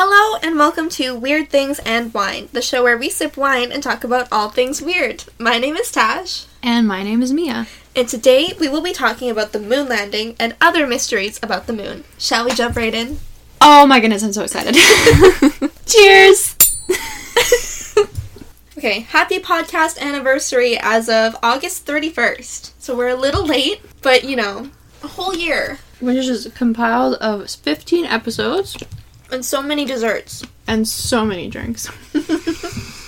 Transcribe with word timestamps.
Hello 0.00 0.38
and 0.44 0.56
welcome 0.56 0.88
to 0.90 1.18
Weird 1.18 1.50
Things 1.50 1.80
and 1.80 2.14
Wine, 2.14 2.48
the 2.52 2.62
show 2.62 2.84
where 2.84 2.96
we 2.96 3.10
sip 3.10 3.36
wine 3.36 3.72
and 3.72 3.82
talk 3.82 4.04
about 4.04 4.28
all 4.30 4.48
things 4.48 4.80
weird. 4.80 5.24
My 5.40 5.58
name 5.58 5.74
is 5.74 5.90
Tash, 5.90 6.46
And 6.62 6.86
my 6.86 7.02
name 7.02 7.20
is 7.20 7.32
Mia. 7.32 7.66
and 7.96 8.08
today 8.08 8.52
we 8.60 8.68
will 8.68 8.80
be 8.80 8.92
talking 8.92 9.28
about 9.28 9.50
the 9.50 9.58
moon 9.58 9.88
landing 9.88 10.36
and 10.38 10.54
other 10.60 10.86
mysteries 10.86 11.40
about 11.42 11.66
the 11.66 11.72
moon. 11.72 12.04
Shall 12.16 12.44
we 12.44 12.52
jump 12.52 12.76
right 12.76 12.94
in? 12.94 13.18
Oh 13.60 13.86
my 13.88 13.98
goodness, 13.98 14.22
I'm 14.22 14.32
so 14.32 14.44
excited. 14.44 14.76
Cheers! 15.86 16.54
Okay, 18.78 19.00
happy 19.00 19.40
podcast 19.40 19.98
anniversary 19.98 20.78
as 20.80 21.08
of 21.08 21.34
August 21.42 21.84
31st. 21.84 22.70
So 22.78 22.96
we're 22.96 23.08
a 23.08 23.16
little 23.16 23.44
late, 23.44 23.80
but 24.02 24.22
you 24.22 24.36
know, 24.36 24.70
a 25.02 25.08
whole 25.08 25.34
year 25.34 25.80
Which 25.98 26.18
is 26.18 26.48
compiled 26.54 27.14
of 27.14 27.50
15 27.50 28.04
episodes 28.04 28.76
and 29.30 29.44
so 29.44 29.62
many 29.62 29.84
desserts. 29.84 30.44
and 30.66 30.86
so 30.86 31.24
many 31.24 31.48
drinks. 31.48 31.88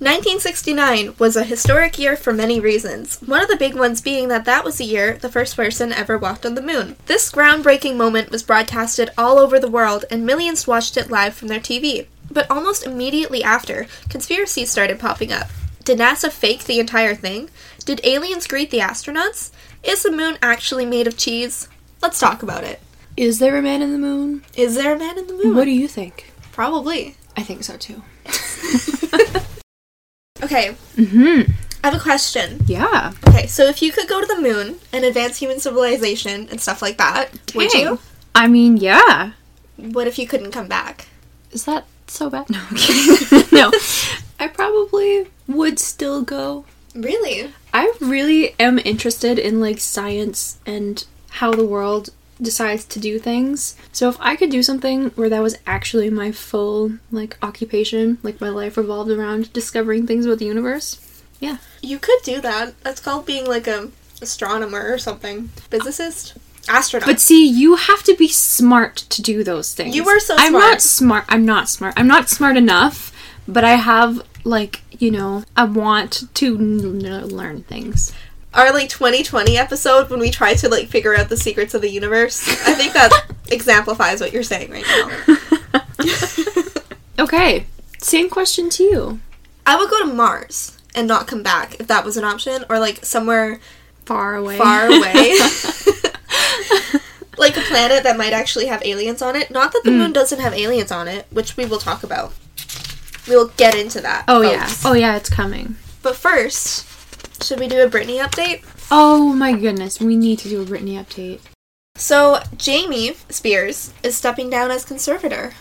1969 0.00 1.14
was 1.18 1.36
a 1.36 1.44
historic 1.44 1.98
year 1.98 2.16
for 2.16 2.32
many 2.32 2.58
reasons. 2.58 3.20
One 3.20 3.42
of 3.42 3.48
the 3.48 3.56
big 3.56 3.74
ones 3.74 4.00
being 4.00 4.28
that 4.28 4.46
that 4.46 4.64
was 4.64 4.78
the 4.78 4.84
year 4.84 5.18
the 5.18 5.28
first 5.28 5.54
person 5.56 5.92
ever 5.92 6.16
walked 6.16 6.46
on 6.46 6.54
the 6.54 6.62
moon. 6.62 6.96
This 7.04 7.30
groundbreaking 7.30 7.96
moment 7.96 8.30
was 8.30 8.42
broadcasted 8.42 9.10
all 9.18 9.38
over 9.38 9.60
the 9.60 9.68
world 9.70 10.06
and 10.10 10.24
millions 10.24 10.66
watched 10.66 10.96
it 10.96 11.10
live 11.10 11.34
from 11.34 11.48
their 11.48 11.60
TV. 11.60 12.06
But 12.30 12.50
almost 12.50 12.86
immediately 12.86 13.44
after, 13.44 13.86
conspiracies 14.08 14.70
started 14.70 14.98
popping 14.98 15.32
up. 15.32 15.48
Did 15.84 15.98
NASA 15.98 16.30
fake 16.30 16.64
the 16.64 16.80
entire 16.80 17.14
thing? 17.14 17.50
Did 17.84 18.00
aliens 18.02 18.46
greet 18.46 18.70
the 18.70 18.78
astronauts? 18.78 19.50
Is 19.82 20.02
the 20.02 20.10
moon 20.10 20.38
actually 20.40 20.86
made 20.86 21.08
of 21.08 21.18
cheese? 21.18 21.68
Let's 22.00 22.18
talk 22.20 22.42
about 22.42 22.64
it. 22.64 22.80
Is 23.20 23.38
there 23.38 23.54
a 23.58 23.60
man 23.60 23.82
in 23.82 23.92
the 23.92 23.98
moon? 23.98 24.42
Is 24.56 24.76
there 24.76 24.96
a 24.96 24.98
man 24.98 25.18
in 25.18 25.26
the 25.26 25.34
moon? 25.34 25.54
What 25.54 25.66
do 25.66 25.72
you 25.72 25.86
think? 25.86 26.32
Probably. 26.52 27.16
I 27.36 27.42
think 27.42 27.64
so 27.64 27.76
too. 27.76 28.02
Okay, 30.42 30.74
Mm-hmm. 30.96 31.52
I 31.84 31.90
have 31.90 32.00
a 32.00 32.02
question. 32.02 32.60
Yeah. 32.64 33.12
Okay, 33.28 33.46
so 33.46 33.66
if 33.66 33.82
you 33.82 33.92
could 33.92 34.08
go 34.08 34.22
to 34.22 34.26
the 34.26 34.40
moon 34.40 34.78
and 34.90 35.04
advance 35.04 35.36
human 35.36 35.60
civilization 35.60 36.48
and 36.50 36.58
stuff 36.58 36.80
like 36.80 36.96
that, 36.96 37.28
would 37.54 37.74
you? 37.74 37.98
I 38.34 38.48
mean, 38.48 38.78
yeah. 38.78 39.32
What 39.76 40.06
if 40.06 40.18
you 40.18 40.26
couldn't 40.26 40.52
come 40.52 40.66
back? 40.66 41.08
Is 41.52 41.66
that 41.66 41.84
so 42.06 42.30
bad? 42.30 42.48
No, 42.48 42.58
no. 43.52 43.70
I 44.38 44.48
probably 44.48 45.26
would 45.46 45.78
still 45.78 46.22
go. 46.22 46.64
Really? 46.94 47.52
I 47.74 47.92
really 48.00 48.54
am 48.58 48.78
interested 48.78 49.38
in 49.38 49.60
like 49.60 49.78
science 49.78 50.58
and 50.64 51.04
how 51.28 51.52
the 51.52 51.66
world 51.66 52.10
decides 52.42 52.84
to 52.86 52.98
do 52.98 53.18
things. 53.18 53.76
So 53.92 54.08
if 54.08 54.16
I 54.20 54.36
could 54.36 54.50
do 54.50 54.62
something 54.62 55.10
where 55.10 55.28
that 55.28 55.42
was 55.42 55.58
actually 55.66 56.10
my 56.10 56.32
full 56.32 56.92
like 57.10 57.36
occupation, 57.42 58.18
like 58.22 58.40
my 58.40 58.48
life 58.48 58.76
revolved 58.76 59.10
around 59.10 59.52
discovering 59.52 60.06
things 60.06 60.26
about 60.26 60.38
the 60.38 60.46
universe. 60.46 61.22
Yeah. 61.40 61.58
You 61.82 61.98
could 61.98 62.20
do 62.22 62.40
that. 62.40 62.80
That's 62.82 63.00
called 63.00 63.26
being 63.26 63.46
like 63.46 63.66
a 63.66 63.90
astronomer 64.22 64.92
or 64.92 64.98
something. 64.98 65.48
Physicist? 65.70 66.36
Astronaut. 66.68 67.06
But 67.06 67.20
see, 67.20 67.46
you 67.48 67.76
have 67.76 68.02
to 68.04 68.14
be 68.16 68.28
smart 68.28 68.96
to 68.96 69.22
do 69.22 69.42
those 69.42 69.74
things. 69.74 69.96
You 69.96 70.04
were 70.04 70.20
so 70.20 70.34
I'm 70.38 70.50
smart. 70.50 70.64
not 70.64 70.82
smart. 70.82 71.24
I'm 71.28 71.46
not 71.46 71.68
smart. 71.68 71.94
I'm 71.96 72.06
not 72.06 72.28
smart 72.28 72.56
enough, 72.56 73.12
but 73.48 73.64
I 73.64 73.72
have 73.72 74.22
like, 74.44 74.82
you 74.98 75.10
know, 75.10 75.44
I 75.56 75.64
want 75.64 76.24
to 76.34 76.58
n- 76.58 77.04
n- 77.04 77.28
learn 77.28 77.62
things. 77.62 78.12
Our 78.52 78.72
like 78.72 78.88
2020 78.88 79.56
episode 79.56 80.10
when 80.10 80.18
we 80.18 80.30
tried 80.30 80.58
to 80.58 80.68
like 80.68 80.88
figure 80.88 81.14
out 81.16 81.28
the 81.28 81.36
secrets 81.36 81.72
of 81.74 81.82
the 81.82 81.90
universe. 81.90 82.48
I 82.66 82.74
think 82.74 82.92
that 82.94 83.10
exemplifies 83.50 84.20
what 84.20 84.32
you're 84.32 84.42
saying 84.42 84.70
right 84.70 84.84
now. 84.88 85.80
Okay. 87.18 87.66
Same 87.98 88.30
question 88.30 88.70
to 88.70 88.82
you. 88.82 89.20
I 89.66 89.76
would 89.76 89.90
go 89.90 89.98
to 90.00 90.06
Mars 90.12 90.78
and 90.94 91.06
not 91.06 91.26
come 91.26 91.42
back 91.42 91.78
if 91.78 91.86
that 91.88 92.02
was 92.04 92.16
an 92.16 92.24
option 92.24 92.64
or 92.70 92.78
like 92.80 93.04
somewhere 93.04 93.60
Far 94.06 94.36
away. 94.36 94.56
far 94.56 94.86
away. 94.86 95.36
like 97.36 97.56
a 97.58 97.60
planet 97.60 98.02
that 98.04 98.16
might 98.16 98.32
actually 98.32 98.66
have 98.66 98.82
aliens 98.86 99.20
on 99.22 99.36
it. 99.36 99.50
Not 99.50 99.72
that 99.72 99.82
the 99.84 99.90
Mm. 99.90 99.98
moon 99.98 100.12
doesn't 100.14 100.40
have 100.40 100.54
aliens 100.54 100.90
on 100.90 101.08
it, 101.08 101.26
which 101.30 101.56
we 101.58 101.66
will 101.66 101.78
talk 101.78 102.02
about. 102.02 102.32
We'll 103.28 103.48
get 103.48 103.74
into 103.74 104.00
that. 104.00 104.24
oh 104.26 104.40
yeah. 104.40 104.68
Oh 104.84 104.94
yeah, 104.94 105.14
it's 105.16 105.28
coming. 105.30 105.76
But 106.02 106.16
first, 106.16 106.86
should 107.42 107.60
we 107.60 107.68
do 107.68 107.82
a 107.84 107.88
Britney 107.90 108.18
update? 108.24 108.62
Oh 108.90 109.32
my 109.32 109.52
goodness, 109.52 110.00
we 110.00 110.16
need 110.16 110.38
to 110.40 110.48
do 110.48 110.62
a 110.62 110.66
Britney 110.66 110.94
update. 111.02 111.40
So, 111.96 112.40
Jamie 112.56 113.14
Spears 113.28 113.92
is 114.02 114.16
stepping 114.16 114.48
down 114.50 114.70
as 114.70 114.84
conservator. 114.84 115.52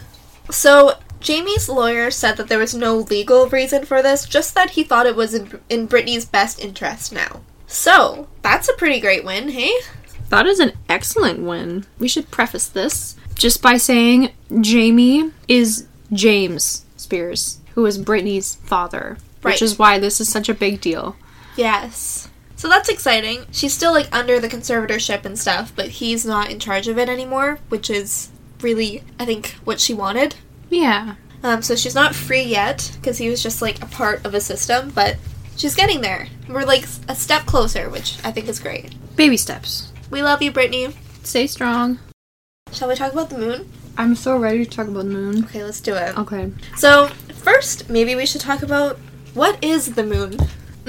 So, 0.52 0.94
Jamie's 1.20 1.68
lawyer 1.68 2.12
said 2.12 2.38
that 2.38 2.48
there 2.48 2.60
was 2.60 2.74
no 2.74 2.98
legal 2.98 3.48
reason 3.50 3.86
for 3.86 4.02
this, 4.02 4.26
just 4.26 4.56
that 4.56 4.72
he 4.72 4.84
thought 4.84 5.06
it 5.06 5.16
was 5.16 5.34
in, 5.34 5.60
in 5.70 5.88
Britney's 5.88 6.26
best 6.26 6.60
interest 6.60 7.12
now. 7.12 7.42
So, 7.68 8.28
that's 8.42 8.70
a 8.70 8.74
pretty 8.74 9.00
great 9.00 9.26
win, 9.26 9.50
hey? 9.50 9.72
That 10.30 10.46
is 10.46 10.60
an 10.60 10.74
excellent 10.88 11.40
win. 11.42 11.86
We 11.98 12.08
should 12.08 12.32
preface 12.32 12.68
this 12.68 13.16
just 13.36 13.62
by 13.62 13.78
saying 13.78 14.32
Jamie 14.62 15.32
is 15.48 15.88
James 16.14 16.86
Spears, 16.98 17.60
who 17.74 17.86
is 17.86 17.98
Britney's 18.00 18.56
father, 18.56 19.18
Right. 19.42 19.54
which 19.54 19.62
is 19.62 19.80
why 19.80 19.98
this 20.00 20.20
is 20.22 20.30
such 20.30 20.50
a 20.50 20.54
big 20.54 20.82
deal. 20.82 21.16
Yes. 21.56 22.30
So 22.56 22.68
that's 22.68 22.90
exciting. 22.90 23.46
She's 23.52 23.74
still 23.74 23.94
like 23.94 24.14
under 24.14 24.40
the 24.40 24.50
conservatorship 24.50 25.24
and 25.26 25.40
stuff, 25.40 25.72
but 25.76 25.88
he's 25.88 26.26
not 26.26 26.52
in 26.52 26.60
charge 26.60 26.88
of 26.88 26.98
it 26.98 27.08
anymore, 27.08 27.60
which 27.70 27.90
is 27.90 28.32
really, 28.62 29.04
I 29.18 29.26
think, 29.26 29.56
what 29.64 29.80
she 29.80 29.94
wanted. 29.94 30.36
Yeah. 30.70 31.16
Um, 31.44 31.62
so 31.62 31.76
she's 31.76 31.96
not 31.96 32.14
free 32.14 32.44
yet 32.44 32.92
because 32.96 33.18
he 33.18 33.30
was 33.30 33.42
just 33.42 33.62
like 33.62 33.82
a 33.82 33.86
part 33.86 34.26
of 34.26 34.34
a 34.34 34.42
system, 34.42 34.90
but 34.90 35.16
she's 35.56 35.76
getting 35.76 36.02
there. 36.02 36.28
We're 36.50 36.66
like 36.66 36.86
a 37.08 37.16
step 37.16 37.46
closer, 37.46 37.90
which 37.90 38.18
I 38.26 38.32
think 38.32 38.48
is 38.50 38.60
great. 38.60 38.94
Baby 39.16 39.38
steps. 39.38 39.92
We 40.10 40.22
love 40.22 40.42
you, 40.42 40.52
Britney. 40.52 40.94
Stay 41.24 41.48
strong. 41.48 42.00
Shall 42.72 42.90
we 42.90 42.96
talk 42.96 43.14
about 43.14 43.30
the 43.30 43.38
moon? 43.38 43.72
I'm 43.98 44.16
so 44.16 44.38
ready 44.38 44.66
to 44.66 44.70
talk 44.70 44.88
about 44.88 45.06
the 45.06 45.12
moon. 45.12 45.46
Okay, 45.46 45.64
let's 45.64 45.82
do 45.82 45.94
it. 45.96 46.18
Okay. 46.18 46.52
So, 46.76 47.08
first, 47.36 47.90
maybe 47.90 48.16
we 48.16 48.26
should 48.26 48.42
talk 48.42 48.64
about 48.64 48.98
what 49.34 49.64
is 49.64 49.96
the 49.96 50.04
moon? 50.04 50.38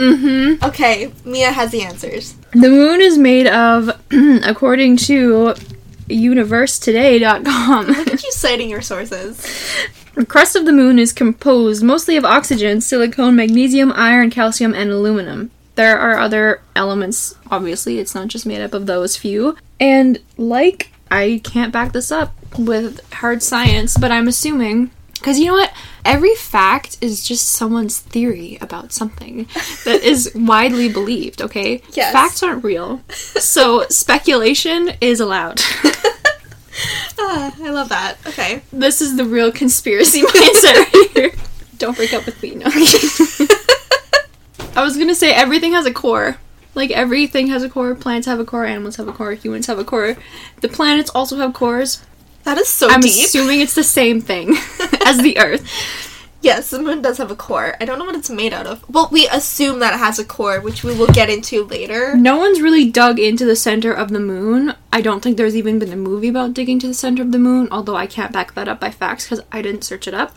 Mm-hmm. 0.01 0.65
Okay, 0.65 1.13
Mia 1.27 1.53
has 1.53 1.71
the 1.71 1.83
answers. 1.83 2.35
The 2.53 2.71
moon 2.71 3.03
is 3.03 3.19
made 3.19 3.47
of, 3.47 3.91
according 4.45 4.97
to 4.99 5.55
universetoday.com. 6.09 7.87
Look 7.87 8.09
at 8.09 8.23
you 8.25 8.33
citing 8.33 8.71
your 8.71 8.81
sources. 8.81 9.47
The 10.15 10.25
crust 10.25 10.57
of 10.57 10.65
the 10.65 10.73
moon 10.73 10.99
is 10.99 11.13
composed 11.13 11.83
mostly 11.83 12.17
of 12.17 12.25
oxygen, 12.25 12.81
silicon, 12.81 13.37
magnesium, 13.37 13.93
iron, 13.95 14.31
calcium, 14.31 14.75
and 14.75 14.91
aluminum. 14.91 15.51
There 15.75 15.99
are 15.99 16.19
other 16.19 16.63
elements, 16.75 17.35
obviously, 17.51 17.99
it's 17.99 18.15
not 18.15 18.29
just 18.29 18.47
made 18.47 18.63
up 18.63 18.73
of 18.73 18.87
those 18.87 19.17
few. 19.17 19.57
And, 19.79 20.19
like, 20.39 20.93
I 21.11 21.41
can't 21.45 21.73
back 21.73 21.93
this 21.93 22.11
up 22.11 22.35
with 22.59 23.01
hard 23.13 23.43
science, 23.43 23.97
but 23.97 24.11
I'm 24.11 24.29
assuming. 24.29 24.91
Because 25.21 25.39
you 25.39 25.47
know 25.47 25.53
what? 25.53 25.73
Every 26.05 26.35
fact 26.35 26.97
is 27.03 27.23
just 27.23 27.47
someone's 27.51 28.01
theory 28.01 28.57
about 28.61 28.91
something 28.93 29.47
that 29.85 30.01
is 30.03 30.33
widely 30.35 30.89
believed, 30.89 31.43
okay? 31.43 31.83
Yes. 31.93 32.13
Facts 32.13 32.43
aren't 32.43 32.65
real. 32.65 33.03
So, 33.11 33.87
speculation 33.89 34.93
is 35.01 35.21
allowed. 35.21 35.61
Ah, 37.19 37.55
I 37.63 37.71
love 37.71 37.91
that. 37.91 38.17
Okay. 38.27 38.63
This 38.73 39.03
is 39.03 39.17
the 39.17 39.25
real 39.25 39.53
conspiracy 39.53 40.23
mindset 40.23 40.93
right 40.95 41.11
here. 41.13 41.33
Don't 41.77 41.95
break 41.95 42.15
up 42.15 42.25
with 42.25 42.43
me. 42.43 42.55
No. 42.55 42.67
I 44.75 44.83
was 44.83 44.97
gonna 44.97 45.15
say 45.15 45.33
everything 45.33 45.73
has 45.73 45.85
a 45.85 45.93
core. 45.93 46.39
Like 46.75 46.91
everything 46.91 47.49
has 47.49 47.63
a 47.63 47.69
core. 47.69 47.95
Plants 47.95 48.27
have 48.27 48.41
a 48.41 48.45
core. 48.45 48.65
Animals 48.65 48.97
have 48.97 49.09
a 49.09 49.13
core. 49.13 49.33
Humans 49.33 49.67
have 49.67 49.79
a 49.79 49.85
core. 49.85 50.17
The 50.61 50.69
planets 50.69 51.11
also 51.11 51.37
have 51.37 51.53
cores. 51.53 52.03
That 52.45 52.59
is 52.59 52.69
so 52.69 52.89
I'm 52.89 53.01
deep. 53.01 53.13
assuming 53.27 53.61
it's 53.61 53.75
the 53.75 53.85
same 53.85 54.21
thing 54.21 54.51
as 55.07 55.19
the 55.19 55.37
Earth. 55.39 55.67
Yes, 56.43 56.71
the 56.71 56.79
moon 56.81 57.03
does 57.03 57.19
have 57.19 57.31
a 57.31 57.37
core. 57.37 57.77
I 57.83 57.85
don't 57.85 57.99
know 57.99 58.07
what 58.07 58.15
it's 58.17 58.31
made 58.31 58.55
out 58.55 58.67
of. 58.67 58.83
Well, 58.89 59.11
we 59.13 59.29
assume 59.29 59.79
that 59.81 59.93
it 59.93 59.99
has 59.99 60.19
a 60.19 60.25
core, 60.25 60.59
which 60.59 60.83
we 60.83 60.97
will 60.97 61.07
get 61.13 61.29
into 61.29 61.65
later. 61.67 62.17
No 62.17 62.39
one's 62.39 62.63
really 62.63 62.91
dug 62.91 63.19
into 63.19 63.45
the 63.45 63.55
center 63.57 63.93
of 63.93 64.09
the 64.09 64.21
moon. 64.21 64.75
I 64.91 65.03
don't 65.03 65.21
think 65.23 65.37
there's 65.37 65.55
even 65.55 65.79
been 65.79 65.93
a 65.93 65.97
movie 65.97 66.29
about 66.29 66.55
digging 66.55 66.79
to 66.79 66.87
the 66.87 66.95
center 66.95 67.21
of 67.23 67.33
the 67.33 67.39
moon, 67.39 67.69
although 67.71 67.95
I 67.97 68.07
can't 68.07 68.33
back 68.33 68.55
that 68.55 68.69
up 68.69 68.81
by 68.81 68.91
facts 68.91 69.25
because 69.29 69.45
I 69.53 69.61
didn't 69.61 69.85
search 69.85 70.09
it 70.09 70.15
up. 70.15 70.35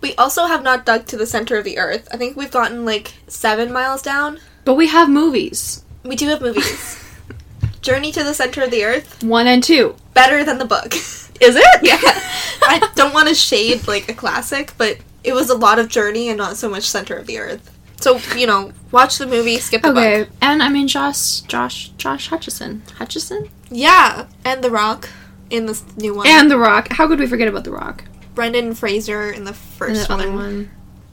We 0.00 0.14
also 0.16 0.46
have 0.46 0.62
not 0.62 0.86
dug 0.86 1.06
to 1.08 1.18
the 1.18 1.26
center 1.26 1.58
of 1.58 1.64
the 1.64 1.76
Earth. 1.78 2.08
I 2.10 2.16
think 2.16 2.34
we've 2.34 2.50
gotten 2.50 2.86
like 2.86 3.12
seven 3.28 3.70
miles 3.74 4.00
down. 4.00 4.40
But 4.64 4.74
we 4.76 4.88
have 4.88 5.10
movies. 5.10 5.84
We 6.02 6.16
do 6.16 6.28
have 6.28 6.40
movies. 6.40 6.98
Journey 7.82 8.10
to 8.12 8.24
the 8.24 8.32
Center 8.32 8.62
of 8.62 8.70
the 8.70 8.84
Earth, 8.84 9.22
One 9.22 9.46
and 9.46 9.62
two. 9.62 9.96
better 10.14 10.44
than 10.44 10.56
the 10.58 10.64
book. 10.64 10.94
Is 11.42 11.56
it? 11.56 11.66
yeah. 11.82 11.98
I 12.62 12.90
don't 12.94 13.12
want 13.12 13.28
to 13.28 13.34
shade 13.34 13.86
like 13.88 14.08
a 14.08 14.14
classic, 14.14 14.72
but 14.78 14.98
it 15.24 15.32
was 15.34 15.50
a 15.50 15.54
lot 15.56 15.78
of 15.78 15.88
journey 15.88 16.28
and 16.28 16.38
not 16.38 16.56
so 16.56 16.68
much 16.68 16.84
center 16.88 17.16
of 17.16 17.26
the 17.26 17.38
earth. 17.38 17.68
So, 18.00 18.18
you 18.36 18.46
know, 18.46 18.72
watch 18.90 19.18
the 19.18 19.26
movie, 19.26 19.58
skip 19.58 19.82
the 19.82 19.90
Okay, 19.90 20.22
book. 20.24 20.28
and 20.40 20.62
I 20.62 20.68
mean 20.68 20.88
Josh, 20.88 21.40
Josh, 21.42 21.90
Josh 21.98 22.28
Hutcherson, 22.30 22.80
Hutcherson, 22.98 23.48
Yeah, 23.70 24.26
and 24.44 24.62
The 24.64 24.70
Rock 24.70 25.08
in 25.50 25.66
this 25.66 25.84
new 25.96 26.14
one. 26.14 26.26
and 26.26 26.50
The 26.50 26.58
Rock. 26.58 26.88
How 26.92 27.06
could 27.06 27.20
we 27.20 27.26
forget 27.28 27.46
about 27.48 27.62
The 27.64 27.70
Rock? 27.72 28.04
Brendan 28.34 28.74
Fraser 28.74 29.30
in 29.30 29.44
the 29.44 29.50
And 29.50 29.56
first 29.56 30.08
the 30.08 30.14
one. 30.16 30.20
other 30.20 30.32
one. 30.32 30.70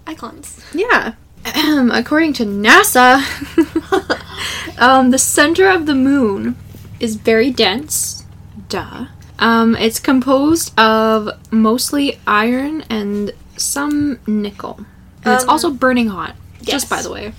Icons. 0.08 0.64
Yeah. 0.74 1.14
According 1.46 2.34
to 2.34 2.46
NASA, 2.46 3.22
um, 4.80 5.12
the 5.12 5.18
center 5.20 5.70
of 5.70 5.86
the 5.86 5.96
moon 5.96 6.56
is 7.00 7.16
very 7.18 7.52
dense. 7.52 8.24
Duh. 8.68 9.06
Um, 9.40 9.76
it's 9.76 10.00
composed 10.00 10.78
of 10.80 11.30
mostly 11.52 12.20
iron 12.28 12.84
and 12.90 13.32
some 13.58 14.20
nickel. 14.28 14.86
And 15.24 15.34
it's 15.34 15.44
Um, 15.44 15.50
also 15.50 15.72
burning 15.72 16.10
hot. 16.10 16.36
Just 16.62 16.86
yes. 16.86 16.90
by 16.90 17.02
the 17.02 17.12
way. 17.12 17.34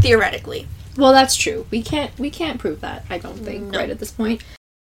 Theoretically. 0.00 0.66
Well, 0.96 1.12
that's 1.12 1.36
true. 1.36 1.66
We 1.70 1.82
can't 1.82 2.10
we 2.18 2.30
can't 2.30 2.58
prove 2.58 2.80
that. 2.80 3.04
I 3.10 3.18
don't 3.18 3.38
think 3.44 3.70
No. 3.70 3.78
right 3.78 3.90
at 3.90 3.98
this 3.98 4.10
point. 4.10 4.42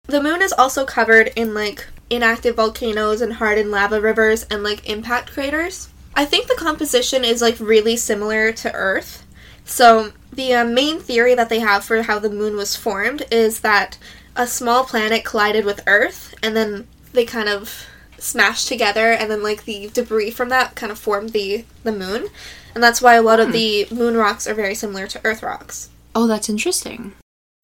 The 0.07 0.21
moon 0.23 0.41
is 0.41 0.53
also 0.53 0.85
covered 0.85 1.31
in 1.35 1.53
like 1.53 1.85
inactive 2.09 2.55
volcanoes 2.55 3.21
and 3.21 3.33
hardened 3.33 3.71
lava 3.71 3.99
rivers 3.99 4.45
and 4.49 4.63
like 4.63 4.89
impact 4.89 5.31
craters. 5.33 5.89
I 6.15 6.25
think 6.25 6.47
the 6.47 6.55
composition 6.55 7.23
is 7.23 7.41
like 7.41 7.59
really 7.59 7.95
similar 7.97 8.51
to 8.53 8.73
Earth. 8.73 9.23
So, 9.65 10.13
the 10.31 10.53
uh, 10.53 10.63
main 10.63 10.99
theory 10.99 11.35
that 11.35 11.49
they 11.49 11.59
have 11.59 11.83
for 11.83 12.01
how 12.03 12.19
the 12.19 12.29
moon 12.29 12.55
was 12.55 12.75
formed 12.75 13.23
is 13.29 13.59
that 13.59 13.97
a 14.37 14.47
small 14.47 14.85
planet 14.85 15.25
collided 15.25 15.65
with 15.65 15.83
Earth 15.87 16.35
and 16.41 16.55
then 16.55 16.87
they 17.13 17.25
kind 17.25 17.49
of 17.49 17.85
smashed 18.19 18.67
together 18.67 19.11
and 19.11 19.29
then 19.29 19.43
like 19.43 19.65
the 19.65 19.89
debris 19.89 20.31
from 20.31 20.49
that 20.49 20.75
kind 20.75 20.91
of 20.91 20.99
formed 20.99 21.31
the 21.31 21.65
the 21.83 21.91
moon. 21.91 22.27
And 22.73 22.83
that's 22.83 23.01
why 23.01 23.15
a 23.15 23.21
lot 23.21 23.39
of 23.39 23.47
hmm. 23.47 23.53
the 23.53 23.87
moon 23.91 24.15
rocks 24.15 24.47
are 24.47 24.53
very 24.53 24.75
similar 24.75 25.07
to 25.07 25.21
Earth 25.25 25.41
rocks. 25.41 25.89
Oh, 26.15 26.27
that's 26.27 26.49
interesting. 26.49 27.13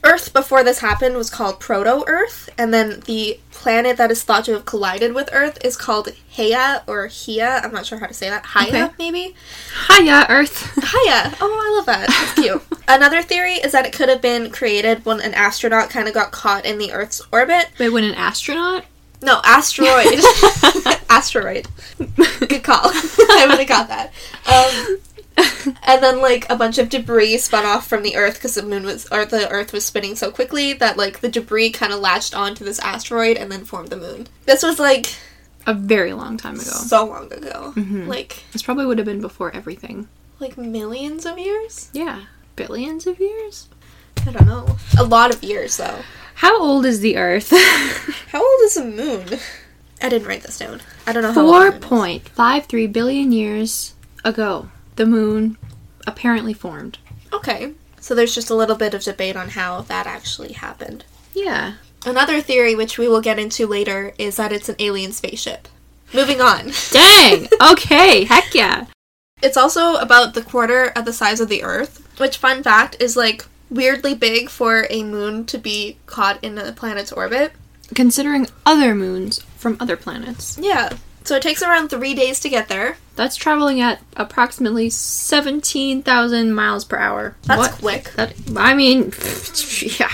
Earth 0.05 0.33
before 0.33 0.63
this 0.63 0.79
happened 0.79 1.15
was 1.15 1.29
called 1.29 1.59
Proto 1.59 2.03
Earth, 2.07 2.49
and 2.57 2.73
then 2.73 2.99
the 3.05 3.39
planet 3.51 3.95
that 3.97 4.11
is 4.11 4.21
thought 4.23 4.43
to 4.45 4.51
have 4.53 4.65
collided 4.65 5.13
with 5.15 5.29
Earth 5.31 5.57
is 5.63 5.77
called 5.77 6.09
Heia 6.35 6.81
or 6.87 7.07
Hia. 7.07 7.61
I'm 7.63 7.71
not 7.71 7.85
sure 7.85 7.97
how 7.99 8.07
to 8.07 8.13
say 8.13 8.29
that. 8.29 8.43
Haya, 8.45 8.67
Okay. 8.85 8.89
maybe? 8.99 9.33
Hiya, 9.89 10.25
Earth. 10.29 10.73
Haya. 10.77 11.33
Oh, 11.39 11.61
I 11.65 11.75
love 11.77 11.85
that. 11.85 12.07
That's 12.09 12.33
cute. 12.33 12.61
Another 12.87 13.21
theory 13.21 13.53
is 13.53 13.71
that 13.71 13.85
it 13.85 13.93
could 13.93 14.09
have 14.09 14.21
been 14.21 14.51
created 14.51 15.05
when 15.05 15.21
an 15.21 15.33
astronaut 15.33 15.89
kind 15.89 16.07
of 16.09 16.13
got 16.13 16.31
caught 16.31 16.65
in 16.65 16.77
the 16.79 16.91
Earth's 16.91 17.21
orbit. 17.31 17.69
Wait, 17.79 17.89
when 17.89 18.03
an 18.03 18.15
astronaut? 18.15 18.83
No, 19.21 19.39
asteroid. 19.45 20.19
asteroid. 21.09 21.65
Good 22.49 22.63
call. 22.63 22.81
I 22.91 23.45
would 23.47 23.59
have 23.59 23.67
got 23.69 23.87
that. 23.87 24.11
Um, 24.45 24.97
and 25.83 26.03
then 26.03 26.21
like 26.21 26.45
a 26.49 26.55
bunch 26.55 26.77
of 26.77 26.89
debris 26.89 27.37
spun 27.37 27.65
off 27.65 27.87
from 27.87 28.03
the 28.03 28.15
Earth 28.15 28.35
because 28.35 28.55
the 28.55 28.63
moon 28.63 28.83
was 28.83 29.07
or 29.11 29.25
the 29.25 29.49
Earth 29.49 29.73
was 29.73 29.85
spinning 29.85 30.15
so 30.15 30.31
quickly 30.31 30.73
that 30.73 30.97
like 30.97 31.19
the 31.21 31.29
debris 31.29 31.71
kind 31.71 31.91
of 31.93 31.99
latched 31.99 32.35
onto 32.35 32.63
this 32.63 32.79
asteroid 32.79 33.37
and 33.37 33.51
then 33.51 33.65
formed 33.65 33.89
the 33.89 33.97
moon. 33.97 34.27
This 34.45 34.61
was 34.63 34.77
like 34.79 35.07
A 35.65 35.73
very 35.73 36.13
long 36.13 36.37
time 36.37 36.55
ago. 36.55 36.63
so 36.71 37.05
long 37.05 37.31
ago, 37.31 37.73
Mhm. 37.75 38.07
like 38.07 38.43
This 38.51 38.61
probably 38.61 38.85
would 38.85 38.97
have 38.97 39.05
been 39.07 39.21
before 39.21 39.55
everything. 39.55 40.07
like 40.39 40.57
millions 40.57 41.25
of 41.25 41.37
years. 41.39 41.89
Yeah. 41.93 42.21
Billions 42.55 43.07
of 43.07 43.19
years? 43.19 43.67
I 44.27 44.31
don't 44.31 44.45
know. 44.45 44.77
A 44.97 45.03
lot 45.03 45.33
of 45.33 45.43
years 45.43 45.77
though. 45.77 45.99
How 46.35 46.61
old 46.61 46.85
is 46.85 46.99
the 46.99 47.17
Earth? 47.17 47.49
How 48.31 48.39
old 48.41 48.61
is 48.63 48.73
the 48.75 48.83
moon? 48.85 49.39
I 50.01 50.09
didn't 50.09 50.27
write 50.27 50.43
this 50.43 50.57
down. 50.59 50.81
I 51.07 51.13
don't 51.13 51.23
know 51.23 51.31
how 51.31 51.45
old 51.45 51.81
the 51.81 51.87
moon 51.95 52.15
is. 52.17 52.29
4.53 52.35 52.91
billion 52.91 53.31
years 53.31 53.93
ago, 54.25 54.67
the 54.95 55.05
moon 55.05 55.57
apparently 56.07 56.53
formed. 56.53 56.97
Okay. 57.31 57.73
So 57.99 58.13
there's 58.13 58.35
just 58.35 58.49
a 58.49 58.55
little 58.55 58.75
bit 58.75 58.93
of 58.93 59.03
debate 59.03 59.35
on 59.35 59.49
how 59.49 59.81
that 59.81 60.05
actually 60.07 60.53
happened. 60.53 61.05
Yeah. 61.33 61.75
Another 62.05 62.41
theory, 62.41 62.75
which 62.75 62.97
we 62.97 63.07
will 63.07 63.21
get 63.21 63.39
into 63.39 63.65
later, 63.65 64.13
is 64.17 64.35
that 64.35 64.51
it's 64.51 64.67
an 64.69 64.75
alien 64.79 65.13
spaceship. 65.13 65.67
Moving 66.13 66.41
on. 66.41 66.71
Dang! 66.91 67.47
Okay, 67.61 68.25
heck 68.25 68.53
yeah. 68.53 68.85
It's 69.41 69.57
also 69.57 69.95
about 69.95 70.33
the 70.33 70.41
quarter 70.43 70.87
of 70.95 71.05
the 71.05 71.13
size 71.13 71.39
of 71.39 71.49
the 71.49 71.63
Earth, 71.63 72.05
which, 72.19 72.37
fun 72.37 72.61
fact, 72.61 72.97
is 73.01 73.15
like 73.15 73.45
weirdly 73.69 74.13
big 74.13 74.49
for 74.49 74.85
a 74.89 75.03
moon 75.03 75.45
to 75.47 75.57
be 75.57 75.97
caught 76.05 76.43
in 76.43 76.57
a 76.57 76.71
planet's 76.73 77.11
orbit. 77.11 77.53
Considering 77.95 78.47
other 78.65 78.93
moons 78.93 79.39
from 79.57 79.77
other 79.79 79.95
planets, 79.97 80.57
Yeah. 80.61 80.97
So 81.25 81.35
it 81.35 81.41
takes 81.41 81.61
around 81.63 81.89
three 81.89 82.13
days 82.13 82.39
to 82.41 82.49
get 82.49 82.67
there. 82.67 82.97
that's 83.15 83.35
traveling 83.35 83.79
at 83.79 84.01
approximately 84.17 84.89
17,000 84.89 86.53
miles 86.53 86.83
per 86.85 86.97
hour. 86.97 87.35
That's 87.43 87.59
What? 87.59 87.71
quick. 87.73 88.11
That, 88.15 88.33
I 88.55 88.73
mean, 88.73 89.13
yeah. 89.99 90.11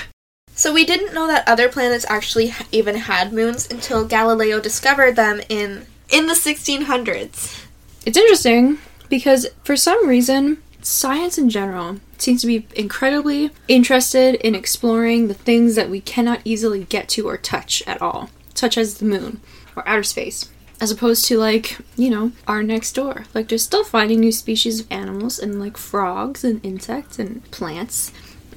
So 0.54 0.74
we 0.74 0.86
didn't 0.86 1.14
know 1.14 1.26
that 1.28 1.48
other 1.48 1.70
planets 1.70 2.06
actually 2.10 2.54
even 2.72 2.96
had 2.96 3.32
moons 3.34 3.70
until 3.72 4.06
Galileo 4.06 4.60
discovered 4.60 5.16
them 5.16 5.42
in 5.50 5.86
in 6.10 6.26
the 6.28 6.34
1600s. 6.34 7.66
It's 8.06 8.18
interesting 8.18 8.80
because 9.10 9.48
for 9.64 9.78
some 9.78 10.08
reason, 10.08 10.62
science 10.82 11.38
in 11.38 11.50
general 11.50 11.98
seems 12.18 12.42
to 12.42 12.48
be 12.48 12.68
incredibly 12.76 13.52
interested 13.68 14.36
in 14.36 14.56
exploring 14.56 15.28
the 15.28 15.34
things 15.34 15.76
that 15.76 15.90
we 15.90 16.02
cannot 16.02 16.42
easily 16.44 16.84
get 16.86 17.08
to 17.10 17.28
or 17.30 17.38
touch 17.38 17.82
at 17.88 18.02
all, 18.02 18.30
such 18.54 18.78
as 18.78 18.98
the 18.98 19.06
moon 19.06 19.40
or 19.76 19.88
outer 19.88 20.04
space. 20.04 20.50
As 20.82 20.92
opposed 20.92 21.26
to 21.26 21.38
like, 21.38 21.78
you 21.98 22.10
know, 22.10 22.32
our 22.48 22.64
next 22.64 22.94
door. 22.94 23.26
Like 23.34 23.50
they're 23.50 23.58
still 23.58 23.84
finding 23.84 24.20
new 24.20 24.32
species 24.32 24.80
of 24.80 24.92
animals 24.92 25.38
and 25.40 25.60
like 25.60 25.78
frogs 25.78 26.44
and 26.44 26.64
insects 26.66 27.20
and 27.20 27.50
plants 27.52 28.12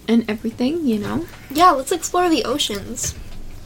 and 0.07 0.29
everything, 0.29 0.87
you 0.87 0.99
know. 0.99 1.27
Yeah, 1.51 1.71
let's 1.71 1.93
explore 1.93 2.29
the 2.29 2.45
oceans. 2.45 3.15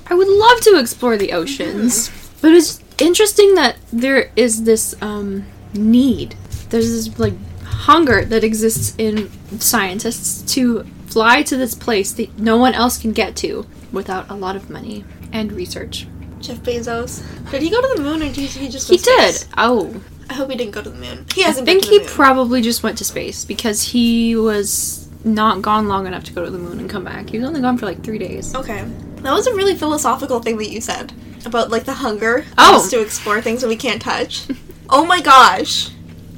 I 0.08 0.14
would 0.14 0.28
love 0.28 0.60
to 0.62 0.78
explore 0.78 1.16
the 1.16 1.32
oceans, 1.32 2.10
but 2.40 2.52
it's 2.52 2.80
interesting 2.98 3.54
that 3.54 3.76
there 3.92 4.30
is 4.36 4.64
this 4.64 4.94
um, 5.02 5.44
need. 5.74 6.36
There's 6.70 6.90
this 6.90 7.18
like 7.18 7.34
hunger 7.64 8.24
that 8.24 8.44
exists 8.44 8.94
in 8.98 9.30
scientists 9.60 10.42
to 10.54 10.84
fly 11.06 11.42
to 11.42 11.56
this 11.56 11.74
place 11.74 12.12
that 12.12 12.38
no 12.38 12.56
one 12.56 12.74
else 12.74 12.98
can 12.98 13.12
get 13.12 13.36
to 13.36 13.66
without 13.92 14.28
a 14.30 14.34
lot 14.34 14.56
of 14.56 14.70
money 14.70 15.04
and 15.32 15.52
research. 15.52 16.06
Jeff 16.46 16.58
Bezos. 16.58 17.22
Did 17.50 17.62
he 17.62 17.70
go 17.70 17.80
to 17.80 17.94
the 17.96 18.02
moon 18.02 18.22
or 18.22 18.26
did 18.26 18.36
he 18.36 18.68
just 18.68 18.88
go 18.88 18.92
He 18.94 18.98
to 18.98 19.04
space? 19.04 19.40
did. 19.44 19.48
Oh, 19.58 20.00
I 20.30 20.34
hope 20.34 20.50
he 20.50 20.56
didn't 20.56 20.72
go 20.72 20.82
to 20.82 20.90
the 20.90 20.96
moon. 20.98 21.26
He 21.34 21.42
hasn't 21.42 21.68
I 21.68 21.72
think 21.72 21.84
he 21.84 21.98
moon. 21.98 22.08
probably 22.08 22.60
just 22.62 22.82
went 22.82 22.98
to 22.98 23.04
space 23.04 23.44
because 23.44 23.82
he 23.82 24.36
was 24.36 25.08
not 25.24 25.62
gone 25.62 25.88
long 25.88 26.06
enough 26.06 26.24
to 26.24 26.32
go 26.32 26.44
to 26.44 26.50
the 26.50 26.58
moon 26.58 26.78
and 26.80 26.88
come 26.90 27.04
back. 27.04 27.30
He 27.30 27.38
was 27.38 27.46
only 27.48 27.60
gone 27.60 27.78
for 27.78 27.86
like 27.86 28.02
three 28.02 28.18
days. 28.18 28.54
okay. 28.54 28.84
That 29.22 29.32
was 29.32 29.46
a 29.48 29.54
really 29.54 29.74
philosophical 29.74 30.40
thing 30.40 30.56
that 30.58 30.68
you 30.70 30.80
said 30.80 31.12
about 31.44 31.70
like 31.70 31.84
the 31.84 31.94
hunger 31.94 32.44
Oh. 32.58 32.86
to 32.90 33.00
explore 33.00 33.40
things 33.40 33.60
that 33.62 33.68
we 33.68 33.76
can't 33.76 34.00
touch. 34.02 34.46
oh 34.90 35.04
my 35.04 35.20
gosh. 35.20 35.90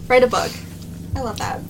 Write 0.07 0.23
a 0.23 0.27
book. 0.27 0.50
I 1.17 1.21
love 1.21 1.38
that. 1.38 1.61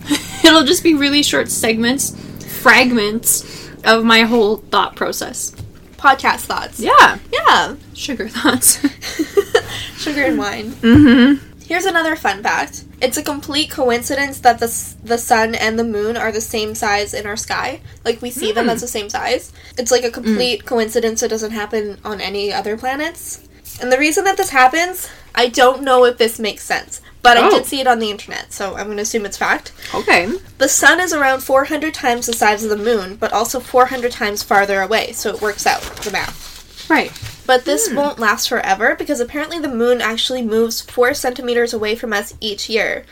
It'll 0.44 0.64
just 0.64 0.82
be 0.82 0.94
really 0.94 1.22
short 1.22 1.48
segments, 1.50 2.14
fragments 2.62 3.68
of 3.84 4.04
my 4.04 4.22
whole 4.22 4.56
thought 4.58 4.94
process. 4.96 5.52
Podcast 5.96 6.40
thoughts. 6.42 6.78
Yeah, 6.80 7.18
Yeah. 7.32 7.74
Sugar 7.98 8.28
thoughts. 8.28 8.78
Sugar 9.98 10.22
and 10.24 10.38
wine. 10.38 10.70
mm-hmm. 10.72 11.44
Here's 11.66 11.84
another 11.84 12.16
fun 12.16 12.42
fact. 12.42 12.84
It's 13.02 13.16
a 13.18 13.22
complete 13.22 13.70
coincidence 13.70 14.40
that 14.40 14.58
the 14.58 14.66
s- 14.66 14.94
the 15.04 15.18
sun 15.18 15.54
and 15.54 15.78
the 15.78 15.84
moon 15.84 16.16
are 16.16 16.32
the 16.32 16.40
same 16.40 16.74
size 16.74 17.12
in 17.12 17.26
our 17.26 17.36
sky. 17.36 17.80
Like 18.04 18.22
we 18.22 18.30
see 18.30 18.52
them 18.52 18.64
Hmm. 18.66 18.70
as 18.70 18.80
the 18.80 18.86
same 18.88 19.10
size. 19.10 19.52
It's 19.76 19.90
like 19.90 20.04
a 20.04 20.10
complete 20.10 20.64
coincidence. 20.64 21.22
It 21.22 21.28
doesn't 21.28 21.50
happen 21.50 21.98
on 22.04 22.20
any 22.20 22.52
other 22.52 22.76
planets. 22.78 23.40
And 23.82 23.92
the 23.92 23.98
reason 23.98 24.24
that 24.24 24.36
this 24.38 24.50
happens, 24.50 25.08
I 25.34 25.48
don't 25.48 25.82
know 25.82 26.04
if 26.04 26.16
this 26.16 26.38
makes 26.38 26.64
sense, 26.64 27.00
but 27.22 27.36
I 27.36 27.46
Oh. 27.46 27.50
did 27.50 27.66
see 27.66 27.80
it 27.80 27.86
on 27.86 27.98
the 27.98 28.10
internet, 28.10 28.52
so 28.52 28.76
I'm 28.76 28.86
going 28.86 28.96
to 28.96 29.02
assume 29.02 29.26
it's 29.26 29.36
fact. 29.36 29.72
Okay. 29.94 30.26
The 30.56 30.68
sun 30.68 31.00
is 31.00 31.12
around 31.12 31.40
400 31.42 31.92
times 31.92 32.26
the 32.26 32.32
size 32.32 32.64
of 32.64 32.70
the 32.70 32.76
moon, 32.90 33.16
but 33.16 33.32
also 33.32 33.60
400 33.60 34.10
times 34.10 34.42
farther 34.42 34.80
away, 34.80 35.12
so 35.12 35.28
it 35.34 35.42
works 35.42 35.66
out 35.66 35.82
the 36.02 36.10
math. 36.10 36.47
Right. 36.88 37.12
But 37.46 37.64
this 37.64 37.88
hmm. 37.88 37.96
won't 37.96 38.18
last 38.18 38.48
forever 38.48 38.94
because 38.94 39.20
apparently 39.20 39.58
the 39.58 39.68
moon 39.68 40.00
actually 40.00 40.42
moves 40.42 40.80
four 40.80 41.14
centimeters 41.14 41.72
away 41.72 41.94
from 41.94 42.12
us 42.12 42.34
each 42.40 42.68
year. 42.68 43.04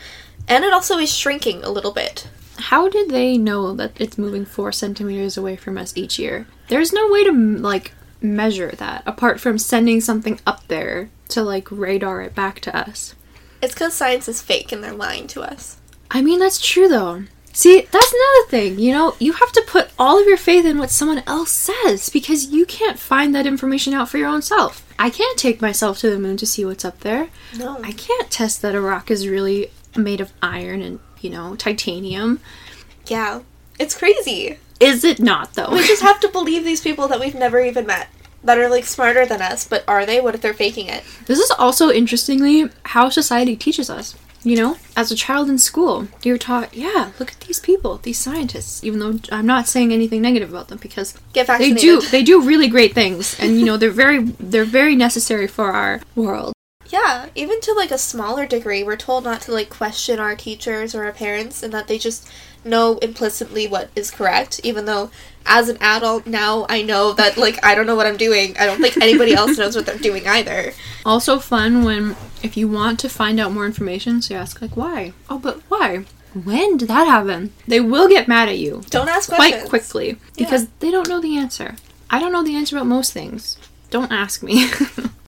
And 0.47 0.63
it 0.63 0.73
also 0.73 0.97
is 0.97 1.13
shrinking 1.13 1.63
a 1.63 1.69
little 1.69 1.91
bit. 1.91 2.29
How 2.57 2.89
did 2.89 3.09
they 3.09 3.37
know 3.37 3.73
that 3.73 3.99
it's 3.99 4.17
moving 4.17 4.45
four 4.45 4.71
centimeters 4.71 5.37
away 5.37 5.55
from 5.55 5.77
us 5.77 5.95
each 5.95 6.17
year? 6.17 6.47
There's 6.69 6.93
no 6.93 7.09
way 7.11 7.23
to 7.23 7.31
like 7.31 7.93
measure 8.19 8.71
that 8.71 9.03
apart 9.05 9.39
from 9.39 9.59
sending 9.59 10.01
something 10.01 10.39
up 10.45 10.67
there 10.67 11.09
to 11.29 11.43
like 11.43 11.69
radar 11.69 12.21
it 12.21 12.33
back 12.33 12.59
to 12.61 12.75
us. 12.75 13.13
It's 13.61 13.73
because 13.73 13.93
science 13.93 14.27
is 14.27 14.41
fake 14.41 14.71
and 14.71 14.83
they're 14.83 14.93
lying 14.93 15.27
to 15.27 15.41
us. 15.41 15.77
I 16.09 16.21
mean, 16.21 16.39
that's 16.39 16.61
true 16.61 16.87
though. 16.87 17.23
See, 17.57 17.87
that's 17.91 18.13
another 18.13 18.49
thing. 18.49 18.77
You 18.77 18.91
know, 18.91 19.15
you 19.17 19.33
have 19.33 19.51
to 19.53 19.63
put 19.65 19.89
all 19.97 20.21
of 20.21 20.27
your 20.27 20.37
faith 20.37 20.63
in 20.63 20.77
what 20.77 20.91
someone 20.91 21.23
else 21.25 21.49
says 21.49 22.07
because 22.07 22.45
you 22.45 22.67
can't 22.67 22.99
find 22.99 23.33
that 23.33 23.47
information 23.47 23.95
out 23.95 24.09
for 24.09 24.19
your 24.19 24.27
own 24.27 24.43
self. 24.43 24.85
I 24.99 25.09
can't 25.09 25.39
take 25.39 25.59
myself 25.59 25.97
to 25.99 26.11
the 26.11 26.19
moon 26.19 26.37
to 26.37 26.45
see 26.45 26.63
what's 26.65 26.85
up 26.85 26.99
there. 26.99 27.29
No. 27.57 27.79
I 27.83 27.93
can't 27.93 28.29
test 28.29 28.61
that 28.61 28.75
a 28.75 28.79
rock 28.79 29.09
is 29.09 29.27
really 29.27 29.71
made 29.95 30.21
of 30.21 30.33
iron 30.39 30.83
and, 30.83 30.99
you 31.19 31.31
know, 31.31 31.55
titanium. 31.55 32.41
Yeah. 33.07 33.41
It's 33.79 33.97
crazy. 33.97 34.59
Is 34.79 35.03
it 35.03 35.19
not 35.19 35.55
though? 35.55 35.71
We 35.71 35.79
just 35.79 36.01
have 36.09 36.19
to 36.19 36.29
believe 36.29 36.63
these 36.63 36.81
people 36.81 37.07
that 37.07 37.19
we've 37.19 37.33
never 37.33 37.59
even 37.59 37.87
met. 37.87 38.09
that 38.43 38.59
are 38.59 38.69
like 38.69 38.85
smarter 38.85 39.25
than 39.25 39.41
us, 39.41 39.67
but 39.67 39.83
are 39.87 40.05
they? 40.05 40.21
What 40.21 40.35
if 40.35 40.41
they're 40.41 40.53
faking 40.53 40.89
it? 40.89 41.03
This 41.25 41.39
is 41.39 41.49
also 41.57 41.89
interestingly 41.89 42.69
how 42.83 43.09
society 43.09 43.55
teaches 43.55 43.89
us. 43.89 44.15
You 44.43 44.55
know, 44.55 44.77
as 44.95 45.11
a 45.11 45.15
child 45.15 45.49
in 45.49 45.57
school, 45.57 46.07
you're 46.23 46.37
taught, 46.37 46.73
yeah, 46.73 47.11
look 47.19 47.31
at 47.31 47.39
these 47.41 47.59
people, 47.59 47.97
these 47.97 48.19
scientists. 48.19 48.83
Even 48.83 48.99
though 48.99 49.19
I'm 49.31 49.45
not 49.45 49.67
saying 49.67 49.91
anything 49.91 50.21
negative 50.21 50.49
about 50.49 50.67
them 50.69 50.77
because 50.77 51.17
Get 51.33 51.47
they 51.47 51.73
do 51.73 52.01
they 52.01 52.23
do 52.23 52.41
really 52.41 52.67
great 52.67 52.93
things, 52.93 53.37
and 53.39 53.59
you 53.59 53.65
know 53.65 53.77
they're 53.77 53.89
very 53.89 54.23
they're 54.23 54.65
very 54.65 54.95
necessary 54.95 55.47
for 55.47 55.71
our 55.71 56.01
world. 56.15 56.53
Yeah, 56.89 57.27
even 57.35 57.59
to 57.61 57.73
like 57.73 57.91
a 57.91 57.97
smaller 57.97 58.45
degree, 58.45 58.83
we're 58.83 58.95
told 58.95 59.23
not 59.25 59.41
to 59.41 59.51
like 59.51 59.69
question 59.69 60.19
our 60.19 60.35
teachers 60.35 60.95
or 60.95 61.03
our 61.03 61.11
parents 61.11 61.61
and 61.61 61.73
that 61.73 61.87
they 61.87 61.97
just 61.97 62.29
know 62.63 62.97
implicitly 62.99 63.67
what 63.67 63.89
is 63.95 64.11
correct, 64.11 64.61
even 64.63 64.85
though 64.85 65.09
as 65.47 65.69
an 65.69 65.77
adult 65.81 66.25
now 66.27 66.65
I 66.69 66.81
know 66.81 67.13
that 67.13 67.37
like 67.37 67.63
I 67.65 67.75
don't 67.75 67.87
know 67.87 67.95
what 67.95 68.05
I'm 68.07 68.17
doing. 68.17 68.55
I 68.57 68.65
don't 68.65 68.81
think 68.81 68.97
anybody 68.97 69.33
else 69.33 69.57
knows 69.57 69.75
what 69.75 69.85
they're 69.85 69.97
doing 69.97 70.27
either. 70.27 70.73
Also 71.05 71.39
fun 71.39 71.83
when 71.83 72.15
if 72.43 72.55
you 72.57 72.67
want 72.67 72.99
to 73.01 73.09
find 73.09 73.39
out 73.39 73.51
more 73.51 73.65
information, 73.65 74.21
so 74.21 74.33
you 74.33 74.39
ask 74.39 74.61
like 74.61 74.75
why? 74.77 75.13
Oh, 75.29 75.39
but 75.39 75.61
why? 75.69 76.05
When 76.33 76.77
did 76.77 76.89
that 76.89 77.07
happen? 77.07 77.53
They 77.67 77.79
will 77.79 78.07
get 78.07 78.27
mad 78.27 78.49
at 78.49 78.59
you 78.59 78.83
Don't 78.89 79.09
ask 79.09 79.29
questions. 79.29 79.61
quite 79.61 79.69
quickly 79.69 80.17
because 80.37 80.67
they 80.79 80.91
don't 80.91 81.07
know 81.09 81.19
the 81.21 81.37
answer. 81.37 81.75
I 82.09 82.19
don't 82.19 82.31
know 82.31 82.43
the 82.43 82.55
answer 82.55 82.75
about 82.77 82.87
most 82.87 83.11
things. 83.13 83.57
Don't 83.89 84.11
ask 84.11 84.43
me. 84.43 84.69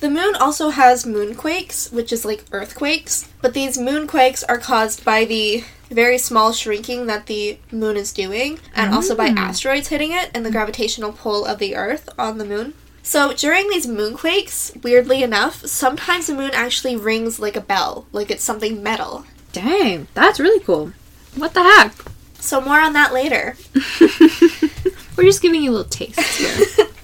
The 0.00 0.10
moon 0.10 0.34
also 0.34 0.70
has 0.70 1.04
moonquakes, 1.04 1.92
which 1.92 2.10
is 2.10 2.24
like 2.24 2.44
earthquakes, 2.52 3.28
but 3.42 3.52
these 3.52 3.76
moonquakes 3.76 4.42
are 4.48 4.56
caused 4.56 5.04
by 5.04 5.26
the 5.26 5.62
very 5.90 6.16
small 6.16 6.52
shrinking 6.52 7.06
that 7.06 7.26
the 7.26 7.58
moon 7.70 7.96
is 7.96 8.12
doing, 8.12 8.58
and 8.74 8.94
also 8.94 9.14
by 9.14 9.28
mm. 9.28 9.36
asteroids 9.36 9.88
hitting 9.88 10.12
it 10.12 10.30
and 10.34 10.46
the 10.46 10.50
gravitational 10.50 11.12
pull 11.12 11.44
of 11.44 11.58
the 11.58 11.76
Earth 11.76 12.08
on 12.18 12.38
the 12.38 12.46
moon. 12.46 12.72
So 13.02 13.34
during 13.34 13.68
these 13.68 13.86
moonquakes, 13.86 14.82
weirdly 14.82 15.22
enough, 15.22 15.66
sometimes 15.66 16.28
the 16.28 16.34
moon 16.34 16.52
actually 16.54 16.96
rings 16.96 17.38
like 17.38 17.56
a 17.56 17.60
bell, 17.60 18.06
like 18.12 18.30
it's 18.30 18.44
something 18.44 18.82
metal. 18.82 19.24
Dang, 19.52 20.06
that's 20.14 20.40
really 20.40 20.64
cool. 20.64 20.92
What 21.34 21.52
the 21.52 21.62
heck? 21.62 21.92
So 22.38 22.60
more 22.60 22.80
on 22.80 22.94
that 22.94 23.12
later. 23.12 23.56
We're 25.16 25.24
just 25.24 25.42
giving 25.42 25.62
you 25.62 25.70
a 25.70 25.72
little 25.72 25.90
taste 25.90 26.20
here. 26.38 26.86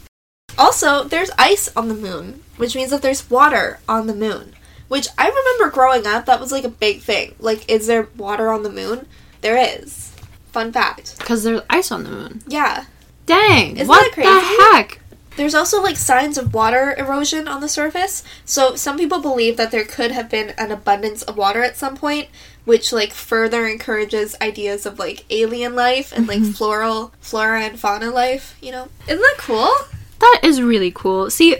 Also, 0.58 1.04
there's 1.04 1.30
ice 1.36 1.68
on 1.76 1.88
the 1.88 1.94
moon, 1.94 2.42
which 2.56 2.74
means 2.74 2.90
that 2.90 3.02
there's 3.02 3.30
water 3.30 3.80
on 3.88 4.06
the 4.06 4.14
moon. 4.14 4.54
Which 4.88 5.08
I 5.18 5.28
remember 5.28 5.74
growing 5.74 6.06
up, 6.06 6.26
that 6.26 6.40
was 6.40 6.52
like 6.52 6.64
a 6.64 6.68
big 6.68 7.00
thing. 7.00 7.34
Like, 7.40 7.68
is 7.70 7.86
there 7.86 8.08
water 8.16 8.50
on 8.50 8.62
the 8.62 8.70
moon? 8.70 9.06
There 9.40 9.56
is. 9.56 10.14
Fun 10.52 10.72
fact. 10.72 11.18
Because 11.18 11.42
there's 11.42 11.62
ice 11.68 11.90
on 11.90 12.04
the 12.04 12.10
moon. 12.10 12.42
Yeah. 12.46 12.84
Dang, 13.26 13.76
Isn't 13.76 13.88
what 13.88 14.04
that 14.04 14.12
crazy? 14.12 14.30
the 14.30 14.62
heck? 14.62 15.00
There's 15.36 15.54
also 15.54 15.82
like 15.82 15.96
signs 15.96 16.38
of 16.38 16.54
water 16.54 16.94
erosion 16.96 17.46
on 17.46 17.60
the 17.60 17.68
surface. 17.68 18.22
So 18.44 18.74
some 18.74 18.96
people 18.96 19.20
believe 19.20 19.56
that 19.58 19.70
there 19.70 19.84
could 19.84 20.10
have 20.12 20.30
been 20.30 20.50
an 20.56 20.72
abundance 20.72 21.22
of 21.22 21.36
water 21.36 21.62
at 21.62 21.76
some 21.76 21.96
point, 21.96 22.28
which 22.64 22.92
like 22.92 23.12
further 23.12 23.66
encourages 23.66 24.34
ideas 24.40 24.86
of 24.86 24.98
like 24.98 25.26
alien 25.28 25.74
life 25.74 26.12
and 26.16 26.26
like 26.26 26.40
mm-hmm. 26.40 26.52
floral 26.52 27.12
flora 27.20 27.62
and 27.62 27.78
fauna 27.78 28.10
life, 28.10 28.56
you 28.62 28.72
know. 28.72 28.88
Isn't 29.06 29.20
that 29.20 29.36
cool? 29.38 29.74
That 30.20 30.40
is 30.42 30.62
really 30.62 30.90
cool. 30.90 31.28
See, 31.28 31.56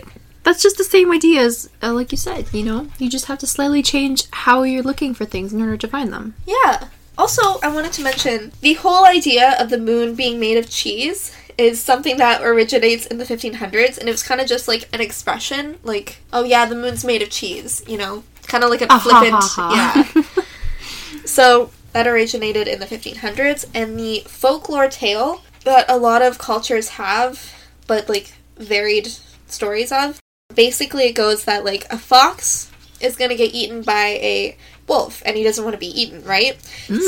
that's 0.47 0.63
just 0.63 0.77
the 0.77 0.83
same 0.85 1.11
idea 1.11 1.41
as, 1.41 1.69
uh, 1.83 1.91
like 1.93 2.09
you 2.13 2.17
said, 2.17 2.47
you 2.53 2.63
know? 2.63 2.87
You 2.99 3.09
just 3.09 3.25
have 3.25 3.37
to 3.39 3.47
slightly 3.47 3.83
change 3.83 4.27
how 4.31 4.63
you're 4.63 4.81
looking 4.81 5.13
for 5.13 5.25
things 5.25 5.51
in 5.51 5.59
order 5.61 5.75
to 5.75 5.87
find 5.89 6.13
them. 6.13 6.35
Yeah. 6.47 6.87
Also, 7.17 7.59
I 7.61 7.67
wanted 7.67 7.91
to 7.93 8.01
mention 8.01 8.53
the 8.61 8.75
whole 8.75 9.03
idea 9.05 9.55
of 9.59 9.69
the 9.69 9.77
moon 9.77 10.15
being 10.15 10.39
made 10.39 10.57
of 10.57 10.69
cheese 10.69 11.35
is 11.57 11.83
something 11.83 12.15
that 12.17 12.41
originates 12.43 13.05
in 13.07 13.17
the 13.17 13.25
1500s, 13.25 13.97
and 13.97 14.07
it 14.07 14.11
was 14.11 14.23
kind 14.23 14.39
of 14.39 14.47
just 14.47 14.67
like 14.69 14.87
an 14.93 15.01
expression, 15.01 15.79
like, 15.83 16.19
oh 16.31 16.45
yeah, 16.45 16.65
the 16.65 16.75
moon's 16.75 17.03
made 17.03 17.21
of 17.21 17.29
cheese, 17.29 17.83
you 17.87 17.97
know? 17.97 18.23
Kind 18.47 18.63
of 18.63 18.69
like 18.69 18.81
a 18.83 18.87
Ah, 18.89 18.97
ha, 18.99 19.09
flippant. 19.09 19.43
ha, 19.43 19.69
ha. 19.73 20.11
Yeah. 20.15 20.43
So, 21.25 21.71
that 21.91 22.07
originated 22.07 22.69
in 22.69 22.79
the 22.79 22.85
1500s, 22.85 23.65
and 23.73 23.99
the 23.99 24.23
folklore 24.27 24.87
tale 24.87 25.41
that 25.65 25.85
a 25.89 25.97
lot 25.97 26.21
of 26.21 26.37
cultures 26.37 26.89
have, 26.89 27.53
but 27.85 28.07
like 28.07 28.31
varied 28.57 29.09
stories 29.47 29.91
of, 29.91 30.19
basically 30.57 31.05
it 31.05 31.13
goes 31.13 31.45
that 31.45 31.63
like 31.63 31.85
a 31.89 31.97
fox 31.97 32.69
is 32.99 33.15
gonna 33.15 33.35
get 33.35 33.53
eaten 33.53 33.81
by 33.83 34.19
a 34.21 34.57
wolf, 34.87 35.21
and 35.25 35.37
he 35.37 35.43
doesn't 35.43 35.63
want 35.63 35.73
to 35.75 35.79
be 35.79 36.01
eaten, 36.01 36.23
right? 36.23 36.57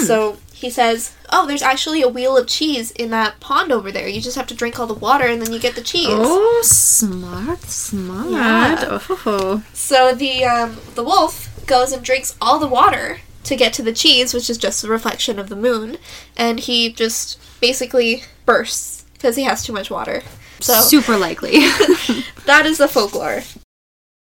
So 0.06 0.38
he 0.54 0.70
says, 0.70 1.14
"Oh, 1.30 1.48
there's 1.48 1.62
actually 1.62 2.02
a 2.02 2.08
wheel 2.08 2.38
of 2.38 2.48
cheese 2.48 2.92
in 2.92 3.10
that 3.10 3.40
pond 3.40 3.72
over 3.72 3.92
there. 3.92 4.08
You 4.08 4.22
just 4.22 4.36
have 4.38 4.48
to 4.48 4.54
drink 4.54 4.80
all 4.80 4.88
the 4.88 4.94
water, 4.94 5.26
and 5.26 5.42
then 5.42 5.52
you 5.52 5.60
get 5.60 5.76
the 5.76 5.82
cheese." 5.82 6.08
Oh, 6.12 6.62
smart, 6.64 7.62
smart. 7.64 8.30
Yeah. 8.30 9.00
Oh. 9.26 9.64
So 9.74 10.14
the 10.14 10.46
um, 10.46 10.78
the 10.96 11.04
wolf 11.04 11.50
goes 11.66 11.92
and 11.92 12.04
drinks 12.04 12.36
all 12.42 12.60
the 12.60 12.68
water 12.68 13.22
to 13.46 13.56
get 13.56 13.74
to 13.74 13.82
the 13.82 13.94
cheese, 13.94 14.34
which 14.34 14.50
is 14.50 14.58
just 14.58 14.84
a 14.84 14.88
reflection 14.88 15.40
of 15.40 15.50
the 15.50 15.56
moon, 15.56 15.98
and 16.38 16.60
he 16.60 16.92
just 16.92 17.40
basically 17.62 18.24
bursts 18.46 19.06
because 19.14 19.36
he 19.38 19.44
has 19.44 19.64
too 19.64 19.74
much 19.74 19.90
water. 19.90 20.22
So 20.62 20.82
Super 20.82 21.18
likely. 21.18 21.52
that 22.46 22.66
is 22.66 22.78
the 22.78 22.88
folklore. 22.88 23.44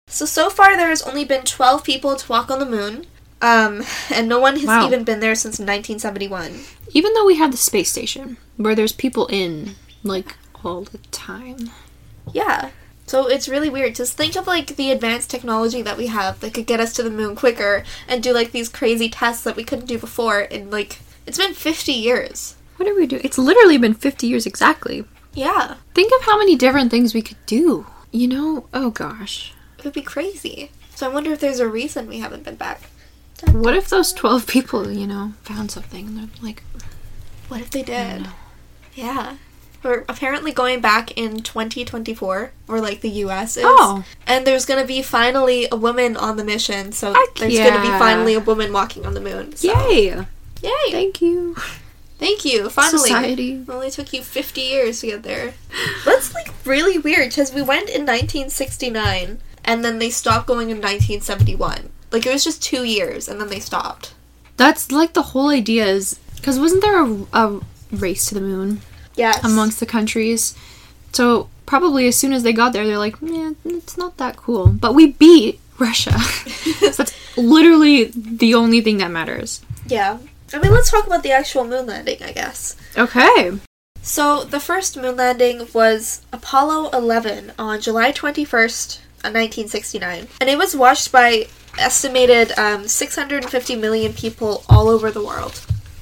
So 0.08 0.24
so 0.26 0.50
far 0.50 0.76
there 0.76 0.88
has 0.90 1.02
only 1.02 1.24
been 1.24 1.42
twelve 1.42 1.82
people 1.84 2.16
to 2.16 2.28
walk 2.28 2.50
on 2.50 2.58
the 2.58 2.66
moon, 2.66 3.06
um, 3.42 3.82
and 4.12 4.28
no 4.28 4.38
one 4.38 4.56
has 4.56 4.66
Wow. 4.66 4.86
even 4.86 5.04
been 5.04 5.20
there 5.20 5.34
since 5.34 5.58
1971. 5.58 6.60
Even 6.92 7.12
though 7.14 7.26
we 7.26 7.36
have 7.36 7.50
the 7.50 7.56
space 7.56 7.90
station, 7.90 8.36
where 8.56 8.74
there's 8.74 8.92
people 8.92 9.26
in, 9.26 9.74
like, 10.04 10.36
all 10.64 10.82
the 10.82 10.98
time. 11.10 11.70
Yeah. 12.32 12.70
So 13.06 13.28
it's 13.28 13.48
really 13.48 13.68
weird. 13.70 13.94
Just 13.94 14.16
think 14.16 14.36
of 14.36 14.46
like 14.48 14.74
the 14.76 14.90
advanced 14.90 15.30
technology 15.30 15.80
that 15.82 15.96
we 15.96 16.08
have 16.08 16.40
that 16.40 16.54
could 16.54 16.66
get 16.66 16.80
us 16.80 16.92
to 16.94 17.02
the 17.04 17.10
moon 17.10 17.36
quicker 17.36 17.84
and 18.08 18.20
do 18.22 18.32
like 18.32 18.50
these 18.50 18.68
crazy 18.68 19.08
tests 19.08 19.44
that 19.44 19.54
we 19.54 19.62
couldn't 19.64 19.86
do 19.86 19.96
before 19.98 20.40
in 20.40 20.70
like 20.70 20.98
it's 21.24 21.38
been 21.38 21.54
50 21.54 21.92
years. 21.92 22.56
What 22.76 22.86
do 22.86 22.96
we 22.96 23.06
do? 23.06 23.20
It's 23.22 23.38
literally 23.38 23.78
been 23.78 23.94
50 23.94 24.26
years 24.26 24.44
exactly. 24.44 25.04
Yeah. 25.36 25.76
Think 25.94 26.12
of 26.18 26.26
how 26.26 26.38
many 26.38 26.56
different 26.56 26.90
things 26.90 27.14
we 27.14 27.22
could 27.22 27.44
do. 27.46 27.86
You 28.10 28.26
know? 28.26 28.66
Oh 28.72 28.90
gosh. 28.90 29.52
It 29.78 29.84
would 29.84 29.92
be 29.94 30.02
crazy. 30.02 30.70
So 30.94 31.08
I 31.08 31.12
wonder 31.12 31.30
if 31.32 31.40
there's 31.40 31.60
a 31.60 31.68
reason 31.68 32.08
we 32.08 32.18
haven't 32.18 32.44
been 32.44 32.56
back. 32.56 32.88
What 33.52 33.76
if 33.76 33.88
those 33.88 34.14
12 34.14 34.46
people, 34.46 34.90
you 34.90 35.06
know, 35.06 35.34
found 35.42 35.70
something 35.70 36.06
and 36.06 36.18
they're 36.18 36.42
like, 36.42 36.64
What 37.48 37.60
if 37.60 37.70
they 37.70 37.82
did? 37.82 38.28
Yeah. 38.94 39.36
We're 39.82 40.06
apparently 40.08 40.52
going 40.52 40.80
back 40.80 41.16
in 41.16 41.42
2024, 41.42 42.50
or 42.66 42.80
like 42.80 43.02
the 43.02 43.10
US 43.10 43.58
is. 43.58 43.64
Oh. 43.66 44.04
And 44.26 44.46
there's 44.46 44.64
gonna 44.64 44.86
be 44.86 45.02
finally 45.02 45.68
a 45.70 45.76
woman 45.76 46.16
on 46.16 46.38
the 46.38 46.44
mission, 46.44 46.92
so 46.92 47.12
Heck 47.12 47.34
there's 47.34 47.58
gonna 47.58 47.82
be 47.82 47.98
finally 47.98 48.34
a 48.34 48.40
woman 48.40 48.72
walking 48.72 49.04
on 49.04 49.12
the 49.12 49.20
moon. 49.20 49.54
So. 49.54 49.68
Yay! 49.68 50.24
Yay! 50.62 50.90
Thank 50.90 51.20
you. 51.20 51.56
Thank 52.18 52.44
you. 52.44 52.70
Finally. 52.70 52.98
Society. 53.08 53.52
It 53.56 53.68
only 53.68 53.90
took 53.90 54.12
you 54.12 54.22
50 54.22 54.60
years 54.60 55.00
to 55.00 55.06
get 55.08 55.22
there. 55.22 55.54
That's 56.04 56.32
like 56.34 56.50
really 56.64 56.98
weird 56.98 57.28
because 57.30 57.52
we 57.52 57.60
went 57.62 57.88
in 57.90 58.06
1969 58.06 59.38
and 59.64 59.84
then 59.84 59.98
they 59.98 60.10
stopped 60.10 60.46
going 60.46 60.70
in 60.70 60.76
1971. 60.78 61.90
Like 62.12 62.24
it 62.26 62.32
was 62.32 62.44
just 62.44 62.62
two 62.62 62.84
years 62.84 63.28
and 63.28 63.40
then 63.40 63.48
they 63.48 63.60
stopped. 63.60 64.14
That's 64.56 64.90
like 64.90 65.12
the 65.12 65.22
whole 65.22 65.48
idea 65.48 65.86
is. 65.86 66.18
Because 66.36 66.58
wasn't 66.58 66.82
there 66.82 67.02
a, 67.02 67.26
a 67.32 67.60
race 67.92 68.26
to 68.26 68.34
the 68.34 68.40
moon 68.40 68.80
Yes. 69.16 69.44
amongst 69.44 69.80
the 69.80 69.86
countries? 69.86 70.56
So 71.12 71.48
probably 71.66 72.06
as 72.08 72.16
soon 72.16 72.32
as 72.32 72.42
they 72.42 72.52
got 72.52 72.72
there, 72.72 72.86
they're 72.86 72.98
like, 72.98 73.16
yeah, 73.20 73.52
it's 73.64 73.98
not 73.98 74.16
that 74.18 74.36
cool. 74.36 74.68
But 74.68 74.94
we 74.94 75.08
beat 75.12 75.60
Russia. 75.78 76.18
so 76.18 76.90
that's 76.90 77.36
literally 77.36 78.04
the 78.14 78.54
only 78.54 78.80
thing 78.80 78.98
that 78.98 79.10
matters. 79.10 79.60
Yeah. 79.86 80.18
I 80.52 80.58
mean, 80.58 80.72
let's 80.72 80.90
talk 80.90 81.06
about 81.06 81.22
the 81.22 81.32
actual 81.32 81.64
moon 81.64 81.86
landing, 81.86 82.22
I 82.22 82.32
guess. 82.32 82.76
Okay. 82.96 83.58
So 84.02 84.44
the 84.44 84.60
first 84.60 84.96
moon 84.96 85.16
landing 85.16 85.66
was 85.74 86.22
Apollo 86.32 86.90
11 86.92 87.52
on 87.58 87.80
July 87.80 88.12
21st, 88.12 88.98
uh, 89.24 89.34
1969, 89.34 90.28
and 90.40 90.48
it 90.48 90.56
was 90.56 90.76
watched 90.76 91.10
by 91.10 91.48
estimated 91.78 92.56
um, 92.58 92.86
650 92.86 93.76
million 93.76 94.12
people 94.12 94.64
all 94.68 94.88
over 94.88 95.10
the 95.10 95.24
world. 95.24 95.60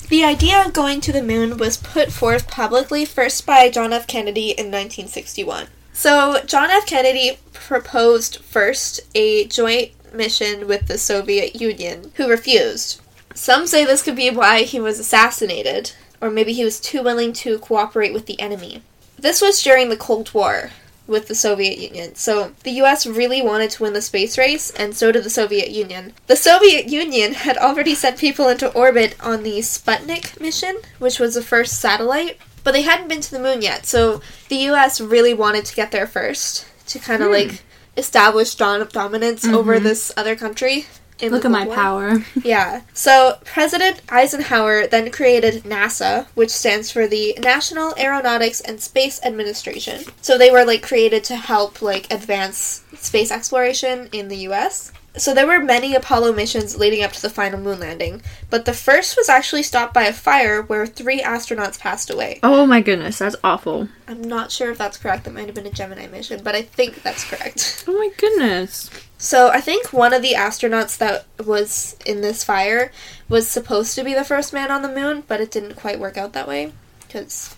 The 0.08 0.22
idea 0.22 0.64
of 0.64 0.74
going 0.74 1.00
to 1.00 1.12
the 1.12 1.22
moon 1.22 1.56
was 1.56 1.78
put 1.78 2.12
forth 2.12 2.46
publicly 2.46 3.06
first 3.06 3.46
by 3.46 3.70
John 3.70 3.92
F. 3.92 4.06
Kennedy 4.06 4.50
in 4.50 4.66
1961. 4.66 5.68
So 5.94 6.42
John 6.44 6.70
F. 6.70 6.86
Kennedy 6.86 7.38
proposed 7.52 8.36
first 8.42 9.00
a 9.14 9.46
joint 9.46 9.92
mission 10.14 10.68
with 10.68 10.88
the 10.88 10.98
Soviet 10.98 11.60
Union, 11.60 12.12
who 12.16 12.28
refused. 12.28 13.00
Some 13.34 13.66
say 13.66 13.84
this 13.84 14.02
could 14.02 14.16
be 14.16 14.30
why 14.30 14.62
he 14.62 14.80
was 14.80 14.98
assassinated, 14.98 15.92
or 16.20 16.30
maybe 16.30 16.52
he 16.52 16.64
was 16.64 16.80
too 16.80 17.02
willing 17.02 17.32
to 17.34 17.58
cooperate 17.58 18.14
with 18.14 18.26
the 18.26 18.40
enemy. 18.40 18.82
This 19.18 19.42
was 19.42 19.62
during 19.62 19.88
the 19.88 19.96
Cold 19.96 20.32
War 20.32 20.70
with 21.06 21.28
the 21.28 21.34
Soviet 21.34 21.78
Union, 21.78 22.14
so 22.14 22.52
the 22.62 22.70
US 22.82 23.06
really 23.06 23.42
wanted 23.42 23.70
to 23.72 23.82
win 23.82 23.92
the 23.92 24.00
space 24.00 24.38
race, 24.38 24.70
and 24.70 24.96
so 24.96 25.12
did 25.12 25.24
the 25.24 25.30
Soviet 25.30 25.70
Union. 25.70 26.14
The 26.28 26.36
Soviet 26.36 26.88
Union 26.88 27.34
had 27.34 27.58
already 27.58 27.94
sent 27.94 28.18
people 28.18 28.48
into 28.48 28.72
orbit 28.72 29.16
on 29.20 29.42
the 29.42 29.58
Sputnik 29.58 30.40
mission, 30.40 30.78
which 30.98 31.18
was 31.18 31.34
the 31.34 31.42
first 31.42 31.78
satellite, 31.80 32.38
but 32.62 32.72
they 32.72 32.82
hadn't 32.82 33.08
been 33.08 33.20
to 33.20 33.30
the 33.30 33.40
moon 33.40 33.60
yet. 33.60 33.84
So 33.84 34.22
the 34.48 34.56
U.S. 34.56 35.00
really 35.00 35.34
wanted 35.34 35.66
to 35.66 35.74
get 35.74 35.90
there 35.90 36.06
first 36.06 36.66
to 36.86 36.98
kind 36.98 37.22
of 37.22 37.28
hmm. 37.28 37.34
like 37.34 37.62
establish 37.96 38.54
dom- 38.54 38.88
dominance 38.88 39.44
over 39.46 39.74
mm-hmm. 39.74 39.84
this 39.84 40.12
other 40.16 40.36
country. 40.36 40.86
Look 41.22 41.44
at 41.44 41.50
my 41.50 41.66
War. 41.66 41.74
power. 41.74 42.24
Yeah. 42.44 42.82
So 42.92 43.38
President 43.44 44.02
Eisenhower 44.08 44.86
then 44.86 45.10
created 45.10 45.64
NASA, 45.64 46.26
which 46.34 46.50
stands 46.50 46.90
for 46.90 47.06
the 47.06 47.38
National 47.40 47.94
Aeronautics 47.98 48.60
and 48.60 48.80
Space 48.80 49.20
Administration. 49.24 50.04
So 50.20 50.36
they 50.36 50.50
were 50.50 50.64
like 50.64 50.82
created 50.82 51.24
to 51.24 51.36
help 51.36 51.80
like 51.80 52.12
advance 52.12 52.82
space 52.98 53.30
exploration 53.30 54.08
in 54.12 54.28
the 54.28 54.38
US. 54.48 54.92
So 55.16 55.32
there 55.32 55.46
were 55.46 55.60
many 55.60 55.94
Apollo 55.94 56.32
missions 56.32 56.76
leading 56.76 57.04
up 57.04 57.12
to 57.12 57.22
the 57.22 57.30
final 57.30 57.60
moon 57.60 57.78
landing, 57.78 58.20
but 58.50 58.64
the 58.64 58.72
first 58.72 59.16
was 59.16 59.28
actually 59.28 59.62
stopped 59.62 59.94
by 59.94 60.04
a 60.04 60.12
fire 60.12 60.62
where 60.62 60.86
3 60.86 61.22
astronauts 61.22 61.78
passed 61.78 62.10
away. 62.10 62.40
Oh 62.42 62.66
my 62.66 62.80
goodness, 62.80 63.18
that's 63.18 63.36
awful. 63.44 63.88
I'm 64.08 64.22
not 64.22 64.50
sure 64.50 64.72
if 64.72 64.78
that's 64.78 64.96
correct. 64.96 65.24
That 65.24 65.34
might 65.34 65.46
have 65.46 65.54
been 65.54 65.66
a 65.66 65.70
Gemini 65.70 66.08
mission, 66.08 66.42
but 66.42 66.56
I 66.56 66.62
think 66.62 67.02
that's 67.02 67.24
correct. 67.24 67.84
Oh 67.94 67.96
my 67.96 68.10
goodness. 68.16 68.90
So 69.18 69.50
I 69.50 69.60
think 69.60 69.92
one 69.92 70.12
of 70.12 70.22
the 70.22 70.32
astronauts 70.32 70.98
that 70.98 71.26
was 71.44 71.96
in 72.04 72.22
this 72.22 72.42
fire 72.42 72.90
was 73.28 73.46
supposed 73.48 73.94
to 73.94 74.04
be 74.04 74.14
the 74.14 74.24
first 74.24 74.52
man 74.52 74.70
on 74.70 74.82
the 74.82 74.88
moon, 74.88 75.22
but 75.28 75.40
it 75.40 75.50
didn't 75.50 75.74
quite 75.76 76.00
work 76.00 76.16
out 76.16 76.32
that 76.32 76.48
way 76.48 76.72
because 77.06 77.53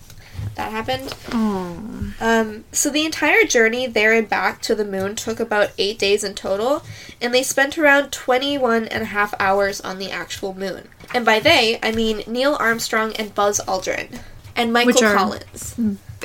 that 0.55 0.71
happened. 0.71 1.13
Oh. 1.31 2.13
Um, 2.19 2.63
so 2.71 2.89
the 2.89 3.05
entire 3.05 3.43
journey 3.43 3.85
there 3.87 4.13
and 4.13 4.27
back 4.27 4.61
to 4.63 4.75
the 4.75 4.85
moon 4.85 5.15
took 5.15 5.39
about 5.39 5.71
eight 5.77 5.99
days 5.99 6.23
in 6.23 6.33
total, 6.33 6.83
and 7.21 7.33
they 7.33 7.43
spent 7.43 7.77
around 7.77 8.11
21 8.11 8.85
and 8.87 9.03
a 9.03 9.07
half 9.07 9.33
hours 9.39 9.79
on 9.81 9.99
the 9.99 10.09
actual 10.11 10.53
moon. 10.53 10.87
And 11.13 11.25
by 11.25 11.39
they, 11.39 11.79
I 11.83 11.91
mean 11.91 12.23
Neil 12.27 12.55
Armstrong 12.59 13.13
and 13.13 13.33
Buzz 13.35 13.59
Aldrin. 13.67 14.19
And 14.55 14.73
Michael 14.73 14.87
Which 14.93 15.01
are- 15.03 15.13
Collins. 15.15 15.75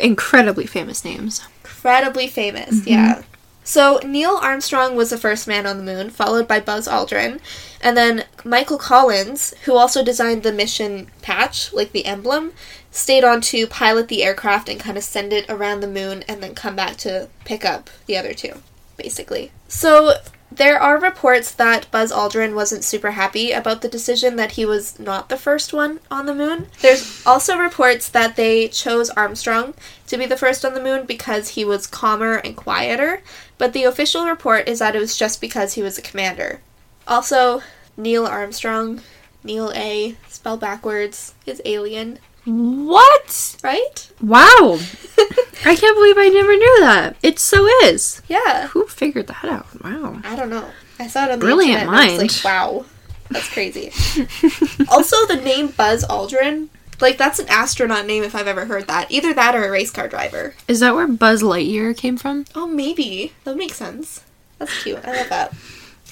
Incredibly 0.01 0.67
famous 0.67 1.05
names. 1.05 1.43
incredibly 1.63 2.27
famous, 2.27 2.87
yeah. 2.87 3.23
So 3.65 4.01
Neil 4.05 4.39
Armstrong 4.43 4.97
was 4.97 5.11
the 5.11 5.19
first 5.19 5.47
man 5.47 5.67
on 5.67 5.77
the 5.77 5.85
moon, 5.85 6.11
followed 6.11 6.49
by 6.49 6.59
Buzz 6.59 6.89
Aldrin, 6.89 7.39
and 7.83 7.97
then 7.97 8.25
Michael 8.45 8.79
Collins, 8.79 9.53
who 9.65 9.77
also 9.77 10.03
designed 10.03 10.43
the 10.43 10.53
mission 10.53 11.09
patch, 11.21 11.73
like 11.73 11.93
the 11.93 12.07
emblem, 12.07 12.53
stayed 12.93 13.25
on 13.25 13.41
to 13.41 13.67
pilot 13.67 14.07
the 14.07 14.23
aircraft 14.23 14.69
and 14.69 14.79
kind 14.79 14.97
of 14.97 15.03
send 15.03 15.33
it 15.33 15.49
around 15.49 15.81
the 15.81 15.89
moon 15.89 16.23
and 16.29 16.43
then 16.43 16.55
come 16.55 16.77
back 16.77 16.97
to 16.99 17.29
pick 17.45 17.65
up 17.65 17.91
the 18.07 18.17
other 18.17 18.35
two, 18.35 18.63
basically. 18.97 19.51
So 19.67 20.15
there 20.51 20.79
are 20.79 21.01
reports 21.01 21.51
that 21.53 21.91
Buzz 21.91 22.13
Aldrin 22.13 22.55
wasn't 22.55 22.85
super 22.85 23.13
happy 23.13 23.53
about 23.53 23.81
the 23.81 23.89
decision 23.89 24.37
that 24.37 24.53
he 24.53 24.67
was 24.67 24.99
not 24.99 25.31
the 25.31 25.39
first 25.39 25.73
one 25.73 26.01
on 26.11 26.27
the 26.27 26.35
moon. 26.35 26.67
There's 26.83 27.27
also 27.27 27.57
reports 27.57 28.11
that 28.11 28.37
they 28.37 28.69
chose 28.69 29.09
Armstrong 29.11 29.73
to 30.09 30.19
be 30.19 30.27
the 30.27 30.37
first 30.37 30.63
on 30.63 30.75
the 30.75 30.83
moon 30.83 31.07
because 31.07 31.51
he 31.51 31.65
was 31.65 31.87
calmer 31.87 32.35
and 32.35 32.55
quieter, 32.55 33.23
but 33.57 33.73
the 33.73 33.85
official 33.85 34.27
report 34.27 34.69
is 34.69 34.81
that 34.81 34.95
it 34.95 35.01
was 35.01 35.17
just 35.17 35.41
because 35.41 35.73
he 35.73 35.83
was 35.83 35.97
a 35.97 36.03
commander. 36.03 36.61
Also, 37.09 37.63
Neil 37.97 38.27
Armstrong, 38.27 39.01
Neil 39.43 39.73
A, 39.75 40.17
spelled 40.29 40.61
backwards, 40.61 41.35
is 41.47 41.63
alien, 41.65 42.19
What? 42.45 43.57
right? 43.63 44.11
Wow. 44.21 44.79
I 45.65 45.77
can't 45.77 45.97
believe 45.97 46.19
I 46.19 46.29
never 46.33 46.57
knew 46.57 46.81
that. 46.81 47.17
It 47.23 47.39
so 47.39 47.67
is. 47.85 48.23
Yeah. 48.29 48.69
Who 48.69 48.87
figured 48.87 49.29
that 49.29 49.45
out? 49.45 49.67
Wow. 49.83 50.21
I 50.25 50.35
don't 50.35 50.51
know. 50.51 50.69
I 50.99 51.07
saw 51.07 51.25
it 51.25 51.31
on 51.31 51.39
the 51.39 51.45
Brilliant 51.45 51.83
internet 51.83 52.01
and 52.01 52.11
I 52.11 52.11
was 52.13 52.19
mind. 52.19 52.45
like, 52.45 52.45
wow. 52.45 52.85
That's 53.31 53.49
crazy. 53.53 53.91
also, 54.91 55.27
the 55.27 55.41
name 55.43 55.69
Buzz 55.69 56.05
Aldrin, 56.05 56.69
like, 57.01 57.17
that's 57.17 57.39
an 57.39 57.49
astronaut 57.49 58.07
name 58.07 58.23
if 58.25 58.35
I've 58.35 58.49
ever 58.49 58.67
heard 58.67 58.87
that. 58.89 59.11
Either 59.11 59.33
that 59.33 59.55
or 59.55 59.65
a 59.65 59.71
race 59.71 59.91
car 59.91 60.09
driver. 60.09 60.55
Is 60.69 60.81
that 60.81 60.95
where 60.95 61.09
Buzz 61.09 61.43
Lightyear 61.43 61.97
came 61.97 62.17
from? 62.17 62.45
Oh, 62.55 62.67
maybe. 62.67 63.33
That 63.45 63.57
makes 63.57 63.77
sense. 63.77 64.23
That's 64.59 64.83
cute. 64.83 65.01
I 65.05 65.17
love 65.17 65.29
that. 65.31 65.55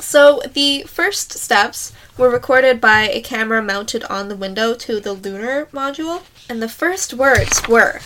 So, 0.01 0.43
the 0.53 0.83
first 0.83 1.33
steps 1.33 1.93
were 2.17 2.31
recorded 2.31 2.81
by 2.81 3.03
a 3.03 3.21
camera 3.21 3.63
mounted 3.63 4.05
on 4.05 4.29
the 4.29 4.37
window 4.37 4.75
to 4.75 5.01
the 5.01 5.13
lunar 5.13 5.67
module, 5.67 6.23
and 6.49 6.63
the 6.63 6.69
first 6.69 7.15
words 7.15 7.67
were 7.69 8.01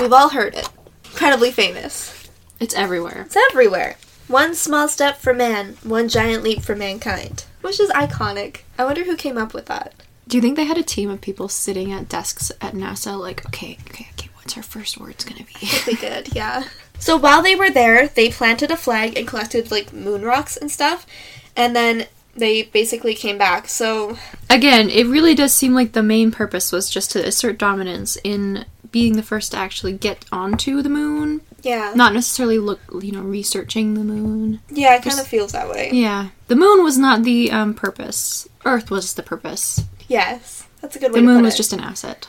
We've 0.00 0.12
all 0.12 0.28
heard 0.30 0.54
it. 0.54 0.68
Incredibly 1.06 1.50
famous. 1.50 2.28
It's 2.60 2.74
everywhere. 2.74 3.22
It's 3.26 3.36
everywhere. 3.50 3.96
One 4.28 4.54
small 4.54 4.88
step 4.88 5.18
for 5.18 5.34
man, 5.34 5.76
one 5.82 6.08
giant 6.08 6.42
leap 6.42 6.62
for 6.62 6.76
mankind. 6.76 7.44
Which 7.62 7.80
is 7.80 7.90
iconic. 7.90 8.58
I 8.78 8.84
wonder 8.84 9.04
who 9.04 9.16
came 9.16 9.36
up 9.36 9.54
with 9.54 9.66
that. 9.66 9.94
Do 10.28 10.36
you 10.36 10.40
think 10.40 10.56
they 10.56 10.64
had 10.66 10.78
a 10.78 10.82
team 10.82 11.10
of 11.10 11.20
people 11.20 11.48
sitting 11.48 11.90
at 11.90 12.08
desks 12.08 12.52
at 12.60 12.74
NASA 12.74 13.18
like, 13.18 13.44
okay, 13.46 13.78
okay, 13.88 14.08
okay, 14.12 14.27
what's 14.48 14.56
our 14.56 14.62
first 14.62 14.96
word's 14.96 15.24
gonna 15.26 15.44
be? 15.44 15.68
They 15.84 15.92
did, 15.92 16.28
yeah. 16.34 16.64
So 16.98 17.18
while 17.18 17.42
they 17.42 17.54
were 17.54 17.68
there, 17.70 18.08
they 18.08 18.30
planted 18.30 18.70
a 18.70 18.78
flag 18.78 19.14
and 19.18 19.28
collected 19.28 19.70
like 19.70 19.92
moon 19.92 20.22
rocks 20.22 20.56
and 20.56 20.70
stuff, 20.70 21.06
and 21.54 21.76
then 21.76 22.06
they 22.34 22.62
basically 22.62 23.14
came 23.14 23.36
back. 23.36 23.68
So 23.68 24.16
Again, 24.48 24.88
it 24.88 25.06
really 25.06 25.34
does 25.34 25.52
seem 25.52 25.74
like 25.74 25.92
the 25.92 26.02
main 26.02 26.30
purpose 26.30 26.72
was 26.72 26.88
just 26.88 27.10
to 27.10 27.26
assert 27.26 27.58
dominance 27.58 28.16
in 28.24 28.64
being 28.90 29.16
the 29.16 29.22
first 29.22 29.52
to 29.52 29.58
actually 29.58 29.92
get 29.92 30.24
onto 30.32 30.80
the 30.80 30.88
moon, 30.88 31.42
yeah, 31.60 31.92
not 31.94 32.14
necessarily 32.14 32.58
look, 32.58 32.80
you 33.02 33.12
know, 33.12 33.20
researching 33.20 33.92
the 33.92 34.00
moon. 34.04 34.60
yeah, 34.70 34.94
it 34.96 35.02
kind 35.02 35.20
of 35.20 35.26
feels 35.26 35.52
that 35.52 35.68
way. 35.68 35.90
Yeah, 35.92 36.28
the 36.46 36.56
moon 36.56 36.82
was 36.82 36.96
not 36.96 37.22
the 37.22 37.52
um, 37.52 37.74
purpose. 37.74 38.48
Earth 38.64 38.90
was 38.90 39.12
the 39.12 39.22
purpose. 39.22 39.82
Yes, 40.08 40.66
that's 40.80 40.96
a 40.96 40.98
good 40.98 41.12
way 41.12 41.20
The 41.20 41.26
to 41.26 41.32
moon 41.32 41.40
put 41.40 41.44
was 41.44 41.54
it. 41.54 41.58
just 41.58 41.74
an 41.74 41.80
asset. 41.80 42.28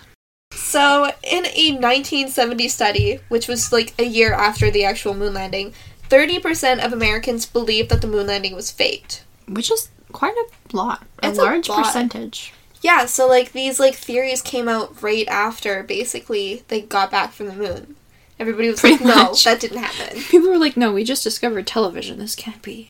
So 0.52 1.06
in 1.24 1.46
a 1.46 1.72
1970 1.74 2.68
study, 2.68 3.20
which 3.30 3.48
was 3.48 3.72
like 3.72 3.94
a 4.00 4.04
year 4.04 4.34
after 4.34 4.70
the 4.72 4.84
actual 4.86 5.14
moon 5.14 5.34
landing, 5.34 5.74
30% 6.10 6.84
of 6.84 6.94
Americans 6.94 7.46
believed 7.46 7.90
that 7.90 8.02
the 8.02 8.08
moon 8.08 8.28
landing 8.28 8.56
was 8.56 8.72
faked. 8.72 9.24
which 9.48 9.72
is 9.72 9.90
quite 10.12 10.36
a 10.36 10.76
lot, 10.76 11.04
a 11.24 11.30
It's 11.30 11.38
a 11.40 11.42
large 11.42 11.70
lot. 11.70 11.86
percentage. 11.86 12.54
Yeah, 12.82 13.06
so 13.06 13.28
like 13.28 13.52
these 13.52 13.80
like 13.80 13.96
theories 13.96 14.42
came 14.42 14.68
out 14.70 15.02
right 15.04 15.28
after 15.28 15.84
basically 15.84 16.64
they 16.68 16.82
got 16.82 17.12
back 17.12 17.32
from 17.34 17.48
the 17.48 17.54
moon. 17.54 17.96
Everybody 18.40 18.70
was 18.70 18.80
Pretty 18.80 19.04
like, 19.04 19.16
"No, 19.16 19.24
much. 19.32 19.44
that 19.44 19.60
didn't 19.60 19.84
happen." 19.84 20.22
People 20.30 20.50
were 20.50 20.58
like, 20.58 20.78
"No, 20.78 20.94
we 20.94 21.04
just 21.04 21.24
discovered 21.24 21.68
television. 21.68 22.20
This 22.20 22.36
can't 22.36 22.62
be." 22.62 22.88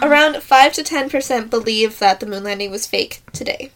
Around 0.00 0.42
5 0.42 0.72
to 0.74 0.82
10% 0.84 1.50
believe 1.50 1.98
that 1.98 2.20
the 2.20 2.26
moon 2.26 2.44
landing 2.44 2.70
was 2.70 2.86
fake 2.86 3.20
today. 3.32 3.70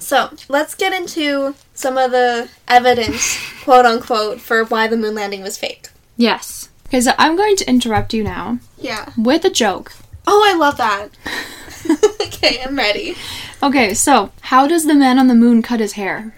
So, 0.00 0.30
let's 0.48 0.74
get 0.74 0.92
into 0.92 1.54
some 1.74 1.96
of 1.98 2.10
the 2.10 2.48
evidence, 2.66 3.38
quote 3.64 3.84
unquote, 3.86 4.40
for 4.40 4.64
why 4.64 4.86
the 4.88 4.96
moon 4.96 5.14
landing 5.14 5.42
was 5.42 5.56
fake. 5.58 5.88
Yes, 6.16 6.68
Okay, 6.88 7.00
so 7.02 7.12
I'm 7.18 7.36
going 7.36 7.54
to 7.54 7.68
interrupt 7.68 8.12
you 8.12 8.24
now 8.24 8.58
Yeah. 8.76 9.10
with 9.16 9.44
a 9.44 9.50
joke. 9.50 9.92
Oh, 10.26 10.44
I 10.44 10.56
love 10.58 10.76
that. 10.78 11.10
okay, 12.26 12.60
I'm 12.62 12.76
ready. 12.76 13.14
Okay, 13.62 13.94
so 13.94 14.32
how 14.40 14.66
does 14.66 14.86
the 14.86 14.94
man 14.94 15.18
on 15.18 15.28
the 15.28 15.34
moon 15.36 15.62
cut 15.62 15.78
his 15.80 15.92
hair? 15.92 16.34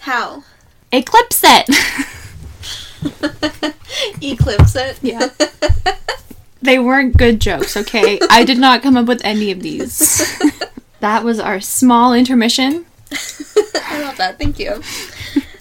How? 0.00 0.44
Eclipse 0.92 1.40
it. 1.44 1.68
Eclipse 4.22 4.76
it. 4.76 4.98
Yeah. 5.02 5.28
they 6.62 6.78
weren't 6.78 7.16
good 7.16 7.40
jokes. 7.40 7.76
Okay, 7.76 8.18
I 8.30 8.44
did 8.44 8.58
not 8.58 8.82
come 8.82 8.96
up 8.96 9.06
with 9.06 9.20
any 9.24 9.50
of 9.50 9.60
these. 9.62 10.38
that 11.00 11.24
was 11.24 11.40
our 11.40 11.60
small 11.60 12.12
intermission. 12.14 12.86
I 13.86 14.00
love 14.02 14.16
that. 14.18 14.38
Thank 14.38 14.58
you. 14.58 14.82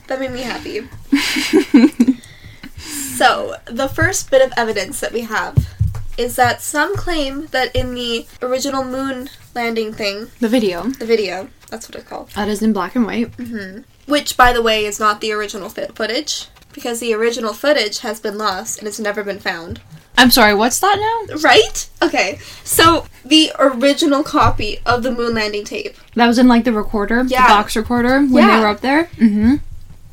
That 0.08 0.20
made 0.20 0.32
me 0.32 0.42
happy. 0.42 0.88
so, 2.78 3.56
the 3.66 3.90
first 3.90 4.32
bit 4.32 4.42
of 4.42 4.54
evidence 4.58 5.00
that 5.00 5.14
we 5.14 5.22
have 5.22 5.68
is 6.18 6.36
that 6.36 6.62
some 6.62 6.96
claim 6.96 7.48
that 7.48 7.76
in 7.76 7.94
the 7.94 8.26
original 8.42 8.84
moon 8.84 9.30
landing 9.54 9.94
thing, 9.94 10.32
The 10.40 10.50
video 10.50 10.84
the 10.90 11.06
video, 11.06 11.50
that's 11.70 11.88
what 11.88 11.96
it's 11.96 12.08
called, 12.08 12.30
that 12.32 12.48
is 12.48 12.62
in 12.62 12.74
black 12.74 12.96
and 12.96 13.06
white. 13.06 13.32
Mm-hmm. 13.38 13.82
which, 14.12 14.36
by 14.38 14.52
the 14.54 14.62
way, 14.62 14.86
is 14.86 15.00
not 15.00 15.22
the 15.22 15.32
original 15.32 15.70
footage, 15.70 16.48
because 16.74 17.00
the 17.00 17.14
original 17.14 17.54
footage 17.54 18.00
has 18.00 18.20
been 18.20 18.38
lost 18.38 18.80
and 18.80 18.88
it's 18.88 19.00
never 19.00 19.24
been 19.24 19.40
found. 19.40 19.82
I'm 20.18 20.32
sorry. 20.32 20.54
What's 20.56 20.80
that 20.80 20.98
now? 21.30 21.36
Right? 21.38 21.88
Okay, 22.02 22.40
so 22.64 23.06
the 23.24 23.52
original 23.60 24.24
copy 24.24 24.80
of 24.86 25.04
the 25.04 25.12
moon 25.12 25.36
landing 25.36 25.64
tape 25.66 25.96
That 26.16 26.28
was 26.28 26.40
in 26.40 26.48
like 26.48 26.64
the 26.64 26.74
recorder, 26.74 27.24
Yeah. 27.28 27.44
the 27.44 27.54
box 27.54 27.76
recorder 27.76 28.20
when 28.22 28.44
Yeah. 28.48 28.56
they 28.56 28.62
were 28.62 28.68
up 28.68 28.82
there. 28.82 29.06
Mm-hmm. 29.18 29.56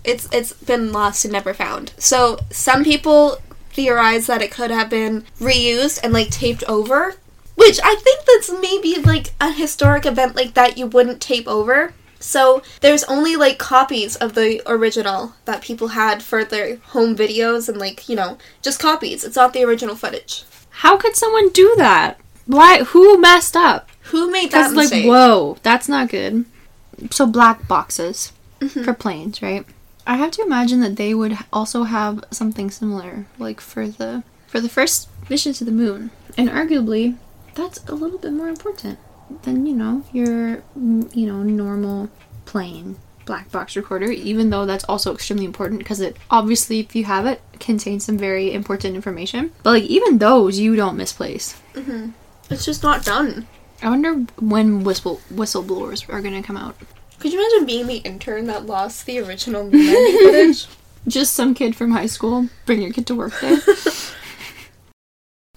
it's 0.04 0.28
it's 0.32 0.52
been 0.52 0.92
lost 0.92 1.24
and 1.24 1.32
never 1.32 1.54
found. 1.54 1.92
So 1.98 2.38
some 2.50 2.84
people 2.84 3.38
theorize 3.72 4.26
that 4.26 4.42
it 4.42 4.50
could 4.50 4.70
have 4.70 4.90
been 4.90 5.24
reused 5.40 5.98
and 6.04 6.12
like 6.12 6.30
taped 6.30 6.62
over, 6.64 7.14
which 7.54 7.80
I 7.82 7.94
think 7.96 8.20
that's 8.26 8.52
maybe 8.60 9.00
like 9.02 9.32
a 9.40 9.50
historic 9.52 10.04
event 10.04 10.36
like 10.36 10.52
that 10.54 10.76
you 10.76 10.86
wouldn't 10.86 11.20
tape 11.22 11.48
over. 11.48 11.94
So 12.24 12.62
there's 12.80 13.04
only 13.04 13.36
like 13.36 13.58
copies 13.58 14.16
of 14.16 14.34
the 14.34 14.62
original 14.66 15.34
that 15.44 15.60
people 15.60 15.88
had 15.88 16.22
for 16.22 16.42
their 16.42 16.76
home 16.76 17.14
videos 17.14 17.68
and 17.68 17.78
like, 17.78 18.08
you 18.08 18.16
know, 18.16 18.38
just 18.62 18.80
copies. 18.80 19.24
It's 19.24 19.36
not 19.36 19.52
the 19.52 19.62
original 19.62 19.94
footage. 19.94 20.44
How 20.70 20.96
could 20.96 21.16
someone 21.16 21.50
do 21.50 21.74
that? 21.76 22.18
Why? 22.46 22.82
Who 22.82 23.18
messed 23.18 23.56
up? 23.56 23.90
Who 24.04 24.30
made 24.30 24.50
that 24.52 24.62
That's 24.62 24.74
like, 24.74 24.84
mistake? 24.84 25.06
whoa, 25.06 25.58
that's 25.62 25.88
not 25.88 26.08
good. 26.08 26.46
So 27.10 27.26
black 27.26 27.68
boxes 27.68 28.32
mm-hmm. 28.58 28.82
for 28.82 28.94
planes, 28.94 29.42
right? 29.42 29.66
I 30.06 30.16
have 30.16 30.30
to 30.32 30.42
imagine 30.42 30.80
that 30.80 30.96
they 30.96 31.14
would 31.14 31.36
also 31.52 31.84
have 31.84 32.24
something 32.30 32.70
similar, 32.70 33.26
like 33.38 33.60
for 33.60 33.86
the 33.86 34.22
for 34.46 34.60
the 34.60 34.68
first 34.68 35.08
mission 35.28 35.52
to 35.54 35.64
the 35.64 35.72
moon, 35.72 36.10
and 36.38 36.48
arguably 36.48 37.16
that's 37.54 37.84
a 37.86 37.94
little 37.94 38.18
bit 38.18 38.32
more 38.32 38.48
important 38.48 38.98
than 39.42 39.66
you 39.66 39.74
know 39.74 40.04
your 40.12 40.62
mm, 40.78 41.14
you 41.14 41.26
know 41.26 41.42
normal 41.42 42.08
plain 42.44 42.96
black 43.24 43.50
box 43.50 43.76
recorder. 43.76 44.10
Even 44.10 44.50
though 44.50 44.66
that's 44.66 44.84
also 44.84 45.12
extremely 45.12 45.44
important 45.44 45.78
because 45.78 46.00
it 46.00 46.16
obviously, 46.30 46.80
if 46.80 46.94
you 46.94 47.04
have 47.04 47.26
it, 47.26 47.40
contains 47.60 48.04
some 48.04 48.18
very 48.18 48.52
important 48.52 48.94
information. 48.94 49.52
But 49.62 49.70
like 49.70 49.84
even 49.84 50.18
those, 50.18 50.58
you 50.58 50.76
don't 50.76 50.96
misplace. 50.96 51.60
It's 52.50 52.64
just 52.64 52.82
not 52.82 53.04
done. 53.04 53.46
I 53.82 53.90
wonder 53.90 54.14
when 54.38 54.84
whistle 54.84 55.20
whistleblowers 55.32 56.08
are 56.12 56.20
gonna 56.20 56.42
come 56.42 56.56
out. 56.56 56.76
Could 57.18 57.32
you 57.32 57.40
imagine 57.40 57.66
being 57.66 57.86
the 57.86 57.96
intern 57.98 58.46
that 58.46 58.66
lost 58.66 59.06
the 59.06 59.18
original 59.18 59.70
footage? 59.70 60.66
Just 61.06 61.34
some 61.34 61.54
kid 61.54 61.76
from 61.76 61.90
high 61.90 62.06
school. 62.06 62.48
Bring 62.66 62.82
your 62.82 62.92
kid 62.92 63.06
to 63.08 63.14
work 63.14 63.38
there. 63.40 63.58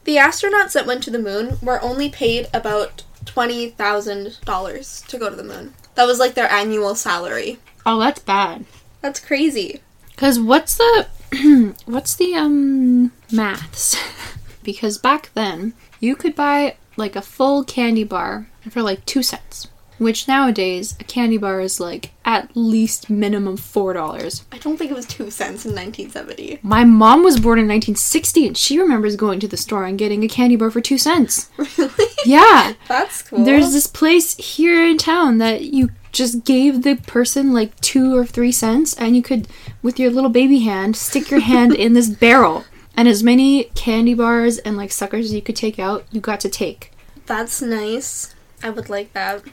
The 0.07 0.15
astronauts 0.15 0.71
that 0.71 0.85
went 0.85 1.03
to 1.03 1.11
the 1.11 1.19
moon 1.19 1.57
were 1.61 1.81
only 1.81 2.07
paid 2.07 2.47
about 2.53 3.03
$20,000 3.27 5.07
to 5.07 5.17
go 5.17 5.29
to 5.29 5.35
the 5.35 5.43
moon. 5.43 5.73
That 5.95 6.05
was 6.07 6.19
like 6.19 6.33
their 6.33 6.49
annual 6.51 6.95
salary. 6.95 7.59
oh, 7.85 7.99
that's 7.99 8.19
bad. 8.19 8.65
That's 9.01 9.19
crazy. 9.19 9.81
Cause 10.15 10.39
what's 10.39 10.77
the 10.77 11.07
what's 11.85 12.15
the 12.15 12.33
um 12.35 13.11
maths? 13.31 13.95
because 14.63 14.97
back 14.97 15.29
then 15.35 15.73
you 15.99 16.15
could 16.15 16.35
buy 16.35 16.75
like 16.95 17.15
a 17.15 17.21
full 17.21 17.63
candy 17.63 18.03
bar 18.03 18.49
for 18.69 18.81
like 18.81 19.05
two 19.05 19.21
cents. 19.21 19.67
Which 19.97 20.27
nowadays 20.27 20.95
a 20.99 21.03
candy 21.03 21.37
bar 21.37 21.59
is 21.59 21.79
like 21.79 22.11
at 22.23 22.55
least 22.55 23.09
minimum 23.09 23.57
four 23.57 23.93
dollars. 23.93 24.45
I 24.51 24.57
don't 24.59 24.77
think 24.77 24.91
it 24.91 24.93
was 24.93 25.05
2 25.07 25.31
cents 25.31 25.65
in 25.65 25.71
1970. 25.73 26.59
My 26.61 26.83
mom 26.83 27.23
was 27.23 27.39
born 27.39 27.57
in 27.57 27.65
1960 27.65 28.47
and 28.47 28.57
she 28.57 28.79
remembers 28.79 29.15
going 29.15 29.39
to 29.39 29.47
the 29.47 29.57
store 29.57 29.85
and 29.85 29.97
getting 29.97 30.23
a 30.23 30.27
candy 30.27 30.55
bar 30.55 30.69
for 30.71 30.81
two 30.81 30.97
cents. 30.97 31.49
Really? 31.77 32.07
Yeah. 32.25 32.73
That's 32.87 33.21
cool. 33.21 33.43
There's 33.43 33.71
this 33.71 33.87
place 33.87 34.35
here 34.37 34.85
in 34.85 34.97
town 34.97 35.37
that 35.37 35.61
you 35.61 35.89
just 36.11 36.43
gave 36.43 36.81
the 36.81 36.95
person 36.95 37.53
like 37.53 37.79
two 37.81 38.15
or 38.17 38.25
three 38.25 38.51
cents, 38.51 38.95
and 38.95 39.15
you 39.15 39.21
could, 39.21 39.47
with 39.83 39.99
your 39.99 40.09
little 40.09 40.31
baby 40.31 40.59
hand, 40.59 40.95
stick 40.95 41.29
your 41.29 41.41
hand 41.41 41.75
in 41.75 41.93
this 41.93 42.09
barrel. 42.23 42.65
And 42.95 43.07
as 43.07 43.21
many 43.21 43.65
candy 43.75 44.15
bars 44.15 44.57
and 44.59 44.75
like 44.75 44.91
suckers 44.91 45.25
as 45.25 45.33
you 45.33 45.41
could 45.43 45.55
take 45.55 45.77
out, 45.77 46.05
you 46.11 46.19
got 46.19 46.39
to 46.39 46.49
take. 46.49 46.91
That's 47.27 47.61
nice. 47.61 48.33
I 48.63 48.71
would 48.71 48.89
like 48.89 49.13
that. 49.13 49.43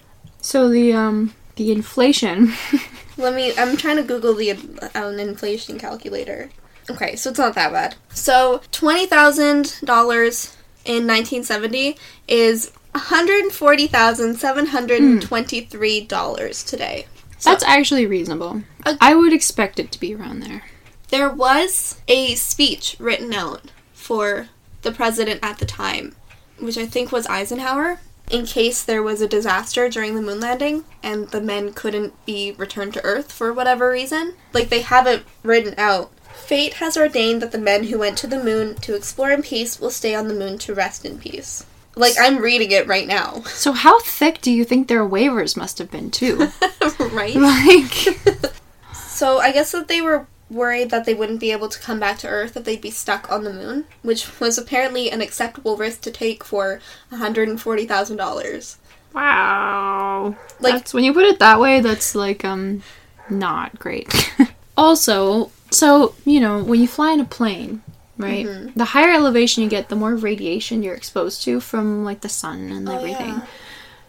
So 0.44 0.68
the 0.68 0.92
um 0.92 1.32
the 1.56 1.72
inflation. 1.72 2.52
Let 3.16 3.34
me. 3.34 3.56
I'm 3.56 3.76
trying 3.78 3.96
to 3.96 4.02
Google 4.02 4.34
the 4.34 4.50
an 4.94 5.18
inflation 5.18 5.78
calculator. 5.78 6.50
Okay, 6.90 7.16
so 7.16 7.30
it's 7.30 7.38
not 7.38 7.54
that 7.54 7.72
bad. 7.72 7.94
So 8.10 8.60
twenty 8.70 9.06
thousand 9.06 9.80
dollars 9.84 10.54
in 10.84 11.06
1970 11.06 11.96
is 12.28 12.70
one 12.92 13.04
hundred 13.04 13.52
forty 13.52 13.86
thousand 13.86 14.36
seven 14.36 14.66
hundred 14.66 15.22
twenty-three 15.22 16.02
dollars 16.02 16.62
today. 16.62 17.06
So 17.38 17.50
That's 17.50 17.64
actually 17.64 18.06
reasonable. 18.06 18.62
I 19.00 19.14
would 19.14 19.32
expect 19.32 19.78
it 19.78 19.90
to 19.92 20.00
be 20.00 20.14
around 20.14 20.40
there. 20.40 20.64
there 21.08 21.30
was 21.30 22.00
a 22.06 22.34
speech 22.34 22.96
written 22.98 23.32
out 23.32 23.70
for 23.94 24.48
the 24.82 24.92
president 24.92 25.40
at 25.42 25.58
the 25.58 25.64
time, 25.66 26.14
which 26.58 26.76
I 26.76 26.84
think 26.84 27.12
was 27.12 27.26
Eisenhower, 27.28 28.00
in 28.30 28.46
case 28.46 28.82
there 28.82 29.02
was 29.02 29.20
a 29.20 29.28
disaster 29.28 29.88
during 29.88 30.14
the 30.14 30.22
moon 30.22 30.40
landing 30.40 30.84
and 31.02 31.28
the 31.28 31.40
men 31.40 31.72
couldn't 31.72 32.14
be 32.24 32.52
returned 32.52 32.94
to 32.94 33.04
Earth 33.04 33.30
for 33.30 33.52
whatever 33.52 33.90
reason. 33.90 34.34
Like 34.52 34.68
they 34.68 34.80
have 34.80 35.06
it 35.06 35.24
written 35.42 35.74
out. 35.76 36.10
Fate 36.32 36.74
has 36.74 36.96
ordained 36.96 37.42
that 37.42 37.52
the 37.52 37.58
men 37.58 37.84
who 37.84 37.98
went 37.98 38.18
to 38.18 38.26
the 38.26 38.42
moon 38.42 38.74
to 38.76 38.94
explore 38.94 39.30
in 39.30 39.42
peace 39.42 39.80
will 39.80 39.90
stay 39.90 40.14
on 40.14 40.28
the 40.28 40.34
moon 40.34 40.58
to 40.58 40.74
rest 40.74 41.04
in 41.04 41.18
peace. 41.18 41.64
Like 41.96 42.14
I'm 42.18 42.38
reading 42.38 42.70
it 42.70 42.86
right 42.86 43.06
now. 43.06 43.42
So 43.42 43.72
how 43.72 44.00
thick 44.00 44.40
do 44.40 44.50
you 44.50 44.64
think 44.64 44.88
their 44.88 45.06
waivers 45.06 45.56
must 45.56 45.78
have 45.78 45.90
been 45.90 46.10
too? 46.10 46.48
right? 46.98 47.36
like 47.36 47.92
So 48.92 49.38
I 49.38 49.52
guess 49.52 49.70
that 49.72 49.86
they 49.86 50.00
were 50.00 50.26
worried 50.54 50.90
that 50.90 51.04
they 51.04 51.14
wouldn't 51.14 51.40
be 51.40 51.52
able 51.52 51.68
to 51.68 51.78
come 51.80 51.98
back 52.00 52.18
to 52.18 52.28
Earth, 52.28 52.54
that 52.54 52.64
they'd 52.64 52.80
be 52.80 52.90
stuck 52.90 53.30
on 53.30 53.44
the 53.44 53.52
moon, 53.52 53.84
which 54.02 54.40
was 54.40 54.56
apparently 54.56 55.10
an 55.10 55.20
acceptable 55.20 55.76
risk 55.76 56.00
to 56.02 56.10
take 56.10 56.42
for 56.44 56.80
$140,000. 57.12 58.76
Wow. 59.12 60.34
Like- 60.60 60.74
that's 60.74 60.94
when 60.94 61.04
you 61.04 61.12
put 61.12 61.24
it 61.24 61.38
that 61.38 61.60
way, 61.60 61.80
that's 61.80 62.14
like 62.14 62.44
um 62.44 62.82
not 63.30 63.78
great. 63.78 64.08
also, 64.76 65.50
so, 65.70 66.14
you 66.24 66.40
know, 66.40 66.62
when 66.62 66.80
you 66.80 66.86
fly 66.88 67.12
in 67.12 67.20
a 67.20 67.24
plane, 67.24 67.82
right? 68.18 68.46
Mm-hmm. 68.46 68.78
The 68.78 68.84
higher 68.86 69.12
elevation 69.12 69.62
you 69.62 69.68
get, 69.68 69.88
the 69.88 69.96
more 69.96 70.14
radiation 70.14 70.82
you're 70.82 70.94
exposed 70.94 71.42
to 71.44 71.60
from 71.60 72.04
like 72.04 72.20
the 72.20 72.28
sun 72.28 72.70
and 72.70 72.88
Oh, 72.88 72.96
everything. 72.96 73.28
yeah. 73.28 73.46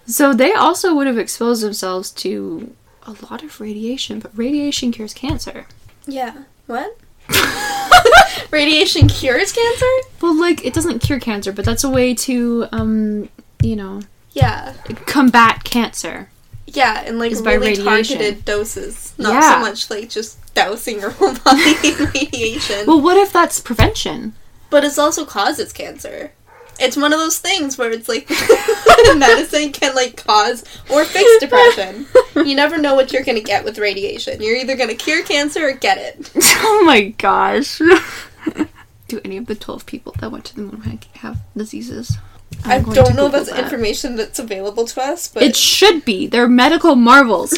So 0.07 0.33
they 0.33 0.53
also 0.53 0.93
would 0.93 1.07
have 1.07 1.17
exposed 1.17 1.63
themselves 1.63 2.11
to 2.11 2.75
a 3.07 3.15
lot 3.29 3.41
of 3.43 3.59
radiation, 3.61 4.19
but 4.19 4.37
radiation 4.37 4.91
cures 4.91 5.13
cancer. 5.13 5.65
Yeah. 6.07 6.33
What? 6.67 6.97
Radiation 8.51 9.07
cures 9.07 9.51
cancer? 9.51 9.85
Well, 10.21 10.39
like 10.39 10.63
it 10.65 10.73
doesn't 10.73 10.99
cure 10.99 11.19
cancer, 11.19 11.51
but 11.51 11.65
that's 11.65 11.83
a 11.83 11.89
way 11.89 12.13
to 12.15 12.67
um, 12.71 13.29
you 13.61 13.75
know, 13.75 14.01
Yeah. 14.31 14.73
combat 15.05 15.63
cancer. 15.63 16.29
Yeah, 16.67 17.03
and 17.05 17.19
like 17.19 17.31
by 17.43 17.53
really 17.53 17.69
radiation. 17.75 18.17
targeted 18.17 18.45
doses. 18.45 19.13
Not 19.17 19.33
Yeah. 19.33 19.53
so 19.55 19.59
much 19.59 19.89
like 19.89 20.09
just 20.09 20.37
dousing 20.55 20.99
your 20.99 21.11
whole 21.11 21.33
body 21.35 21.75
in 21.83 21.95
radiation. 22.13 22.85
Well, 22.87 23.01
what 23.01 23.17
if 23.17 23.31
that's 23.33 23.59
prevention? 23.59 24.33
but 24.71 24.83
it 24.83 24.97
also 24.99 25.23
causes 25.25 25.71
cancer. 25.71 26.31
It's 26.79 26.97
one 26.97 27.13
of 27.13 27.19
those 27.19 27.39
things 27.39 27.77
where 27.77 27.91
it's 27.91 28.09
like 28.09 28.29
medicine 29.17 29.71
can 29.71 29.95
like 29.95 30.23
cause 30.25 30.63
or 30.91 31.05
fix 31.05 31.29
depression. 31.39 32.05
You 32.35 32.55
never 32.55 32.77
know 32.77 32.95
what 32.95 33.13
you're 33.13 33.23
gonna 33.23 33.41
get 33.41 33.63
with 33.63 33.77
radiation. 33.77 34.41
You're 34.41 34.57
either 34.57 34.75
gonna 34.75 34.95
cure 34.95 35.23
cancer 35.23 35.67
or 35.69 35.73
get 35.73 35.97
it. 35.97 36.31
oh 36.35 36.83
my 36.85 37.09
gosh. 37.17 37.79
Do 39.07 39.21
any 39.23 39.37
of 39.37 39.45
the 39.45 39.55
12 39.55 39.85
people 39.85 40.15
that 40.19 40.31
went 40.31 40.45
to 40.45 40.55
the 40.55 40.61
moon 40.63 40.99
have 41.15 41.39
diseases? 41.55 42.17
I'm 42.63 42.89
I 42.89 42.93
don't 42.93 43.15
know 43.15 43.27
if 43.27 43.31
that's 43.33 43.49
that. 43.51 43.63
information 43.63 44.15
that's 44.15 44.39
available 44.39 44.85
to 44.85 45.01
us, 45.01 45.27
but 45.27 45.43
It 45.43 45.55
should 45.55 46.05
be. 46.05 46.25
They're 46.27 46.47
medical 46.47 46.95
marvels. 46.95 47.53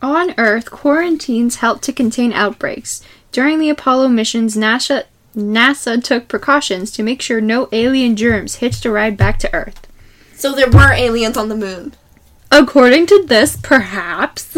On 0.00 0.32
Earth, 0.38 0.70
quarantines 0.70 1.56
helped 1.56 1.82
to 1.84 1.92
contain 1.92 2.32
outbreaks. 2.32 3.02
During 3.32 3.58
the 3.58 3.68
Apollo 3.70 4.08
missions, 4.08 4.56
NASA, 4.56 5.04
NASA 5.38 6.02
took 6.02 6.26
precautions 6.28 6.90
to 6.92 7.02
make 7.02 7.22
sure 7.22 7.40
no 7.40 7.68
alien 7.72 8.16
germs 8.16 8.56
hitched 8.56 8.84
a 8.84 8.90
ride 8.90 9.16
back 9.16 9.38
to 9.38 9.54
Earth. 9.54 9.86
so 10.34 10.52
there 10.52 10.68
were 10.70 10.92
aliens 10.92 11.36
on 11.36 11.48
the 11.48 11.56
moon. 11.56 11.94
According 12.50 13.06
to 13.06 13.24
this, 13.26 13.56
perhaps. 13.56 14.56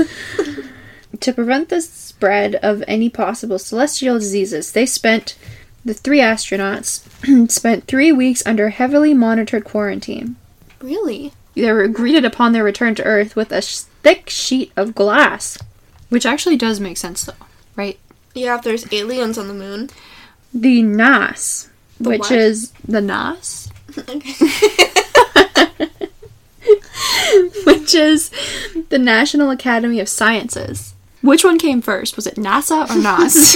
to 1.21 1.33
prevent 1.33 1.69
the 1.69 1.81
spread 1.83 2.55
of 2.57 2.83
any 2.89 3.09
possible 3.11 3.59
celestial 3.59 4.19
diseases, 4.19 4.73
they 4.73 4.87
spent, 4.87 5.37
the 5.85 5.93
three 5.95 6.21
astronauts, 6.21 7.05
spent 7.51 7.87
three 7.87 8.13
weeks 8.13 8.43
under 8.47 8.71
heavily 8.71 9.13
monitored 9.13 9.65
quarantine. 9.65 10.37
Really? 10.81 11.33
They 11.55 11.71
were 11.73 11.89
greeted 11.89 12.25
upon 12.25 12.53
their 12.53 12.65
return 12.65 12.95
to 12.95 13.05
Earth 13.05 13.35
with 13.37 13.51
a 13.53 13.61
sh- 13.61 13.81
thick 14.03 14.31
sheet 14.31 14.73
of 14.77 14.95
glass. 14.95 15.59
Which 16.09 16.25
actually 16.27 16.57
does 16.57 16.81
make 16.81 16.97
sense, 16.97 17.25
though, 17.25 17.33
right? 17.77 17.99
Yeah, 18.35 18.57
if 18.57 18.63
there's 18.63 18.91
aliens 18.93 19.37
on 19.37 19.49
the 19.49 19.55
moon. 19.55 19.91
The 20.53 20.83
NAS, 20.83 21.71
The 22.01 22.09
which 22.11 22.21
what? 22.21 22.33
is 22.33 22.73
the 22.87 23.01
NAS, 23.01 23.69
which 27.65 27.95
is 27.95 28.31
the 28.89 28.99
National 28.99 29.51
Academy 29.51 30.01
of 30.01 30.09
Sciences. 30.09 30.95
Which 31.23 31.45
one 31.45 31.59
came 31.59 31.83
first? 31.83 32.17
Was 32.17 32.27
it 32.27 32.37
NASA 32.37 32.89
or 32.91 32.99
NAS? 32.99 33.55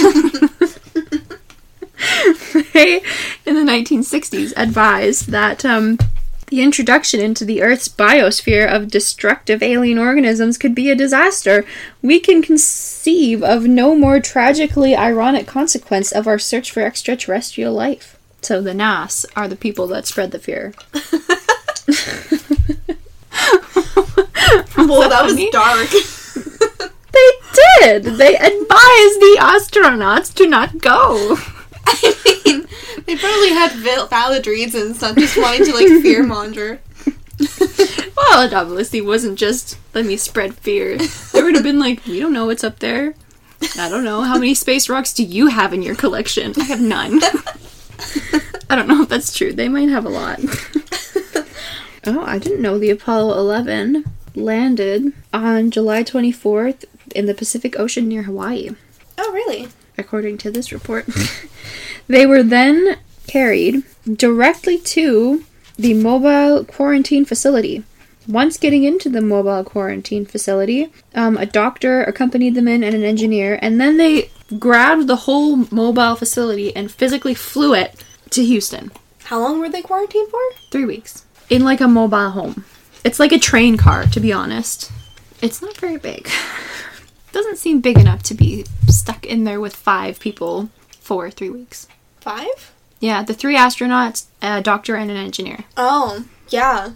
they, 2.73 3.01
in 3.45 3.55
the 3.55 3.61
1960s, 3.71 4.53
advised 4.55 5.29
that 5.31 5.65
um, 5.65 5.97
the 6.47 6.61
introduction 6.61 7.19
into 7.19 7.45
the 7.45 7.61
Earth's 7.61 7.87
biosphere 7.87 8.71
of 8.71 8.89
destructive 8.89 9.63
alien 9.63 9.97
organisms 9.97 10.57
could 10.57 10.75
be 10.75 10.89
a 10.89 10.95
disaster. 10.95 11.65
We 12.01 12.19
can 12.19 12.41
conceive 12.41 13.43
of 13.43 13.63
no 13.63 13.95
more 13.95 14.19
tragically 14.19 14.95
ironic 14.95 15.47
consequence 15.47 16.11
of 16.11 16.27
our 16.27 16.39
search 16.39 16.71
for 16.71 16.81
extraterrestrial 16.81 17.73
life. 17.73 18.17
So 18.41 18.61
the 18.61 18.73
NAS 18.73 19.25
are 19.35 19.47
the 19.47 19.55
people 19.55 19.87
that 19.87 20.05
spread 20.05 20.31
the 20.31 20.39
fear. 20.39 20.73
well, 24.77 25.09
that 25.09 25.23
was 25.23 25.43
dark. 25.51 25.89
They 27.15 27.31
did. 27.79 28.03
They 28.17 28.35
advised 28.35 29.19
the 29.21 29.37
astronauts 29.39 30.33
to 30.33 30.47
not 30.47 30.79
go. 30.79 31.37
I 31.87 32.41
mean, 32.45 32.67
they 33.05 33.15
probably 33.15 33.49
had 33.49 33.71
valid 34.09 34.47
reasons, 34.47 35.01
not 35.01 35.15
just 35.17 35.37
wanting 35.37 35.65
to 35.65 35.73
like 35.73 36.01
fear 36.01 36.23
monger. 36.27 36.79
Well, 38.17 38.55
obviously 38.55 39.01
wasn't 39.01 39.37
just 39.37 39.77
let 39.93 40.05
me 40.05 40.15
spread 40.15 40.55
fear. 40.55 40.97
They 40.97 41.43
would 41.43 41.53
have 41.55 41.63
been 41.65 41.79
like, 41.79 42.05
we 42.05 42.19
don't 42.19 42.31
know 42.33 42.45
what's 42.45 42.63
up 42.63 42.79
there. 42.79 43.13
I 43.77 43.89
don't 43.89 44.05
know. 44.05 44.21
How 44.21 44.35
many 44.35 44.53
space 44.53 44.87
rocks 44.87 45.13
do 45.13 45.21
you 45.23 45.47
have 45.47 45.73
in 45.73 45.81
your 45.81 45.95
collection? 45.95 46.53
I 46.57 46.63
have 46.63 46.79
none. 46.81 47.19
I 48.69 48.75
don't 48.75 48.87
know 48.87 49.03
if 49.03 49.09
that's 49.09 49.35
true. 49.35 49.51
They 49.51 49.67
might 49.67 49.89
have 49.89 50.05
a 50.05 50.09
lot. 50.09 50.39
oh, 52.05 52.23
I 52.25 52.39
didn't 52.39 52.61
know 52.61 52.79
the 52.79 52.89
Apollo 52.89 53.37
11 53.37 54.05
landed 54.33 55.11
on 55.33 55.69
July 55.71 56.03
24th 56.03 56.85
in 57.13 57.25
the 57.25 57.33
Pacific 57.33 57.77
Ocean 57.77 58.07
near 58.07 58.23
Hawaii, 58.23 58.69
Oh, 59.17 59.31
really? 59.33 59.67
According 59.97 60.37
to 60.39 60.51
this 60.51 60.71
report. 60.71 61.05
they 62.07 62.25
were 62.25 62.43
then 62.43 62.97
carried 63.27 63.83
directly 64.11 64.77
to 64.77 65.43
the 65.77 65.93
mobile 65.93 66.63
quarantine 66.65 67.25
facility. 67.25 67.83
Once 68.27 68.57
getting 68.57 68.83
into 68.83 69.07
the 69.09 69.21
mobile 69.21 69.63
quarantine 69.63 70.25
facility, 70.25 70.91
um, 71.13 71.37
a 71.37 71.45
doctor 71.45 72.03
accompanied 72.03 72.55
them 72.55 72.67
in 72.67 72.83
and 72.83 72.95
an 72.95 73.03
engineer, 73.03 73.59
and 73.61 73.79
then 73.79 73.97
they 73.97 74.31
grabbed 74.57 75.07
the 75.07 75.15
whole 75.15 75.57
mobile 75.69 76.15
facility 76.15 76.75
and 76.75 76.91
physically 76.91 77.35
flew 77.35 77.73
it 77.73 78.03
to 78.31 78.43
Houston. 78.43 78.91
How 79.25 79.39
long 79.39 79.59
were 79.59 79.69
they 79.69 79.81
quarantined 79.81 80.29
for? 80.29 80.39
Three 80.71 80.85
weeks. 80.85 81.25
In 81.49 81.63
like 81.63 81.81
a 81.81 81.87
mobile 81.87 82.31
home. 82.31 82.65
It's 83.03 83.19
like 83.19 83.31
a 83.31 83.39
train 83.39 83.77
car, 83.77 84.05
to 84.05 84.19
be 84.19 84.33
honest. 84.33 84.91
It's 85.41 85.61
not 85.61 85.77
very 85.77 85.97
big. 85.97 86.27
Doesn't 87.35 87.57
seem 87.57 87.81
big 87.81 87.97
enough 87.97 88.23
to 88.23 88.33
be 88.33 88.63
stuck 88.87 89.25
in 89.25 89.43
there 89.43 89.59
with 89.59 89.75
five 89.75 90.21
people 90.21 90.69
for 91.01 91.29
three 91.29 91.49
weeks. 91.49 91.85
Five? 92.21 92.71
Yeah, 93.01 93.23
the 93.23 93.33
three 93.33 93.57
astronauts, 93.57 94.27
a 94.41 94.61
doctor, 94.61 94.95
and 94.95 95.11
an 95.11 95.17
engineer. 95.17 95.65
Oh, 95.75 96.23
yeah. 96.47 96.91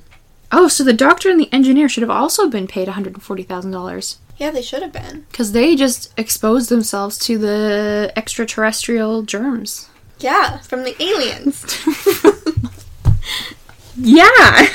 Oh, 0.50 0.70
so 0.70 0.86
the 0.86 0.94
doctor 0.94 1.30
and 1.30 1.42
the 1.42 1.52
engineer 1.52 1.90
should 1.90 2.04
have 2.04 2.10
also 2.10 2.50
been 2.50 2.68
paid 2.68 2.88
$140,000 2.88 4.16
Yeah, 4.38 4.52
they 4.52 4.62
should 4.62 4.82
have 4.82 4.94
been. 4.94 5.26
because 5.30 5.52
they 5.52 5.76
just 5.76 6.14
exposed 6.18 6.70
themselves 6.70 7.18
to 7.20 7.38
the 7.38 8.14
extraterrestrial 8.16 9.24
germs. 9.24 9.90
Yeah, 10.20 10.60
from 10.60 10.86
the 10.86 10.96
aliens. 11.04 11.66
Yeah! 14.02 14.30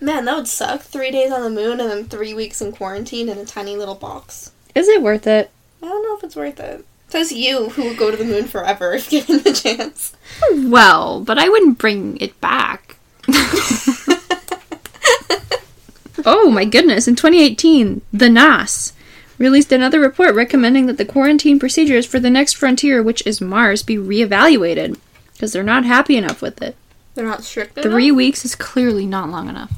Man, 0.00 0.24
that 0.24 0.36
would 0.36 0.48
suck. 0.48 0.82
Three 0.82 1.10
days 1.10 1.30
on 1.30 1.42
the 1.42 1.50
moon 1.50 1.80
and 1.80 1.90
then 1.90 2.04
three 2.06 2.32
weeks 2.32 2.62
in 2.62 2.72
quarantine 2.72 3.28
in 3.28 3.38
a 3.38 3.44
tiny 3.44 3.76
little 3.76 3.94
box. 3.94 4.52
Is 4.74 4.88
it 4.88 5.02
worth 5.02 5.26
it? 5.26 5.50
I 5.82 5.86
don't 5.86 6.02
know 6.02 6.16
if 6.16 6.24
it's 6.24 6.36
worth 6.36 6.58
it. 6.60 6.84
Says 7.08 7.32
you, 7.32 7.70
who 7.70 7.84
would 7.84 7.98
go 7.98 8.10
to 8.10 8.16
the 8.16 8.24
moon 8.24 8.44
forever 8.44 8.92
if 8.94 9.10
given 9.10 9.42
the 9.42 9.52
chance. 9.52 10.14
Well, 10.52 11.20
but 11.20 11.38
I 11.38 11.48
wouldn't 11.48 11.78
bring 11.78 12.16
it 12.18 12.40
back. 12.40 12.96
oh 16.24 16.50
my 16.50 16.64
goodness, 16.64 17.08
in 17.08 17.16
2018, 17.16 18.00
the 18.12 18.28
NAS 18.28 18.92
released 19.38 19.72
another 19.72 19.98
report 20.00 20.34
recommending 20.34 20.86
that 20.86 20.98
the 20.98 21.04
quarantine 21.04 21.58
procedures 21.58 22.06
for 22.06 22.20
the 22.20 22.30
next 22.30 22.54
frontier, 22.54 23.02
which 23.02 23.26
is 23.26 23.40
Mars, 23.40 23.82
be 23.82 23.96
reevaluated 23.96 24.98
because 25.32 25.52
they're 25.52 25.62
not 25.62 25.84
happy 25.84 26.16
enough 26.16 26.40
with 26.40 26.62
it. 26.62 26.76
They're 27.14 27.26
not 27.26 27.42
strict 27.42 27.76
enough. 27.76 27.90
Three 27.90 28.12
weeks 28.12 28.44
is 28.44 28.54
clearly 28.54 29.06
not 29.06 29.30
long 29.30 29.48
enough. 29.48 29.72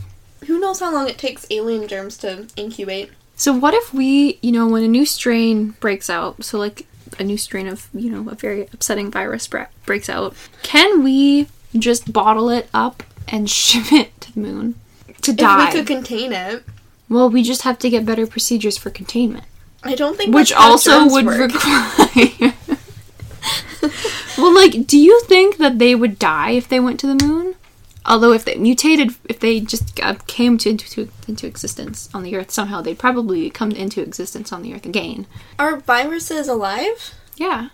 Who 0.47 0.59
knows 0.59 0.81
how 0.81 0.93
long 0.93 1.09
it 1.09 1.19
takes 1.19 1.47
alien 1.51 1.89
germs 1.89 2.17
to 2.19 2.49
incubate? 2.57 3.11
So, 3.37 3.53
what 3.53 3.75
if 3.75 3.93
we, 3.93 4.39
you 4.43 4.53
know, 4.53 4.67
when 4.69 4.83
a 4.85 4.89
new 4.89 5.07
strain 5.07 5.71
breaks 5.81 6.09
out, 6.11 6.45
so 6.45 6.59
like 6.59 6.87
a 7.19 7.25
new 7.25 7.37
strain 7.37 7.69
of, 7.69 7.89
you 7.95 8.11
know, 8.11 8.31
a 8.31 8.35
very 8.35 8.69
upsetting 8.73 9.11
virus 9.11 9.47
bre- 9.47 9.63
breaks 9.87 10.09
out, 10.09 10.35
can 10.63 11.03
we 11.03 11.49
just 11.77 12.13
bottle 12.13 12.51
it 12.51 12.69
up 12.75 13.03
and 13.29 13.49
ship 13.59 13.93
it 13.93 14.21
to 14.21 14.33
the 14.33 14.41
moon 14.41 14.75
to 15.23 15.33
die? 15.33 15.69
If 15.69 15.75
we 15.75 15.81
could 15.81 15.87
contain 15.87 16.33
it. 16.33 16.65
Well, 17.09 17.29
we 17.29 17.43
just 17.43 17.63
have 17.63 17.79
to 17.81 17.91
get 17.91 18.07
better 18.07 18.27
procedures 18.27 18.79
for 18.79 18.89
containment, 18.91 19.45
I 19.83 19.95
don't 19.95 20.17
think 20.17 20.35
which 20.35 20.53
also 20.53 21.09
would 21.09 21.27
work. 21.27 21.53
require. 21.53 22.55
well, 24.39 24.55
like, 24.55 24.87
do 24.87 24.99
you 24.99 25.21
think 25.23 25.59
that 25.59 25.79
they 25.79 25.95
would 25.95 26.19
die 26.19 26.51
if 26.53 26.69
they 26.69 26.81
went 26.81 27.01
to 27.01 27.07
the 27.07 27.25
moon? 27.25 27.55
Although, 28.05 28.33
if 28.33 28.45
they 28.45 28.57
mutated, 28.57 29.15
if 29.29 29.39
they 29.39 29.61
just 29.61 29.99
uh, 30.03 30.15
came 30.27 30.59
to, 30.59 30.71
into 30.71 31.09
into 31.29 31.47
existence 31.47 32.09
on 32.13 32.23
the 32.25 32.35
Earth 32.37 32.51
somehow, 32.51 32.81
they'd 32.81 32.99
probably 32.99 33.49
come 33.51 33.71
into 33.71 34.03
existence 34.03 34.53
on 34.53 34.63
the 34.63 34.75
Earth 34.75 34.85
again. 34.87 35.27
Are 35.59 35.77
viruses 35.77 36.49
alive? 36.49 37.15
Yeah. 37.37 37.69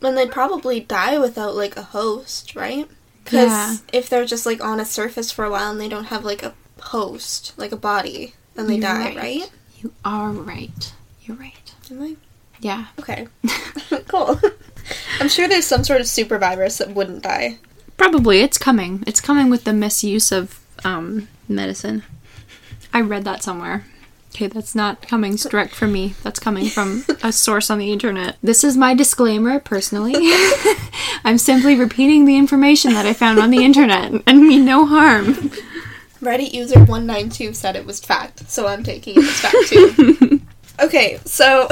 Then 0.00 0.14
they'd 0.14 0.30
probably 0.30 0.80
die 0.80 1.18
without 1.18 1.54
like 1.54 1.76
a 1.76 1.82
host, 1.82 2.56
right? 2.56 2.88
Because 3.24 3.48
Yeah. 3.50 3.76
if 3.92 4.08
they're 4.08 4.24
just 4.26 4.46
like 4.46 4.62
on 4.62 4.80
a 4.80 4.84
surface 4.84 5.30
for 5.30 5.44
a 5.44 5.50
while 5.50 5.70
and 5.70 5.80
they 5.80 5.88
don't 5.88 6.04
have 6.06 6.24
like 6.24 6.42
a 6.42 6.54
host, 6.80 7.52
like 7.56 7.72
a 7.72 7.76
body, 7.76 8.34
then 8.54 8.66
they 8.66 8.74
You're 8.74 8.82
die, 8.82 9.04
right. 9.08 9.16
right? 9.16 9.50
You 9.82 9.92
are 10.04 10.30
right. 10.30 10.92
You're 11.22 11.36
right. 11.36 11.72
Am 11.90 12.02
I? 12.02 12.16
Yeah. 12.60 12.86
Okay. 12.98 13.28
cool. 14.08 14.40
I'm 15.20 15.28
sure 15.28 15.48
there's 15.48 15.66
some 15.66 15.84
sort 15.84 16.00
of 16.00 16.06
super 16.06 16.38
virus 16.38 16.78
that 16.78 16.90
wouldn't 16.90 17.22
die. 17.22 17.58
Probably 17.96 18.40
it's 18.40 18.58
coming. 18.58 19.04
It's 19.06 19.20
coming 19.20 19.50
with 19.50 19.64
the 19.64 19.72
misuse 19.72 20.32
of 20.32 20.60
um, 20.84 21.28
medicine. 21.48 22.02
I 22.92 23.00
read 23.00 23.24
that 23.24 23.42
somewhere. 23.42 23.84
Okay, 24.34 24.48
that's 24.48 24.74
not 24.74 25.06
coming 25.06 25.36
direct 25.36 25.74
from 25.76 25.92
me. 25.92 26.14
That's 26.24 26.40
coming 26.40 26.66
from 26.66 27.04
a 27.22 27.30
source 27.30 27.70
on 27.70 27.78
the 27.78 27.92
internet. 27.92 28.36
This 28.42 28.64
is 28.64 28.76
my 28.76 28.92
disclaimer 28.92 29.60
personally. 29.60 30.14
I'm 31.24 31.38
simply 31.38 31.76
repeating 31.76 32.24
the 32.24 32.36
information 32.36 32.94
that 32.94 33.06
I 33.06 33.12
found 33.12 33.38
on 33.38 33.50
the 33.50 33.64
internet 33.64 34.12
and 34.26 34.40
mean 34.40 34.64
no 34.64 34.86
harm. 34.86 35.52
Reddit 36.20 36.52
user 36.52 36.80
192 36.80 37.52
said 37.52 37.76
it 37.76 37.86
was 37.86 38.00
fact, 38.00 38.50
so 38.50 38.66
I'm 38.66 38.82
taking 38.82 39.14
it 39.18 39.24
as 39.24 39.40
fact 39.40 39.68
too. 39.68 40.40
okay, 40.80 41.20
so 41.24 41.68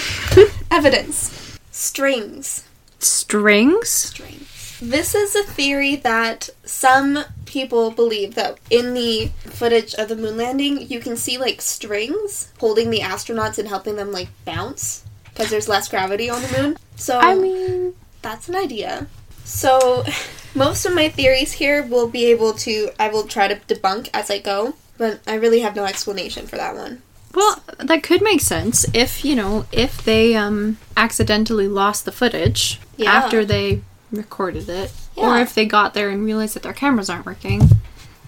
evidence. 0.70 1.58
Strings. 1.72 2.64
Strings? 3.00 3.88
Strings. 3.88 4.57
This 4.80 5.14
is 5.14 5.34
a 5.34 5.42
theory 5.42 5.96
that 5.96 6.50
some 6.64 7.24
people 7.46 7.90
believe 7.90 8.34
that 8.36 8.58
in 8.70 8.94
the 8.94 9.28
footage 9.44 9.94
of 9.94 10.08
the 10.08 10.16
moon 10.16 10.36
landing, 10.36 10.88
you 10.88 11.00
can 11.00 11.16
see 11.16 11.36
like 11.38 11.60
strings 11.60 12.52
holding 12.60 12.90
the 12.90 13.00
astronauts 13.00 13.58
and 13.58 13.68
helping 13.68 13.96
them 13.96 14.12
like 14.12 14.28
bounce 14.44 15.04
because 15.24 15.50
there's 15.50 15.68
less 15.68 15.88
gravity 15.88 16.30
on 16.30 16.42
the 16.42 16.62
moon. 16.62 16.76
So 16.96 17.18
I 17.18 17.34
mean, 17.34 17.94
that's 18.22 18.48
an 18.48 18.56
idea. 18.56 19.06
So, 19.44 20.04
most 20.54 20.84
of 20.84 20.94
my 20.94 21.08
theories 21.08 21.52
here 21.52 21.82
will 21.82 22.08
be 22.08 22.26
able 22.26 22.52
to, 22.54 22.90
I 23.00 23.08
will 23.08 23.24
try 23.24 23.48
to 23.48 23.56
debunk 23.56 24.10
as 24.12 24.30
I 24.30 24.38
go, 24.38 24.74
but 24.98 25.20
I 25.26 25.34
really 25.34 25.60
have 25.60 25.74
no 25.74 25.84
explanation 25.84 26.46
for 26.46 26.56
that 26.56 26.76
one. 26.76 27.02
Well, 27.34 27.62
that 27.78 28.02
could 28.02 28.20
make 28.22 28.40
sense 28.40 28.84
if, 28.94 29.24
you 29.24 29.34
know, 29.34 29.66
if 29.72 30.04
they 30.04 30.34
um 30.34 30.78
accidentally 30.96 31.68
lost 31.68 32.04
the 32.04 32.12
footage 32.12 32.80
Yeah. 32.96 33.12
after 33.12 33.44
they 33.44 33.82
recorded 34.10 34.68
it 34.68 34.92
or 35.16 35.38
if 35.38 35.54
they 35.54 35.66
got 35.66 35.94
there 35.94 36.10
and 36.10 36.24
realized 36.24 36.54
that 36.54 36.62
their 36.62 36.72
cameras 36.72 37.10
aren't 37.10 37.26
working. 37.26 37.62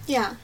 Yeah. 0.07 0.35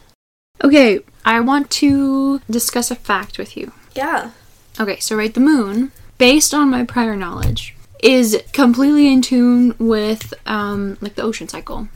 Okay, 0.63 1.01
I 1.25 1.39
want 1.39 1.69
to 1.71 2.39
discuss 2.49 2.89
a 2.89 2.95
fact 2.95 3.37
with 3.37 3.55
you. 3.55 3.71
Yeah. 3.95 4.31
Okay, 4.79 4.99
so 4.99 5.15
right, 5.15 5.33
the 5.33 5.39
moon, 5.39 5.91
based 6.17 6.53
on 6.53 6.69
my 6.69 6.83
prior 6.83 7.15
knowledge, 7.15 7.75
is 8.01 8.41
completely 8.53 9.11
in 9.11 9.21
tune 9.21 9.75
with 9.79 10.33
um 10.45 10.97
like 11.01 11.15
the 11.15 11.23
ocean 11.23 11.47
cycle. 11.47 11.89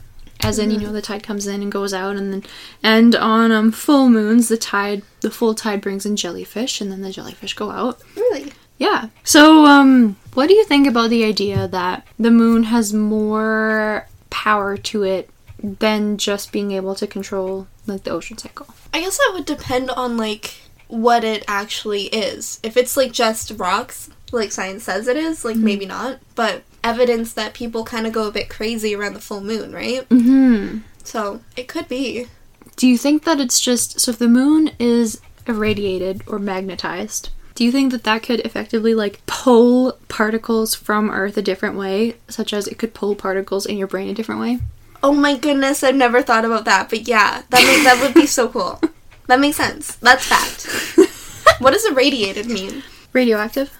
As 0.44 0.58
in, 0.58 0.72
you 0.72 0.78
know, 0.78 0.92
the 0.92 1.00
tide 1.00 1.22
comes 1.22 1.46
in 1.46 1.62
and 1.62 1.70
goes 1.70 1.94
out, 1.94 2.16
and 2.16 2.32
then, 2.32 2.42
and 2.82 3.14
on 3.14 3.52
um, 3.52 3.70
full 3.70 4.08
moons, 4.08 4.48
the 4.48 4.56
tide, 4.56 5.02
the 5.20 5.30
full 5.30 5.54
tide 5.54 5.80
brings 5.80 6.04
in 6.04 6.16
jellyfish, 6.16 6.80
and 6.80 6.90
then 6.90 7.00
the 7.00 7.12
jellyfish 7.12 7.54
go 7.54 7.70
out. 7.70 8.00
Really? 8.16 8.52
Yeah. 8.82 9.10
So, 9.22 9.64
um, 9.64 10.16
what 10.34 10.48
do 10.48 10.54
you 10.54 10.64
think 10.64 10.88
about 10.88 11.10
the 11.10 11.24
idea 11.24 11.68
that 11.68 12.04
the 12.18 12.32
moon 12.32 12.64
has 12.64 12.92
more 12.92 14.08
power 14.28 14.76
to 14.76 15.04
it 15.04 15.30
than 15.62 16.16
just 16.16 16.50
being 16.50 16.72
able 16.72 16.96
to 16.96 17.06
control 17.06 17.68
like 17.86 18.02
the 18.02 18.10
ocean 18.10 18.38
cycle? 18.38 18.66
I 18.92 19.00
guess 19.02 19.18
that 19.18 19.30
would 19.34 19.46
depend 19.46 19.90
on, 19.90 20.16
like, 20.16 20.54
what 20.88 21.22
it 21.22 21.44
actually 21.46 22.06
is. 22.06 22.58
If 22.64 22.76
it's, 22.76 22.96
like, 22.96 23.12
just 23.12 23.52
rocks, 23.52 24.10
like 24.32 24.50
science 24.50 24.82
says 24.82 25.06
it 25.06 25.16
is, 25.16 25.44
like, 25.44 25.56
maybe 25.56 25.86
not. 25.86 26.18
But 26.34 26.64
evidence 26.82 27.34
that 27.34 27.54
people 27.54 27.84
kind 27.84 28.04
of 28.04 28.12
go 28.12 28.26
a 28.26 28.32
bit 28.32 28.48
crazy 28.50 28.96
around 28.96 29.14
the 29.14 29.20
full 29.20 29.42
moon, 29.42 29.72
right? 29.72 30.08
Mm-hmm. 30.08 30.78
So, 31.04 31.40
it 31.56 31.68
could 31.68 31.86
be. 31.86 32.26
Do 32.74 32.88
you 32.88 32.98
think 32.98 33.22
that 33.22 33.38
it's 33.38 33.60
just 33.60 34.00
so 34.00 34.10
if 34.10 34.18
the 34.18 34.26
moon 34.26 34.72
is 34.80 35.20
irradiated 35.46 36.22
or 36.26 36.40
magnetized? 36.40 37.30
Do 37.62 37.66
you 37.66 37.70
think 37.70 37.92
that 37.92 38.02
that 38.02 38.24
could 38.24 38.40
effectively 38.40 38.92
like 38.92 39.24
pull 39.26 39.96
particles 40.08 40.74
from 40.74 41.12
Earth 41.12 41.36
a 41.36 41.42
different 41.42 41.76
way, 41.76 42.16
such 42.26 42.52
as 42.52 42.66
it 42.66 42.76
could 42.76 42.92
pull 42.92 43.14
particles 43.14 43.66
in 43.66 43.78
your 43.78 43.86
brain 43.86 44.08
a 44.08 44.14
different 44.14 44.40
way? 44.40 44.58
Oh 45.00 45.12
my 45.12 45.36
goodness, 45.36 45.84
I've 45.84 45.94
never 45.94 46.22
thought 46.22 46.44
about 46.44 46.64
that, 46.64 46.90
but 46.90 47.06
yeah, 47.06 47.42
that 47.50 47.62
make, 47.64 47.84
that 47.84 48.02
would 48.02 48.14
be 48.14 48.26
so 48.26 48.48
cool. 48.48 48.80
That 49.28 49.38
makes 49.38 49.58
sense. 49.58 49.94
That's 49.94 50.26
fact. 50.26 50.66
what 51.60 51.70
does 51.70 51.86
irradiated 51.86 52.46
mean? 52.46 52.82
Radioactive? 53.12 53.70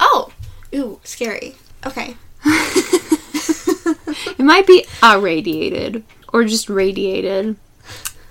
Oh, 0.00 0.32
ooh, 0.74 0.98
scary. 1.04 1.54
Okay. 1.86 2.16
It 4.36 4.44
might 4.44 4.66
be 4.66 4.84
irradiated 5.00 6.02
or 6.32 6.42
just 6.42 6.68
radiated. 6.68 7.54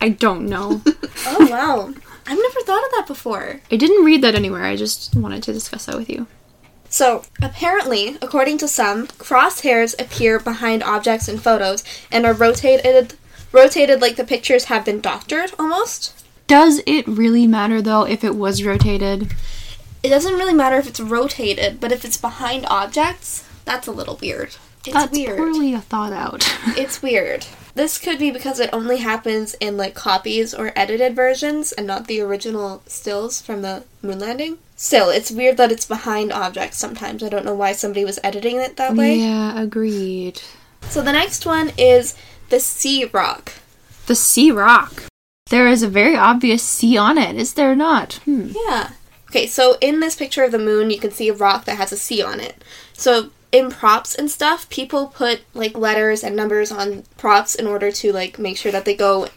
I 0.02 0.10
don't 0.10 0.48
know. 0.48 0.82
Oh 1.26 1.48
wow. 1.50 1.93
I've 2.28 2.38
never 2.38 2.62
thought 2.62 2.84
of 2.84 2.92
that 2.92 3.06
before. 3.08 3.62
I 3.72 3.78
didn't 3.78 4.04
read 4.06 4.22
that 4.22 4.36
anywhere. 4.36 4.63
I 4.63 4.76
just 4.76 5.16
wanted 5.16 5.44
to 5.44 5.54
discuss 5.54 5.86
that 5.86 5.96
with 5.98 6.10
you. 6.10 6.28
So, 6.90 7.24
apparently, 7.42 8.18
according 8.22 8.58
to 8.60 8.68
some, 8.68 9.08
crosshairs 9.08 10.00
appear 10.00 10.40
behind 10.40 10.84
objects 10.84 11.28
in 11.28 11.38
photos 11.38 11.84
and 12.12 12.26
are 12.26 12.34
rotated 12.34 13.16
rotated 13.54 14.02
like 14.02 14.18
the 14.18 14.24
pictures 14.26 14.66
have 14.66 14.84
been 14.86 15.00
doctored 15.00 15.52
almost. 15.58 16.26
Does 16.48 16.82
it 16.86 17.08
really 17.08 17.48
matter 17.48 17.82
though 17.82 18.04
if 18.06 18.24
it 18.24 18.36
was 18.36 18.63
rotated? 18.63 19.34
It 20.04 20.10
doesn't 20.10 20.36
really 20.36 20.54
matter 20.54 20.78
if 20.78 20.88
it's 20.88 21.00
rotated, 21.00 21.80
but 21.80 21.92
if 21.92 22.06
it's 22.06 22.18
behind 22.18 22.66
objects, 22.68 23.44
that's 23.66 23.88
a 23.88 23.92
little 23.92 24.18
weird. 24.22 24.56
It's 24.86 24.94
That's 24.94 25.12
weird. 25.12 25.38
poorly 25.38 25.76
thought 25.78 26.13
out. 26.13 26.46
It's 26.78 27.02
weird. 27.02 27.46
This 27.78 28.00
could 28.00 28.18
be 28.18 28.32
because 28.32 28.60
it 28.60 28.72
only 28.74 28.98
happens 28.98 29.54
in 29.60 29.78
like 29.78 29.94
copies 29.94 30.52
or 30.52 30.74
edited 30.76 31.16
versions 31.16 31.72
and 31.72 31.86
not 31.86 32.08
the 32.08 32.20
original 32.22 32.82
stills 32.88 33.40
from 33.40 33.62
the 33.62 33.84
moon 34.02 34.18
landing. 34.18 34.58
Still, 34.76 35.12
it's 35.12 35.30
weird 35.30 35.58
that 35.58 35.72
it's 35.72 35.86
behind 35.86 36.34
objects 36.34 36.80
sometimes. 36.80 37.22
I 37.22 37.30
don't 37.30 37.46
know 37.46 37.54
why 37.54 37.74
somebody 37.74 38.04
was 38.04 38.18
editing 38.24 38.58
it 38.58 38.78
that 38.78 38.96
way. 38.96 39.18
yeah, 39.20 39.62
agreed. 39.62 40.42
So 40.90 41.04
the 41.04 41.12
next 41.12 41.46
one 41.46 41.72
is 41.78 42.16
the 42.50 42.60
C 42.60 43.06
rock. 43.06 43.54
The 44.08 44.16
C 44.16 44.50
rock. 44.50 45.04
There 45.52 45.68
is 45.68 45.84
a 45.84 45.88
very 45.88 46.16
obvious 46.18 46.63
C 46.63 46.98
on 46.98 47.20
it, 47.20 47.36
is 47.36 47.54
there 47.54 47.76
not? 47.76 48.16
Hmm. 48.26 48.54
Yeah. 48.68 48.90
Okay, 49.30 49.46
so 49.46 49.78
in 49.82 50.00
this 50.00 50.16
picture 50.16 50.44
of 50.44 50.52
the 50.52 50.58
moon, 50.58 50.90
you 50.90 50.98
can 50.98 51.12
see 51.12 51.30
a 51.30 51.34
rock 51.34 51.66
that 51.66 51.78
has 51.78 51.92
a 51.92 51.98
C 51.98 52.24
on 52.24 52.40
it. 52.40 52.63
So 52.94 53.30
in 53.52 53.72
props 53.72 54.14
and 54.16 54.30
stuff, 54.30 54.70
people 54.70 55.08
put 55.08 55.42
like 55.54 55.78
letters 55.78 56.24
and 56.24 56.36
numbers 56.36 56.72
on 56.72 57.04
props 57.18 57.56
in 57.56 57.68
order 57.68 57.92
to 57.92 58.12
like 58.12 58.38
make 58.40 58.58
sure 58.58 58.72
that 58.72 58.86
they 58.86 58.96
go 58.96 59.28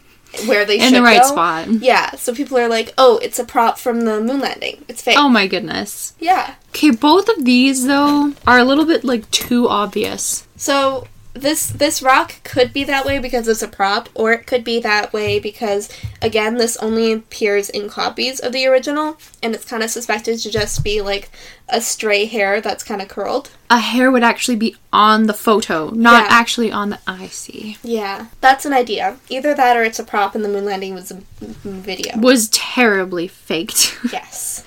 where 0.45 0.63
they 0.63 0.75
In 0.79 0.89
should 0.89 0.93
the 0.95 1.01
right 1.01 1.21
go. 1.21 1.27
spot. 1.27 1.67
Yeah, 1.69 2.11
so 2.15 2.33
people 2.33 2.57
are 2.57 2.69
like, 2.69 2.93
"Oh, 2.97 3.17
it's 3.21 3.37
a 3.39 3.43
prop 3.43 3.77
from 3.77 4.01
the 4.05 4.21
moon 4.21 4.39
landing. 4.39 4.83
It's 4.87 5.01
fake." 5.01 5.17
Oh 5.17 5.27
my 5.27 5.45
goodness. 5.47 6.13
Yeah. 6.19 6.55
Okay, 6.69 6.91
both 6.91 7.27
of 7.27 7.43
these 7.43 7.85
though 7.85 8.33
are 8.47 8.57
a 8.59 8.63
little 8.63 8.85
bit 8.85 9.03
like 9.03 9.29
too 9.31 9.67
obvious. 9.67 10.47
So 10.55 11.07
this 11.33 11.67
this 11.67 12.01
rock 12.01 12.43
could 12.43 12.73
be 12.73 12.83
that 12.83 13.05
way 13.05 13.17
because 13.19 13.47
it's 13.47 13.61
a 13.61 13.67
prop, 13.67 14.09
or 14.13 14.33
it 14.33 14.45
could 14.45 14.63
be 14.63 14.79
that 14.81 15.13
way 15.13 15.39
because 15.39 15.89
again, 16.21 16.57
this 16.57 16.75
only 16.77 17.11
appears 17.13 17.69
in 17.69 17.89
copies 17.89 18.39
of 18.39 18.51
the 18.51 18.65
original, 18.67 19.17
and 19.41 19.55
it's 19.55 19.65
kind 19.65 19.81
of 19.83 19.89
suspected 19.89 20.39
to 20.39 20.51
just 20.51 20.83
be 20.83 21.01
like 21.01 21.29
a 21.69 21.79
stray 21.79 22.25
hair 22.25 22.59
that's 22.59 22.83
kind 22.83 23.01
of 23.01 23.07
curled. 23.07 23.49
A 23.69 23.79
hair 23.79 24.11
would 24.11 24.23
actually 24.23 24.57
be 24.57 24.75
on 24.91 25.27
the 25.27 25.33
photo, 25.33 25.89
not 25.91 26.25
Yeah. 26.25 26.29
actually 26.31 26.71
on 26.71 26.89
the 26.89 26.99
I 27.07 27.27
see. 27.27 27.77
Yeah, 27.81 28.25
that's 28.41 28.65
an 28.65 28.73
idea. 28.73 29.17
Either 29.29 29.53
that, 29.53 29.77
or 29.77 29.83
it's 29.83 29.99
a 29.99 30.03
prop, 30.03 30.35
and 30.35 30.43
the 30.43 30.49
moon 30.49 30.65
landing 30.65 30.93
was 30.93 31.11
a 31.11 31.21
video. 31.39 32.17
Was 32.19 32.49
terribly 32.49 33.27
faked. 33.27 33.97
Yes. 34.11 34.65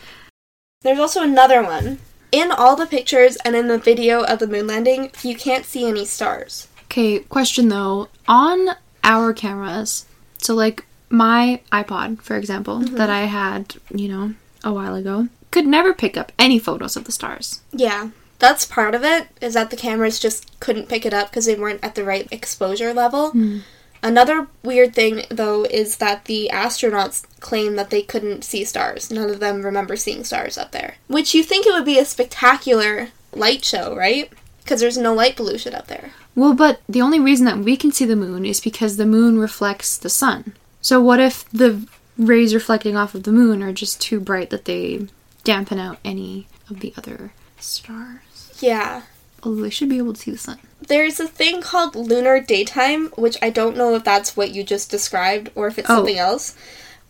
There's 0.82 0.98
also 0.98 1.22
another 1.22 1.62
one. 1.62 1.98
In 2.34 2.50
all 2.50 2.74
the 2.74 2.86
pictures 2.86 3.36
and 3.44 3.54
in 3.54 3.68
the 3.68 3.78
video 3.78 4.24
of 4.24 4.40
the 4.40 4.48
moon 4.48 4.66
landing, 4.66 5.12
you 5.22 5.36
can't 5.36 5.64
see 5.64 5.86
any 5.86 6.04
stars. 6.04 6.66
Okay, 6.86 7.20
question 7.20 7.68
though. 7.68 8.08
On 8.26 8.70
our 9.04 9.32
cameras, 9.32 10.06
so 10.38 10.52
like 10.52 10.84
my 11.08 11.60
iPod, 11.70 12.20
for 12.22 12.36
example, 12.36 12.80
mm-hmm. 12.80 12.96
that 12.96 13.08
I 13.08 13.26
had, 13.26 13.76
you 13.94 14.08
know, 14.08 14.34
a 14.64 14.72
while 14.72 14.96
ago, 14.96 15.28
could 15.52 15.64
never 15.64 15.94
pick 15.94 16.16
up 16.16 16.32
any 16.36 16.58
photos 16.58 16.96
of 16.96 17.04
the 17.04 17.12
stars. 17.12 17.60
Yeah, 17.70 18.10
that's 18.40 18.64
part 18.64 18.96
of 18.96 19.04
it, 19.04 19.28
is 19.40 19.54
that 19.54 19.70
the 19.70 19.76
cameras 19.76 20.18
just 20.18 20.58
couldn't 20.58 20.88
pick 20.88 21.06
it 21.06 21.14
up 21.14 21.30
because 21.30 21.46
they 21.46 21.54
weren't 21.54 21.84
at 21.84 21.94
the 21.94 22.02
right 22.02 22.26
exposure 22.32 22.92
level. 22.92 23.30
Hmm. 23.30 23.58
Another 24.04 24.48
weird 24.62 24.94
thing, 24.94 25.24
though, 25.30 25.64
is 25.64 25.96
that 25.96 26.26
the 26.26 26.50
astronauts 26.52 27.24
claim 27.40 27.76
that 27.76 27.88
they 27.88 28.02
couldn't 28.02 28.44
see 28.44 28.62
stars. 28.62 29.10
None 29.10 29.30
of 29.30 29.40
them 29.40 29.62
remember 29.62 29.96
seeing 29.96 30.24
stars 30.24 30.58
up 30.58 30.72
there. 30.72 30.96
Which 31.06 31.34
you 31.34 31.42
think 31.42 31.66
it 31.66 31.72
would 31.72 31.86
be 31.86 31.98
a 31.98 32.04
spectacular 32.04 33.08
light 33.32 33.64
show, 33.64 33.96
right? 33.96 34.30
Because 34.62 34.80
there's 34.80 34.98
no 34.98 35.14
light 35.14 35.36
pollution 35.36 35.74
up 35.74 35.86
there. 35.86 36.10
Well, 36.34 36.52
but 36.52 36.82
the 36.86 37.00
only 37.00 37.18
reason 37.18 37.46
that 37.46 37.56
we 37.56 37.78
can 37.78 37.92
see 37.92 38.04
the 38.04 38.14
moon 38.14 38.44
is 38.44 38.60
because 38.60 38.98
the 38.98 39.06
moon 39.06 39.38
reflects 39.38 39.96
the 39.96 40.10
sun. 40.10 40.52
So 40.82 41.00
what 41.00 41.18
if 41.18 41.48
the 41.48 41.88
rays 42.18 42.54
reflecting 42.54 42.98
off 42.98 43.14
of 43.14 43.22
the 43.22 43.32
moon 43.32 43.62
are 43.62 43.72
just 43.72 44.02
too 44.02 44.20
bright 44.20 44.50
that 44.50 44.66
they 44.66 45.08
dampen 45.44 45.78
out 45.78 45.96
any 46.04 46.46
of 46.68 46.80
the 46.80 46.92
other 46.98 47.32
stars? 47.58 48.52
Yeah. 48.60 49.04
Although 49.42 49.62
they 49.62 49.70
should 49.70 49.88
be 49.88 49.96
able 49.96 50.12
to 50.12 50.20
see 50.20 50.30
the 50.30 50.36
sun. 50.36 50.58
There's 50.86 51.18
a 51.20 51.28
thing 51.28 51.60
called 51.62 51.94
lunar 51.96 52.40
daytime, 52.40 53.08
which 53.16 53.36
I 53.42 53.50
don't 53.50 53.76
know 53.76 53.94
if 53.94 54.04
that's 54.04 54.36
what 54.36 54.50
you 54.50 54.62
just 54.64 54.90
described 54.90 55.50
or 55.54 55.66
if 55.68 55.78
it's 55.78 55.88
Oh. 55.90 55.96
something 55.96 56.18
else. 56.18 56.54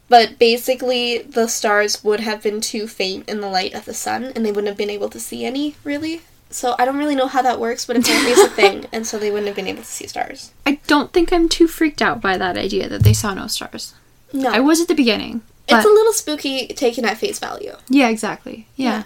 But 0.08 0.38
basically, 0.38 1.18
the 1.18 1.48
stars 1.48 2.04
would 2.04 2.20
have 2.20 2.42
been 2.42 2.60
too 2.60 2.86
faint 2.86 3.28
in 3.28 3.40
the 3.40 3.48
light 3.48 3.74
of 3.74 3.84
the 3.86 3.94
sun, 3.94 4.32
and 4.36 4.44
they 4.44 4.50
wouldn't 4.50 4.68
have 4.68 4.76
been 4.76 4.90
able 4.90 5.08
to 5.08 5.18
see 5.18 5.44
any, 5.44 5.76
really. 5.82 6.20
So 6.50 6.76
I 6.78 6.84
don't 6.84 6.98
really 6.98 7.14
know 7.16 7.26
how 7.26 7.42
that 7.42 7.58
works, 7.58 7.84
but 7.86 7.96
apparently 7.96 8.32
it's 8.32 8.42
a 8.42 8.48
thing, 8.62 8.86
and 8.92 9.06
so 9.06 9.18
they 9.18 9.30
wouldn't 9.30 9.46
have 9.48 9.56
been 9.56 9.66
able 9.66 9.82
to 9.82 9.88
see 9.88 10.06
stars. 10.06 10.52
I 10.66 10.78
don't 10.86 11.12
think 11.12 11.32
I'm 11.32 11.48
too 11.48 11.66
freaked 11.66 12.02
out 12.02 12.20
by 12.20 12.36
that 12.36 12.56
idea 12.58 12.88
that 12.88 13.02
they 13.02 13.14
saw 13.14 13.32
no 13.34 13.46
stars. 13.46 13.94
No. 14.32 14.50
I 14.50 14.60
was 14.60 14.80
at 14.80 14.88
the 14.88 14.94
beginning. 14.94 15.40
It's 15.66 15.84
a 15.84 15.88
little 15.88 16.12
spooky 16.12 16.66
taken 16.68 17.06
at 17.06 17.16
face 17.16 17.38
value. 17.38 17.72
yeah, 17.88 18.08
exactly. 18.08 18.68
Yeah. 18.76 19.04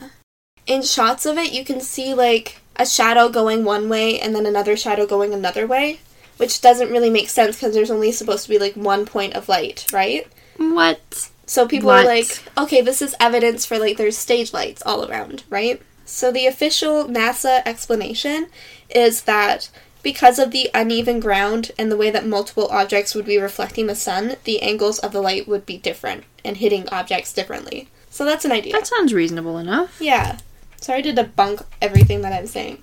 In 0.67 0.83
shots 0.83 1.25
of 1.25 1.39
it, 1.39 1.53
you 1.53 1.65
can 1.65 1.81
see, 1.81 2.13
like, 2.13 2.61
a 2.79 2.87
shadow 2.87 3.29
going 3.29 3.65
one 3.65 3.89
way 3.89 4.21
and 4.21 4.35
then 4.35 4.47
another 4.47 4.77
shadow 4.77 5.07
going 5.07 5.35
another 5.35 5.67
way, 5.67 6.01
which 6.37 6.61
doesn't 6.61 6.91
really 6.91 7.11
make 7.11 7.29
sense 7.29 7.57
because 7.57 7.75
there's 7.75 7.91
only 7.91 8.13
supposed 8.13 8.45
to 8.45 8.49
be, 8.51 8.59
like, 8.59 8.75
one 8.75 9.05
point 9.07 9.35
of 9.35 9.49
light, 9.49 9.87
right? 9.93 10.27
What? 10.57 11.31
So 11.47 11.67
people 11.67 11.89
What? 11.89 12.05
are 12.05 12.07
like, 12.09 12.43
okay, 12.59 12.81
this 12.83 13.01
is 13.01 13.15
evidence 13.19 13.65
for 13.65 13.79
like 13.79 13.97
there's 13.97 14.19
stage 14.19 14.53
lights 14.53 14.83
all 14.85 15.09
around, 15.11 15.45
right? 15.49 15.81
So 16.05 16.31
the 16.31 16.47
official 16.47 17.05
NASA 17.07 17.63
explanation 17.65 18.49
is 18.91 19.23
that 19.23 19.71
because 20.03 20.39
of 20.39 20.51
the 20.51 20.69
uneven 20.75 21.21
ground 21.21 21.73
and 21.79 21.91
the 21.91 21.97
way 21.97 22.11
that 22.11 22.27
multiple 22.27 22.69
objects 22.71 23.15
would 23.15 23.25
be 23.25 23.39
reflecting 23.39 23.87
the 23.87 23.95
sun, 23.95 24.37
the 24.45 24.61
angles 24.63 24.99
of 24.99 25.13
the 25.13 25.21
light 25.23 25.49
would 25.49 25.65
be 25.65 25.79
different 25.79 26.25
and 26.45 26.59
hitting 26.59 26.89
objects 26.91 27.33
differently. 27.33 27.89
So 28.11 28.25
that's 28.25 28.45
an 28.45 28.53
idea. 28.53 28.73
That 28.73 28.87
sounds 28.87 29.15
reasonable 29.15 29.57
enough. 29.59 29.97
yeah. 30.01 30.39
Sorry 30.81 31.03
to 31.03 31.13
debunk 31.13 31.65
everything 31.83 32.23
that 32.23 32.33
I'm 32.33 32.47
saying. 32.47 32.83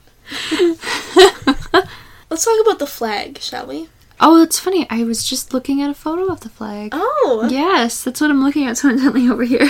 Let's 2.30 2.46
talk 2.46 2.62
about 2.62 2.80
the 2.80 2.88
flag, 2.88 3.40
shall 3.40 3.68
we? 3.68 3.88
Oh, 4.20 4.40
that's 4.40 4.60
funny. 4.60 4.88
I 4.90 5.04
was 5.04 5.28
just 5.28 5.54
looking 5.54 5.82
at 5.82 5.90
a 5.90 5.94
photo 5.94 6.32
of 6.32 6.42
the 6.42 6.50
flag. 6.50 6.90
Oh. 6.94 7.48
Yes, 7.50 8.04
that's 8.04 8.22
what 8.22 8.30
I'm 8.30 8.44
looking 8.44 8.66
at 8.66 8.78
so 8.78 8.90
intently 8.90 9.30
over 9.30 9.44
here. 9.44 9.70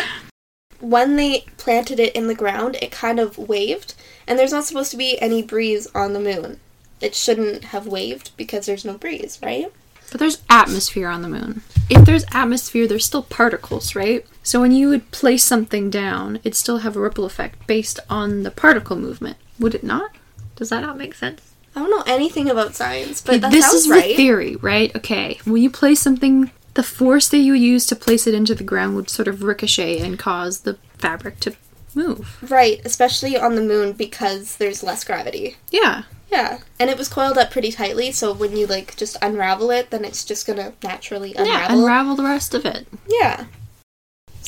when 0.80 1.16
they 1.16 1.44
planted 1.56 2.00
it 2.00 2.14
in 2.14 2.26
the 2.26 2.34
ground, 2.34 2.76
it 2.80 2.90
kind 2.90 3.20
of 3.20 3.38
waved, 3.38 3.94
and 4.26 4.38
there's 4.38 4.52
not 4.52 4.64
supposed 4.64 4.90
to 4.92 4.96
be 4.96 5.20
any 5.20 5.42
breeze 5.42 5.86
on 5.94 6.12
the 6.12 6.20
moon. 6.20 6.60
It 7.00 7.14
shouldn't 7.14 7.64
have 7.64 7.86
waved 7.86 8.30
because 8.36 8.66
there's 8.66 8.84
no 8.84 8.98
breeze, 8.98 9.38
right? 9.42 9.72
But 10.10 10.20
there's 10.20 10.42
atmosphere 10.48 11.08
on 11.08 11.22
the 11.22 11.28
moon. 11.28 11.62
If 11.90 12.06
there's 12.06 12.24
atmosphere, 12.32 12.86
there's 12.86 13.04
still 13.04 13.22
particles, 13.22 13.94
right? 13.94 14.26
So 14.48 14.62
when 14.62 14.72
you 14.72 14.88
would 14.88 15.10
place 15.10 15.44
something 15.44 15.90
down, 15.90 16.36
it'd 16.36 16.54
still 16.54 16.78
have 16.78 16.96
a 16.96 17.00
ripple 17.00 17.26
effect 17.26 17.66
based 17.66 18.00
on 18.08 18.44
the 18.44 18.50
particle 18.50 18.96
movement. 18.96 19.36
Would 19.58 19.74
it 19.74 19.84
not? 19.84 20.12
Does 20.56 20.70
that 20.70 20.80
not 20.80 20.96
make 20.96 21.14
sense? 21.14 21.52
I 21.76 21.80
don't 21.80 21.90
know 21.90 22.10
anything 22.10 22.48
about 22.48 22.74
science, 22.74 23.20
but 23.20 23.42
that 23.42 23.50
this 23.52 23.70
is 23.74 23.90
right. 23.90 24.04
the 24.04 24.16
theory, 24.16 24.56
right? 24.56 24.96
Okay. 24.96 25.38
When 25.44 25.60
you 25.60 25.68
place 25.68 26.00
something, 26.00 26.50
the 26.72 26.82
force 26.82 27.28
that 27.28 27.40
you 27.40 27.52
use 27.52 27.84
to 27.88 27.94
place 27.94 28.26
it 28.26 28.32
into 28.32 28.54
the 28.54 28.64
ground 28.64 28.96
would 28.96 29.10
sort 29.10 29.28
of 29.28 29.42
ricochet 29.42 29.98
and 29.98 30.18
cause 30.18 30.60
the 30.60 30.78
fabric 30.96 31.40
to 31.40 31.54
move. 31.94 32.38
right, 32.50 32.80
especially 32.86 33.36
on 33.36 33.54
the 33.54 33.60
moon 33.60 33.92
because 33.92 34.56
there's 34.56 34.82
less 34.82 35.04
gravity. 35.04 35.58
Yeah. 35.70 36.04
Yeah, 36.30 36.60
and 36.80 36.88
it 36.88 36.96
was 36.96 37.08
coiled 37.10 37.36
up 37.36 37.50
pretty 37.50 37.70
tightly, 37.70 38.12
so 38.12 38.32
when 38.32 38.56
you 38.56 38.66
like 38.66 38.96
just 38.96 39.18
unravel 39.20 39.70
it, 39.70 39.90
then 39.90 40.06
it's 40.06 40.24
just 40.24 40.46
gonna 40.46 40.72
naturally 40.82 41.34
unravel. 41.34 41.76
Yeah, 41.76 41.82
unravel 41.82 42.16
the 42.16 42.24
rest 42.24 42.54
of 42.54 42.64
it. 42.64 42.88
Yeah. 43.06 43.44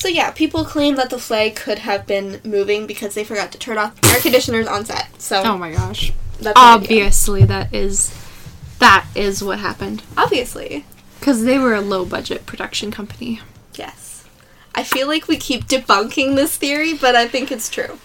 So 0.01 0.07
yeah, 0.07 0.31
people 0.31 0.65
claim 0.65 0.95
that 0.95 1.11
the 1.11 1.19
flag 1.19 1.55
could 1.55 1.77
have 1.79 2.07
been 2.07 2.41
moving 2.43 2.87
because 2.87 3.13
they 3.13 3.23
forgot 3.23 3.51
to 3.51 3.59
turn 3.59 3.77
off 3.77 3.93
air 4.11 4.19
conditioners 4.19 4.65
on 4.65 4.83
set. 4.83 5.21
So 5.21 5.43
Oh 5.45 5.57
my 5.59 5.71
gosh. 5.71 6.11
that's. 6.39 6.57
Obviously, 6.59 7.43
that 7.45 7.71
is 7.71 8.11
that 8.79 9.05
is 9.13 9.43
what 9.43 9.59
happened 9.59 10.01
Obviously. 10.17 10.85
because 11.19 11.43
they 11.43 11.59
were 11.59 11.75
a 11.75 11.81
low 11.81 12.03
budget 12.03 12.47
production 12.47 12.89
company. 12.89 13.41
Yes. 13.75 14.25
I 14.73 14.83
feel 14.83 15.05
like 15.07 15.27
we 15.27 15.37
keep 15.37 15.67
debunking 15.67 16.35
this 16.35 16.57
theory, 16.57 16.95
but 16.95 17.15
I 17.15 17.27
think 17.27 17.51
it's 17.51 17.69
true. 17.69 17.99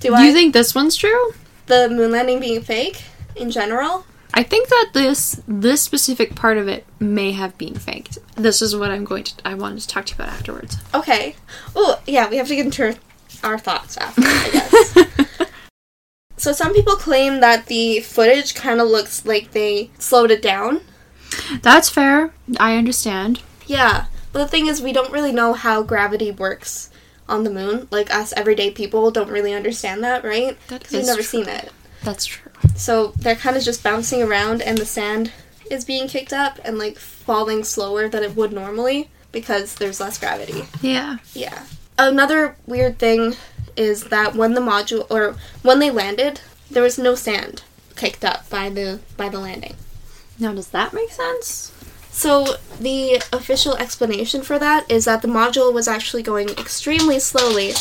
Do 0.00 0.08
Do 0.10 0.14
I? 0.16 0.26
you 0.26 0.34
think 0.34 0.52
this 0.52 0.74
one's 0.74 0.96
true? 0.96 1.32
the 1.64 1.88
moon 1.88 2.10
landing 2.12 2.40
being 2.40 2.60
fake 2.62 3.04
in 3.36 3.50
general? 3.50 4.04
I 4.34 4.42
think 4.42 4.68
that 4.68 4.90
this 4.92 5.40
this 5.48 5.82
specific 5.82 6.34
part 6.34 6.58
of 6.58 6.68
it 6.68 6.86
may 7.00 7.32
have 7.32 7.56
been 7.58 7.74
faked. 7.74 8.18
This 8.36 8.62
is 8.62 8.76
what 8.76 8.90
I'm 8.90 9.04
going 9.04 9.24
to 9.24 9.34
I 9.44 9.54
wanted 9.54 9.80
to 9.80 9.88
talk 9.88 10.06
to 10.06 10.12
you 10.12 10.22
about 10.22 10.32
afterwards. 10.32 10.76
Okay. 10.94 11.36
Oh, 11.74 12.00
yeah, 12.06 12.28
we 12.28 12.36
have 12.36 12.48
to 12.48 12.56
get 12.56 12.66
into 12.66 12.84
our, 12.84 13.52
our 13.52 13.58
thoughts 13.58 13.96
after, 13.96 14.22
I 14.24 14.50
guess. 14.52 15.48
so 16.36 16.52
some 16.52 16.74
people 16.74 16.96
claim 16.96 17.40
that 17.40 17.66
the 17.66 18.00
footage 18.00 18.54
kind 18.54 18.80
of 18.80 18.88
looks 18.88 19.24
like 19.24 19.52
they 19.52 19.90
slowed 19.98 20.30
it 20.30 20.42
down. 20.42 20.82
That's 21.62 21.88
fair. 21.88 22.32
I 22.58 22.76
understand. 22.76 23.42
Yeah, 23.66 24.06
but 24.32 24.40
the 24.40 24.48
thing 24.48 24.66
is, 24.66 24.80
we 24.80 24.92
don't 24.92 25.12
really 25.12 25.32
know 25.32 25.52
how 25.52 25.82
gravity 25.82 26.30
works 26.30 26.90
on 27.28 27.44
the 27.44 27.50
moon. 27.50 27.88
Like 27.90 28.12
us 28.12 28.32
everyday 28.34 28.70
people 28.70 29.10
don't 29.10 29.30
really 29.30 29.52
understand 29.52 30.02
that, 30.04 30.24
right? 30.24 30.56
Because 30.68 30.92
we've 30.92 31.06
never 31.06 31.22
true. 31.22 31.44
seen 31.44 31.48
it. 31.48 31.72
That's 32.02 32.24
true. 32.24 32.47
So 32.78 33.08
they're 33.18 33.34
kind 33.34 33.56
of 33.56 33.62
just 33.62 33.82
bouncing 33.82 34.22
around, 34.22 34.62
and 34.62 34.78
the 34.78 34.86
sand 34.86 35.32
is 35.70 35.84
being 35.84 36.08
kicked 36.08 36.32
up 36.32 36.58
and 36.64 36.78
like 36.78 36.96
falling 36.96 37.64
slower 37.64 38.08
than 38.08 38.22
it 38.22 38.36
would 38.36 38.52
normally 38.52 39.10
because 39.32 39.74
there's 39.74 40.00
less 40.00 40.18
gravity. 40.18 40.62
Yeah. 40.80 41.18
Yeah. 41.34 41.64
Another 41.98 42.56
weird 42.66 42.98
thing 42.98 43.34
is 43.76 44.04
that 44.04 44.34
when 44.34 44.54
the 44.54 44.60
module 44.60 45.06
or 45.10 45.36
when 45.62 45.80
they 45.80 45.90
landed, 45.90 46.40
there 46.70 46.82
was 46.82 46.98
no 46.98 47.14
sand 47.14 47.62
kicked 47.96 48.24
up 48.24 48.48
by 48.48 48.70
the 48.70 49.00
by 49.16 49.28
the 49.28 49.40
landing. 49.40 49.74
Now, 50.38 50.54
does 50.54 50.68
that 50.68 50.92
make 50.92 51.10
sense? 51.10 51.72
So 52.10 52.56
the 52.80 53.22
official 53.32 53.76
explanation 53.76 54.42
for 54.42 54.58
that 54.58 54.90
is 54.90 55.04
that 55.04 55.22
the 55.22 55.28
module 55.28 55.72
was 55.72 55.88
actually 55.88 56.22
going 56.22 56.48
extremely 56.50 57.18
slowly, 57.20 57.74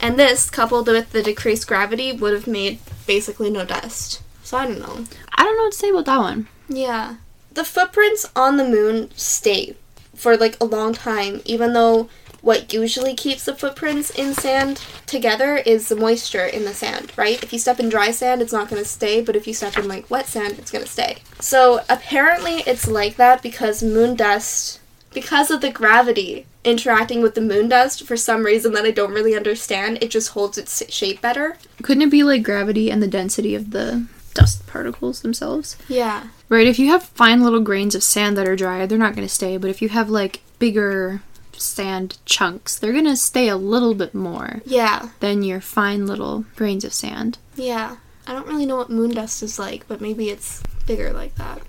and 0.00 0.18
this, 0.18 0.50
coupled 0.50 0.88
with 0.88 1.10
the 1.10 1.22
decreased 1.22 1.66
gravity, 1.66 2.12
would 2.12 2.32
have 2.32 2.46
made 2.46 2.78
basically 3.06 3.50
no 3.50 3.64
dust. 3.64 4.21
So 4.52 4.58
I 4.58 4.66
don't 4.66 4.80
know. 4.80 5.06
I 5.34 5.44
don't 5.44 5.56
know 5.56 5.62
what 5.62 5.72
to 5.72 5.78
say 5.78 5.88
about 5.88 6.04
that 6.04 6.18
one. 6.18 6.46
Yeah. 6.68 7.16
The 7.54 7.64
footprints 7.64 8.30
on 8.36 8.58
the 8.58 8.68
moon 8.68 9.10
stay 9.16 9.76
for 10.14 10.36
like 10.36 10.58
a 10.60 10.66
long 10.66 10.92
time, 10.92 11.40
even 11.46 11.72
though 11.72 12.10
what 12.42 12.70
usually 12.70 13.14
keeps 13.14 13.46
the 13.46 13.54
footprints 13.54 14.10
in 14.10 14.34
sand 14.34 14.84
together 15.06 15.56
is 15.56 15.88
the 15.88 15.96
moisture 15.96 16.44
in 16.44 16.66
the 16.66 16.74
sand, 16.74 17.12
right? 17.16 17.42
If 17.42 17.54
you 17.54 17.58
step 17.58 17.80
in 17.80 17.88
dry 17.88 18.10
sand, 18.10 18.42
it's 18.42 18.52
not 18.52 18.68
going 18.68 18.82
to 18.82 18.86
stay, 18.86 19.22
but 19.22 19.36
if 19.36 19.46
you 19.46 19.54
step 19.54 19.78
in 19.78 19.88
like 19.88 20.10
wet 20.10 20.26
sand, 20.26 20.58
it's 20.58 20.70
going 20.70 20.84
to 20.84 20.90
stay. 20.90 21.22
So 21.40 21.80
apparently 21.88 22.56
it's 22.66 22.86
like 22.86 23.16
that 23.16 23.42
because 23.42 23.82
moon 23.82 24.16
dust, 24.16 24.80
because 25.14 25.50
of 25.50 25.62
the 25.62 25.72
gravity 25.72 26.44
interacting 26.62 27.22
with 27.22 27.34
the 27.34 27.40
moon 27.40 27.70
dust, 27.70 28.02
for 28.06 28.18
some 28.18 28.44
reason 28.44 28.74
that 28.74 28.84
I 28.84 28.90
don't 28.90 29.14
really 29.14 29.34
understand, 29.34 29.96
it 30.02 30.10
just 30.10 30.32
holds 30.32 30.58
its 30.58 30.92
shape 30.92 31.22
better. 31.22 31.56
Couldn't 31.80 32.02
it 32.02 32.10
be 32.10 32.22
like 32.22 32.42
gravity 32.42 32.90
and 32.90 33.02
the 33.02 33.08
density 33.08 33.54
of 33.54 33.70
the 33.70 34.06
dust 34.34 34.66
particles 34.66 35.20
themselves? 35.22 35.76
Yeah. 35.88 36.28
Right, 36.48 36.66
if 36.66 36.78
you 36.78 36.88
have 36.88 37.02
fine 37.04 37.42
little 37.42 37.60
grains 37.60 37.94
of 37.94 38.02
sand 38.02 38.36
that 38.36 38.48
are 38.48 38.56
dry, 38.56 38.86
they're 38.86 38.98
not 38.98 39.14
going 39.14 39.26
to 39.26 39.32
stay. 39.32 39.56
But 39.56 39.70
if 39.70 39.80
you 39.82 39.88
have 39.90 40.08
like 40.10 40.40
bigger 40.58 41.22
sand 41.52 42.18
chunks, 42.24 42.78
they're 42.78 42.92
going 42.92 43.04
to 43.04 43.16
stay 43.16 43.48
a 43.48 43.56
little 43.56 43.94
bit 43.94 44.14
more 44.14 44.60
Yeah. 44.64 45.10
than 45.20 45.42
your 45.42 45.60
fine 45.60 46.06
little 46.06 46.44
grains 46.56 46.84
of 46.84 46.92
sand. 46.92 47.38
Yeah. 47.56 47.96
I 48.26 48.32
don't 48.32 48.46
really 48.46 48.66
know 48.66 48.76
what 48.76 48.90
moon 48.90 49.10
dust 49.10 49.42
is 49.42 49.58
like, 49.58 49.86
but 49.88 50.00
maybe 50.00 50.30
it's 50.30 50.62
bigger 50.86 51.12
like 51.12 51.34
that. 51.36 51.60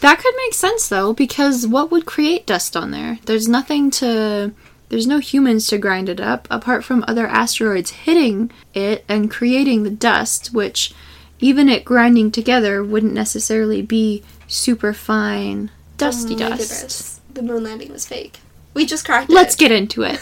That 0.00 0.18
could 0.18 0.34
make 0.36 0.52
sense 0.54 0.88
though, 0.88 1.12
because 1.14 1.66
what 1.66 1.90
would 1.90 2.04
create 2.04 2.46
dust 2.46 2.76
on 2.76 2.90
there? 2.90 3.18
There's 3.24 3.48
nothing 3.48 3.90
to. 3.92 4.52
There's 4.90 5.06
no 5.06 5.18
humans 5.18 5.66
to 5.68 5.78
grind 5.78 6.10
it 6.10 6.20
up, 6.20 6.46
apart 6.50 6.84
from 6.84 7.04
other 7.08 7.26
asteroids 7.26 7.90
hitting 7.90 8.50
it 8.74 9.02
and 9.08 9.30
creating 9.30 9.82
the 9.82 9.90
dust, 9.90 10.52
which, 10.52 10.92
even 11.40 11.68
it 11.68 11.84
grinding 11.84 12.30
together, 12.30 12.82
wouldn't 12.84 13.12
necessarily 13.12 13.82
be 13.82 14.22
super 14.48 14.92
fine, 14.92 15.70
dusty 15.98 16.34
Oh 16.34 16.38
my 16.38 16.48
dust. 16.56 16.70
goodness. 16.72 17.20
The 17.34 17.42
moon 17.42 17.64
landing 17.64 17.90
was 17.92 18.06
fake. 18.06 18.38
We 18.74 18.86
just 18.86 19.04
cracked 19.04 19.30
Let's 19.30 19.54
it. 19.54 19.58
get 19.58 19.72
into 19.72 20.02
it. 20.04 20.18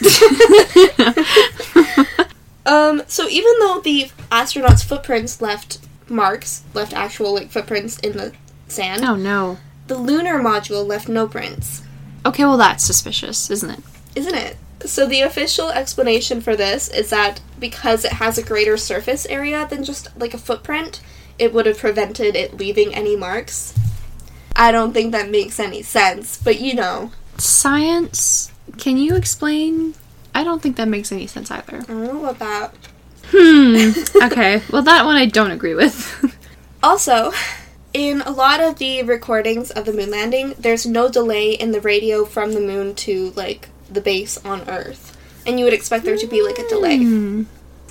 Um, 2.64 3.02
so 3.08 3.28
even 3.28 3.52
though 3.58 3.80
the 3.80 4.04
astronauts' 4.30 4.84
footprints 4.84 5.42
left 5.42 5.80
marks, 6.08 6.62
left 6.74 6.92
actual 6.92 7.34
like 7.34 7.50
footprints 7.50 7.98
in 7.98 8.12
the 8.16 8.32
sand, 8.68 9.02
oh 9.04 9.16
no. 9.16 9.58
the 9.88 9.98
lunar 9.98 10.38
module 10.38 10.86
left 10.86 11.08
no 11.08 11.26
prints. 11.26 11.82
Okay, 12.24 12.44
well, 12.44 12.56
that's 12.56 12.84
suspicious, 12.84 13.50
isn't 13.50 13.68
it? 13.68 13.80
Isn't 14.14 14.36
it? 14.36 14.56
So 14.86 15.06
the 15.06 15.22
official 15.22 15.70
explanation 15.70 16.40
for 16.40 16.56
this 16.56 16.88
is 16.88 17.10
that 17.10 17.40
because 17.58 18.04
it 18.04 18.12
has 18.14 18.38
a 18.38 18.42
greater 18.42 18.76
surface 18.76 19.26
area 19.26 19.66
than 19.68 19.84
just 19.84 20.08
like 20.18 20.34
a 20.34 20.38
footprint, 20.38 21.00
it 21.38 21.52
would 21.52 21.66
have 21.66 21.78
prevented 21.78 22.36
it 22.36 22.56
leaving 22.56 22.94
any 22.94 23.16
marks. 23.16 23.74
I 24.54 24.70
don't 24.72 24.92
think 24.92 25.12
that 25.12 25.30
makes 25.30 25.58
any 25.58 25.82
sense, 25.82 26.36
but 26.36 26.60
you 26.60 26.74
know, 26.74 27.12
Science, 27.38 28.52
can 28.78 28.96
you 28.98 29.16
explain? 29.16 29.94
I 30.34 30.44
don't 30.44 30.62
think 30.62 30.76
that 30.76 30.88
makes 30.88 31.10
any 31.12 31.26
sense 31.26 31.50
either. 31.50 31.78
I 31.78 31.82
don't 31.84 32.04
know 32.04 32.26
about 32.26 32.38
that. 32.38 32.74
Hmm. 33.34 34.22
Okay, 34.24 34.62
well, 34.70 34.82
that 34.82 35.04
one 35.04 35.16
I 35.16 35.26
don't 35.26 35.50
agree 35.50 35.74
with. 35.74 36.36
Also, 36.84 37.30
in 37.94 38.22
a 38.22 38.32
lot 38.32 38.58
of 38.60 38.78
the 38.78 39.04
recordings 39.04 39.70
of 39.70 39.84
the 39.84 39.92
moon 39.92 40.10
landing, 40.10 40.52
there's 40.58 40.84
no 40.84 41.08
delay 41.08 41.52
in 41.52 41.70
the 41.70 41.80
radio 41.80 42.24
from 42.24 42.54
the 42.54 42.60
moon 42.60 42.96
to 42.96 43.30
like 43.36 43.68
the 43.94 44.00
base 44.00 44.38
on 44.38 44.68
Earth. 44.68 45.16
And 45.46 45.58
you 45.58 45.64
would 45.64 45.74
expect 45.74 46.04
there 46.04 46.16
to 46.16 46.26
be 46.26 46.42
like 46.42 46.58
a 46.58 46.68
delay. 46.68 46.98
Hmm. 46.98 47.44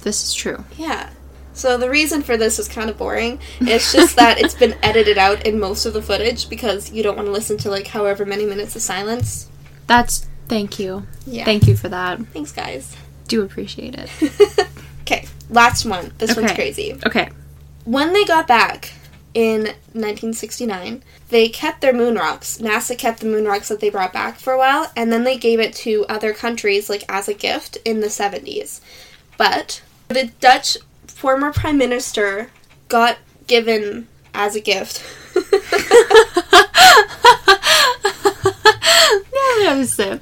This 0.04 0.24
is 0.24 0.34
true. 0.34 0.64
Yeah. 0.78 1.10
So 1.54 1.78
the 1.78 1.90
reason 1.90 2.22
for 2.22 2.38
this 2.38 2.60
is 2.60 2.68
kind 2.68 2.90
of 2.90 2.98
boring. 2.98 3.40
It's 3.60 3.92
just 3.92 4.16
that 4.16 4.40
it's 4.40 4.56
been 4.56 4.76
edited 4.84 5.18
out 5.18 5.46
in 5.46 5.60
most 5.60 5.86
of 5.86 5.94
the 5.94 6.02
footage 6.02 6.50
because 6.50 6.92
you 6.92 7.04
don't 7.04 7.16
want 7.16 7.28
to 7.28 7.32
listen 7.32 7.58
to 7.60 7.70
like 7.70 7.88
however 7.88 8.26
many 8.26 8.46
minutes 8.46 8.76
of 8.76 8.82
silence. 8.82 9.50
That's 9.88 10.28
thank 10.48 10.80
you. 10.80 11.06
Yeah. 11.26 11.46
Thank 11.46 11.68
you 11.68 11.76
for 11.76 11.90
that. 11.90 12.20
Thanks, 12.28 12.52
guys. 12.52 12.96
Do 13.28 13.44
appreciate 13.44 13.96
it. 13.96 14.70
okay, 15.02 15.28
last 15.50 15.86
one. 15.86 16.14
This 16.18 16.36
one's 16.36 16.54
crazy. 16.54 16.98
Okay. 17.06 17.30
When 17.84 18.14
they 18.14 18.24
got 18.26 18.48
back 18.48 18.94
in 19.34 19.62
1969, 19.94 21.04
they 21.30 21.50
kept 21.50 21.82
their 21.82 21.94
moon 21.94 22.16
rocks. 22.16 22.58
NASA 22.58 22.98
kept 22.98 23.20
the 23.20 23.26
moon 23.26 23.46
rocks 23.46 23.70
that 23.70 23.80
they 23.80 23.90
brought 23.90 24.14
back 24.14 24.38
for 24.38 24.54
a 24.54 24.58
while, 24.58 24.92
and 24.96 25.12
then 25.12 25.24
they 25.24 25.38
gave 25.38 25.60
it 25.60 25.74
to 25.76 26.06
other 26.08 26.34
countries, 26.34 26.90
like 26.90 27.04
as 27.10 27.28
a 27.28 27.34
gift, 27.34 27.78
in 27.86 28.02
the 28.02 28.08
70s. 28.08 28.82
But 29.38 29.82
the 30.10 30.32
Dutch 30.40 30.78
former 31.08 31.52
prime 31.54 31.78
minister 31.78 32.50
got 32.88 33.18
given 33.48 34.08
as 34.34 34.56
a 34.56 34.62
gift. 34.62 35.04
Yeah, 39.62 39.70
have 39.70 39.80
a 39.80 39.86
sip. 39.86 40.22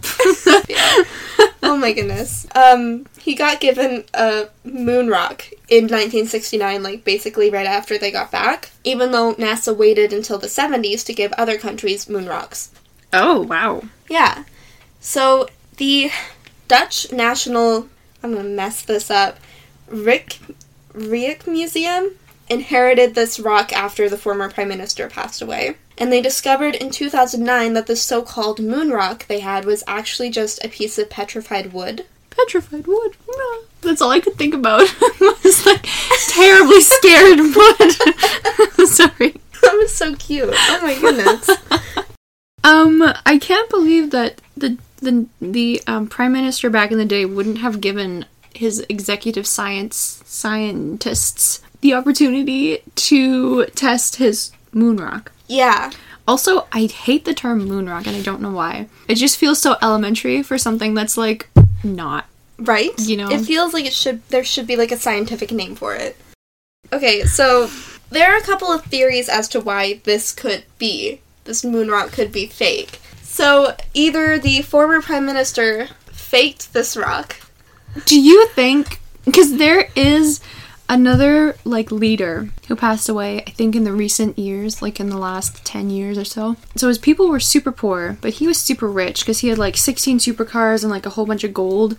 oh 1.64 1.78
my 1.78 1.93
goodness. 1.93 2.47
Um, 2.55 3.05
he 3.20 3.36
got 3.36 3.60
given 3.60 4.03
a 4.14 4.47
moon 4.64 5.07
rock 5.07 5.45
in 5.70 5.84
1969, 5.84 6.82
like 6.82 7.03
basically 7.03 7.49
right 7.49 7.67
after 7.67 7.97
they 7.97 8.11
got 8.11 8.32
back, 8.32 8.72
even 8.84 9.11
though 9.11 9.36
NASA 9.36 9.76
waited 9.76 10.11
until 10.11 10.38
the 10.38 10.47
70s 10.47 11.05
to 11.05 11.13
give 11.13 11.32
other 11.34 11.57
countries 11.57 12.09
moon 12.09 12.28
rocks. 12.28 12.72
oh 13.13 13.41
wow. 13.41 13.84
Yeah. 14.09 14.43
So 14.99 15.47
the 15.78 16.11
Dutch 16.67 17.11
National, 17.11 17.88
I'm 18.24 18.34
gonna 18.34 18.49
mess 18.49 18.82
this 18.82 19.09
up, 19.09 19.39
Rick 19.88 20.39
Rijksmuseum 20.93 21.47
Museum 21.47 22.11
inherited 22.49 23.13
this 23.13 23.39
rock 23.39 23.72
after 23.72 24.09
the 24.09 24.17
former 24.17 24.49
prime 24.49 24.67
minister 24.67 25.07
passed 25.07 25.41
away. 25.41 25.76
And 25.97 26.11
they 26.11 26.22
discovered 26.22 26.76
in 26.76 26.89
2009 26.89 27.74
that 27.74 27.88
the 27.88 27.95
so 27.95 28.22
called 28.22 28.59
moon 28.59 28.89
rock 28.89 29.28
they 29.28 29.39
had 29.39 29.65
was 29.65 29.84
actually 29.86 30.30
just 30.32 30.63
a 30.63 30.70
piece 30.70 30.97
of 30.97 31.09
petrified 31.09 31.74
wood. 31.74 32.05
Petrified 32.30 32.88
wood. 32.88 33.15
Ah, 33.32 33.59
That's 33.89 34.03
all 34.03 34.11
I 34.11 34.19
could 34.19 34.35
think 34.35 34.53
about. 34.53 34.81
I 35.01 35.35
was 35.43 35.65
like 35.65 35.83
terribly 36.27 36.79
scared 36.79 37.39
wood. 37.39 38.87
Sorry. 38.87 39.33
That 39.63 39.73
was 39.73 39.91
so 39.95 40.15
cute. 40.15 40.47
Oh 40.53 40.79
my 40.83 40.97
goodness. 40.99 41.49
Um, 42.61 43.01
I 43.25 43.37
can't 43.37 43.69
believe 43.69 44.11
that 44.11 44.41
the 44.57 44.77
the 44.97 45.27
the 45.39 45.81
um, 45.87 46.07
prime 46.07 46.33
minister 46.33 46.69
back 46.69 46.91
in 46.91 46.97
the 46.97 47.05
day 47.05 47.25
wouldn't 47.25 47.59
have 47.59 47.79
given 47.79 48.25
his 48.53 48.85
executive 48.89 49.47
science 49.47 50.21
scientists 50.25 51.61
the 51.79 51.93
opportunity 51.93 52.79
to 52.95 53.65
test 53.67 54.17
his 54.17 54.51
moon 54.73 54.97
rock. 54.97 55.31
yeah. 55.47 55.91
Also, 56.27 56.67
I 56.73 56.85
hate 56.85 57.23
the 57.25 57.33
term 57.33 57.65
moon 57.65 57.89
rock, 57.89 58.05
and 58.05 58.15
I 58.15 58.21
don't 58.21 58.41
know 58.41 58.51
why. 58.51 58.87
It 59.07 59.15
just 59.15 59.37
feels 59.37 59.59
so 59.59 59.77
elementary 59.81 60.43
for 60.43 60.57
something 60.59 60.93
that's 60.93 61.17
like 61.17 61.49
not. 61.83 62.25
Right? 62.60 62.91
You 62.99 63.18
know. 63.18 63.30
It 63.30 63.45
feels 63.45 63.74
like 63.74 63.86
it 63.86 63.93
should 63.93 64.28
there 64.30 64.43
should 64.43 64.68
be 64.68 64.76
like 64.76 64.91
a 64.91 64.97
scientific 64.97 65.51
name 65.51 65.76
for 65.76 65.95
it. 65.95 66.18
Okay, 66.91 67.24
so 67.24 67.70
there 68.10 68.34
are 68.34 68.38
a 68.38 68.43
couple 68.43 68.72
of 68.72 68.84
theories 68.86 69.30
as 69.30 69.47
to 69.49 69.60
why 69.60 70.01
this 70.03 70.34
could 70.34 70.66
be. 70.78 71.22
This 71.45 71.64
moon 71.64 71.89
rock 71.89 72.12
could 72.12 72.32
be 72.32 72.47
fake. 72.47 72.99
So 73.22 73.76
either 73.93 74.38
the 74.38 74.62
former 74.62 75.01
prime 75.01 75.26
minister 75.26 75.88
faked 76.12 76.74
this 76.74 76.97
rock. 76.97 77.38
Do 78.05 78.20
you 78.20 78.47
think? 78.49 78.99
Because 79.26 79.57
there 79.57 79.89
is 79.95 80.41
another 80.89 81.55
like 81.64 81.91
leader 81.91 82.49
who 82.68 82.76
passed 82.76 83.07
away. 83.07 83.43
I 83.45 83.51
think 83.51 83.76
in 83.76 83.84
the 83.84 83.93
recent 83.93 84.39
years, 84.39 84.82
like 84.82 84.99
in 84.99 85.10
the 85.10 85.18
last 85.18 85.64
ten 85.64 85.89
years 85.89 86.18
or 86.18 86.26
so. 86.26 86.55
So 86.76 86.88
his 86.88 86.97
people 86.97 87.30
were 87.30 87.39
super 87.39 87.72
poor, 87.72 88.18
but 88.22 88.34
he 88.34 88.47
was 88.47 88.60
super 88.60 88.89
rich 88.89 89.20
because 89.22 89.39
he 89.39 89.49
had 89.49 89.60
like 89.60 89.78
sixteen 89.78 90.18
supercars 90.18 90.84
and 90.84 90.91
like 90.91 91.05
a 91.05 91.12
whole 91.12 91.28
bunch 91.28 91.43
of 91.43 91.53
gold. 91.53 91.95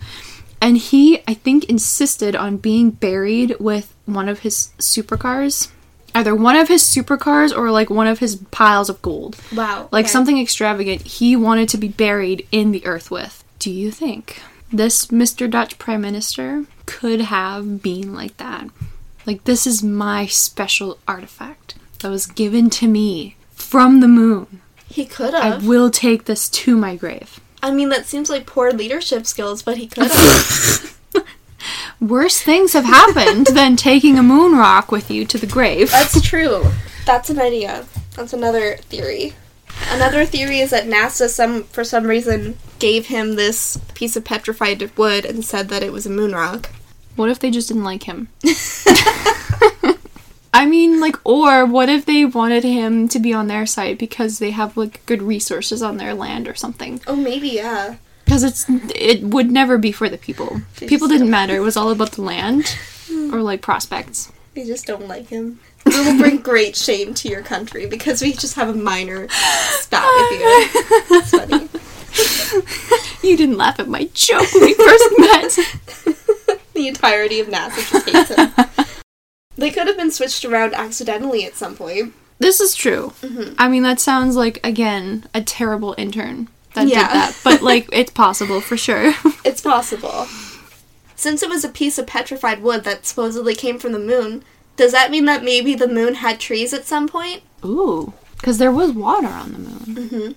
And 0.61 0.77
he, 0.77 1.21
I 1.27 1.33
think, 1.33 1.65
insisted 1.65 2.35
on 2.35 2.57
being 2.57 2.91
buried 2.91 3.55
with 3.59 3.93
one 4.05 4.29
of 4.29 4.39
his 4.39 4.69
supercars. 4.77 5.71
Either 6.13 6.35
one 6.35 6.55
of 6.55 6.67
his 6.67 6.83
supercars 6.83 7.55
or 7.55 7.71
like 7.71 7.89
one 7.89 8.07
of 8.07 8.19
his 8.19 8.35
piles 8.51 8.89
of 8.89 9.01
gold. 9.01 9.37
Wow. 9.55 9.89
Like 9.91 10.05
okay. 10.05 10.11
something 10.11 10.39
extravagant 10.39 11.01
he 11.01 11.35
wanted 11.35 11.67
to 11.69 11.77
be 11.77 11.87
buried 11.87 12.47
in 12.51 12.71
the 12.71 12.85
earth 12.85 13.09
with. 13.09 13.43
Do 13.59 13.71
you 13.71 13.91
think 13.91 14.41
this 14.71 15.07
Mr. 15.07 15.49
Dutch 15.49 15.79
Prime 15.79 16.01
Minister 16.01 16.65
could 16.85 17.21
have 17.21 17.81
been 17.81 18.13
like 18.13 18.37
that? 18.37 18.67
Like, 19.25 19.43
this 19.43 19.67
is 19.67 19.83
my 19.83 20.25
special 20.25 20.97
artifact 21.07 21.75
that 21.99 22.09
was 22.09 22.25
given 22.25 22.69
to 22.71 22.87
me 22.87 23.35
from 23.51 23.99
the 23.99 24.07
moon. 24.07 24.61
He 24.87 25.05
could 25.05 25.33
have. 25.33 25.63
I 25.63 25.67
will 25.67 25.89
take 25.89 26.25
this 26.25 26.49
to 26.49 26.75
my 26.75 26.95
grave. 26.95 27.39
I 27.63 27.71
mean, 27.71 27.89
that 27.89 28.05
seems 28.05 28.29
like 28.29 28.45
poor 28.45 28.71
leadership 28.71 29.25
skills, 29.25 29.61
but 29.61 29.77
he 29.77 29.87
could 29.87 30.11
have. 30.11 30.97
Worse 32.01 32.41
things 32.41 32.73
have 32.73 32.85
happened 32.85 33.47
than 33.47 33.75
taking 33.75 34.17
a 34.17 34.23
moon 34.23 34.57
rock 34.57 34.91
with 34.91 35.11
you 35.11 35.25
to 35.25 35.37
the 35.37 35.45
grave. 35.45 35.91
That's 35.91 36.19
true. 36.21 36.65
That's 37.05 37.29
an 37.29 37.39
idea. 37.39 37.85
That's 38.15 38.33
another 38.33 38.77
theory. 38.77 39.33
Another 39.89 40.25
theory 40.25 40.59
is 40.59 40.71
that 40.71 40.85
NASA, 40.85 41.29
some 41.29 41.63
for 41.65 41.83
some 41.83 42.05
reason, 42.05 42.57
gave 42.79 43.07
him 43.07 43.35
this 43.35 43.77
piece 43.93 44.15
of 44.15 44.25
petrified 44.25 44.97
wood 44.97 45.25
and 45.25 45.45
said 45.45 45.69
that 45.69 45.83
it 45.83 45.91
was 45.91 46.05
a 46.05 46.09
moon 46.09 46.33
rock. 46.33 46.71
What 47.15 47.29
if 47.29 47.39
they 47.39 47.51
just 47.51 47.67
didn't 47.67 47.83
like 47.83 48.03
him? 48.03 48.29
I 50.53 50.65
mean, 50.65 50.99
like, 50.99 51.15
or 51.25 51.65
what 51.65 51.89
if 51.89 52.05
they 52.05 52.25
wanted 52.25 52.63
him 52.63 53.07
to 53.09 53.19
be 53.19 53.33
on 53.33 53.47
their 53.47 53.65
side 53.65 53.97
because 53.97 54.39
they 54.39 54.51
have 54.51 54.75
like 54.75 55.05
good 55.05 55.21
resources 55.21 55.81
on 55.81 55.97
their 55.97 56.13
land 56.13 56.47
or 56.47 56.55
something? 56.55 57.01
Oh, 57.07 57.15
maybe 57.15 57.49
yeah. 57.49 57.95
Because 58.25 58.43
it's 58.43 58.65
it 58.93 59.23
would 59.23 59.51
never 59.51 59.77
be 59.77 59.91
for 59.91 60.09
the 60.09 60.17
people. 60.17 60.61
They 60.79 60.87
People 60.87 61.07
didn't 61.07 61.29
matter. 61.29 61.55
It 61.55 61.61
was 61.61 61.77
all 61.77 61.89
about 61.91 62.13
the 62.13 62.21
land 62.21 62.77
or 63.31 63.41
like 63.41 63.61
prospects. 63.61 64.31
We 64.55 64.65
just 64.65 64.85
don't 64.85 65.07
like 65.07 65.29
him. 65.29 65.59
We 65.85 65.97
will 65.99 66.17
bring 66.17 66.37
great 66.37 66.75
shame 66.75 67.13
to 67.15 67.29
your 67.29 67.41
country 67.41 67.85
because 67.85 68.21
we 68.21 68.33
just 68.33 68.55
have 68.55 68.69
a 68.69 68.73
minor 68.73 69.27
spat 69.29 70.03
with 70.03 70.39
you. 70.39 71.09
That's 71.09 71.31
funny. 71.31 71.69
You 73.23 73.37
didn't 73.37 73.57
laugh 73.57 73.79
at 73.79 73.87
my 73.87 74.09
joke 74.13 74.51
when 74.53 74.63
we 74.63 74.73
first 74.73 75.05
met. 75.17 76.57
the 76.73 76.87
entirety 76.87 77.39
of 77.39 77.47
NASA 77.47 77.89
just 77.89 78.09
hates 78.09 78.29
him. 78.35 78.97
They 79.61 79.69
could 79.71 79.87
have 79.87 79.95
been 79.97 80.11
switched 80.11 80.43
around 80.43 80.73
accidentally 80.73 81.45
at 81.45 81.55
some 81.55 81.75
point. 81.75 82.13
This 82.39 82.59
is 82.59 82.75
true. 82.75 83.13
Mhm. 83.21 83.55
I 83.57 83.67
mean, 83.69 83.83
that 83.83 83.99
sounds 83.99 84.35
like 84.35 84.59
again 84.63 85.25
a 85.33 85.41
terrible 85.41 85.93
intern 85.97 86.49
that 86.73 86.87
Yeah. 86.87 87.07
did 87.07 87.15
that, 87.15 87.35
but 87.43 87.61
like 87.61 87.87
it's 87.93 88.11
possible 88.11 88.59
for 88.61 88.75
sure. 88.77 89.13
It's 89.45 89.61
possible. 89.61 90.27
Since 91.15 91.43
it 91.43 91.49
was 91.49 91.63
a 91.63 91.69
piece 91.69 91.97
of 91.99 92.07
petrified 92.07 92.61
wood 92.63 92.83
that 92.83 93.05
supposedly 93.05 93.53
came 93.55 93.77
from 93.77 93.91
the 93.91 93.99
moon, 93.99 94.43
does 94.77 94.91
that 94.91 95.11
mean 95.11 95.25
that 95.25 95.43
maybe 95.43 95.75
the 95.75 95.87
moon 95.87 96.15
had 96.15 96.39
trees 96.39 96.73
at 96.73 96.85
some 96.87 97.07
point? 97.07 97.43
Ooh, 97.63 98.13
because 98.37 98.57
there 98.57 98.71
was 98.71 98.91
water 98.91 99.27
on 99.27 99.51
the 99.51 99.59
moon, 99.59 99.79
Mm-hmm. 100.09 100.31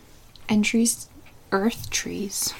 and 0.50 0.64
trees, 0.64 1.08
earth 1.52 1.88
trees, 1.90 2.52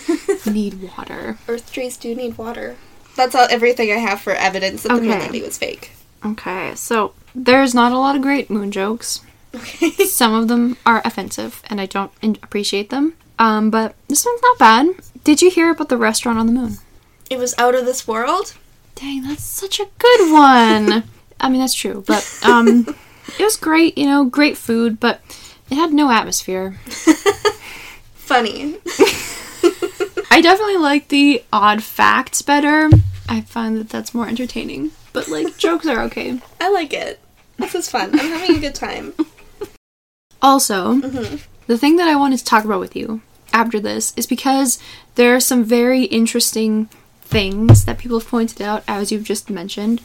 need 0.46 0.74
water. 0.96 1.36
Earth 1.48 1.70
trees 1.72 1.96
do 1.98 2.14
need 2.14 2.38
water. 2.38 2.76
That's 3.16 3.34
all, 3.34 3.46
everything 3.50 3.90
I 3.92 3.96
have 3.96 4.20
for 4.22 4.32
evidence 4.34 4.82
that 4.82 4.90
the 4.90 5.00
moon 5.02 5.10
Okay. 5.10 5.20
landing 5.20 5.42
was 5.42 5.58
fake. 5.58 5.90
Okay, 6.26 6.74
so 6.74 7.12
there's 7.34 7.74
not 7.74 7.92
a 7.92 7.98
lot 7.98 8.16
of 8.16 8.22
great 8.22 8.50
moon 8.50 8.70
jokes. 8.72 9.20
Okay. 9.54 9.90
Some 10.06 10.34
of 10.34 10.48
them 10.48 10.76
are 10.84 11.00
offensive, 11.04 11.62
and 11.70 11.80
I 11.80 11.86
don't 11.86 12.10
in- 12.20 12.38
appreciate 12.42 12.90
them. 12.90 13.14
Um, 13.38 13.70
but 13.70 13.94
this 14.08 14.24
one's 14.26 14.42
not 14.42 14.58
bad. 14.58 14.86
Did 15.24 15.40
you 15.42 15.50
hear 15.50 15.70
about 15.70 15.88
the 15.88 15.96
restaurant 15.96 16.38
on 16.38 16.46
the 16.46 16.52
moon? 16.52 16.78
it 17.28 17.38
was 17.38 17.54
out 17.58 17.74
of 17.74 17.84
this 17.84 18.06
world? 18.06 18.54
Dang, 18.94 19.22
that's 19.24 19.42
such 19.42 19.80
a 19.80 19.88
good 19.98 20.32
one. 20.32 21.02
I 21.40 21.48
mean, 21.48 21.60
that's 21.60 21.74
true, 21.74 22.04
but 22.06 22.24
um, 22.44 22.86
it 23.38 23.42
was 23.42 23.56
great. 23.56 23.98
You 23.98 24.06
know, 24.06 24.24
great 24.24 24.56
food, 24.56 24.98
but 25.00 25.20
it 25.70 25.74
had 25.74 25.92
no 25.92 26.10
atmosphere. 26.10 26.78
Funny. 28.14 28.76
I 30.30 30.40
definitely 30.40 30.78
like 30.78 31.08
the 31.08 31.42
odd 31.52 31.82
facts 31.82 32.42
better. 32.42 32.88
I 33.28 33.40
find 33.42 33.76
that 33.76 33.88
that's 33.88 34.14
more 34.14 34.28
entertaining. 34.28 34.92
But 35.16 35.28
like 35.28 35.56
jokes 35.66 35.86
are 35.86 36.02
okay. 36.04 36.38
I 36.60 36.70
like 36.70 36.92
it. 36.92 37.18
This 37.56 37.74
is 37.74 37.88
fun. 37.90 38.10
I'm 38.12 38.18
having 38.38 38.56
a 38.56 38.60
good 38.60 38.74
time. 38.74 39.14
Also, 40.42 40.96
Mhm. 40.96 41.40
the 41.66 41.78
thing 41.78 41.96
that 41.96 42.08
I 42.08 42.14
wanted 42.14 42.38
to 42.38 42.44
talk 42.44 42.64
about 42.64 42.78
with 42.80 42.94
you 42.94 43.22
after 43.52 43.80
this 43.80 44.12
is 44.16 44.26
because 44.26 44.78
there 45.14 45.34
are 45.34 45.40
some 45.40 45.64
very 45.64 46.02
interesting 46.04 46.88
things 47.22 47.84
that 47.86 47.98
people 47.98 48.18
have 48.20 48.28
pointed 48.28 48.60
out, 48.62 48.84
as 48.86 49.10
you've 49.10 49.24
just 49.24 49.48
mentioned, 49.50 50.00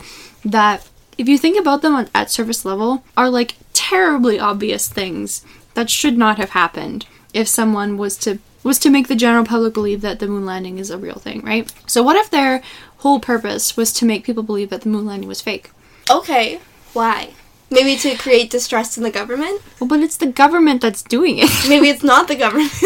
that 0.46 0.88
if 1.18 1.28
you 1.28 1.38
think 1.38 1.60
about 1.60 1.82
them 1.82 1.94
on, 1.94 2.08
at 2.16 2.32
surface 2.32 2.64
level, 2.66 3.04
are 3.18 3.30
like 3.30 3.56
terribly 3.74 4.40
obvious 4.40 4.88
things 4.88 5.44
that 5.74 5.90
should 5.90 6.18
not 6.18 6.38
have 6.38 6.52
happened 6.52 7.06
if 7.34 7.48
someone 7.48 7.98
was 7.98 8.16
to 8.18 8.40
was 8.64 8.78
to 8.80 8.90
make 8.92 9.08
the 9.08 9.16
general 9.16 9.44
public 9.44 9.74
believe 9.74 10.02
that 10.02 10.20
the 10.20 10.28
moon 10.28 10.46
landing 10.46 10.78
is 10.78 10.92
a 10.92 10.98
real 10.98 11.16
thing, 11.16 11.42
right? 11.42 11.72
So 11.88 12.04
what 12.04 12.16
if 12.16 12.30
their 12.30 12.62
whole 13.02 13.20
purpose 13.20 13.76
was 13.76 13.92
to 13.94 14.06
make 14.06 14.24
people 14.24 14.44
believe 14.44 14.70
that 14.70 14.82
the 14.82 14.90
moon 14.90 15.06
landing 15.06 15.28
was 15.28 15.42
fake? 15.42 15.72
Okay. 16.10 16.60
Why? 16.94 17.34
Maybe 17.70 17.96
to 17.98 18.16
create 18.16 18.50
distrust 18.50 18.98
in 18.98 19.04
the 19.04 19.12
government? 19.12 19.62
Well, 19.80 19.88
but 19.88 20.02
it's 20.02 20.18
the 20.18 20.28
government 20.28 20.82
that's 20.82 21.02
doing 21.02 21.38
it. 21.38 21.50
Maybe 21.70 21.90
it's 21.90 22.04
not 22.04 22.28
the 22.28 22.36
government. 22.36 22.72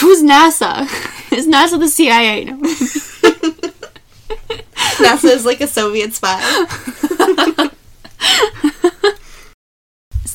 Who's 0.00 0.22
NASA? 0.22 0.82
Is 1.32 1.46
NASA 1.46 1.78
the 1.78 1.88
CIA? 1.88 2.44
No. 2.44 2.56
NASA 5.00 5.34
is 5.34 5.46
like 5.46 5.60
a 5.60 5.66
Soviet 5.66 6.12
spy. 6.12 6.40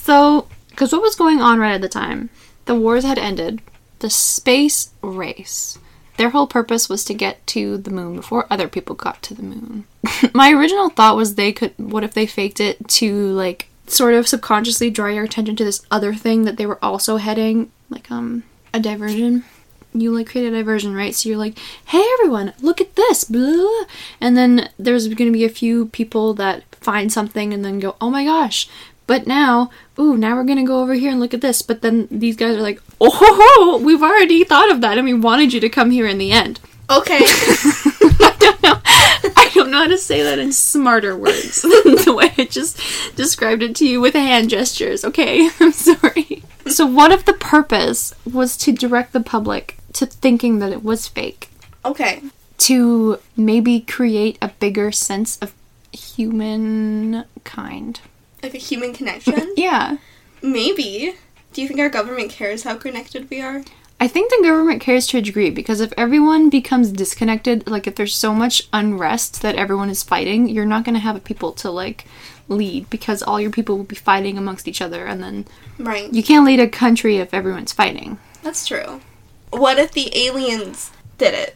So, 0.05 0.47
because 0.69 0.91
what 0.93 1.01
was 1.01 1.15
going 1.15 1.41
on 1.41 1.59
right 1.59 1.73
at 1.73 1.81
the 1.81 1.89
time? 1.89 2.29
The 2.65 2.75
wars 2.75 3.03
had 3.03 3.17
ended. 3.17 3.61
The 3.99 4.09
space 4.09 4.91
race. 5.01 5.79
Their 6.17 6.29
whole 6.29 6.47
purpose 6.47 6.87
was 6.87 7.03
to 7.05 7.13
get 7.13 7.45
to 7.47 7.77
the 7.77 7.91
moon 7.91 8.15
before 8.15 8.47
other 8.49 8.67
people 8.67 8.95
got 8.95 9.21
to 9.23 9.33
the 9.33 9.43
moon. 9.43 9.85
My 10.33 10.51
original 10.51 10.89
thought 10.89 11.17
was 11.17 11.35
they 11.35 11.51
could. 11.51 11.73
What 11.77 12.03
if 12.03 12.13
they 12.13 12.25
faked 12.25 12.59
it 12.59 12.87
to 12.89 13.31
like 13.31 13.67
sort 13.87 14.13
of 14.13 14.27
subconsciously 14.27 14.89
draw 14.89 15.07
your 15.07 15.23
attention 15.23 15.55
to 15.55 15.63
this 15.63 15.85
other 15.91 16.13
thing 16.13 16.45
that 16.45 16.57
they 16.57 16.65
were 16.65 16.83
also 16.83 17.17
heading, 17.17 17.71
like 17.89 18.09
um 18.09 18.43
a 18.73 18.79
diversion. 18.79 19.45
You 19.93 20.11
like 20.11 20.27
create 20.27 20.47
a 20.47 20.51
diversion, 20.51 20.93
right? 20.93 21.15
So 21.15 21.29
you're 21.29 21.37
like, 21.37 21.57
hey 21.85 22.05
everyone, 22.19 22.53
look 22.61 22.81
at 22.81 22.95
this, 22.95 23.23
blah. 23.23 23.85
And 24.19 24.35
then 24.35 24.69
there's 24.77 25.07
going 25.07 25.31
to 25.31 25.37
be 25.37 25.45
a 25.45 25.49
few 25.49 25.85
people 25.87 26.33
that 26.33 26.63
find 26.75 27.11
something 27.11 27.53
and 27.53 27.63
then 27.63 27.79
go, 27.79 27.95
oh 28.01 28.09
my 28.09 28.25
gosh. 28.25 28.67
But 29.07 29.27
now, 29.27 29.69
ooh, 29.99 30.17
now 30.17 30.35
we're 30.35 30.45
to 30.45 30.63
go 30.63 30.81
over 30.81 30.95
here 30.95 31.11
and 31.11 31.19
look 31.19 31.33
at 31.33 31.41
this. 31.41 31.61
But 31.61 31.81
then 31.81 32.07
these 32.09 32.35
guys 32.35 32.57
are 32.57 32.61
like, 32.61 32.81
oh 32.99 33.11
ho 33.11 33.25
ho, 33.29 33.77
we've 33.77 34.01
already 34.01 34.43
thought 34.43 34.71
of 34.71 34.81
that 34.81 34.97
and 34.97 35.05
we 35.05 35.13
wanted 35.13 35.53
you 35.53 35.59
to 35.59 35.69
come 35.69 35.91
here 35.91 36.07
in 36.07 36.17
the 36.17 36.31
end. 36.31 36.59
Okay. 36.89 37.19
I 37.21 38.35
don't 38.39 38.63
know. 38.63 38.79
I 38.85 39.51
don't 39.53 39.71
know 39.71 39.79
how 39.79 39.87
to 39.87 39.97
say 39.97 40.23
that 40.23 40.39
in 40.39 40.51
smarter 40.51 41.17
words 41.17 41.61
than 41.61 41.95
the 42.03 42.13
way 42.15 42.33
I 42.37 42.45
just 42.45 42.79
described 43.15 43.63
it 43.63 43.75
to 43.77 43.87
you 43.87 44.01
with 44.01 44.13
hand 44.13 44.49
gestures. 44.49 45.03
Okay, 45.03 45.49
I'm 45.59 45.71
sorry. 45.71 46.43
So, 46.67 46.85
what 46.85 47.11
if 47.11 47.25
the 47.25 47.33
purpose 47.33 48.13
was 48.31 48.55
to 48.57 48.71
direct 48.71 49.13
the 49.13 49.19
public 49.19 49.77
to 49.93 50.05
thinking 50.05 50.59
that 50.59 50.71
it 50.71 50.83
was 50.83 51.07
fake? 51.07 51.49
Okay. 51.83 52.21
To 52.59 53.19
maybe 53.35 53.81
create 53.81 54.37
a 54.41 54.49
bigger 54.49 54.91
sense 54.91 55.39
of 55.39 55.53
humankind? 55.91 58.01
Like 58.45 58.53
a 58.53 58.59
human 58.59 58.93
connection? 58.93 59.53
Yeah. 59.57 59.97
Maybe. 60.43 61.15
Do 61.53 61.61
you 61.63 61.67
think 61.67 61.79
our 61.79 61.89
government 61.89 62.29
cares 62.29 62.61
how 62.61 62.75
connected 62.75 63.27
we 63.31 63.41
are? 63.41 63.63
I 63.99 64.07
think 64.07 64.29
the 64.29 64.43
government 64.43 64.81
cares 64.81 65.07
to 65.07 65.17
a 65.17 65.21
degree 65.21 65.49
because 65.49 65.79
if 65.81 65.91
everyone 65.97 66.51
becomes 66.51 66.91
disconnected, 66.91 67.67
like 67.67 67.87
if 67.87 67.95
there's 67.95 68.13
so 68.13 68.35
much 68.35 68.67
unrest 68.71 69.41
that 69.41 69.55
everyone 69.55 69.89
is 69.89 70.03
fighting, 70.03 70.47
you're 70.47 70.65
not 70.67 70.83
going 70.85 70.93
to 70.93 70.99
have 70.99 71.23
people 71.23 71.53
to 71.53 71.71
like 71.71 72.05
lead 72.47 72.87
because 72.91 73.23
all 73.23 73.41
your 73.41 73.49
people 73.49 73.77
will 73.77 73.83
be 73.83 73.95
fighting 73.95 74.37
amongst 74.37 74.67
each 74.67 74.79
other 74.81 75.07
and 75.07 75.23
then 75.23 75.45
Right. 75.79 76.13
you 76.13 76.21
can't 76.21 76.45
lead 76.45 76.59
a 76.59 76.67
country 76.69 77.17
if 77.17 77.33
everyone's 77.33 77.73
fighting. 77.73 78.19
That's 78.43 78.67
true. 78.67 79.01
What 79.49 79.79
if 79.79 79.91
the 79.93 80.15
aliens 80.15 80.91
did 81.17 81.33
it? 81.33 81.55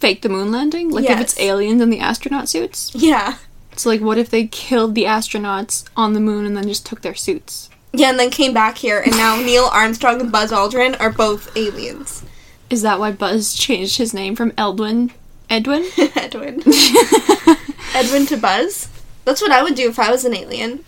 Fake 0.00 0.22
the 0.22 0.28
moon 0.28 0.50
landing? 0.50 0.90
Like 0.90 1.08
if 1.08 1.20
it's 1.20 1.38
aliens 1.38 1.80
in 1.80 1.90
the 1.90 2.00
astronaut 2.00 2.48
suits? 2.48 2.90
Yeah. 2.94 3.36
So 3.76 3.90
like 3.90 4.00
what 4.00 4.18
if 4.18 4.30
they 4.30 4.46
killed 4.46 4.94
the 4.94 5.04
astronauts 5.04 5.84
on 5.96 6.12
the 6.12 6.20
moon 6.20 6.46
and 6.46 6.56
then 6.56 6.68
just 6.68 6.86
took 6.86 7.02
their 7.02 7.14
suits? 7.14 7.70
Yeah, 7.92 8.10
and 8.10 8.18
then 8.18 8.30
came 8.30 8.52
back 8.52 8.76
here, 8.76 9.00
and 9.00 9.12
now 9.12 9.36
Neil 9.36 9.70
Armstrong 9.72 10.20
and 10.20 10.30
Buzz 10.30 10.52
Aldrin 10.52 11.00
are 11.00 11.10
both 11.10 11.56
aliens. 11.56 12.24
Is 12.68 12.82
that 12.82 12.98
why 12.98 13.12
Buzz 13.12 13.54
changed 13.54 13.96
his 13.96 14.12
name 14.12 14.36
from 14.36 14.50
Eldwin 14.52 15.12
Edwin? 15.48 15.86
Edwin. 16.16 16.62
Edwin 17.94 18.26
to 18.26 18.36
Buzz? 18.36 18.88
That's 19.24 19.40
what 19.40 19.52
I 19.52 19.62
would 19.62 19.74
do 19.74 19.88
if 19.88 19.98
I 19.98 20.10
was 20.10 20.24
an 20.24 20.34
alien. 20.34 20.84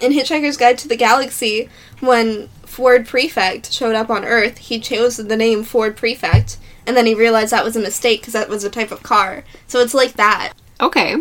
In 0.00 0.12
Hitchhiker's 0.12 0.56
Guide 0.56 0.78
to 0.78 0.88
the 0.88 0.96
Galaxy, 0.96 1.68
when 2.00 2.48
Ford 2.64 3.06
Prefect 3.06 3.72
showed 3.72 3.94
up 3.94 4.10
on 4.10 4.24
Earth, 4.24 4.58
he 4.58 4.78
chose 4.78 5.16
the 5.16 5.36
name 5.36 5.64
Ford 5.64 5.96
Prefect, 5.96 6.58
and 6.86 6.96
then 6.96 7.06
he 7.06 7.14
realized 7.14 7.52
that 7.52 7.64
was 7.64 7.76
a 7.76 7.80
mistake 7.80 8.20
because 8.20 8.34
that 8.34 8.48
was 8.48 8.64
a 8.64 8.70
type 8.70 8.90
of 8.90 9.02
car. 9.02 9.44
So 9.66 9.80
it's 9.80 9.94
like 9.94 10.14
that. 10.14 10.52
Okay. 10.80 11.16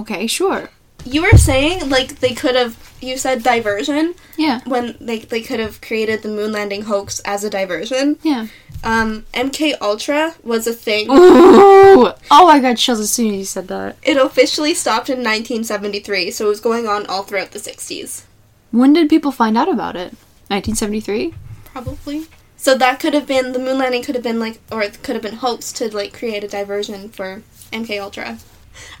Okay, 0.00 0.26
sure. 0.26 0.68
you 1.04 1.22
were 1.22 1.38
saying 1.38 1.88
like 1.90 2.20
they 2.20 2.34
could 2.34 2.54
have. 2.56 2.74
You 3.00 3.18
said 3.18 3.42
diversion 3.42 4.14
Yeah. 4.38 4.60
when 4.64 4.96
they 5.00 5.18
they 5.20 5.42
could 5.42 5.60
have 5.60 5.80
created 5.82 6.22
the 6.22 6.28
moon 6.38 6.50
landing 6.52 6.82
hoax 6.90 7.20
as 7.20 7.44
a 7.44 7.50
diversion. 7.50 8.18
Yeah. 8.22 8.46
Um, 8.82 9.26
MK 9.34 9.74
Ultra 9.80 10.34
was 10.42 10.66
a 10.66 10.72
thing. 10.72 11.04
Ooh. 11.10 12.08
Oh, 12.30 12.46
I 12.48 12.58
got 12.60 12.76
chills 12.78 13.00
as 13.00 13.10
soon 13.10 13.32
as 13.34 13.38
you 13.38 13.44
said 13.44 13.68
that. 13.68 13.96
It 14.02 14.16
officially 14.16 14.74
stopped 14.74 15.08
in 15.10 15.18
1973, 15.18 16.30
so 16.30 16.46
it 16.46 16.48
was 16.48 16.60
going 16.60 16.86
on 16.86 17.06
all 17.06 17.22
throughout 17.22 17.50
the 17.52 17.58
60s. 17.58 18.24
When 18.72 18.92
did 18.94 19.08
people 19.10 19.30
find 19.32 19.56
out 19.58 19.68
about 19.68 19.94
it? 19.96 20.12
1973? 20.48 21.34
Probably. 21.66 22.26
So 22.56 22.76
that 22.78 22.98
could 23.00 23.14
have 23.14 23.26
been 23.26 23.52
the 23.52 23.58
moon 23.58 23.78
landing 23.78 24.02
could 24.02 24.14
have 24.14 24.24
been 24.24 24.40
like 24.40 24.58
or 24.72 24.82
it 24.82 25.02
could 25.02 25.14
have 25.16 25.22
been 25.22 25.36
hoax 25.36 25.70
to 25.74 25.94
like 25.94 26.12
create 26.14 26.42
a 26.44 26.48
diversion 26.48 27.10
for 27.10 27.42
MK 27.72 28.00
Ultra. 28.00 28.38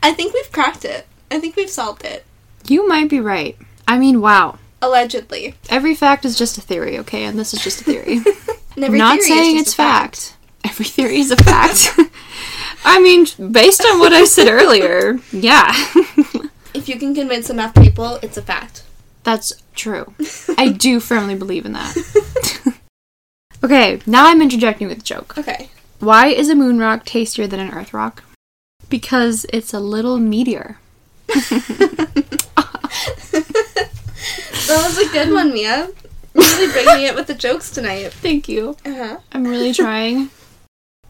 I 0.02 0.12
think 0.12 0.34
we've 0.34 0.52
cracked 0.52 0.84
it. 0.84 1.06
I 1.30 1.38
think 1.38 1.56
we've 1.56 1.70
solved 1.70 2.04
it. 2.04 2.24
You 2.68 2.86
might 2.88 3.08
be 3.08 3.20
right. 3.20 3.56
I 3.86 3.98
mean, 3.98 4.20
wow. 4.20 4.58
Allegedly. 4.82 5.54
Every 5.68 5.94
fact 5.94 6.24
is 6.24 6.38
just 6.38 6.58
a 6.58 6.60
theory, 6.60 6.98
okay? 6.98 7.24
And 7.24 7.38
this 7.38 7.54
is 7.54 7.62
just 7.62 7.80
a 7.80 7.84
theory. 7.84 8.20
Every 8.76 8.98
Not 8.98 9.20
theory 9.20 9.28
saying 9.28 9.58
it's 9.58 9.72
a 9.72 9.76
fact. 9.76 10.36
Every 10.64 10.84
theory 10.84 11.18
is 11.18 11.30
a 11.30 11.36
fact. 11.36 11.98
I 12.84 13.00
mean, 13.00 13.26
based 13.50 13.84
on 13.84 13.98
what 13.98 14.12
I 14.12 14.24
said 14.24 14.48
earlier, 14.48 15.18
yeah. 15.32 15.72
If 16.74 16.90
you 16.90 16.98
can 16.98 17.14
convince 17.14 17.48
enough 17.48 17.74
people, 17.74 18.18
it's 18.20 18.36
a 18.36 18.42
fact. 18.42 18.82
That's 19.24 19.54
true. 19.74 20.12
I 20.58 20.68
do 20.68 21.00
firmly 21.00 21.34
believe 21.34 21.64
in 21.64 21.72
that. 21.72 21.96
okay, 23.64 24.00
now 24.06 24.26
I'm 24.26 24.42
interjecting 24.42 24.88
with 24.88 24.98
a 24.98 25.02
joke. 25.02 25.38
Okay. 25.38 25.70
Why 26.00 26.26
is 26.26 26.50
a 26.50 26.54
moon 26.54 26.78
rock 26.78 27.06
tastier 27.06 27.46
than 27.46 27.60
an 27.60 27.72
earth 27.72 27.94
rock? 27.94 28.22
Because 28.88 29.46
it's 29.52 29.74
a 29.74 29.80
little 29.80 30.18
meteor. 30.18 30.78
That 34.66 34.82
was 34.84 34.98
a 34.98 35.08
good 35.12 35.32
one, 35.32 35.52
Mia. 35.52 35.90
Really 36.34 36.72
bringing 36.72 37.04
it 37.04 37.14
with 37.14 37.28
the 37.28 37.34
jokes 37.34 37.70
tonight. 37.70 38.12
Thank 38.12 38.48
you. 38.48 38.76
Uh-huh. 38.84 39.18
I'm 39.32 39.46
really 39.46 39.72
trying. 39.72 40.30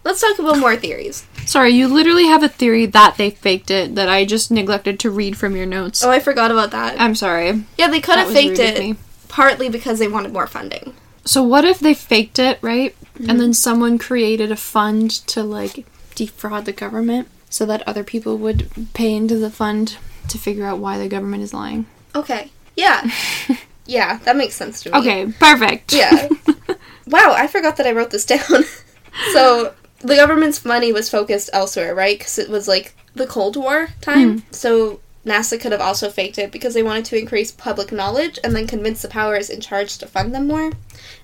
Let's 0.05 0.20
talk 0.20 0.39
about 0.39 0.59
more 0.59 0.77
theories. 0.77 1.27
Sorry, 1.47 1.70
you 1.70 1.89
literally 1.89 2.27
have 2.27 2.43
a 2.43 2.49
theory 2.49 2.87
that 2.87 3.16
they 3.16 3.31
faked 3.31 3.70
it 3.70 3.97
that 3.97 4.09
I 4.09 4.24
just 4.24 4.51
neglected 4.51 5.01
to 5.01 5.11
read 5.11 5.37
from 5.37 5.57
your 5.57 5.66
notes. 5.66 6.05
Oh, 6.05 6.11
I 6.11 6.20
forgot 6.20 6.51
about 6.51 6.70
that. 6.70 7.01
I'm 7.01 7.14
sorry. 7.14 7.64
Yeah, 7.77 7.89
they 7.89 8.01
could 8.01 8.18
have 8.18 8.31
faked 8.31 8.59
it 8.59 8.97
partly 9.29 9.68
because 9.68 9.99
they 9.99 10.09
wanted 10.09 10.33
more 10.33 10.47
funding. 10.47 10.95
So 11.24 11.43
what 11.43 11.64
if 11.64 11.81
they 11.81 11.93
faked 11.93 12.39
it, 12.39 12.59
right? 12.62 12.95
And 13.29 13.41
then 13.41 13.53
someone 13.53 13.99
created 13.99 14.53
a 14.53 14.57
fund 14.57 15.11
to 15.29 15.43
like 15.43 15.87
defraud 16.14 16.66
the 16.66 16.72
government 16.72 17.29
so 17.49 17.66
that 17.66 17.86
other 17.86 18.05
people 18.05 18.36
would 18.38 18.68
pay 18.94 19.14
into 19.14 19.36
the 19.36 19.51
fund 19.51 19.97
to 20.28 20.38
figure 20.38 20.66
out 20.66 20.78
why 20.78 20.99
the 20.99 21.09
government 21.09 21.42
is 21.42 21.55
lying. 21.55 21.86
Okay. 22.14 22.51
Yeah. 22.76 23.11
yeah, 23.86 24.18
that 24.24 24.36
makes 24.36 24.55
sense 24.55 24.82
to 24.82 24.90
me. 24.90 24.99
Okay, 24.99 25.32
perfect. 25.38 25.92
Yeah. 25.92 26.28
wow, 27.07 27.34
I 27.36 27.47
forgot 27.47 27.76
that 27.76 27.86
I 27.86 27.92
wrote 27.92 28.11
this 28.11 28.26
down. 28.26 28.64
so, 29.32 29.74
the 30.01 30.16
government's 30.16 30.64
money 30.64 30.92
was 30.92 31.09
focused 31.09 31.51
elsewhere, 31.53 31.94
right? 31.94 32.18
Because 32.18 32.38
it 32.38 32.51
was 32.51 32.68
like 32.68 32.94
the 33.14 33.26
Cold 33.26 33.57
War 33.57 33.88
time. 34.01 34.40
Hmm. 34.40 34.53
So, 34.53 35.01
NASA 35.24 35.61
could 35.61 35.72
have 35.72 35.80
also 35.80 36.09
faked 36.09 36.38
it 36.38 36.53
because 36.53 36.74
they 36.74 36.82
wanted 36.82 37.05
to 37.07 37.18
increase 37.18 37.51
public 37.51 37.90
knowledge 37.90 38.38
and 38.44 38.55
then 38.55 38.66
convince 38.66 39.03
the 39.03 39.09
powers 39.09 39.51
in 39.51 39.61
charge 39.61 39.99
to 39.99 40.07
fund 40.07 40.34
them 40.34 40.47
more. 40.47 40.70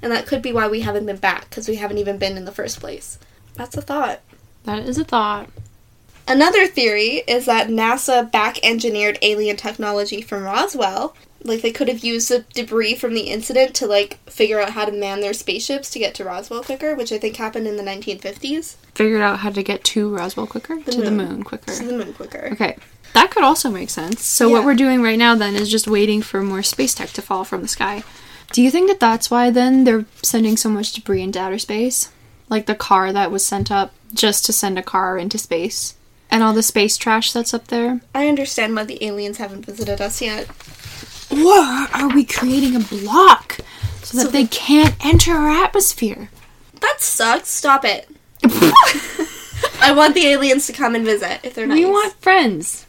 And 0.00 0.10
that 0.10 0.26
could 0.26 0.42
be 0.42 0.52
why 0.52 0.66
we 0.66 0.80
haven't 0.80 1.06
been 1.06 1.18
back, 1.18 1.48
because 1.48 1.68
we 1.68 1.76
haven't 1.76 1.98
even 1.98 2.18
been 2.18 2.36
in 2.36 2.44
the 2.44 2.52
first 2.52 2.80
place. 2.80 3.18
That's 3.54 3.76
a 3.76 3.82
thought. 3.82 4.20
That 4.64 4.80
is 4.88 4.98
a 4.98 5.04
thought. 5.04 5.50
Another 6.28 6.66
theory 6.66 7.22
is 7.26 7.46
that 7.46 7.68
NASA 7.68 8.30
back 8.30 8.58
engineered 8.62 9.18
alien 9.22 9.56
technology 9.56 10.22
from 10.22 10.44
Roswell. 10.44 11.14
Like 11.44 11.62
they 11.62 11.72
could 11.72 11.88
have 11.88 12.04
used 12.04 12.28
the 12.28 12.44
debris 12.54 12.94
from 12.94 13.14
the 13.14 13.22
incident 13.22 13.74
to 13.76 13.86
like 13.86 14.18
figure 14.30 14.60
out 14.60 14.70
how 14.70 14.84
to 14.84 14.92
man 14.92 15.20
their 15.20 15.32
spaceships 15.32 15.90
to 15.90 15.98
get 15.98 16.14
to 16.14 16.24
Roswell 16.24 16.62
quicker, 16.62 16.94
which 16.94 17.10
I 17.10 17.18
think 17.18 17.36
happened 17.36 17.66
in 17.66 17.76
the 17.76 17.82
1950s. 17.82 18.76
Figured 18.94 19.20
out 19.22 19.40
how 19.40 19.50
to 19.50 19.62
get 19.62 19.82
to 19.84 20.14
Roswell 20.14 20.46
quicker? 20.46 20.80
to 20.80 20.90
the 21.02 21.10
moon. 21.10 21.28
moon 21.28 21.42
quicker. 21.42 21.72
To 21.72 21.84
the 21.84 21.92
moon 21.96 22.12
quicker. 22.14 22.48
Okay. 22.52 22.76
That 23.14 23.30
could 23.32 23.42
also 23.42 23.70
make 23.70 23.90
sense. 23.90 24.24
So 24.24 24.46
Yeah. 24.46 24.54
what 24.54 24.64
we're 24.64 24.74
doing 24.74 25.02
right 25.02 25.18
now 25.18 25.34
then 25.34 25.56
is 25.56 25.68
just 25.70 25.88
waiting 25.88 26.22
for 26.22 26.42
more 26.42 26.62
space 26.62 26.94
tech 26.94 27.10
to 27.10 27.22
fall 27.22 27.42
from 27.44 27.62
the 27.62 27.68
sky. 27.68 28.04
Do 28.52 28.62
you 28.62 28.70
think 28.70 28.88
that 28.88 29.00
that's 29.00 29.30
why 29.30 29.50
then 29.50 29.82
they're 29.84 30.04
sending 30.22 30.56
so 30.56 30.68
much 30.68 30.92
debris 30.92 31.22
into 31.22 31.40
outer 31.40 31.58
space? 31.58 32.10
Like 32.48 32.66
the 32.66 32.74
car 32.76 33.12
that 33.12 33.32
was 33.32 33.44
sent 33.44 33.70
up 33.72 33.92
just 34.14 34.44
to 34.46 34.52
send 34.52 34.78
a 34.78 34.82
car 34.82 35.18
into 35.18 35.38
space? 35.38 35.94
And 36.32 36.42
all 36.42 36.54
the 36.54 36.62
space 36.62 36.96
trash 36.96 37.30
that's 37.30 37.52
up 37.52 37.68
there? 37.68 38.00
I 38.14 38.26
understand 38.26 38.74
why 38.74 38.84
the 38.84 39.04
aliens 39.04 39.36
haven't 39.36 39.66
visited 39.66 40.00
us 40.00 40.22
yet. 40.22 40.48
Or 41.30 41.58
are 41.94 42.08
we 42.08 42.24
creating 42.24 42.74
a 42.74 42.80
block 42.80 43.58
so 44.02 44.16
that 44.16 44.24
So 44.24 44.28
they 44.28 44.46
can't 44.46 44.96
enter 45.04 45.32
our 45.32 45.50
atmosphere? 45.50 46.30
That 46.80 47.00
sucks. 47.00 47.50
Stop 47.50 47.84
it. 47.84 48.08
I 49.80 49.92
want 49.94 50.14
the 50.14 50.26
aliens 50.26 50.66
to 50.68 50.72
come 50.72 50.94
and 50.94 51.04
visit 51.04 51.40
if 51.42 51.54
they're 51.54 51.66
nice. 51.66 51.76
We 51.76 51.84
want 51.84 52.14
friends. 52.14 52.86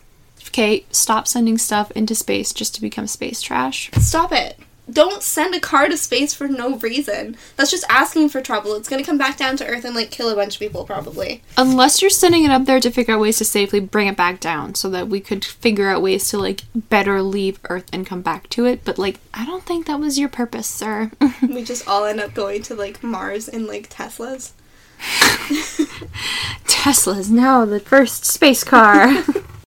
Okay, 0.47 0.85
stop 0.91 1.27
sending 1.27 1.57
stuff 1.57 1.91
into 1.91 2.15
space 2.15 2.53
just 2.53 2.73
to 2.75 2.81
become 2.81 3.07
space 3.07 3.41
trash. 3.41 3.91
Stop 3.97 4.31
it. 4.31 4.57
Don't 4.89 5.23
send 5.23 5.55
a 5.55 5.59
car 5.59 5.87
to 5.87 5.97
space 5.97 6.33
for 6.33 6.47
no 6.47 6.77
reason. 6.77 7.37
That's 7.55 7.71
just 7.71 7.85
asking 7.89 8.29
for 8.29 8.41
trouble. 8.41 8.75
It's 8.75 8.89
gonna 8.89 9.03
come 9.03 9.17
back 9.17 9.37
down 9.37 9.55
to 9.57 9.65
Earth 9.65 9.85
and 9.85 9.95
like 9.95 10.11
kill 10.11 10.29
a 10.29 10.35
bunch 10.35 10.55
of 10.55 10.59
people 10.59 10.83
probably. 10.83 11.41
Unless 11.57 12.01
you're 12.01 12.09
sending 12.09 12.43
it 12.43 12.51
up 12.51 12.65
there 12.65 12.79
to 12.79 12.91
figure 12.91 13.13
out 13.13 13.21
ways 13.21 13.37
to 13.37 13.45
safely 13.45 13.79
bring 13.79 14.07
it 14.07 14.17
back 14.17 14.39
down 14.39 14.75
so 14.75 14.89
that 14.89 15.07
we 15.07 15.19
could 15.19 15.45
figure 15.45 15.89
out 15.89 16.01
ways 16.01 16.27
to 16.29 16.37
like 16.37 16.61
better 16.75 17.21
leave 17.21 17.59
Earth 17.69 17.89
and 17.93 18.05
come 18.05 18.21
back 18.21 18.49
to 18.49 18.65
it. 18.65 18.83
But 18.83 18.97
like, 18.97 19.19
I 19.33 19.45
don't 19.45 19.63
think 19.63 19.85
that 19.85 19.99
was 19.99 20.19
your 20.19 20.29
purpose, 20.29 20.67
sir. 20.67 21.11
we 21.41 21.63
just 21.63 21.87
all 21.87 22.05
end 22.05 22.19
up 22.19 22.33
going 22.33 22.61
to 22.63 22.75
like 22.75 23.03
Mars 23.03 23.47
in 23.47 23.65
like 23.67 23.89
Teslas. 23.89 24.51
Tesla's 26.67 27.29
now 27.29 27.65
the 27.65 27.79
first 27.79 28.25
space 28.25 28.63
car. 28.63 29.23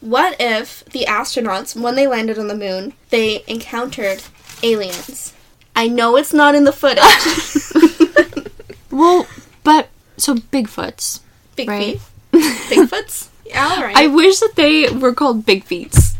What 0.00 0.36
if 0.38 0.84
the 0.86 1.04
astronauts, 1.08 1.74
when 1.80 1.94
they 1.96 2.06
landed 2.06 2.38
on 2.38 2.46
the 2.48 2.54
moon, 2.56 2.92
they 3.10 3.42
encountered 3.46 4.22
aliens? 4.62 5.32
I 5.74 5.88
know 5.88 6.16
it's 6.16 6.32
not 6.32 6.54
in 6.54 6.64
the 6.64 6.72
footage. 6.72 7.02
well, 8.90 9.26
but 9.64 9.88
so 10.16 10.34
Bigfoots. 10.36 11.20
Big 11.56 11.68
Right. 11.68 12.00
feet. 12.00 12.00
Bigfoots? 12.70 13.28
Yeah, 13.44 13.74
alright. 13.76 13.96
I 13.96 14.06
wish 14.06 14.38
that 14.40 14.54
they 14.56 14.88
were 14.90 15.14
called 15.14 15.46
Big 15.46 15.64
Feets. 15.64 16.14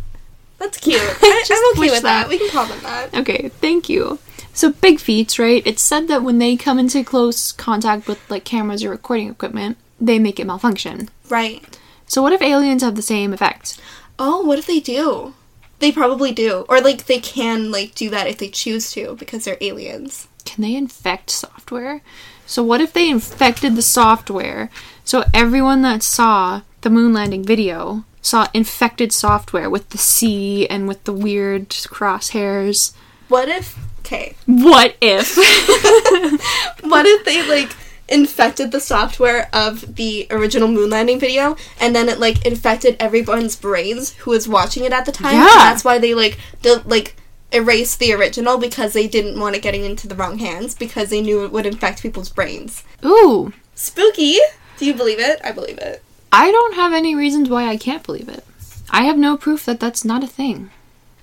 That's 0.58 0.78
cute. 0.78 1.00
I, 1.22 1.44
I'm 1.50 1.78
okay 1.78 1.90
with 1.90 2.02
that. 2.02 2.22
that. 2.22 2.28
We 2.28 2.38
can 2.38 2.50
call 2.50 2.66
them 2.66 2.80
that. 2.82 3.14
Okay, 3.14 3.48
thank 3.60 3.88
you. 3.88 4.18
So 4.52 4.72
big 4.72 4.98
right? 5.38 5.62
It's 5.64 5.82
said 5.82 6.08
that 6.08 6.24
when 6.24 6.38
they 6.38 6.56
come 6.56 6.80
into 6.80 7.04
close 7.04 7.52
contact 7.52 8.08
with 8.08 8.18
like 8.28 8.44
cameras 8.44 8.82
or 8.82 8.90
recording 8.90 9.28
equipment, 9.30 9.76
they 10.00 10.18
make 10.18 10.40
it 10.40 10.46
malfunction. 10.46 11.10
Right. 11.28 11.77
So 12.08 12.22
what 12.22 12.32
if 12.32 12.42
aliens 12.42 12.82
have 12.82 12.96
the 12.96 13.02
same 13.02 13.32
effect? 13.32 13.80
Oh, 14.18 14.40
what 14.40 14.58
if 14.58 14.66
they 14.66 14.80
do? 14.80 15.34
They 15.78 15.92
probably 15.92 16.32
do. 16.32 16.64
Or 16.68 16.80
like 16.80 17.06
they 17.06 17.20
can 17.20 17.70
like 17.70 17.94
do 17.94 18.10
that 18.10 18.26
if 18.26 18.38
they 18.38 18.48
choose 18.48 18.90
to 18.92 19.14
because 19.16 19.44
they're 19.44 19.58
aliens. 19.60 20.26
Can 20.44 20.62
they 20.62 20.74
infect 20.74 21.30
software? 21.30 22.00
So 22.46 22.62
what 22.62 22.80
if 22.80 22.92
they 22.92 23.10
infected 23.10 23.76
the 23.76 23.82
software? 23.82 24.70
So 25.04 25.24
everyone 25.34 25.82
that 25.82 26.02
saw 26.02 26.62
the 26.80 26.90
moon 26.90 27.12
landing 27.12 27.44
video 27.44 28.04
saw 28.22 28.48
infected 28.54 29.12
software 29.12 29.70
with 29.70 29.90
the 29.90 29.98
C 29.98 30.66
and 30.68 30.88
with 30.88 31.04
the 31.04 31.12
weird 31.12 31.68
crosshairs. 31.68 32.94
What 33.28 33.48
if 33.48 33.78
okay. 34.00 34.34
What 34.46 34.96
if? 35.00 35.36
What 36.82 37.04
if 37.04 37.24
they 37.26 37.46
like 37.46 37.70
infected 38.08 38.72
the 38.72 38.80
software 38.80 39.48
of 39.52 39.96
the 39.96 40.26
original 40.30 40.68
moon 40.68 40.90
landing 40.90 41.20
video 41.20 41.56
and 41.80 41.94
then 41.94 42.08
it 42.08 42.18
like 42.18 42.44
infected 42.46 42.96
everyone's 42.98 43.56
brains 43.56 44.14
who 44.14 44.30
was 44.30 44.48
watching 44.48 44.84
it 44.84 44.92
at 44.92 45.04
the 45.04 45.12
time? 45.12 45.34
Yeah. 45.34 45.40
And 45.40 45.60
that's 45.60 45.84
why 45.84 45.98
they 45.98 46.14
like 46.14 46.38
de- 46.62 46.82
like 46.86 47.16
erased 47.52 47.98
the 47.98 48.12
original 48.12 48.58
because 48.58 48.92
they 48.92 49.08
didn't 49.08 49.38
want 49.38 49.56
it 49.56 49.62
getting 49.62 49.84
into 49.84 50.06
the 50.06 50.14
wrong 50.14 50.38
hands 50.38 50.74
because 50.74 51.10
they 51.10 51.20
knew 51.20 51.44
it 51.44 51.52
would 51.52 51.66
infect 51.66 52.02
people's 52.02 52.28
brains. 52.30 52.84
Ooh, 53.04 53.52
Spooky. 53.74 54.38
Do 54.76 54.84
you 54.86 54.94
believe 54.94 55.20
it? 55.20 55.40
I 55.44 55.52
believe 55.52 55.78
it. 55.78 56.02
I 56.32 56.50
don't 56.50 56.74
have 56.74 56.92
any 56.92 57.14
reasons 57.14 57.48
why 57.48 57.68
I 57.68 57.76
can't 57.76 58.02
believe 58.02 58.28
it. 58.28 58.44
I 58.90 59.04
have 59.04 59.16
no 59.16 59.36
proof 59.36 59.64
that 59.66 59.80
that's 59.80 60.04
not 60.04 60.24
a 60.24 60.26
thing. 60.26 60.70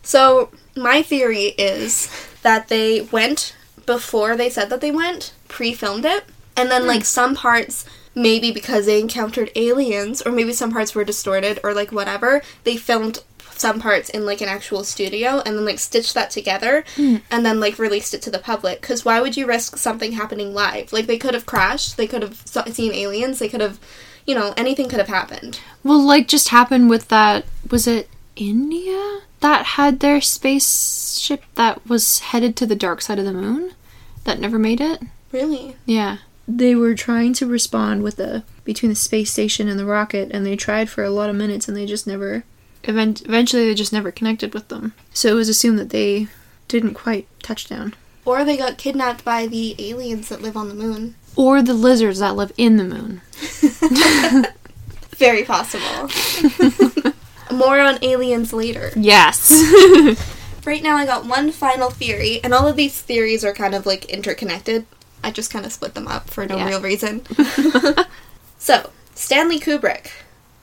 So, 0.01 0.51
my 0.75 1.01
theory 1.01 1.53
is 1.57 2.09
that 2.43 2.69
they 2.69 3.01
went 3.01 3.55
before 3.85 4.35
they 4.35 4.49
said 4.49 4.69
that 4.69 4.81
they 4.81 4.91
went, 4.91 5.33
pre 5.47 5.73
filmed 5.73 6.05
it, 6.05 6.25
and 6.55 6.71
then, 6.71 6.87
like, 6.87 7.01
hmm. 7.01 7.05
some 7.05 7.35
parts, 7.35 7.85
maybe 8.13 8.51
because 8.51 8.85
they 8.85 8.99
encountered 8.99 9.51
aliens, 9.55 10.21
or 10.21 10.31
maybe 10.31 10.53
some 10.53 10.71
parts 10.71 10.95
were 10.95 11.03
distorted, 11.03 11.59
or 11.63 11.73
like 11.73 11.91
whatever, 11.91 12.41
they 12.63 12.77
filmed 12.77 13.19
some 13.57 13.79
parts 13.79 14.09
in 14.09 14.25
like 14.25 14.41
an 14.41 14.49
actual 14.49 14.83
studio 14.83 15.41
and 15.45 15.55
then 15.55 15.63
like 15.63 15.79
stitched 15.79 16.13
that 16.13 16.29
together 16.29 16.83
hmm. 16.97 17.15
and 17.31 17.45
then 17.45 17.57
like 17.57 17.79
released 17.79 18.13
it 18.13 18.21
to 18.21 18.29
the 18.29 18.37
public 18.37 18.81
because 18.81 19.05
why 19.05 19.21
would 19.21 19.37
you 19.37 19.47
risk 19.47 19.77
something 19.77 20.11
happening 20.11 20.53
live 20.53 20.91
like 20.91 21.05
they 21.05 21.17
could 21.17 21.33
have 21.33 21.45
crashed 21.45 21.95
they 21.95 22.05
could 22.05 22.21
have 22.21 22.35
seen 22.45 22.93
aliens 22.93 23.39
they 23.39 23.47
could 23.47 23.61
have 23.61 23.79
you 24.25 24.35
know 24.35 24.53
anything 24.57 24.89
could 24.89 24.99
have 24.99 25.07
happened 25.07 25.61
Well, 25.83 25.99
like 26.05 26.27
just 26.27 26.49
happened 26.49 26.89
with 26.89 27.07
that. 27.09 27.45
Was 27.69 27.87
it 27.87 28.09
India 28.35 29.21
that 29.39 29.65
had 29.65 29.99
their 29.99 30.21
spaceship 30.21 31.43
that 31.55 31.85
was 31.87 32.19
headed 32.19 32.55
to 32.57 32.65
the 32.65 32.75
dark 32.75 33.01
side 33.01 33.19
of 33.19 33.25
the 33.25 33.33
moon 33.33 33.73
that 34.23 34.39
never 34.39 34.57
made 34.57 34.81
it. 34.81 35.01
Really? 35.31 35.75
Yeah. 35.85 36.17
They 36.47 36.75
were 36.75 36.93
trying 36.95 37.33
to 37.33 37.47
respond 37.47 38.03
with 38.03 38.17
the 38.17 38.43
between 38.63 38.89
the 38.89 38.95
space 38.95 39.31
station 39.31 39.67
and 39.67 39.79
the 39.79 39.85
rocket 39.85 40.29
and 40.31 40.45
they 40.45 40.55
tried 40.55 40.89
for 40.89 41.03
a 41.03 41.09
lot 41.09 41.29
of 41.29 41.35
minutes 41.35 41.67
and 41.67 41.75
they 41.75 41.85
just 41.85 42.07
never 42.07 42.43
event, 42.83 43.21
eventually 43.25 43.65
they 43.65 43.75
just 43.75 43.93
never 43.93 44.11
connected 44.11 44.53
with 44.53 44.67
them. 44.67 44.93
So 45.13 45.29
it 45.29 45.35
was 45.35 45.49
assumed 45.49 45.79
that 45.79 45.89
they 45.89 46.27
didn't 46.67 46.93
quite 46.93 47.27
touch 47.41 47.67
down. 47.67 47.93
Or 48.25 48.43
they 48.43 48.57
got 48.57 48.77
kidnapped 48.77 49.23
by 49.23 49.45
the 49.47 49.75
aliens 49.77 50.29
that 50.29 50.41
live 50.41 50.57
on 50.57 50.67
the 50.69 50.75
moon. 50.75 51.15
Or 51.35 51.61
the 51.61 51.73
lizards 51.73 52.19
that 52.19 52.35
live 52.35 52.51
in 52.57 52.77
the 52.77 52.83
moon. 52.83 53.21
Very 55.17 55.43
possible. 55.43 56.09
More 57.51 57.79
on 57.79 58.03
aliens 58.03 58.51
later. 58.51 58.91
Yes. 58.95 59.51
Right 60.65 60.81
now, 60.81 60.97
I 60.97 61.05
got 61.05 61.27
one 61.27 61.51
final 61.51 61.91
theory, 61.91 62.39
and 62.43 62.51
all 62.51 62.67
of 62.67 62.75
these 62.75 62.99
theories 62.99 63.45
are 63.45 63.53
kind 63.53 63.75
of 63.75 63.85
like 63.85 64.05
interconnected. 64.05 64.87
I 65.25 65.31
just 65.31 65.51
kind 65.51 65.65
of 65.65 65.73
split 65.73 65.93
them 65.95 66.07
up 66.07 66.29
for 66.29 66.45
no 66.45 66.55
Yeah. 66.57 66.67
real 66.67 66.81
reason. 66.81 67.25
so, 68.59 68.91
Stanley 69.15 69.59
Kubrick, 69.59 70.11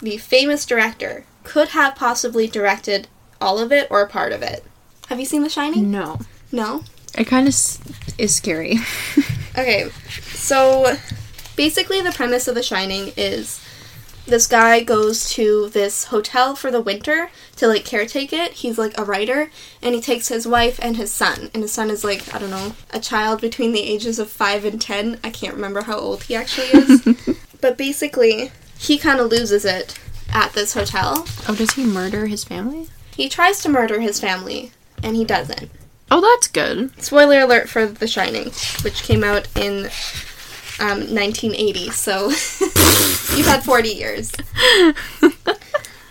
the 0.01 0.17
famous 0.19 0.65
director, 0.65 1.25
could 1.45 1.69
have 1.71 1.97
possibly 1.97 2.47
directed 2.47 3.09
all 3.41 3.59
of 3.59 3.73
it 3.73 3.89
or 3.91 4.07
part 4.07 4.33
of 4.33 4.41
it. 4.43 4.65
Have 5.09 5.19
you 5.19 5.27
seen 5.27 5.43
The 5.43 5.49
Shining? 5.49 5.91
no. 5.91 6.21
No? 6.53 6.85
It 7.19 7.25
kind 7.27 7.47
of 7.49 7.55
s- 7.55 7.79
is 8.19 8.35
scary. 8.35 8.79
Okay, 9.55 9.91
so 10.35 10.97
basically, 11.57 12.01
the 12.01 12.13
premise 12.13 12.49
of 12.49 12.55
The 12.55 12.63
Shining 12.63 13.13
is 13.19 13.62
this 14.27 14.47
guy 14.47 14.83
goes 14.83 15.29
to 15.31 15.69
this 15.71 16.05
hotel 16.05 16.55
for 16.55 16.71
the 16.71 16.81
winter 16.81 17.31
to 17.57 17.67
like 17.67 17.85
caretake 17.85 18.33
it. 18.33 18.53
He's 18.53 18.79
like 18.79 18.97
a 18.97 19.05
writer, 19.05 19.51
and 19.83 19.95
he 19.95 20.01
takes 20.01 20.29
his 20.29 20.47
wife 20.47 20.79
and 20.83 20.97
his 20.97 21.11
son. 21.13 21.51
And 21.53 21.63
his 21.63 21.73
son 21.73 21.91
is 21.91 22.05
like, 22.05 22.33
I 22.35 22.39
don't 22.39 22.51
know, 22.51 22.75
a 22.91 23.01
child 23.01 23.41
between 23.41 23.73
the 23.73 23.83
ages 23.83 24.19
of 24.19 24.31
5 24.31 24.65
and 24.65 24.81
10. 24.81 25.21
I 25.25 25.31
can't 25.31 25.55
remember 25.55 25.83
how 25.83 25.99
old 25.99 26.25
he 26.25 26.37
actually 26.37 26.69
is. 26.69 27.37
but 27.61 27.77
basically, 27.77 28.53
he 28.79 28.99
kind 28.99 29.21
of 29.21 29.31
loses 29.31 29.65
it 29.65 29.99
at 30.33 30.53
this 30.53 30.75
hotel. 30.75 31.27
oh, 31.49 31.55
does 31.55 31.73
he 31.73 31.85
murder 31.85 32.27
his 32.27 32.45
family? 32.45 32.89
He 33.15 33.29
tries 33.29 33.61
to 33.63 33.69
murder 33.69 34.01
his 34.01 34.21
family, 34.21 34.73
and 35.03 35.17
he 35.17 35.25
doesn't. 35.25 35.71
Oh, 36.11 36.21
that's 36.21 36.47
good. 36.47 37.03
Spoiler 37.03 37.41
alert 37.41 37.69
for 37.69 37.87
The 37.87 38.07
Shining, 38.07 38.53
which 38.83 39.03
came 39.03 39.25
out 39.25 39.49
in 39.57 39.89
um, 40.81 41.01
1980, 41.15 41.91
so 41.91 42.29
you've 43.37 43.47
had 43.47 43.63
40 43.65 43.89
years. 43.91 44.33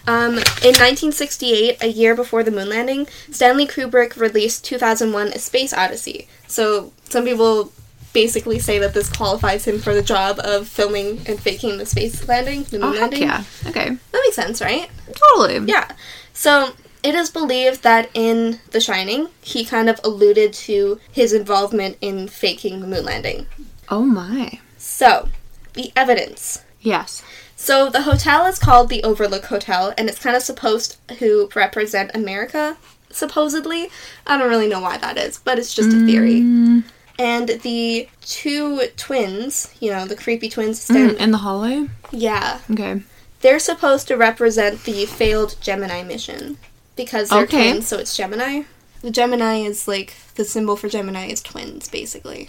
Um, 0.08 0.32
in 0.64 0.74
1968, 0.74 1.78
a 1.84 1.88
year 1.88 2.16
before 2.16 2.44
the 2.44 2.50
moon 2.52 2.70
landing, 2.70 3.08
Stanley 3.30 3.68
Kubrick 3.68 4.18
released 4.20 4.66
2001 4.66 5.28
A 5.28 5.40
Space 5.40 5.74
Odyssey. 5.74 6.28
So 6.48 6.92
some 7.10 7.24
people 7.24 7.72
basically 8.12 8.58
say 8.60 8.80
that 8.80 8.94
this 8.96 9.10
qualifies 9.10 9.66
him 9.66 9.80
for 9.80 9.94
the 9.94 10.02
job 10.02 10.40
of 10.44 10.68
filming 10.68 11.22
and 11.28 11.40
faking 11.40 11.78
the 11.78 11.86
space 11.86 12.28
landing, 12.28 12.64
the 12.64 12.80
moon 12.80 12.96
Oh, 12.96 13.00
landing. 13.00 13.22
yeah. 13.22 13.44
Okay. 13.68 13.90
That 13.90 14.22
makes 14.26 14.36
sense, 14.36 14.60
right? 14.60 14.90
Totally. 15.36 15.66
Yeah. 15.72 15.92
So 16.34 16.72
it 17.04 17.14
is 17.14 17.30
believed 17.30 17.84
that 17.84 18.10
in 18.16 18.60
The 18.72 18.82
Shining, 18.82 19.30
he 19.42 19.64
kind 19.64 19.88
of 19.88 20.00
alluded 20.04 20.52
to 20.54 21.00
his 21.12 21.32
involvement 21.32 21.98
in 22.02 22.28
faking 22.28 22.82
the 22.82 22.88
moon 22.88 23.06
landing. 23.06 23.46
Oh 23.92 24.06
my. 24.06 24.60
So, 24.78 25.28
the 25.74 25.92
evidence. 25.96 26.64
Yes. 26.82 27.22
So 27.56 27.90
the 27.90 28.04
hotel 28.04 28.46
is 28.48 28.58
called 28.58 28.90
the 28.90 29.04
Overlook 29.04 29.46
Hotel, 29.46 29.94
and 29.98 30.10
it's 30.10 30.18
kind 30.20 30.36
of 30.36 30.42
supposed 30.42 30.98
to 31.20 31.50
represent 31.56 32.10
America, 32.16 32.78
supposedly. 33.12 33.90
I 34.26 34.38
don't 34.38 34.50
really 34.50 34.68
know 34.70 34.80
why 34.80 34.98
that 34.98 35.18
is, 35.18 35.38
but 35.38 35.60
it's 35.60 35.74
just 35.76 35.94
a 35.94 36.00
theory. 36.06 36.42
Mm, 36.42 36.84
And 37.20 37.50
the 37.62 38.08
two 38.22 38.88
twins, 38.98 39.72
you 39.80 39.92
know, 39.92 40.06
the 40.06 40.16
creepy 40.16 40.50
twins, 40.50 40.82
stand, 40.82 41.18
mm, 41.18 41.20
in 41.20 41.32
the 41.32 41.40
hallway? 41.40 41.88
yeah, 42.12 42.60
Okay. 42.72 43.02
they're 43.42 43.60
supposed 43.60 44.08
to 44.08 44.16
represent 44.18 44.86
the 44.86 45.06
failed 45.06 45.56
Gemini 45.62 46.02
mission 46.02 46.58
because 46.96 47.30
they're 47.30 47.44
Okay. 47.44 47.72
twins, 47.74 47.88
so 47.88 47.98
it's 48.00 48.16
Gemini. 48.18 48.64
The 49.02 49.12
Gemini 49.12 49.58
is 49.58 49.88
like 49.88 50.16
the 50.36 50.46
symbol 50.46 50.76
for 50.78 50.88
Gemini 50.90 51.28
is 51.28 51.42
twins, 51.44 51.90
basically. 51.90 52.48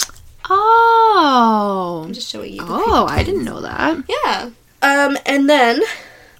Oh. 0.50 2.02
I'm 2.06 2.12
just 2.12 2.28
showing 2.30 2.54
you. 2.54 2.60
Oh, 2.62 3.06
I 3.08 3.22
didn't 3.22 3.44
know 3.44 3.60
that. 3.60 4.04
Yeah. 4.08 4.50
Um, 4.82 5.16
and 5.26 5.48
then 5.48 5.80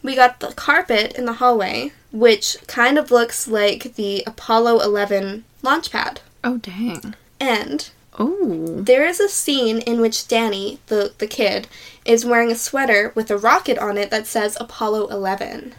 we 0.03 0.15
got 0.17 0.41
the 0.41 0.49
carpet 0.49 1.13
in 1.17 1.25
the 1.27 1.35
hallway, 1.35 1.93
which 2.11 2.57
kind 2.67 2.99
of 2.99 3.11
looks 3.11 3.47
like 3.47 3.95
the 3.95 4.23
Apollo 4.27 4.81
11 4.81 5.45
launch 5.63 5.91
pad. 5.91 6.21
Oh, 6.43 6.59
dang. 6.59 7.15
And 7.41 7.89
Oh. 8.19 8.81
there 8.83 9.07
is 9.07 9.21
a 9.21 9.29
scene 9.29 9.79
in 9.79 10.01
which 10.01 10.29
Danny, 10.29 10.79
the, 10.89 11.13
the 11.19 11.27
kid, 11.27 11.67
is 12.05 12.27
wearing 12.27 12.51
a 12.51 12.55
sweater 12.57 13.11
with 13.15 13.31
a 13.31 13.39
rocket 13.39 13.79
on 13.79 13.97
it 13.97 14.11
that 14.11 14.27
says 14.27 14.57
Apollo 14.61 15.07
11. 15.09 15.75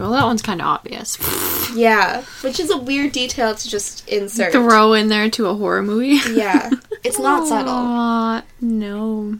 Okay, 0.00 0.08
well, 0.08 0.18
that 0.18 0.24
one's 0.24 0.42
kind 0.42 0.60
of 0.60 0.66
obvious. 0.66 1.18
Yeah, 1.72 2.24
which 2.42 2.58
is 2.58 2.68
a 2.68 2.76
weird 2.76 3.12
detail 3.12 3.54
to 3.54 3.68
just 3.68 4.08
insert. 4.08 4.50
Throw 4.50 4.92
in 4.92 5.06
there 5.06 5.30
to 5.30 5.46
a 5.46 5.54
horror 5.54 5.82
movie. 5.82 6.18
Yeah, 6.36 6.68
it's 7.04 7.20
not 7.20 7.46
subtle. 7.48 8.42
No. 8.60 9.38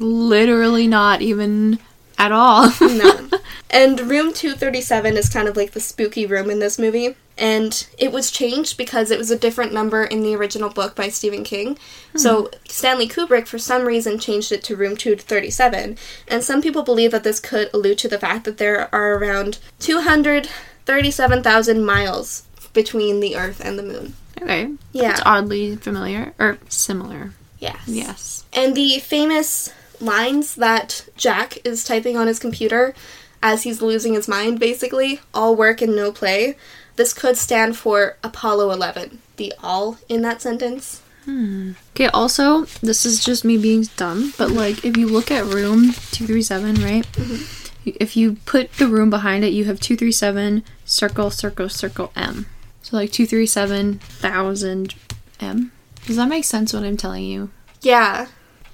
Literally 0.00 0.88
not 0.88 1.22
even 1.22 1.78
at 2.18 2.32
all. 2.32 2.72
No. 2.80 3.28
And 3.70 4.00
room 4.00 4.32
237 4.32 5.16
is 5.16 5.28
kind 5.28 5.46
of 5.46 5.56
like 5.56 5.72
the 5.72 5.80
spooky 5.80 6.26
room 6.26 6.50
in 6.50 6.58
this 6.58 6.76
movie. 6.76 7.14
And 7.36 7.86
it 7.98 8.12
was 8.12 8.30
changed 8.30 8.76
because 8.76 9.10
it 9.10 9.18
was 9.18 9.28
a 9.30 9.38
different 9.38 9.72
number 9.72 10.04
in 10.04 10.22
the 10.22 10.36
original 10.36 10.70
book 10.70 10.94
by 10.94 11.08
Stephen 11.08 11.42
King. 11.42 11.76
So 12.16 12.42
hmm. 12.42 12.48
Stanley 12.68 13.08
Kubrick, 13.08 13.48
for 13.48 13.58
some 13.58 13.84
reason, 13.84 14.20
changed 14.20 14.52
it 14.52 14.62
to 14.64 14.76
room 14.76 14.96
237. 14.96 15.98
And 16.28 16.44
some 16.44 16.62
people 16.62 16.82
believe 16.82 17.10
that 17.10 17.24
this 17.24 17.40
could 17.40 17.68
allude 17.74 17.98
to 17.98 18.08
the 18.08 18.18
fact 18.18 18.44
that 18.44 18.58
there 18.58 18.88
are 18.94 19.14
around 19.14 19.58
237,000 19.80 21.84
miles 21.84 22.42
between 22.72 23.18
the 23.20 23.36
Earth 23.36 23.60
and 23.64 23.78
the 23.78 23.82
Moon. 23.82 24.14
okay. 24.40 24.70
Yeah. 24.92 25.12
It's 25.12 25.22
oddly 25.24 25.76
familiar. 25.76 26.34
Or 26.38 26.58
similar. 26.68 27.32
Yes. 27.58 27.82
Yes. 27.86 28.44
And 28.52 28.76
the 28.76 28.98
famous 29.00 29.72
lines 30.00 30.54
that 30.56 31.08
Jack 31.16 31.58
is 31.64 31.84
typing 31.84 32.16
on 32.16 32.26
his 32.26 32.38
computer 32.38 32.94
as 33.42 33.62
he's 33.62 33.82
losing 33.82 34.14
his 34.14 34.26
mind, 34.26 34.58
basically, 34.58 35.20
all 35.32 35.54
work 35.54 35.82
and 35.82 35.94
no 35.94 36.10
play. 36.10 36.56
This 36.96 37.12
could 37.12 37.36
stand 37.36 37.76
for 37.76 38.16
Apollo 38.22 38.70
11, 38.70 39.20
the 39.36 39.52
all 39.62 39.98
in 40.08 40.22
that 40.22 40.40
sentence. 40.40 41.02
Hmm. 41.24 41.72
Okay, 41.92 42.08
also, 42.08 42.64
this 42.82 43.06
is 43.06 43.24
just 43.24 43.44
me 43.44 43.56
being 43.56 43.84
dumb, 43.96 44.32
but 44.36 44.50
like, 44.50 44.84
if 44.84 44.96
you 44.96 45.08
look 45.08 45.30
at 45.30 45.44
room 45.44 45.92
237, 46.12 46.74
right? 46.76 47.06
Mm-hmm. 47.12 47.90
If 47.98 48.16
you 48.16 48.36
put 48.46 48.72
the 48.74 48.86
room 48.86 49.10
behind 49.10 49.44
it, 49.44 49.52
you 49.52 49.64
have 49.64 49.80
237, 49.80 50.62
circle, 50.84 51.30
circle, 51.30 51.68
circle, 51.68 52.12
M. 52.16 52.46
So, 52.82 52.96
like, 52.96 53.12
237,000 53.12 54.94
M. 55.40 55.72
Does 56.06 56.16
that 56.16 56.28
make 56.28 56.44
sense 56.44 56.72
what 56.72 56.82
I'm 56.84 56.96
telling 56.96 57.24
you? 57.24 57.50
Yeah. 57.82 58.28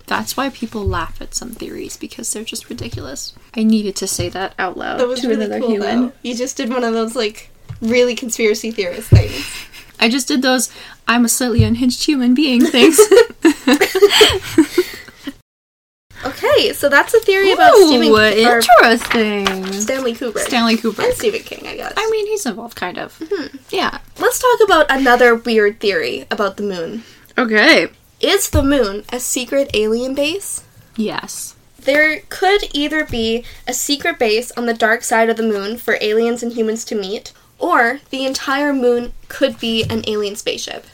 That's 0.07 0.37
why 0.37 0.49
people 0.51 0.85
laugh 0.85 1.21
at 1.21 1.35
some 1.35 1.51
theories, 1.51 1.97
because 1.97 2.33
they're 2.33 2.45
just 2.45 2.69
ridiculous. 2.69 3.35
I 3.57 3.63
needed 3.63 3.95
to 3.97 4.07
say 4.07 4.29
that 4.29 4.55
out 4.59 4.77
loud 4.77 4.99
That 4.99 5.09
was 5.09 5.21
to 5.21 5.29
really 5.29 5.45
another 5.45 5.61
cool, 5.61 5.71
human. 5.71 6.01
though. 6.03 6.13
You 6.23 6.35
just 6.35 6.57
did 6.57 6.69
one 6.71 6.83
of 6.85 6.93
those, 6.93 7.15
like, 7.15 7.51
really 7.81 8.15
conspiracy 8.15 8.71
theorist 8.71 9.09
things. 9.09 9.67
I 9.99 10.09
just 10.09 10.29
did 10.29 10.43
those 10.43 10.71
I'm 11.07 11.25
a 11.25 11.29
slightly 11.29 11.65
unhinged 11.65 12.05
human 12.05 12.35
being 12.35 12.65
things. 12.65 12.99
Okay, 16.23 16.73
so 16.75 16.89
that's 16.89 17.15
a 17.15 17.21
theory 17.21 17.53
about 17.53 17.75
Stephen 17.75 18.09
Ooh, 18.09 18.17
or 18.17 18.25
interesting. 18.27 19.73
Stanley 19.73 20.15
Kubrick. 20.15 20.41
Stanley 20.41 20.77
Cooper 20.77 21.03
and 21.03 21.15
Stephen 21.15 21.41
King, 21.41 21.67
I 21.67 21.77
guess. 21.77 21.95
I 21.97 22.11
mean, 22.11 22.27
he's 22.27 22.45
involved, 22.45 22.77
kind 22.77 22.99
of. 22.99 23.19
Mm-hmm. 23.19 23.57
Yeah. 23.71 23.99
Let's 24.19 24.39
talk 24.39 24.61
about 24.63 24.87
another 24.91 25.35
weird 25.35 25.81
theory 25.81 26.27
about 26.31 26.57
the 26.57 26.63
moon. 26.63 27.05
Okay. 27.39 27.89
Is 28.21 28.51
the 28.51 28.63
moon 28.63 29.05
a 29.11 29.19
secret 29.19 29.71
alien 29.73 30.15
base? 30.15 30.63
Yes. 30.97 31.57
There 31.79 32.21
could 32.29 32.65
either 32.75 33.07
be 33.07 33.45
a 33.67 33.73
secret 33.73 34.19
base 34.19 34.53
on 34.53 34.67
the 34.67 34.75
dark 34.75 35.03
side 35.03 35.31
of 35.31 35.39
the 35.39 35.43
moon 35.43 35.79
for 35.79 35.97
aliens 36.03 36.43
and 36.43 36.53
humans 36.53 36.85
to 36.87 36.95
meet, 36.95 37.33
or 37.61 38.01
the 38.11 38.25
entire 38.25 38.73
moon 38.73 39.13
could 39.29 39.61
be 39.61 39.85
an 39.85 40.03
alien 40.09 40.37
spaceship. 40.37 40.87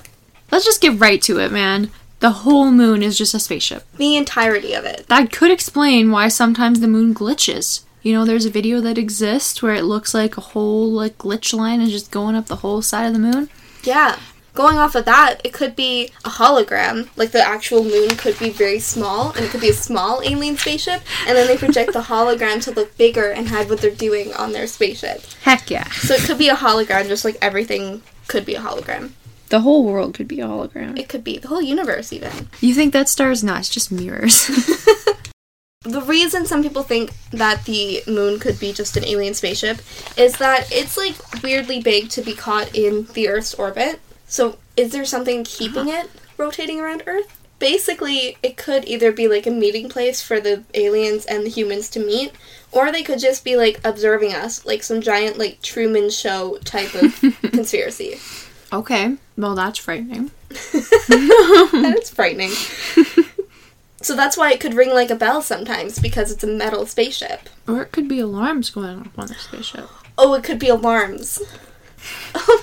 Let's 0.50 0.64
just 0.64 0.80
get 0.80 1.00
right 1.00 1.22
to 1.22 1.38
it, 1.38 1.50
man. 1.50 1.90
The 2.20 2.30
whole 2.30 2.70
moon 2.70 3.02
is 3.02 3.18
just 3.18 3.34
a 3.34 3.38
spaceship. 3.38 3.84
The 3.96 4.16
entirety 4.16 4.72
of 4.72 4.84
it. 4.84 5.06
That 5.08 5.32
could 5.32 5.50
explain 5.50 6.10
why 6.10 6.28
sometimes 6.28 6.80
the 6.80 6.88
moon 6.88 7.14
glitches. 7.14 7.84
You 8.02 8.12
know, 8.12 8.24
there's 8.24 8.46
a 8.46 8.50
video 8.50 8.80
that 8.80 8.98
exists 8.98 9.62
where 9.62 9.74
it 9.74 9.84
looks 9.84 10.14
like 10.14 10.36
a 10.36 10.40
whole 10.40 10.90
like 10.90 11.18
glitch 11.18 11.52
line 11.52 11.80
is 11.80 11.90
just 11.90 12.10
going 12.10 12.36
up 12.36 12.46
the 12.46 12.56
whole 12.56 12.80
side 12.80 13.06
of 13.06 13.12
the 13.12 13.18
moon. 13.18 13.48
Yeah. 13.82 14.18
Going 14.57 14.78
off 14.78 14.94
of 14.94 15.04
that, 15.04 15.40
it 15.44 15.52
could 15.52 15.76
be 15.76 16.11
a 16.24 16.30
hologram. 16.30 17.09
Like 17.16 17.30
the 17.30 17.46
actual 17.46 17.84
moon 17.84 18.11
could 18.11 18.38
be 18.38 18.50
very 18.50 18.80
small, 18.80 19.32
and 19.32 19.44
it 19.44 19.50
could 19.50 19.61
be 19.61 19.68
a 19.68 19.74
small 19.74 20.22
alien 20.24 20.57
spaceship, 20.57 21.02
and 21.26 21.36
then 21.36 21.46
they 21.46 21.57
project 21.57 21.92
the 21.92 22.00
hologram 22.00 22.62
to 22.64 22.72
look 22.72 22.96
bigger 22.96 23.30
and 23.30 23.48
hide 23.48 23.68
what 23.68 23.80
they're 23.80 23.90
doing 23.90 24.32
on 24.34 24.52
their 24.52 24.66
spaceship. 24.66 25.22
Heck 25.42 25.70
yeah. 25.70 25.88
So 25.90 26.14
it 26.14 26.22
could 26.22 26.38
be 26.38 26.48
a 26.48 26.57
hologram, 26.57 27.07
just 27.07 27.24
like 27.24 27.38
everything 27.40 28.02
could 28.26 28.44
be 28.44 28.54
a 28.54 28.61
hologram. 28.61 29.12
The 29.48 29.61
whole 29.61 29.84
world 29.84 30.14
could 30.14 30.26
be 30.26 30.40
a 30.40 30.46
hologram. 30.46 30.98
It 30.98 31.09
could 31.09 31.22
be 31.22 31.38
the 31.38 31.46
whole 31.46 31.62
universe, 31.62 32.12
even. 32.12 32.48
You 32.61 32.74
think 32.74 32.92
that 32.92 33.09
star 33.09 33.30
is 33.30 33.44
not, 33.44 33.61
it's 33.61 33.68
just 33.68 33.92
mirrors. 33.92 34.50
The 35.86 36.02
reason 36.02 36.46
some 36.46 36.64
people 36.64 36.82
think 36.82 37.12
that 37.30 37.64
the 37.64 38.02
moon 38.09 38.40
could 38.40 38.59
be 38.59 38.72
just 38.72 38.96
an 38.96 39.04
alien 39.04 39.34
spaceship 39.34 39.78
is 40.16 40.36
that 40.38 40.66
it's 40.72 40.96
like 40.96 41.14
weirdly 41.44 41.80
big 41.80 42.11
to 42.11 42.22
be 42.22 42.34
caught 42.34 42.74
in 42.74 43.07
the 43.12 43.28
Earth's 43.28 43.54
orbit. 43.54 44.00
So, 44.26 44.58
is 44.76 44.92
there 44.92 45.04
something 45.04 45.44
keeping 45.44 45.88
uh-huh. 45.88 46.04
it 46.04 46.10
rotating 46.36 46.80
around 46.80 47.02
Earth? 47.06 47.40
Basically, 47.58 48.36
it 48.42 48.56
could 48.56 48.84
either 48.86 49.12
be 49.12 49.28
like 49.28 49.46
a 49.46 49.50
meeting 49.50 49.88
place 49.88 50.20
for 50.20 50.40
the 50.40 50.64
aliens 50.74 51.24
and 51.24 51.44
the 51.44 51.50
humans 51.50 51.88
to 51.90 52.00
meet, 52.00 52.32
or 52.70 52.92
they 52.92 53.02
could 53.02 53.18
just 53.18 53.44
be 53.44 53.56
like 53.56 53.80
observing 53.82 54.34
us, 54.34 54.66
like 54.66 54.82
some 54.82 55.00
giant 55.00 55.38
like 55.38 55.62
Truman 55.62 56.10
Show 56.10 56.58
type 56.64 56.94
of 56.94 57.18
conspiracy. 57.52 58.18
okay, 58.72 59.16
well, 59.38 59.54
that's 59.54 59.78
frightening. 59.78 60.30
it's 60.50 62.10
frightening. 62.10 62.50
so 64.02 64.14
that's 64.14 64.36
why 64.36 64.52
it 64.52 64.60
could 64.60 64.74
ring 64.74 64.90
like 64.90 65.10
a 65.10 65.16
bell 65.16 65.40
sometimes 65.40 65.98
because 65.98 66.30
it's 66.30 66.44
a 66.44 66.46
metal 66.46 66.84
spaceship. 66.84 67.48
Or 67.66 67.82
it 67.82 67.92
could 67.92 68.08
be 68.08 68.18
alarms 68.18 68.70
going 68.70 69.00
off 69.00 69.18
on 69.18 69.28
the 69.28 69.34
spaceship. 69.34 69.88
Oh, 70.18 70.34
it 70.34 70.44
could 70.44 70.58
be 70.58 70.68
alarms. 70.68 71.42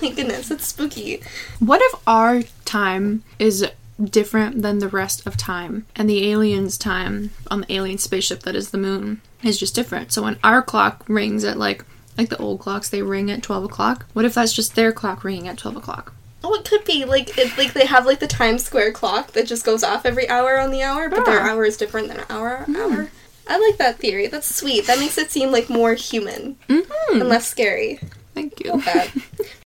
My 0.04 0.10
goodness, 0.10 0.50
it's 0.50 0.66
spooky. 0.66 1.22
What 1.60 1.80
if 1.82 1.94
our 2.06 2.42
time 2.66 3.24
is 3.38 3.66
different 4.02 4.60
than 4.62 4.78
the 4.80 4.88
rest 4.88 5.26
of 5.26 5.36
time, 5.36 5.86
and 5.96 6.10
the 6.10 6.30
aliens' 6.30 6.76
time 6.76 7.30
on 7.50 7.62
the 7.62 7.72
alien 7.72 7.96
spaceship 7.96 8.42
that 8.42 8.54
is 8.54 8.70
the 8.70 8.76
moon 8.78 9.22
is 9.42 9.58
just 9.58 9.74
different? 9.74 10.12
So 10.12 10.22
when 10.22 10.38
our 10.44 10.60
clock 10.60 11.04
rings 11.08 11.42
at 11.44 11.56
like 11.58 11.84
like 12.18 12.28
the 12.28 12.36
old 12.36 12.60
clocks, 12.60 12.90
they 12.90 13.00
ring 13.02 13.30
at 13.30 13.42
twelve 13.42 13.64
o'clock. 13.64 14.04
What 14.12 14.26
if 14.26 14.34
that's 14.34 14.52
just 14.52 14.74
their 14.74 14.92
clock 14.92 15.24
ringing 15.24 15.48
at 15.48 15.56
twelve 15.58 15.76
o'clock? 15.76 16.14
Oh, 16.44 16.52
it 16.54 16.66
could 16.66 16.84
be 16.84 17.06
like 17.06 17.38
it, 17.38 17.56
like 17.56 17.72
they 17.72 17.86
have 17.86 18.04
like 18.04 18.20
the 18.20 18.26
Times 18.26 18.62
Square 18.64 18.92
clock 18.92 19.32
that 19.32 19.46
just 19.46 19.64
goes 19.64 19.82
off 19.82 20.04
every 20.04 20.28
hour 20.28 20.60
on 20.60 20.70
the 20.70 20.82
hour, 20.82 21.08
but 21.08 21.24
their 21.24 21.40
Ah. 21.40 21.48
hour 21.52 21.64
is 21.64 21.78
different 21.78 22.08
than 22.08 22.20
our 22.28 22.66
hour. 22.76 23.08
I 23.48 23.56
like 23.58 23.78
that 23.78 23.98
theory. 24.00 24.26
That's 24.26 24.54
sweet. 24.54 24.86
That 24.86 24.98
makes 24.98 25.16
it 25.16 25.30
seem 25.30 25.50
like 25.50 25.70
more 25.70 25.94
human 25.94 26.56
Mm-hmm. 26.68 27.20
and 27.20 27.28
less 27.30 27.48
scary. 27.48 28.00
Thank 28.34 28.60
you. 28.62 28.82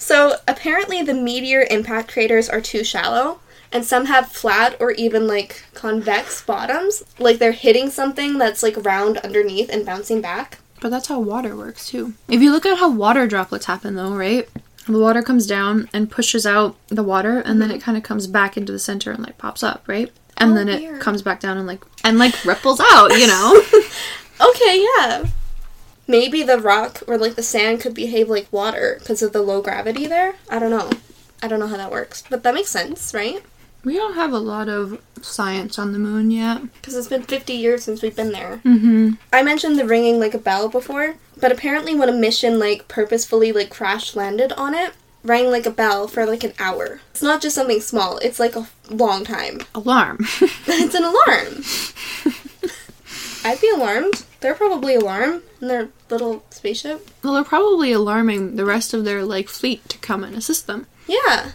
So 0.00 0.36
apparently, 0.48 1.02
the 1.02 1.12
meteor 1.12 1.66
impact 1.70 2.10
craters 2.10 2.48
are 2.48 2.62
too 2.62 2.82
shallow, 2.82 3.40
and 3.70 3.84
some 3.84 4.06
have 4.06 4.32
flat 4.32 4.74
or 4.80 4.92
even 4.92 5.26
like 5.26 5.64
convex 5.74 6.42
bottoms, 6.42 7.04
like 7.18 7.38
they're 7.38 7.52
hitting 7.52 7.90
something 7.90 8.38
that's 8.38 8.62
like 8.62 8.82
round 8.84 9.18
underneath 9.18 9.68
and 9.70 9.84
bouncing 9.84 10.22
back. 10.22 10.58
But 10.80 10.90
that's 10.90 11.08
how 11.08 11.20
water 11.20 11.54
works 11.54 11.86
too. 11.86 12.14
If 12.28 12.40
you 12.40 12.50
look 12.50 12.64
at 12.64 12.78
how 12.78 12.90
water 12.90 13.26
droplets 13.26 13.66
happen 13.66 13.94
though, 13.94 14.14
right? 14.14 14.48
The 14.86 14.98
water 14.98 15.20
comes 15.22 15.46
down 15.46 15.90
and 15.92 16.10
pushes 16.10 16.46
out 16.46 16.76
the 16.88 17.02
water 17.02 17.40
and 17.40 17.60
then 17.60 17.70
it 17.70 17.74
mm-hmm. 17.74 17.82
kind 17.82 17.98
of 17.98 18.02
comes 18.02 18.26
back 18.26 18.56
into 18.56 18.72
the 18.72 18.78
center 18.78 19.12
and 19.12 19.22
like 19.22 19.36
pops 19.36 19.62
up, 19.62 19.84
right? 19.86 20.10
And 20.38 20.52
Oh, 20.52 20.54
then 20.54 20.68
it 20.70 21.00
comes 21.00 21.20
back 21.20 21.40
down 21.40 21.58
and 21.58 21.66
like 21.66 21.84
and 22.02 22.18
like 22.18 22.42
ripples 22.46 22.80
out, 22.80 23.10
you 23.18 23.26
know? 23.26 23.62
Okay, 24.40 24.86
yeah. 24.96 25.26
Maybe 26.10 26.42
the 26.42 26.58
rock 26.58 27.02
or 27.06 27.16
like 27.16 27.36
the 27.36 27.42
sand 27.42 27.80
could 27.80 27.94
behave 27.94 28.28
like 28.28 28.52
water 28.52 28.96
because 28.98 29.22
of 29.22 29.32
the 29.32 29.42
low 29.42 29.62
gravity 29.62 30.06
there. 30.06 30.34
I 30.48 30.58
don't 30.58 30.70
know. 30.70 30.90
I 31.42 31.48
don't 31.48 31.60
know 31.60 31.68
how 31.68 31.76
that 31.76 31.90
works, 31.90 32.24
but 32.28 32.42
that 32.42 32.54
makes 32.54 32.70
sense, 32.70 33.14
right? 33.14 33.42
we 33.84 33.94
don't 33.94 34.14
have 34.14 34.32
a 34.32 34.38
lot 34.38 34.68
of 34.68 35.00
science 35.22 35.78
on 35.78 35.92
the 35.92 35.98
moon 35.98 36.30
yet. 36.30 36.62
Because 36.74 36.96
it's 36.96 37.08
been 37.08 37.22
50 37.22 37.52
years 37.52 37.84
since 37.84 38.02
we've 38.02 38.16
been 38.16 38.32
there. 38.32 38.60
Mm-hmm. 38.64 39.12
I 39.32 39.42
mentioned 39.42 39.78
the 39.78 39.86
ringing 39.86 40.20
like 40.20 40.34
a 40.34 40.38
bell 40.38 40.68
before, 40.68 41.16
but 41.38 41.52
apparently 41.52 41.94
when 41.94 42.08
a 42.08 42.12
mission 42.12 42.58
like 42.58 42.88
purposefully 42.88 43.52
like 43.52 43.70
crash 43.70 44.14
landed 44.14 44.52
on 44.52 44.74
it, 44.74 44.92
rang 45.22 45.50
like 45.50 45.66
a 45.66 45.70
bell 45.70 46.08
for 46.08 46.26
like 46.26 46.44
an 46.44 46.52
hour. 46.58 47.00
It's 47.10 47.22
not 47.22 47.42
just 47.42 47.54
something 47.54 47.80
small, 47.80 48.18
it's 48.18 48.40
like 48.40 48.56
a 48.56 48.68
long 48.90 49.24
time. 49.24 49.60
Alarm. 49.74 50.18
it's 50.66 50.94
an 50.94 51.04
alarm. 51.04 51.64
I'd 53.44 53.60
be 53.60 53.70
alarmed. 53.70 54.24
They're 54.40 54.54
probably 54.54 54.94
alarmed 54.94 55.42
in 55.60 55.68
their 55.68 55.88
little 56.08 56.42
spaceship. 56.50 57.08
well, 57.22 57.34
they're 57.34 57.44
probably 57.44 57.92
alarming 57.92 58.56
the 58.56 58.64
rest 58.64 58.94
of 58.94 59.04
their 59.04 59.24
like 59.24 59.48
fleet 59.48 59.88
to 59.90 59.98
come 59.98 60.24
and 60.24 60.34
assist 60.36 60.66
them. 60.66 60.86
Yeah. 61.06 61.52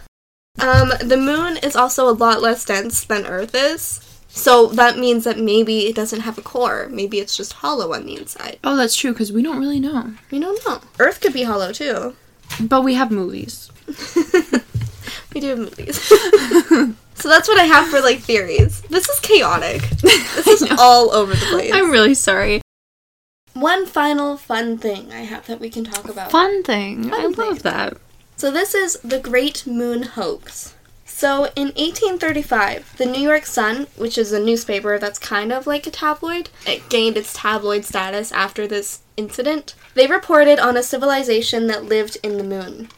Um, 0.58 0.92
the 1.02 1.16
moon 1.16 1.58
is 1.58 1.76
also 1.76 2.08
a 2.08 2.12
lot 2.14 2.40
less 2.40 2.64
dense 2.64 3.04
than 3.04 3.26
Earth 3.26 3.54
is. 3.54 4.00
So 4.28 4.66
that 4.68 4.98
means 4.98 5.24
that 5.24 5.38
maybe 5.38 5.86
it 5.86 5.94
doesn't 5.96 6.20
have 6.20 6.38
a 6.38 6.42
core. 6.42 6.88
Maybe 6.90 7.18
it's 7.18 7.36
just 7.36 7.54
hollow 7.54 7.94
on 7.94 8.06
the 8.06 8.16
inside. 8.16 8.58
Oh, 8.62 8.76
that's 8.76 8.94
true 8.96 9.12
because 9.12 9.32
we 9.32 9.42
don't 9.42 9.58
really 9.58 9.80
know. 9.80 10.12
We 10.30 10.38
don't 10.40 10.64
know. 10.66 10.80
Earth 10.98 11.20
could 11.20 11.32
be 11.32 11.44
hollow 11.44 11.72
too. 11.72 12.14
But 12.60 12.82
we 12.82 12.94
have 12.94 13.10
movies. 13.10 13.70
We 15.34 15.40
do 15.40 15.48
have 15.48 15.58
movies. 15.58 16.00
so 17.14 17.28
that's 17.28 17.46
what 17.46 17.60
I 17.60 17.64
have 17.64 17.88
for 17.88 18.00
like 18.00 18.20
theories. 18.20 18.80
This 18.82 19.06
is 19.06 19.20
chaotic. 19.20 19.82
This 20.00 20.62
is 20.62 20.68
all 20.78 21.12
over 21.12 21.34
the 21.34 21.46
place. 21.46 21.72
I'm 21.74 21.90
really 21.90 22.14
sorry. 22.14 22.62
One 23.56 23.86
final 23.86 24.36
fun 24.36 24.76
thing 24.76 25.10
I 25.10 25.20
have 25.22 25.46
that 25.46 25.60
we 25.60 25.70
can 25.70 25.84
talk 25.84 26.10
about. 26.10 26.30
Fun 26.30 26.62
thing. 26.62 27.10
I 27.10 27.22
Fun 27.22 27.32
love 27.32 27.62
that. 27.62 27.96
So 28.36 28.50
this 28.50 28.74
is 28.74 28.98
the 29.02 29.18
Great 29.18 29.66
Moon 29.66 30.02
Hoax. 30.02 30.74
So 31.06 31.46
in 31.56 31.68
1835, 31.68 32.98
the 32.98 33.06
New 33.06 33.22
York 33.22 33.46
Sun, 33.46 33.86
which 33.96 34.18
is 34.18 34.30
a 34.30 34.44
newspaper 34.44 34.98
that's 34.98 35.18
kind 35.18 35.54
of 35.54 35.66
like 35.66 35.86
a 35.86 35.90
tabloid, 35.90 36.50
it 36.66 36.90
gained 36.90 37.16
its 37.16 37.32
tabloid 37.32 37.86
status 37.86 38.30
after 38.30 38.66
this 38.66 39.00
incident. 39.16 39.74
They 39.94 40.06
reported 40.06 40.58
on 40.58 40.76
a 40.76 40.82
civilization 40.82 41.66
that 41.68 41.86
lived 41.86 42.18
in 42.22 42.36
the 42.36 42.44
moon. 42.44 42.90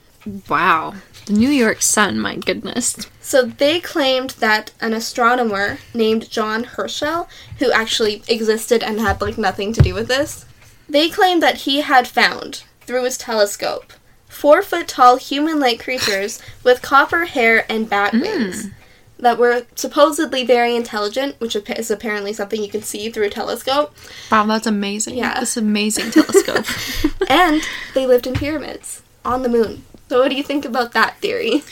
Wow. 0.49 0.95
The 1.27 1.35
New 1.35 1.51
York 1.51 1.83
Sun, 1.83 2.19
my 2.19 2.35
goodness. 2.35 2.97
So 3.21 3.43
they 3.45 3.79
claimed 3.79 4.31
that 4.41 4.73
an 4.81 4.93
astronomer 4.93 5.79
named 5.95 6.29
John 6.29 6.65
Herschel, 6.65 7.29
who 7.61 7.71
actually 7.71 8.25
existed 8.27 8.83
and 8.83 8.99
had 8.99 9.21
like 9.21 9.39
nothing 9.39 9.73
to 9.75 9.83
do 9.83 9.95
with 9.95 10.09
this, 10.09 10.47
they 10.89 11.09
claim 11.09 11.41
that 11.41 11.59
he 11.59 11.80
had 11.80 12.09
found, 12.09 12.64
through 12.80 13.05
his 13.05 13.18
telescope, 13.18 13.93
four 14.28 14.62
foot 14.62 14.89
tall 14.89 15.16
human 15.16 15.61
like 15.61 15.82
creatures 15.82 16.41
with 16.62 16.82
copper 16.82 17.26
hair 17.26 17.64
and 17.70 17.89
bat 17.89 18.12
hmm. 18.12 18.20
wings 18.20 18.68
that 19.18 19.39
were 19.39 19.66
supposedly 19.74 20.45
very 20.45 20.76
intelligent, 20.76 21.39
which 21.41 21.57
is 21.57 21.91
apparently 21.91 22.32
something 22.32 22.62
you 22.62 22.68
can 22.68 22.82
see 22.82 23.11
through 23.11 23.26
a 23.26 23.30
telescope, 23.30 23.95
Wow, 24.30 24.47
that's 24.47 24.66
amazing. 24.66 25.16
Yeah. 25.16 25.41
This 25.41 25.57
amazing 25.57 26.11
telescope. 26.12 26.64
and 27.28 27.62
they 27.95 28.07
lived 28.07 28.26
in 28.26 28.34
pyramids 28.34 29.03
on 29.24 29.43
the 29.43 29.49
moon. 29.49 29.84
So, 30.09 30.20
what 30.20 30.30
do 30.30 30.36
you 30.36 30.43
think 30.43 30.64
about 30.64 30.93
that 30.93 31.18
theory? 31.18 31.62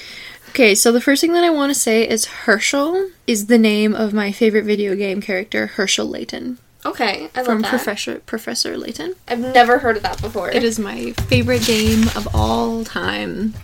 okay, 0.50 0.74
so 0.74 0.90
the 0.90 1.00
first 1.00 1.20
thing 1.20 1.32
that 1.32 1.44
I 1.44 1.50
want 1.50 1.70
to 1.70 1.78
say 1.78 2.08
is 2.08 2.24
Herschel 2.24 3.10
is 3.26 3.46
the 3.46 3.58
name 3.58 3.94
of 3.94 4.12
my 4.12 4.32
favorite 4.32 4.64
video 4.64 4.94
game 4.96 5.20
character, 5.20 5.68
Hershel 5.68 6.08
Layton. 6.08 6.58
Okay, 6.87 7.28
I 7.34 7.39
love 7.41 7.47
From 7.47 7.61
that. 7.62 7.68
Professor 7.70 8.20
Professor 8.20 8.76
Layton. 8.78 9.14
I've 9.28 9.41
never 9.41 9.78
heard 9.78 9.97
of 9.97 10.03
that 10.05 10.20
before. 10.22 10.51
It 10.51 10.62
is 10.64 10.78
my 10.78 11.12
favorite 11.28 11.62
game 11.66 12.05
of 12.16 12.28
all 12.34 12.84
time. 12.84 13.55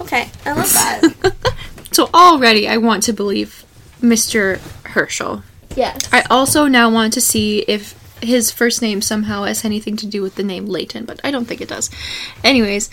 Okay, 0.00 0.30
I 0.46 0.52
love 0.52 0.72
that. 0.72 1.34
So 1.90 2.08
already 2.14 2.68
I 2.68 2.76
want 2.76 3.02
to 3.04 3.12
believe 3.12 3.64
Mr. 4.00 4.58
Herschel. 4.84 5.42
yes. 5.74 5.98
I 6.12 6.22
also 6.30 6.68
now 6.68 6.88
want 6.90 7.12
to 7.14 7.20
see 7.20 7.60
if 7.66 7.94
his 8.22 8.52
first 8.52 8.80
name 8.82 9.00
somehow 9.02 9.42
has 9.44 9.64
anything 9.64 9.96
to 9.96 10.06
do 10.06 10.22
with 10.22 10.36
the 10.36 10.44
name 10.44 10.66
Layton, 10.66 11.06
but 11.06 11.18
I 11.24 11.32
don't 11.32 11.46
think 11.46 11.60
it 11.60 11.68
does. 11.68 11.90
Anyways, 12.44 12.88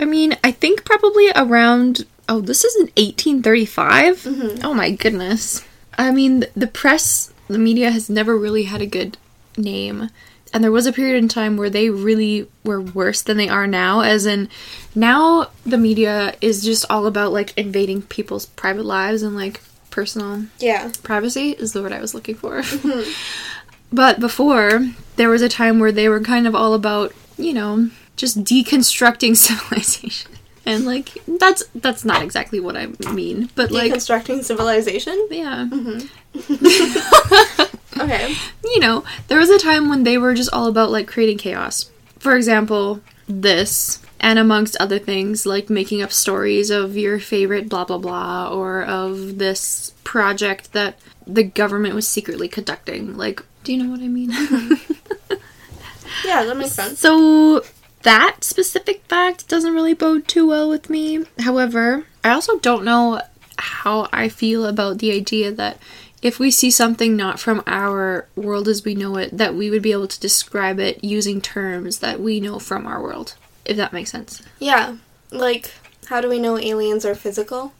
I 0.00 0.04
mean, 0.04 0.36
I 0.42 0.50
think 0.50 0.84
probably 0.84 1.30
around. 1.36 2.06
Oh, 2.28 2.40
this 2.40 2.64
is 2.64 2.74
in 2.76 2.86
1835? 2.96 4.22
Mm-hmm. 4.22 4.64
Oh 4.64 4.74
my 4.74 4.90
goodness. 4.90 5.64
I 5.98 6.10
mean, 6.10 6.44
the 6.56 6.66
press, 6.66 7.32
the 7.52 7.58
media 7.58 7.90
has 7.90 8.08
never 8.08 8.36
really 8.36 8.64
had 8.64 8.80
a 8.80 8.86
good 8.86 9.16
name. 9.56 10.10
And 10.52 10.64
there 10.64 10.72
was 10.72 10.86
a 10.86 10.92
period 10.92 11.16
in 11.16 11.28
time 11.28 11.56
where 11.56 11.70
they 11.70 11.90
really 11.90 12.48
were 12.64 12.80
worse 12.80 13.22
than 13.22 13.36
they 13.36 13.48
are 13.48 13.66
now, 13.66 14.00
as 14.00 14.26
in, 14.26 14.48
now 14.94 15.50
the 15.64 15.78
media 15.78 16.34
is 16.40 16.64
just 16.64 16.84
all 16.90 17.06
about 17.06 17.32
like 17.32 17.56
invading 17.56 18.02
people's 18.02 18.46
private 18.46 18.84
lives 18.84 19.22
and 19.22 19.36
like 19.36 19.60
personal 19.90 20.46
yeah. 20.58 20.90
privacy 21.02 21.50
is 21.50 21.72
the 21.72 21.82
word 21.82 21.92
I 21.92 22.00
was 22.00 22.14
looking 22.14 22.34
for. 22.34 22.62
Mm-hmm. 22.62 23.10
but 23.92 24.18
before, 24.18 24.90
there 25.16 25.28
was 25.28 25.42
a 25.42 25.48
time 25.48 25.78
where 25.78 25.92
they 25.92 26.08
were 26.08 26.20
kind 26.20 26.48
of 26.48 26.54
all 26.54 26.74
about, 26.74 27.14
you 27.36 27.52
know, 27.52 27.90
just 28.16 28.42
deconstructing 28.42 29.36
civilization. 29.36 30.29
And 30.70 30.84
like 30.86 31.10
that's 31.26 31.62
that's 31.74 32.04
not 32.04 32.22
exactly 32.22 32.60
what 32.60 32.76
I 32.76 32.88
mean, 33.12 33.50
but 33.54 33.70
like 33.70 33.92
Deconstructing 33.92 34.44
civilization? 34.44 35.28
yeah. 35.30 35.66
Mm-hmm. 35.70 37.66
Okay. 38.00 38.34
You 38.64 38.80
know, 38.80 39.04
there 39.28 39.38
was 39.38 39.50
a 39.50 39.58
time 39.58 39.90
when 39.90 40.04
they 40.04 40.16
were 40.16 40.32
just 40.32 40.50
all 40.54 40.66
about 40.68 40.90
like 40.90 41.06
creating 41.06 41.36
chaos. 41.36 41.90
For 42.18 42.34
example, 42.34 43.00
this 43.28 43.98
and 44.20 44.38
amongst 44.38 44.76
other 44.80 44.98
things 44.98 45.44
like 45.44 45.68
making 45.68 46.00
up 46.00 46.10
stories 46.12 46.70
of 46.70 46.96
your 46.96 47.18
favorite 47.18 47.68
blah 47.68 47.84
blah 47.84 47.98
blah 47.98 48.48
or 48.50 48.82
of 48.84 49.38
this 49.38 49.92
project 50.04 50.72
that 50.72 50.98
the 51.26 51.42
government 51.44 51.94
was 51.94 52.06
secretly 52.08 52.48
conducting 52.48 53.16
like 53.16 53.42
do 53.64 53.72
you 53.72 53.82
know 53.82 53.88
what 53.90 54.00
i 54.00 54.08
mean 54.08 54.30
Yeah, 56.24 56.44
that 56.44 56.56
makes 56.56 56.72
sense. 56.72 56.98
so 56.98 57.62
that 58.02 58.36
specific 58.42 59.02
fact 59.04 59.48
doesn't 59.48 59.74
really 59.74 59.94
bode 59.94 60.26
too 60.26 60.46
well 60.48 60.68
with 60.68 60.88
me 60.90 61.24
however 61.40 62.04
i 62.24 62.30
also 62.30 62.58
don't 62.58 62.84
know 62.84 63.20
how 63.58 64.08
i 64.12 64.28
feel 64.28 64.64
about 64.64 64.98
the 64.98 65.12
idea 65.12 65.50
that 65.52 65.76
if 66.22 66.38
we 66.38 66.50
see 66.50 66.70
something 66.70 67.16
not 67.16 67.40
from 67.40 67.62
our 67.66 68.26
world 68.36 68.68
as 68.68 68.84
we 68.84 68.94
know 68.94 69.16
it 69.16 69.36
that 69.36 69.54
we 69.54 69.70
would 69.70 69.82
be 69.82 69.92
able 69.92 70.08
to 70.08 70.20
describe 70.20 70.78
it 70.78 71.02
using 71.04 71.40
terms 71.40 71.98
that 71.98 72.20
we 72.20 72.40
know 72.40 72.58
from 72.58 72.86
our 72.86 73.02
world 73.02 73.34
if 73.64 73.76
that 73.76 73.92
makes 73.92 74.10
sense 74.10 74.42
Yeah, 74.58 74.96
like 75.30 75.72
how 76.06 76.20
do 76.20 76.28
we 76.28 76.38
know 76.40 76.58
aliens 76.58 77.04
are 77.04 77.14
physical? 77.14 77.72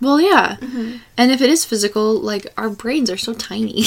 Well, 0.00 0.20
yeah. 0.20 0.58
Mm-hmm. 0.60 0.98
And 1.16 1.32
if 1.32 1.40
it 1.40 1.48
is 1.50 1.64
physical, 1.64 2.14
like 2.20 2.46
our 2.58 2.68
brains 2.70 3.10
are 3.10 3.16
so 3.16 3.32
tiny. 3.32 3.82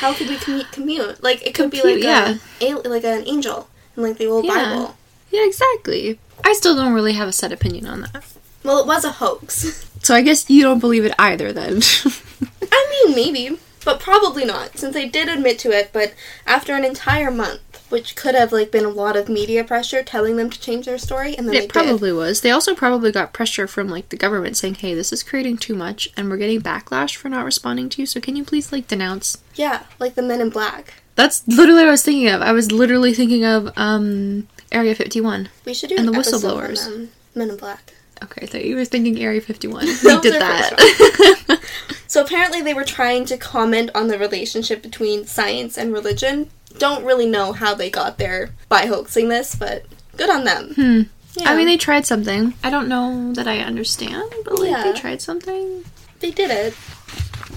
How 0.00 0.12
could 0.12 0.28
we 0.28 0.36
commu- 0.36 0.70
commute? 0.72 1.22
Like 1.22 1.46
it 1.46 1.54
could 1.54 1.70
be 1.70 1.78
Compute, 1.80 2.04
like 2.04 2.04
yeah. 2.04 2.34
a, 2.60 2.74
like 2.88 3.04
an 3.04 3.22
angel 3.28 3.68
in 3.96 4.02
like 4.02 4.18
the 4.18 4.26
old 4.26 4.44
Yeah. 4.44 4.54
Bible. 4.54 4.96
Yeah, 5.30 5.44
exactly. 5.44 6.18
I 6.44 6.52
still 6.54 6.76
don't 6.76 6.94
really 6.94 7.14
have 7.14 7.28
a 7.28 7.32
set 7.32 7.52
opinion 7.52 7.86
on 7.86 8.02
that. 8.02 8.24
Well, 8.62 8.80
it 8.80 8.86
was 8.86 9.04
a 9.04 9.12
hoax. 9.12 9.84
So 10.00 10.14
I 10.14 10.22
guess 10.22 10.48
you 10.48 10.62
don't 10.62 10.78
believe 10.78 11.04
it 11.04 11.12
either 11.18 11.52
then. 11.52 11.80
I 12.72 13.04
mean, 13.04 13.16
maybe, 13.16 13.58
but 13.84 13.98
probably 13.98 14.44
not, 14.44 14.78
since 14.78 14.94
they 14.94 15.08
did 15.08 15.28
admit 15.28 15.58
to 15.58 15.72
it. 15.72 15.90
But 15.92 16.14
after 16.46 16.72
an 16.74 16.84
entire 16.84 17.32
month, 17.32 17.84
which 17.90 18.14
could 18.14 18.34
have 18.34 18.52
like 18.52 18.70
been 18.70 18.84
a 18.84 18.90
lot 18.90 19.16
of 19.16 19.28
media 19.28 19.64
pressure 19.64 20.02
telling 20.02 20.36
them 20.36 20.50
to 20.50 20.60
change 20.60 20.86
their 20.86 20.98
story, 20.98 21.36
and 21.36 21.48
then 21.48 21.56
it 21.56 21.68
probably 21.68 22.12
was. 22.12 22.42
They 22.42 22.50
also 22.50 22.74
probably 22.74 23.10
got 23.10 23.32
pressure 23.32 23.66
from 23.66 23.88
like 23.88 24.08
the 24.10 24.16
government 24.16 24.56
saying, 24.56 24.76
"Hey, 24.76 24.94
this 24.94 25.12
is 25.12 25.22
creating 25.22 25.58
too 25.58 25.74
much 25.74 26.08
and 26.16 26.30
we're 26.30 26.36
getting 26.36 26.60
backlash 26.62 27.16
for 27.16 27.28
not 27.28 27.44
responding 27.44 27.88
to 27.90 28.02
you. 28.02 28.06
So 28.06 28.20
can 28.20 28.36
you 28.36 28.44
please 28.44 28.70
like 28.72 28.86
denounce?" 28.86 29.38
Yeah, 29.56 29.82
like 29.98 30.14
the 30.14 30.22
Men 30.22 30.40
in 30.40 30.50
Black. 30.50 30.94
That's 31.16 31.46
literally 31.48 31.80
what 31.80 31.88
I 31.88 31.92
was 31.92 32.04
thinking 32.04 32.28
of. 32.28 32.40
I 32.40 32.52
was 32.52 32.70
literally 32.70 33.14
thinking 33.14 33.44
of 33.44 33.72
um 33.76 34.46
Area 34.72 34.94
51. 34.94 35.48
We 35.64 35.74
should 35.74 35.88
do 35.90 35.96
And 35.96 36.06
an 36.08 36.12
the 36.12 36.18
episode 36.18 36.44
on 36.44 36.60
whistleblowers. 36.60 37.08
Men 37.34 37.50
in 37.50 37.56
Black. 37.56 37.94
Okay, 38.22 38.46
so 38.46 38.58
you 38.58 38.74
were 38.76 38.84
thinking 38.84 39.18
Area 39.20 39.40
51. 39.40 39.86
We 40.04 40.20
did 40.20 40.34
that. 40.40 41.60
So 42.08 42.22
apparently 42.22 42.62
they 42.62 42.72
were 42.72 42.84
trying 42.84 43.26
to 43.26 43.36
comment 43.36 43.90
on 43.94 44.08
the 44.08 44.18
relationship 44.18 44.80
between 44.82 45.26
science 45.26 45.76
and 45.76 45.92
religion. 45.92 46.48
Don't 46.78 47.04
really 47.04 47.26
know 47.26 47.52
how 47.52 47.74
they 47.74 47.90
got 47.90 48.16
there 48.16 48.48
by 48.70 48.86
hoaxing 48.86 49.28
this, 49.28 49.54
but 49.54 49.84
good 50.16 50.30
on 50.30 50.44
them. 50.44 50.72
Hmm. 50.74 51.02
Yeah, 51.34 51.50
I 51.50 51.54
mean, 51.54 51.66
they 51.66 51.76
tried 51.76 52.06
something. 52.06 52.54
I 52.64 52.70
don't 52.70 52.88
know 52.88 53.34
that 53.34 53.46
I 53.46 53.58
understand, 53.58 54.32
but 54.42 54.58
like 54.58 54.70
Yeah. 54.70 54.84
they 54.84 54.98
tried 54.98 55.20
something. 55.20 55.84
they 56.20 56.30
did 56.30 56.50
it. 56.50 56.74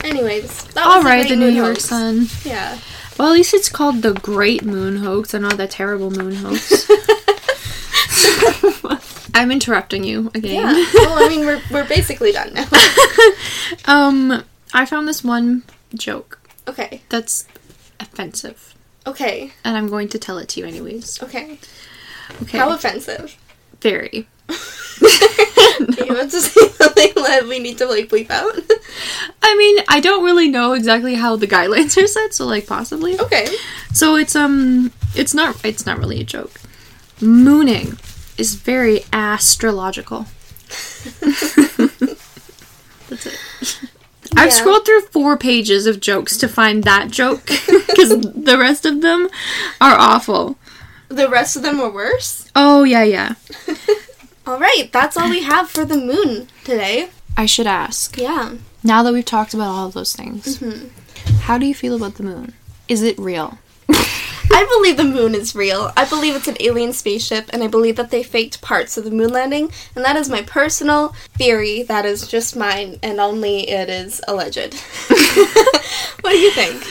Anyways, 0.03 0.65
that 0.73 0.85
All 0.85 0.97
was 0.97 1.05
right, 1.05 1.23
the, 1.23 1.29
the 1.35 1.35
New 1.37 1.47
York 1.49 1.69
hoax. 1.75 1.85
Sun. 1.85 2.27
Yeah. 2.43 2.77
Well, 3.21 3.29
at 3.29 3.33
least 3.35 3.53
it's 3.53 3.69
called 3.69 4.01
the 4.01 4.13
Great 4.15 4.65
Moon 4.65 4.97
Hoax 4.97 5.35
and 5.35 5.43
not 5.43 5.57
the 5.57 5.67
Terrible 5.67 6.09
Moon 6.09 6.33
Hoax. 6.33 6.89
I'm 9.35 9.51
interrupting 9.51 10.03
you 10.03 10.31
again. 10.33 10.75
Yeah. 10.75 10.85
well, 10.95 11.23
I 11.23 11.29
mean, 11.29 11.41
we're, 11.41 11.61
we're 11.69 11.87
basically 11.87 12.31
done 12.31 12.51
now. 12.55 12.65
um, 13.85 14.43
I 14.73 14.87
found 14.87 15.07
this 15.07 15.23
one 15.23 15.61
joke 15.93 16.39
Okay. 16.67 17.03
that's 17.09 17.47
offensive, 17.99 18.73
Okay. 19.05 19.53
and 19.63 19.77
I'm 19.77 19.87
going 19.87 20.07
to 20.09 20.17
tell 20.17 20.39
it 20.39 20.49
to 20.49 20.59
you 20.59 20.65
anyways. 20.65 21.21
Okay. 21.21 21.59
Okay. 22.41 22.57
How 22.57 22.71
offensive. 22.71 23.37
Very. 23.81 24.27
Do 25.01 26.05
you 26.05 26.13
want 26.13 26.29
to 26.31 26.41
say 26.41 26.67
something 26.69 27.11
that 27.15 27.45
we 27.47 27.59
need 27.59 27.77
to 27.79 27.85
like 27.87 28.07
bleep 28.09 28.29
out? 28.29 28.53
I 29.41 29.55
mean, 29.57 29.83
I 29.87 29.99
don't 29.99 30.23
really 30.23 30.47
know 30.49 30.73
exactly 30.73 31.15
how 31.15 31.35
the 31.35 31.47
guidelines 31.47 31.97
are 32.01 32.07
set, 32.07 32.33
so 32.33 32.45
like 32.45 32.67
possibly. 32.67 33.19
okay. 33.19 33.47
So 33.93 34.15
it's 34.15 34.35
um 34.35 34.91
it's 35.15 35.33
not 35.33 35.63
it's 35.65 35.85
not 35.85 35.97
really 35.97 36.21
a 36.21 36.23
joke. 36.23 36.59
Mooning 37.19 37.97
is 38.37 38.55
very 38.55 39.01
astrological. 39.13 40.27
That's 43.09 43.25
it. 43.25 43.37
I've 44.37 44.49
Yeah. 44.49 44.55
scrolled 44.55 44.85
through 44.85 45.01
four 45.11 45.35
pages 45.37 45.85
of 45.87 45.99
jokes 45.99 46.37
to 46.37 46.47
find 46.47 46.83
that 46.85 47.09
joke 47.11 47.45
because 47.87 48.21
the 48.21 48.57
rest 48.57 48.85
of 48.85 49.01
them 49.01 49.27
are 49.81 49.95
awful. 49.97 50.57
The 51.09 51.27
rest 51.27 51.57
of 51.57 51.63
them 51.63 51.79
were 51.79 51.91
worse. 51.91 52.49
Oh 52.55 52.83
yeah, 52.83 53.03
yeah. 53.03 53.33
All 54.45 54.59
right, 54.59 54.89
that's 54.91 55.15
all 55.17 55.29
we 55.29 55.43
have 55.43 55.69
for 55.69 55.85
the 55.85 55.97
moon 55.97 56.47
today. 56.63 57.09
I 57.37 57.45
should 57.45 57.67
ask. 57.67 58.17
Yeah. 58.17 58.53
Now 58.83 59.03
that 59.03 59.13
we've 59.13 59.23
talked 59.25 59.53
about 59.53 59.67
all 59.69 59.87
of 59.87 59.93
those 59.93 60.13
things, 60.15 60.57
Mhm. 60.57 60.89
how 61.41 61.57
do 61.57 61.65
you 61.65 61.75
feel 61.75 61.95
about 61.95 62.15
the 62.15 62.23
moon? 62.23 62.53
Is 62.87 63.03
it 63.03 63.17
real? 63.19 63.59
I 63.89 64.65
believe 64.75 64.97
the 64.97 65.03
moon 65.03 65.33
is 65.35 65.55
real. 65.55 65.93
I 65.95 66.05
believe 66.05 66.35
it's 66.35 66.47
an 66.47 66.57
alien 66.59 66.91
spaceship, 66.93 67.49
and 67.53 67.63
I 67.63 67.67
believe 67.67 67.95
that 67.95 68.09
they 68.11 68.23
faked 68.23 68.61
parts 68.61 68.97
of 68.97 69.03
the 69.05 69.11
moon 69.11 69.29
landing, 69.31 69.71
and 69.95 70.03
that 70.03 70.17
is 70.17 70.27
my 70.29 70.41
personal 70.41 71.15
theory. 71.37 71.83
That 71.83 72.05
is 72.05 72.27
just 72.27 72.55
mine, 72.55 72.99
and 73.03 73.19
only 73.19 73.69
it 73.69 73.89
is 73.89 74.19
alleged. 74.27 74.73
what 76.21 76.31
do 76.31 76.37
you 76.37 76.51
think? 76.51 76.83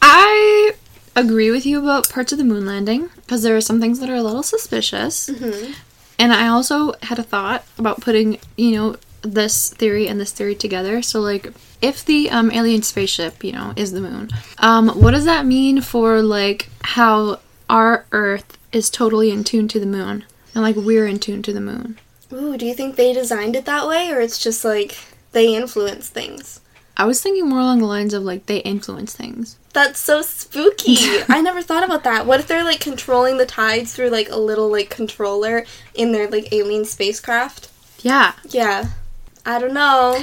I 0.00 0.72
agree 1.14 1.50
with 1.50 1.66
you 1.66 1.80
about 1.80 2.08
parts 2.08 2.32
of 2.32 2.38
the 2.38 2.44
moon 2.44 2.64
landing 2.64 3.10
because 3.16 3.42
there 3.42 3.56
are 3.56 3.60
some 3.60 3.80
things 3.80 3.98
that 4.00 4.08
are 4.08 4.14
a 4.16 4.22
little 4.22 4.42
suspicious. 4.42 5.28
Mhm. 5.28 5.74
And 6.22 6.32
I 6.32 6.46
also 6.46 6.92
had 7.02 7.18
a 7.18 7.24
thought 7.24 7.64
about 7.78 8.00
putting, 8.00 8.38
you 8.56 8.76
know, 8.76 8.96
this 9.22 9.70
theory 9.70 10.06
and 10.06 10.20
this 10.20 10.30
theory 10.30 10.54
together. 10.54 11.02
So, 11.02 11.18
like, 11.18 11.52
if 11.80 12.04
the 12.04 12.30
um, 12.30 12.52
alien 12.52 12.82
spaceship, 12.82 13.42
you 13.42 13.50
know, 13.50 13.72
is 13.74 13.90
the 13.90 14.00
moon, 14.00 14.30
um, 14.58 14.90
what 14.90 15.10
does 15.10 15.24
that 15.24 15.46
mean 15.46 15.80
for, 15.80 16.22
like, 16.22 16.68
how 16.82 17.40
our 17.68 18.06
Earth 18.12 18.56
is 18.70 18.88
totally 18.88 19.32
in 19.32 19.42
tune 19.42 19.66
to 19.66 19.80
the 19.80 19.86
moon? 19.86 20.24
And, 20.54 20.62
like, 20.62 20.76
we're 20.76 21.08
in 21.08 21.18
tune 21.18 21.42
to 21.42 21.52
the 21.52 21.60
moon? 21.60 21.98
Ooh, 22.32 22.56
do 22.56 22.66
you 22.66 22.74
think 22.74 22.94
they 22.94 23.12
designed 23.12 23.56
it 23.56 23.64
that 23.64 23.88
way, 23.88 24.12
or 24.12 24.20
it's 24.20 24.38
just 24.38 24.64
like 24.64 24.96
they 25.32 25.56
influence 25.56 26.08
things? 26.08 26.60
I 26.96 27.04
was 27.06 27.22
thinking 27.22 27.48
more 27.48 27.60
along 27.60 27.80
the 27.80 27.86
lines 27.86 28.14
of, 28.14 28.22
like, 28.22 28.46
they 28.46 28.58
influence 28.58 29.14
things. 29.14 29.56
That's 29.72 29.98
so 29.98 30.22
spooky. 30.22 30.96
I 31.28 31.40
never 31.40 31.62
thought 31.62 31.84
about 31.84 32.04
that. 32.04 32.26
What 32.26 32.40
if 32.40 32.46
they're 32.46 32.64
like 32.64 32.80
controlling 32.80 33.38
the 33.38 33.46
tides 33.46 33.94
through 33.94 34.10
like 34.10 34.28
a 34.28 34.36
little 34.36 34.70
like 34.70 34.90
controller 34.90 35.64
in 35.94 36.12
their 36.12 36.28
like 36.28 36.52
alien 36.52 36.84
spacecraft? 36.84 37.70
Yeah. 38.00 38.34
Yeah. 38.48 38.90
I 39.46 39.58
don't 39.58 39.72
know. 39.72 40.22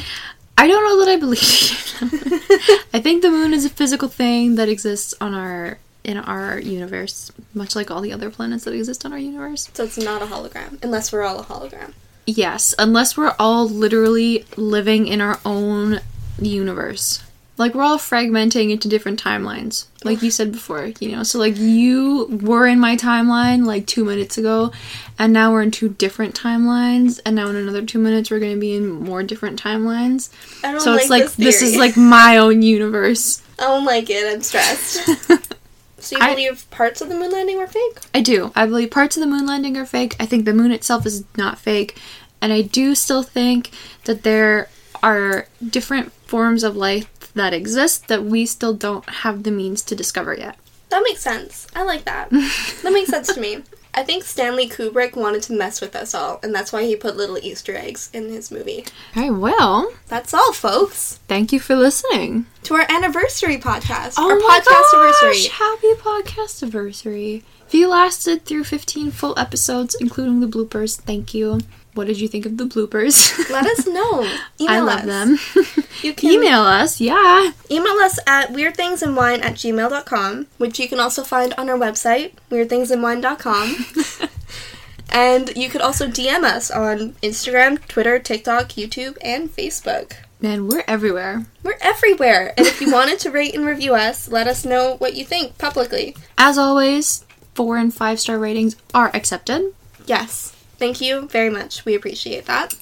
I 0.57 0.67
don't 0.67 0.83
know 0.83 0.99
that 1.03 1.11
I 1.11 1.15
believe 1.15 1.41
it. 1.41 2.85
I 2.93 2.99
think 2.99 3.21
the 3.21 3.31
moon 3.31 3.53
is 3.53 3.65
a 3.65 3.69
physical 3.69 4.07
thing 4.07 4.55
that 4.55 4.69
exists 4.69 5.13
on 5.19 5.33
our 5.33 5.79
in 6.03 6.17
our 6.17 6.59
universe, 6.59 7.31
much 7.53 7.75
like 7.75 7.91
all 7.91 8.01
the 8.01 8.13
other 8.13 8.29
planets 8.29 8.63
that 8.63 8.73
exist 8.73 9.05
on 9.05 9.11
our 9.11 9.19
universe. 9.19 9.69
So 9.73 9.83
it's 9.83 9.97
not 9.97 10.21
a 10.21 10.25
hologram, 10.25 10.81
unless 10.83 11.11
we're 11.11 11.23
all 11.23 11.39
a 11.39 11.43
hologram. 11.43 11.93
Yes, 12.25 12.73
unless 12.79 13.17
we're 13.17 13.35
all 13.37 13.67
literally 13.67 14.45
living 14.55 15.07
in 15.07 15.19
our 15.19 15.39
own 15.45 15.99
universe. 16.41 17.23
Like 17.57 17.73
we're 17.75 17.83
all 17.83 17.97
fragmenting 17.97 18.71
into 18.71 18.87
different 18.87 19.21
timelines. 19.21 19.87
Like 20.05 20.21
you 20.21 20.31
said 20.31 20.53
before, 20.53 20.91
you 21.01 21.11
know. 21.11 21.23
So 21.23 21.39
like 21.39 21.57
you 21.57 22.39
were 22.41 22.65
in 22.65 22.79
my 22.79 22.95
timeline 22.95 23.65
like 23.65 23.85
2 23.85 24.05
minutes 24.05 24.37
ago 24.37 24.71
and 25.17 25.33
now 25.33 25.51
we're 25.51 25.63
in 25.63 25.71
two 25.71 25.89
different 25.89 26.35
timelines 26.39 27.19
and 27.25 27.35
now 27.35 27.49
in 27.49 27.57
another 27.57 27.81
2 27.85 27.99
minutes 27.99 28.31
we're 28.31 28.39
going 28.39 28.53
to 28.53 28.59
be 28.59 28.75
in 28.75 28.89
more 28.89 29.23
different 29.23 29.61
timelines. 29.61 30.29
I 30.63 30.71
don't 30.71 30.79
So 30.79 30.91
like 30.91 31.01
it's 31.01 31.09
like 31.09 31.23
this, 31.23 31.35
this 31.35 31.61
is 31.61 31.75
like 31.75 31.97
my 31.97 32.37
own 32.37 32.61
universe. 32.61 33.41
I 33.59 33.63
don't 33.63 33.83
like 33.83 34.09
it. 34.09 34.25
I'm 34.33 34.41
stressed. 34.41 34.93
so 35.97 36.15
you 36.15 36.21
I- 36.23 36.29
believe 36.35 36.65
parts 36.71 37.01
of 37.01 37.09
the 37.09 37.15
moon 37.15 37.31
landing 37.31 37.57
were 37.57 37.67
fake? 37.67 37.97
I 38.13 38.21
do. 38.21 38.53
I 38.55 38.67
believe 38.67 38.89
parts 38.89 39.17
of 39.17 39.21
the 39.21 39.27
moon 39.27 39.45
landing 39.45 39.75
are 39.75 39.85
fake. 39.85 40.15
I 40.17 40.25
think 40.25 40.45
the 40.45 40.53
moon 40.53 40.71
itself 40.71 41.05
is 41.05 41.25
not 41.35 41.59
fake. 41.59 41.97
And 42.41 42.53
I 42.53 42.61
do 42.61 42.95
still 42.95 43.21
think 43.21 43.71
that 44.05 44.23
there 44.23 44.69
are 45.03 45.47
different 45.65 46.11
forms 46.25 46.63
of 46.63 46.75
life 46.75 47.09
that 47.33 47.53
exist 47.53 48.07
that 48.07 48.23
we 48.23 48.45
still 48.45 48.73
don't 48.73 49.07
have 49.09 49.43
the 49.43 49.51
means 49.51 49.81
to 49.83 49.95
discover 49.95 50.33
yet. 50.33 50.57
That 50.89 51.03
makes 51.03 51.21
sense. 51.21 51.67
I 51.75 51.83
like 51.83 52.05
that. 52.05 52.29
that 52.83 52.91
makes 52.91 53.09
sense 53.09 53.33
to 53.33 53.39
me. 53.39 53.63
I 53.93 54.03
think 54.03 54.23
Stanley 54.23 54.69
Kubrick 54.69 55.15
wanted 55.15 55.41
to 55.43 55.53
mess 55.53 55.81
with 55.81 55.95
us 55.95 56.13
all, 56.13 56.39
and 56.43 56.53
that's 56.53 56.71
why 56.71 56.83
he 56.83 56.95
put 56.95 57.17
little 57.17 57.37
Easter 57.39 57.75
eggs 57.75 58.09
in 58.13 58.29
his 58.29 58.51
movie. 58.51 58.85
Okay, 59.11 59.31
well, 59.31 59.91
That's 60.07 60.33
all, 60.33 60.53
folks. 60.53 61.19
thank 61.27 61.51
you 61.51 61.59
for 61.59 61.75
listening. 61.75 62.45
To 62.63 62.75
our 62.75 62.85
anniversary 62.87 63.57
podcast. 63.57 64.13
Oh 64.17 64.29
our 64.29 64.37
my 64.37 64.59
podcast 64.63 64.93
anniversary. 64.99 65.49
Happy 65.49 65.93
podcast 65.99 66.61
anniversary. 66.63 67.43
If 67.67 67.73
you 67.73 67.87
lasted 67.89 68.45
through 68.45 68.63
15 68.65 69.11
full 69.11 69.37
episodes, 69.37 69.95
including 69.99 70.39
the 70.39 70.47
bloopers, 70.47 70.99
thank 70.99 71.33
you. 71.33 71.59
What 71.99 72.07
did 72.07 72.21
you 72.21 72.29
think 72.29 72.45
of 72.45 72.55
the 72.55 72.63
bloopers? 72.63 73.37
Let 73.51 73.65
us 73.65 73.85
know. 73.85 74.21
Email 74.61 74.69
I 74.69 74.79
love 74.79 74.99
us. 75.01 75.05
them. 75.05 75.83
You 76.01 76.13
can 76.13 76.31
Email 76.31 76.61
us, 76.61 77.01
yeah. 77.01 77.51
Email 77.69 77.97
us 77.99 78.17
at 78.25 78.53
weirdthingsandwine 78.53 79.43
at 79.43 79.55
gmail.com, 79.55 80.47
which 80.57 80.79
you 80.79 80.87
can 80.87 80.97
also 80.97 81.25
find 81.25 81.53
on 81.55 81.69
our 81.69 81.77
website, 81.77 82.31
weirdthingsandwine.com. 82.49 84.29
And 85.09 85.57
you 85.57 85.67
could 85.67 85.81
also 85.81 86.07
DM 86.07 86.45
us 86.45 86.71
on 86.71 87.15
Instagram, 87.21 87.85
Twitter, 87.89 88.17
TikTok, 88.17 88.69
YouTube, 88.69 89.17
and 89.21 89.53
Facebook. 89.53 90.13
Man, 90.39 90.69
we're 90.69 90.85
everywhere. 90.87 91.47
We're 91.61 91.75
everywhere. 91.81 92.53
And 92.57 92.65
if 92.65 92.79
you 92.79 92.93
wanted 92.93 93.19
to 93.19 93.29
rate 93.31 93.53
and 93.53 93.65
review 93.65 93.93
us, 93.93 94.29
let 94.29 94.47
us 94.47 94.63
know 94.63 94.95
what 94.99 95.15
you 95.15 95.25
think 95.25 95.57
publicly. 95.57 96.15
As 96.37 96.57
always, 96.57 97.25
four 97.55 97.75
and 97.75 97.93
five 97.93 98.21
star 98.21 98.39
ratings 98.39 98.77
are 98.93 99.11
accepted. 99.13 99.73
Yes. 100.05 100.55
Thank 100.79 101.01
you 101.01 101.27
very 101.27 101.49
much. 101.49 101.85
We 101.85 101.93
appreciate 101.95 102.45
that. 102.45 102.73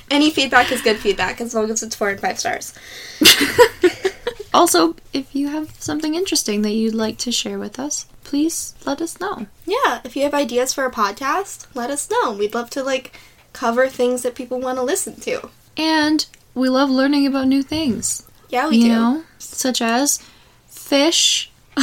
Any 0.10 0.30
feedback 0.30 0.70
is 0.70 0.80
good 0.80 0.98
feedback 0.98 1.40
as 1.40 1.54
long 1.54 1.70
as 1.70 1.82
it's 1.82 1.96
four 1.96 2.10
and 2.10 2.20
five 2.20 2.38
stars. 2.38 2.72
Also, 4.54 4.96
if 5.14 5.34
you 5.34 5.48
have 5.48 5.74
something 5.80 6.14
interesting 6.14 6.60
that 6.62 6.72
you'd 6.72 6.94
like 6.94 7.16
to 7.18 7.32
share 7.32 7.58
with 7.58 7.78
us, 7.78 8.06
please 8.22 8.74
let 8.84 9.00
us 9.00 9.18
know. 9.18 9.46
Yeah, 9.64 10.02
if 10.04 10.14
you 10.14 10.24
have 10.24 10.34
ideas 10.34 10.74
for 10.74 10.84
a 10.84 10.90
podcast, 10.90 11.66
let 11.74 11.88
us 11.88 12.10
know. 12.10 12.32
We'd 12.32 12.54
love 12.54 12.68
to 12.70 12.82
like 12.82 13.18
cover 13.54 13.88
things 13.88 14.22
that 14.22 14.34
people 14.34 14.60
want 14.60 14.76
to 14.76 14.82
listen 14.82 15.16
to. 15.20 15.48
And 15.76 16.26
we 16.54 16.68
love 16.68 16.90
learning 16.90 17.26
about 17.26 17.48
new 17.48 17.62
things. 17.62 18.28
Yeah, 18.50 18.68
we 18.68 18.76
you 18.76 18.82
do. 18.84 18.88
know, 18.90 19.22
such 19.38 19.80
as 19.80 20.22
fish. 20.68 21.50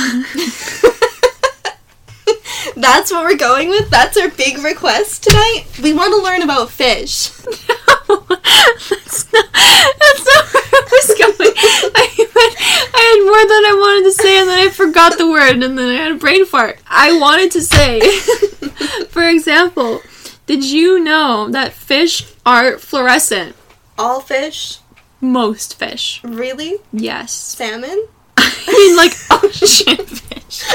That's 2.75 3.11
what 3.11 3.23
we're 3.23 3.37
going 3.37 3.69
with. 3.69 3.89
That's 3.89 4.17
our 4.17 4.29
big 4.29 4.59
request 4.59 5.23
tonight. 5.23 5.65
We 5.81 5.93
want 5.93 6.13
to 6.13 6.21
learn 6.21 6.41
about 6.41 6.69
fish. 6.69 7.29
that's 8.09 9.31
not, 9.31 9.45
that's 9.53 10.25
not 10.25 10.53
where 10.53 10.63
I 10.65 10.87
was 10.91 11.15
going. 11.19 11.53
I, 11.95 12.07
had, 12.17 12.53
I 12.95 13.01
had 13.05 13.25
more 13.25 13.43
than 13.45 13.65
I 13.65 13.75
wanted 13.79 14.03
to 14.05 14.13
say, 14.13 14.39
and 14.39 14.49
then 14.49 14.67
I 14.67 14.71
forgot 14.71 15.17
the 15.17 15.29
word, 15.29 15.63
and 15.63 15.77
then 15.77 15.79
I 15.79 15.93
had 15.93 16.11
a 16.13 16.15
brain 16.15 16.45
fart. 16.45 16.79
I 16.87 17.17
wanted 17.19 17.51
to 17.51 17.61
say, 17.61 17.99
for 19.09 19.27
example, 19.27 20.01
did 20.47 20.63
you 20.63 20.99
know 20.99 21.49
that 21.49 21.73
fish 21.73 22.33
are 22.45 22.79
fluorescent? 22.79 23.55
All 23.97 24.21
fish? 24.21 24.79
Most 25.21 25.77
fish. 25.77 26.21
Really? 26.23 26.77
Yes. 26.91 27.31
Salmon? 27.31 28.07
I 28.39 28.71
mean, 28.71 28.95
like 28.97 29.13
oh, 29.29 29.39
oh, 29.43 29.47
ocean 29.47 30.05
fish. 30.05 30.63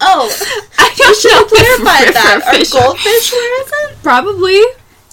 oh, 0.00 0.30
I 0.78 0.94
don't 0.96 1.16
should 1.16 1.32
know 1.32 1.38
have 1.38 1.48
clarified 1.48 2.08
if 2.08 2.14
that. 2.14 2.42
Are 2.46 2.54
fish- 2.54 2.72
goldfish 2.72 3.30
fluorescent? 3.30 4.02
Probably. 4.02 4.60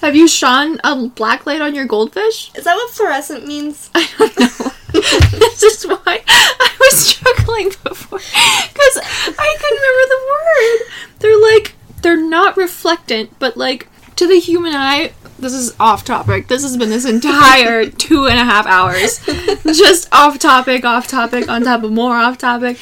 Have 0.01 0.16
you 0.16 0.28
shone 0.28 0.80
a 0.84 1.08
black 1.08 1.45
light 1.47 1.62
on 1.62 1.74
your 1.74 1.86
goldfish? 1.86 2.51
Is 2.53 2.66
that 2.66 2.76
what 2.76 2.91
fluorescent 2.91 3.47
means? 3.47 3.89
I 3.95 4.08
don't 4.18 4.39
know. 4.39 4.72
this 4.93 5.64
is 5.64 5.86
why 5.86 6.24
I 6.28 6.70
was 6.80 7.05
struggling 7.05 7.70
before 7.84 8.20
because 8.20 8.97
I 8.97 9.55
couldn't 9.60 9.84
remember 9.84 10.05
the 10.10 10.22
word. 10.32 11.20
They're 11.20 11.41
like 11.41 11.76
they're 12.01 12.30
not 12.30 12.55
reflectant, 12.55 13.30
but 13.39 13.58
like 13.58 13.88
to 14.16 14.28
the 14.28 14.39
human 14.39 14.74
eye. 14.74 15.14
This 15.39 15.53
is 15.53 15.75
off 15.79 16.03
topic. 16.03 16.47
This 16.47 16.63
has 16.63 16.77
been 16.77 16.89
this 16.89 17.05
entire 17.05 17.85
two 17.89 18.25
and 18.25 18.39
a 18.39 18.43
half 18.43 18.65
hours, 18.65 19.23
just 19.65 20.11
off 20.11 20.39
topic, 20.39 20.83
off 20.83 21.07
topic, 21.07 21.47
on 21.47 21.63
top 21.63 21.83
of 21.83 21.91
more 21.91 22.15
off 22.15 22.38
topic. 22.38 22.77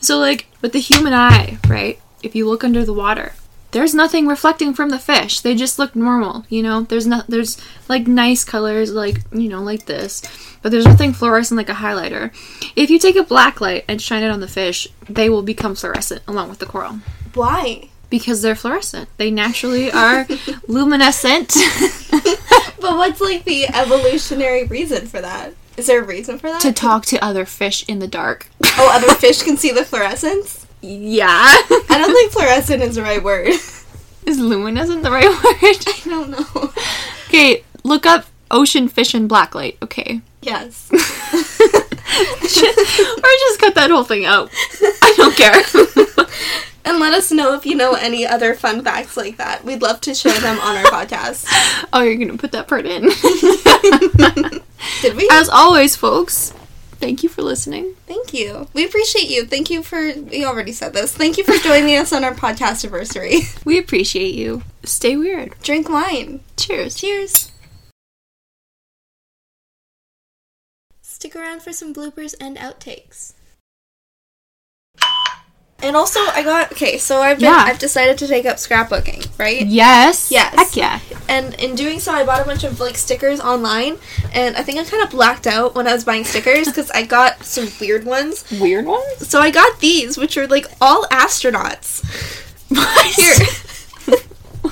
So 0.00 0.18
like 0.18 0.46
with 0.60 0.72
the 0.72 0.80
human 0.80 1.14
eye, 1.14 1.58
right? 1.68 1.98
If 2.22 2.34
you 2.34 2.48
look 2.48 2.64
under 2.64 2.84
the 2.84 2.92
water, 2.92 3.32
there's 3.70 3.94
nothing 3.94 4.26
reflecting 4.26 4.72
from 4.72 4.90
the 4.90 4.98
fish. 4.98 5.40
They 5.40 5.54
just 5.54 5.78
look 5.78 5.96
normal, 5.96 6.44
you 6.48 6.62
know. 6.62 6.82
There's 6.82 7.06
not 7.06 7.26
there's 7.26 7.60
like 7.88 8.06
nice 8.06 8.44
colors 8.44 8.92
like, 8.92 9.22
you 9.32 9.48
know, 9.48 9.62
like 9.62 9.86
this. 9.86 10.22
But 10.62 10.72
there's 10.72 10.84
nothing 10.84 11.12
fluorescent 11.12 11.58
like 11.58 11.68
a 11.68 11.74
highlighter. 11.74 12.32
If 12.76 12.88
you 12.88 12.98
take 12.98 13.16
a 13.16 13.22
black 13.22 13.60
light 13.60 13.84
and 13.88 14.00
shine 14.00 14.22
it 14.22 14.30
on 14.30 14.40
the 14.40 14.48
fish, 14.48 14.88
they 15.08 15.28
will 15.28 15.42
become 15.42 15.74
fluorescent 15.74 16.22
along 16.28 16.50
with 16.50 16.58
the 16.58 16.66
coral 16.66 17.00
Why? 17.34 17.88
Because 18.18 18.42
they're 18.42 18.54
fluorescent. 18.54 19.08
They 19.16 19.30
naturally 19.30 19.90
are 19.90 20.26
luminescent. 20.68 21.52
But 22.80 22.98
what's 22.98 23.18
like 23.20 23.44
the 23.44 23.66
evolutionary 23.68 24.64
reason 24.64 25.06
for 25.06 25.18
that? 25.22 25.54
Is 25.78 25.86
there 25.86 26.02
a 26.02 26.04
reason 26.04 26.38
for 26.38 26.50
that? 26.50 26.60
to 26.60 26.70
talk 26.70 27.06
to 27.06 27.24
other 27.24 27.46
fish 27.46 27.82
in 27.88 27.98
the 27.98 28.06
dark. 28.06 28.48
Oh, 28.62 28.90
other 28.94 29.14
fish 29.20 29.42
can 29.42 29.56
see 29.56 29.72
the 29.72 29.84
fluorescence? 29.86 30.66
yeah. 30.82 31.46
I 31.88 31.96
don't 31.98 32.12
think 32.12 32.30
fluorescent 32.32 32.82
is 32.82 32.96
the 32.96 33.02
right 33.02 33.22
word. 33.24 33.48
Is 34.26 34.38
luminescent 34.38 35.02
the 35.02 35.10
right 35.10 35.24
word? 35.24 35.38
I 35.62 36.00
don't 36.04 36.30
know. 36.30 36.72
Okay, 37.28 37.64
look 37.84 38.04
up 38.04 38.26
ocean 38.50 38.86
fish 38.88 39.14
and 39.14 39.30
blacklight. 39.30 39.78
Okay. 39.82 40.20
Yes. 40.42 40.90
or 40.92 40.98
just 43.46 43.60
cut 43.60 43.74
that 43.76 43.88
whole 43.90 44.04
thing 44.04 44.26
out. 44.26 44.50
I 45.02 45.14
don't 45.16 45.34
care. 45.34 45.62
And 46.84 47.00
let 47.00 47.14
us 47.14 47.32
know 47.32 47.54
if 47.54 47.64
you 47.64 47.74
know 47.74 47.94
any 47.94 48.26
other 48.26 48.54
fun 48.54 48.84
facts 48.84 49.16
like 49.16 49.38
that. 49.38 49.64
We'd 49.64 49.80
love 49.80 50.00
to 50.02 50.14
share 50.14 50.38
them 50.40 50.60
on 50.60 50.76
our 50.76 50.84
podcast. 50.84 51.46
oh, 51.92 52.02
you're 52.02 52.16
gonna 52.16 52.36
put 52.38 52.52
that 52.52 52.68
part 52.68 52.84
in. 52.84 53.04
Did 55.00 55.16
we? 55.16 55.28
As 55.32 55.48
always, 55.48 55.96
folks, 55.96 56.52
thank 56.96 57.22
you 57.22 57.28
for 57.28 57.42
listening. 57.42 57.94
Thank 58.06 58.34
you. 58.34 58.68
We 58.74 58.84
appreciate 58.84 59.30
you. 59.30 59.46
Thank 59.46 59.70
you 59.70 59.82
for, 59.82 60.12
we 60.14 60.44
already 60.44 60.72
said 60.72 60.92
this. 60.92 61.14
Thank 61.14 61.38
you 61.38 61.44
for 61.44 61.54
joining 61.54 61.96
us 61.96 62.12
on 62.12 62.22
our 62.22 62.34
podcast 62.34 62.84
anniversary. 62.84 63.40
We 63.64 63.78
appreciate 63.78 64.34
you. 64.34 64.62
Stay 64.82 65.16
weird. 65.16 65.54
Drink 65.62 65.88
wine. 65.88 66.40
Cheers. 66.56 66.96
Cheers. 66.96 67.50
Stick 71.00 71.34
around 71.34 71.62
for 71.62 71.72
some 71.72 71.94
bloopers 71.94 72.34
and 72.38 72.58
outtakes. 72.58 73.32
And 75.82 75.96
also, 75.96 76.18
I 76.20 76.42
got 76.42 76.72
okay. 76.72 76.96
So 76.96 77.20
I've 77.20 77.38
been, 77.38 77.44
Yeah. 77.46 77.64
I've 77.66 77.78
decided 77.78 78.16
to 78.18 78.26
take 78.26 78.46
up 78.46 78.56
scrapbooking, 78.56 79.28
right? 79.38 79.66
Yes. 79.66 80.30
Yes. 80.30 80.54
Heck 80.54 80.76
yeah. 80.76 81.00
And 81.28 81.52
in 81.54 81.74
doing 81.74 82.00
so, 82.00 82.12
I 82.12 82.24
bought 82.24 82.40
a 82.40 82.44
bunch 82.44 82.64
of 82.64 82.80
like 82.80 82.96
stickers 82.96 83.38
online, 83.40 83.98
and 84.32 84.56
I 84.56 84.62
think 84.62 84.78
I 84.78 84.84
kind 84.84 85.02
of 85.02 85.10
blacked 85.10 85.46
out 85.46 85.74
when 85.74 85.86
I 85.86 85.92
was 85.92 86.04
buying 86.04 86.24
stickers 86.24 86.68
because 86.68 86.90
I 86.92 87.02
got 87.02 87.44
some 87.44 87.68
weird 87.80 88.04
ones. 88.04 88.44
Weird 88.50 88.86
ones? 88.86 89.28
So 89.28 89.40
I 89.40 89.50
got 89.50 89.80
these, 89.80 90.16
which 90.16 90.38
are 90.38 90.46
like 90.46 90.66
all 90.80 91.04
astronauts. 91.12 92.02
Here, 93.14 93.46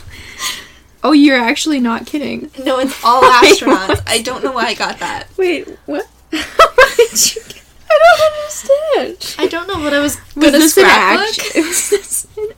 Oh, 1.05 1.13
you're 1.13 1.37
actually 1.37 1.81
not 1.81 2.07
kidding. 2.07 2.51
no, 2.65 2.79
it's 2.79 2.99
all 3.05 3.23
astronauts. 3.43 3.89
what? 3.89 4.09
I 4.09 4.23
don't 4.23 4.43
know 4.45 4.53
why 4.53 4.67
I 4.67 4.75
got 4.75 4.99
that. 5.01 5.27
Wait, 5.37 5.69
what? 5.87 6.07
What 6.75 6.97
did 6.97 7.35
you 7.37 7.43
get? 7.43 7.62
I 7.93 7.99
don't 8.16 9.07
understand. 9.07 9.34
I 9.38 9.47
don't 9.49 9.68
know 9.68 9.82
what 9.84 9.95
I 9.95 10.01
was 10.01 10.16
this 10.34 10.76
an 10.76 10.84
scrapbook. 10.84 11.55
Was 11.66 11.90
this 11.90 12.26
an, 12.36 12.49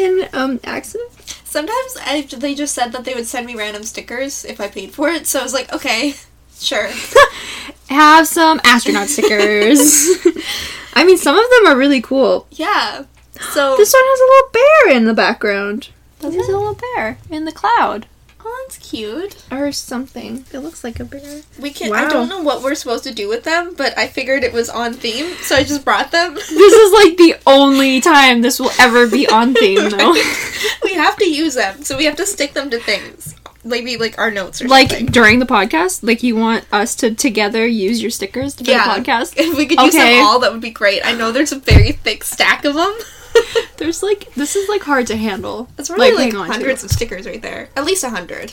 an 0.00 0.28
um 0.32 0.60
accident? 0.64 1.10
Sometimes 1.44 1.96
I, 2.04 2.22
they 2.22 2.54
just 2.54 2.74
said 2.74 2.92
that 2.92 3.04
they 3.04 3.14
would 3.14 3.26
send 3.26 3.46
me 3.46 3.56
random 3.56 3.82
stickers 3.82 4.44
if 4.44 4.60
I 4.60 4.68
paid 4.68 4.92
for 4.92 5.08
it, 5.08 5.26
so 5.26 5.40
I 5.40 5.42
was 5.42 5.52
like, 5.52 5.72
okay, 5.72 6.14
sure. 6.60 6.88
Have 7.88 8.28
some 8.28 8.60
astronaut 8.62 9.08
stickers. 9.08 10.08
I 10.94 11.04
mean, 11.04 11.16
some 11.18 11.36
of 11.36 11.50
them 11.50 11.66
are 11.66 11.76
really 11.76 12.00
cool. 12.00 12.46
Yeah. 12.52 13.04
So 13.52 13.76
This 13.76 13.92
one 13.92 14.02
has 14.04 14.20
a 14.20 14.30
little 14.30 14.50
bear 14.52 14.96
in 14.96 15.04
the 15.06 15.14
background. 15.14 15.88
There's 16.20 16.34
a 16.36 16.56
little 16.56 16.78
bear 16.94 17.18
in 17.30 17.46
the 17.46 17.52
cloud. 17.52 18.06
Oh, 18.52 18.64
that's 18.66 18.78
cute. 18.90 19.36
Or 19.50 19.70
something. 19.72 20.44
It 20.52 20.58
looks 20.58 20.82
like 20.84 20.98
a 21.00 21.04
bear. 21.04 21.42
We 21.58 21.70
can. 21.70 21.92
I 21.92 22.08
don't 22.08 22.28
know 22.28 22.42
what 22.42 22.62
we're 22.62 22.74
supposed 22.74 23.04
to 23.04 23.14
do 23.14 23.28
with 23.28 23.44
them, 23.44 23.74
but 23.76 23.96
I 23.96 24.06
figured 24.08 24.42
it 24.44 24.52
was 24.52 24.68
on 24.68 24.94
theme, 24.94 25.34
so 25.42 25.54
I 25.56 25.62
just 25.64 25.84
brought 25.84 26.10
them. 26.10 26.34
This 26.60 26.72
is 26.74 26.92
like 26.92 27.16
the 27.16 27.36
only 27.46 28.00
time 28.00 28.42
this 28.42 28.58
will 28.60 28.72
ever 28.78 29.06
be 29.08 29.26
on 29.28 29.54
theme, 29.54 29.88
though. 29.90 30.12
we 30.84 30.94
have 30.94 31.16
to 31.18 31.28
use 31.30 31.54
them, 31.54 31.82
so 31.82 31.96
we 31.96 32.04
have 32.04 32.16
to 32.16 32.26
stick 32.26 32.52
them 32.52 32.70
to 32.70 32.78
things. 32.78 33.34
Maybe 33.62 33.96
like 33.98 34.18
our 34.18 34.30
notes 34.30 34.62
or 34.62 34.68
like 34.68 34.88
something. 34.90 35.06
during 35.06 35.38
the 35.38 35.44
podcast, 35.46 36.02
like 36.02 36.22
you 36.22 36.34
want 36.34 36.64
us 36.72 36.94
to 36.96 37.14
together 37.14 37.66
use 37.66 38.00
your 38.00 38.10
stickers 38.10 38.54
for 38.54 38.64
Yeah. 38.64 38.84
the 38.96 39.02
podcast. 39.02 39.34
If 39.36 39.54
we 39.56 39.66
could 39.66 39.78
use 39.80 39.94
Okay. 39.94 40.16
them 40.16 40.24
all, 40.26 40.38
that 40.40 40.50
would 40.52 40.62
be 40.62 40.70
great. 40.70 41.04
I 41.04 41.12
know 41.12 41.30
there's 41.30 41.52
a 41.52 41.58
very 41.58 41.92
thick 41.92 42.24
stack 42.24 42.64
of 42.64 42.74
them. 42.74 42.94
There's 43.76 44.02
like 44.02 44.32
this 44.34 44.56
is 44.56 44.68
like 44.68 44.82
hard 44.82 45.06
to 45.08 45.16
handle. 45.16 45.68
It's 45.78 45.90
really 45.90 46.14
like, 46.14 46.32
to. 46.32 46.42
hundreds 46.42 46.84
of 46.84 46.90
stickers 46.90 47.26
right 47.26 47.40
there. 47.42 47.68
At 47.76 47.84
least 47.84 48.04
a 48.04 48.10
hundred. 48.10 48.52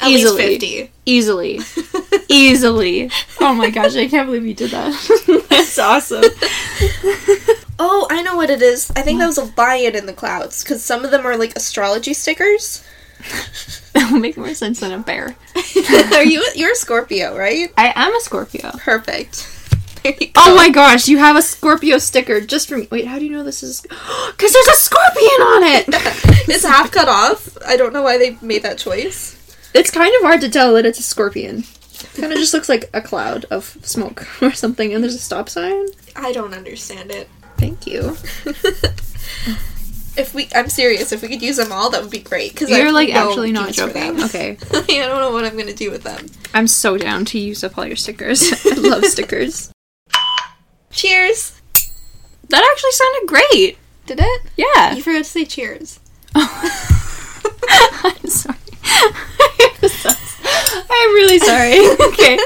At 0.00 0.08
Easily. 0.08 0.90
easily, 1.04 1.60
easily. 2.28 3.10
Oh 3.38 3.54
my 3.54 3.68
gosh, 3.68 3.96
I 3.96 4.08
can't 4.08 4.26
believe 4.26 4.46
you 4.46 4.54
did 4.54 4.70
that. 4.70 5.46
That's 5.50 5.78
awesome. 5.78 6.24
Oh, 7.78 8.06
I 8.10 8.22
know 8.22 8.34
what 8.36 8.48
it 8.48 8.62
is. 8.62 8.90
I 8.96 9.02
think 9.02 9.18
that 9.18 9.26
was 9.26 9.36
a 9.36 9.52
lion 9.58 9.94
in 9.94 10.06
the 10.06 10.14
clouds 10.14 10.62
because 10.62 10.82
some 10.82 11.04
of 11.04 11.10
them 11.10 11.26
are 11.26 11.36
like 11.36 11.54
astrology 11.54 12.14
stickers. 12.14 12.82
That 13.92 14.10
would 14.12 14.22
make 14.22 14.36
more 14.38 14.54
sense 14.54 14.80
than 14.80 14.92
a 14.92 14.98
bear. 14.98 15.34
are 16.14 16.24
you? 16.24 16.46
You're 16.54 16.72
a 16.72 16.76
Scorpio, 16.76 17.36
right? 17.36 17.70
I 17.76 17.92
am 17.94 18.14
a 18.14 18.20
Scorpio. 18.20 18.70
Perfect. 18.78 19.48
Oh 20.36 20.56
my 20.56 20.70
gosh, 20.70 21.08
you 21.08 21.18
have 21.18 21.36
a 21.36 21.42
Scorpio 21.42 21.98
sticker 21.98 22.40
just 22.40 22.68
for 22.68 22.78
me. 22.78 22.88
Wait, 22.90 23.06
how 23.06 23.18
do 23.18 23.24
you 23.24 23.32
know 23.32 23.44
this 23.44 23.62
is? 23.62 23.82
Because 24.30 24.52
there's 24.54 24.68
a 24.68 24.80
scorpion 24.80 25.40
on 25.42 25.62
it. 25.64 25.84
it's 26.48 26.64
half 26.64 26.90
cut 26.90 27.08
off. 27.08 27.58
I 27.66 27.76
don't 27.76 27.92
know 27.92 28.02
why 28.02 28.16
they 28.16 28.38
made 28.40 28.62
that 28.62 28.78
choice. 28.78 29.36
It's 29.74 29.90
kind 29.90 30.14
of 30.16 30.22
hard 30.22 30.40
to 30.40 30.48
tell 30.48 30.72
that 30.74 30.86
it's 30.86 30.98
a 30.98 31.02
scorpion. 31.02 31.58
It 31.58 32.10
kind 32.14 32.32
of 32.32 32.38
just 32.38 32.54
looks 32.54 32.68
like 32.70 32.88
a 32.94 33.02
cloud 33.02 33.44
of 33.50 33.76
smoke 33.82 34.26
or 34.42 34.52
something, 34.52 34.94
and 34.94 35.04
there's 35.04 35.14
a 35.14 35.18
stop 35.18 35.50
sign. 35.50 35.88
I 36.16 36.32
don't 36.32 36.54
understand 36.54 37.10
it. 37.10 37.28
Thank 37.58 37.86
you. 37.86 38.16
If 40.16 40.34
we, 40.34 40.48
I'm 40.54 40.68
serious. 40.68 41.12
If 41.12 41.22
we 41.22 41.28
could 41.28 41.42
use 41.42 41.56
them 41.56 41.70
all, 41.72 41.90
that 41.90 42.02
would 42.02 42.10
be 42.10 42.18
great. 42.18 42.52
Because 42.52 42.70
You're 42.70 42.92
like 42.92 43.14
actually 43.14 43.52
not 43.52 43.72
joking. 43.72 44.22
Okay. 44.24 44.56
I 44.72 44.80
don't 44.86 45.20
know 45.20 45.32
what 45.32 45.44
I'm 45.44 45.56
gonna 45.56 45.72
do 45.72 45.90
with 45.90 46.02
them. 46.02 46.26
I'm 46.52 46.66
so 46.66 46.96
down 46.96 47.24
to 47.26 47.38
use 47.38 47.62
up 47.62 47.78
all 47.78 47.86
your 47.86 47.96
stickers. 47.96 48.52
I 48.66 48.74
love 48.74 49.04
stickers. 49.04 49.72
Cheers. 50.90 51.60
That 52.48 52.68
actually 52.72 52.90
sounded 52.92 53.28
great. 53.28 53.78
Did 54.06 54.20
it? 54.20 54.42
Yeah. 54.56 54.94
You 54.94 55.02
forgot 55.02 55.18
to 55.18 55.24
say 55.24 55.44
cheers. 55.44 56.00
Oh. 56.34 57.40
I'm 58.04 58.26
sorry. 58.28 58.56
I'm 60.90 61.14
really 61.14 61.38
sorry. 61.38 61.78
Okay. 62.10 62.38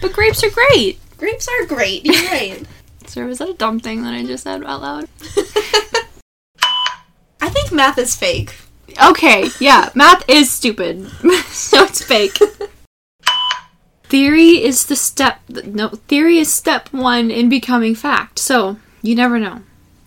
But 0.00 0.12
grapes 0.14 0.42
are 0.42 0.50
great. 0.50 0.98
Grapes 1.18 1.46
are 1.46 1.66
great. 1.66 2.06
You're 2.06 2.24
right. 2.30 2.64
Sorry, 3.06 3.26
was 3.26 3.38
that 3.38 3.50
a 3.50 3.54
dumb 3.54 3.78
thing 3.80 4.02
that 4.02 4.14
I 4.14 4.24
just 4.24 4.44
said 4.44 4.64
out 4.64 4.80
loud? 4.80 5.08
I 7.42 7.48
think 7.50 7.70
math 7.72 7.98
is 7.98 8.16
fake. 8.16 8.54
Okay, 9.02 9.48
yeah, 9.60 9.90
math 9.94 10.24
is 10.28 10.50
stupid. 10.50 11.06
so 11.48 11.84
it's 11.84 12.02
fake. 12.02 12.38
Theory 14.10 14.62
is 14.62 14.86
the 14.86 14.96
step. 14.96 15.40
No, 15.48 15.88
theory 15.88 16.38
is 16.38 16.52
step 16.52 16.88
one 16.92 17.30
in 17.30 17.48
becoming 17.48 17.94
fact. 17.94 18.38
So 18.38 18.76
you 19.02 19.14
never 19.14 19.38
know. 19.38 19.62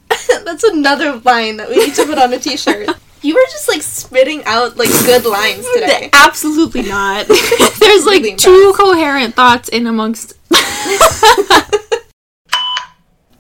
That's 0.45 0.63
another 0.63 1.15
line 1.23 1.57
that 1.57 1.69
we 1.69 1.77
need 1.77 1.95
to 1.95 2.05
put 2.05 2.17
on 2.17 2.31
a 2.33 2.39
t-shirt. 2.39 2.89
You 3.25 3.35
were 3.35 3.45
just 3.51 3.69
like 3.69 3.81
spitting 3.81 4.43
out 4.43 4.75
like 4.75 4.89
good 4.89 5.23
lines 5.25 5.65
today. 5.73 6.09
Absolutely 6.13 6.81
not. 6.81 7.25
There's 7.25 8.05
like 8.05 8.21
Really 8.21 8.35
two 8.35 8.73
coherent 8.75 9.33
thoughts 9.33 9.69
in 9.69 9.87
amongst. 9.87 10.33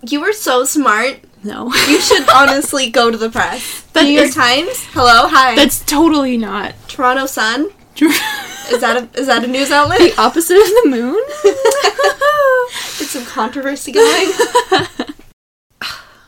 You 0.07 0.21
were 0.21 0.31
so 0.31 0.63
smart. 0.63 1.19
No, 1.43 1.65
You 1.89 1.99
should 1.99 2.29
honestly 2.29 2.89
go 2.89 3.11
to 3.11 3.17
the 3.17 3.29
press. 3.29 3.81
That 3.91 4.03
New 4.03 4.11
York 4.11 4.27
is- 4.29 4.35
Times. 4.35 4.85
Hello, 4.93 5.27
hi. 5.27 5.55
that's 5.55 5.81
totally 5.83 6.37
not. 6.37 6.75
Toronto 6.87 7.25
Sun. 7.25 7.69
Is 8.71 8.79
that 8.81 8.95
a 8.97 9.19
is 9.19 9.27
that 9.27 9.43
a 9.43 9.47
news 9.47 9.71
outlet? 9.71 9.99
the 9.99 10.13
opposite 10.19 10.55
of 10.57 10.63
the 10.63 10.83
moon? 10.89 11.21
Get 11.43 13.07
some 13.09 13.25
controversy 13.25 13.91
going. 13.91 14.31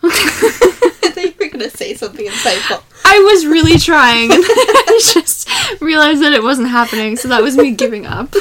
I 0.04 1.10
thought 1.14 1.24
you 1.24 1.34
were 1.40 1.48
gonna 1.50 1.70
say 1.70 1.94
something 1.96 2.26
insightful. 2.28 2.84
I 3.06 3.20
was 3.20 3.46
really 3.46 3.78
trying, 3.80 4.32
and 4.32 4.44
I 4.46 5.00
just 5.14 5.50
realized 5.82 6.22
that 6.22 6.34
it 6.34 6.44
wasn't 6.44 6.68
happening, 6.70 7.16
so 7.16 7.28
that 7.30 7.42
was 7.42 7.56
me 7.58 7.72
giving 7.72 8.06
up. 8.06 8.34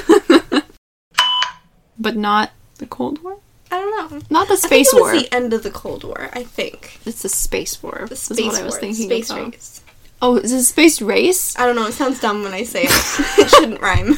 but 1.99 2.17
not 2.17 2.51
the 2.79 2.87
Cold 2.87 3.23
War? 3.23 3.39
I 3.71 3.77
don't 3.79 4.13
know. 4.13 4.21
Not 4.31 4.49
the 4.49 4.57
Space 4.57 4.93
War. 4.93 5.13
the 5.13 5.33
end 5.33 5.53
of 5.53 5.63
the 5.63 5.71
Cold 5.71 6.05
War. 6.05 6.31
I 6.33 6.43
think 6.43 6.99
It's 7.07 7.23
the 7.23 7.29
Space 7.29 7.83
War. 7.83 8.07
the 8.09 8.17
space 8.17 8.41
what 8.47 8.61
I 8.61 8.65
was 8.65 8.77
thinking. 8.79 9.07
space 9.07 9.31
race. 9.31 9.81
Oh, 10.27 10.37
is 10.37 10.55
it 10.55 10.65
Space 10.65 11.03
Race? 11.03 11.55
I 11.59 11.67
don't 11.67 11.77
know. 11.77 11.87
It 11.87 11.93
sounds 11.93 12.19
dumb 12.19 12.43
when 12.45 12.55
I 12.55 12.63
say 12.63 12.85
it. 12.85 12.91
it 13.39 13.51
shouldn't 13.51 13.83
rhyme. 13.83 14.15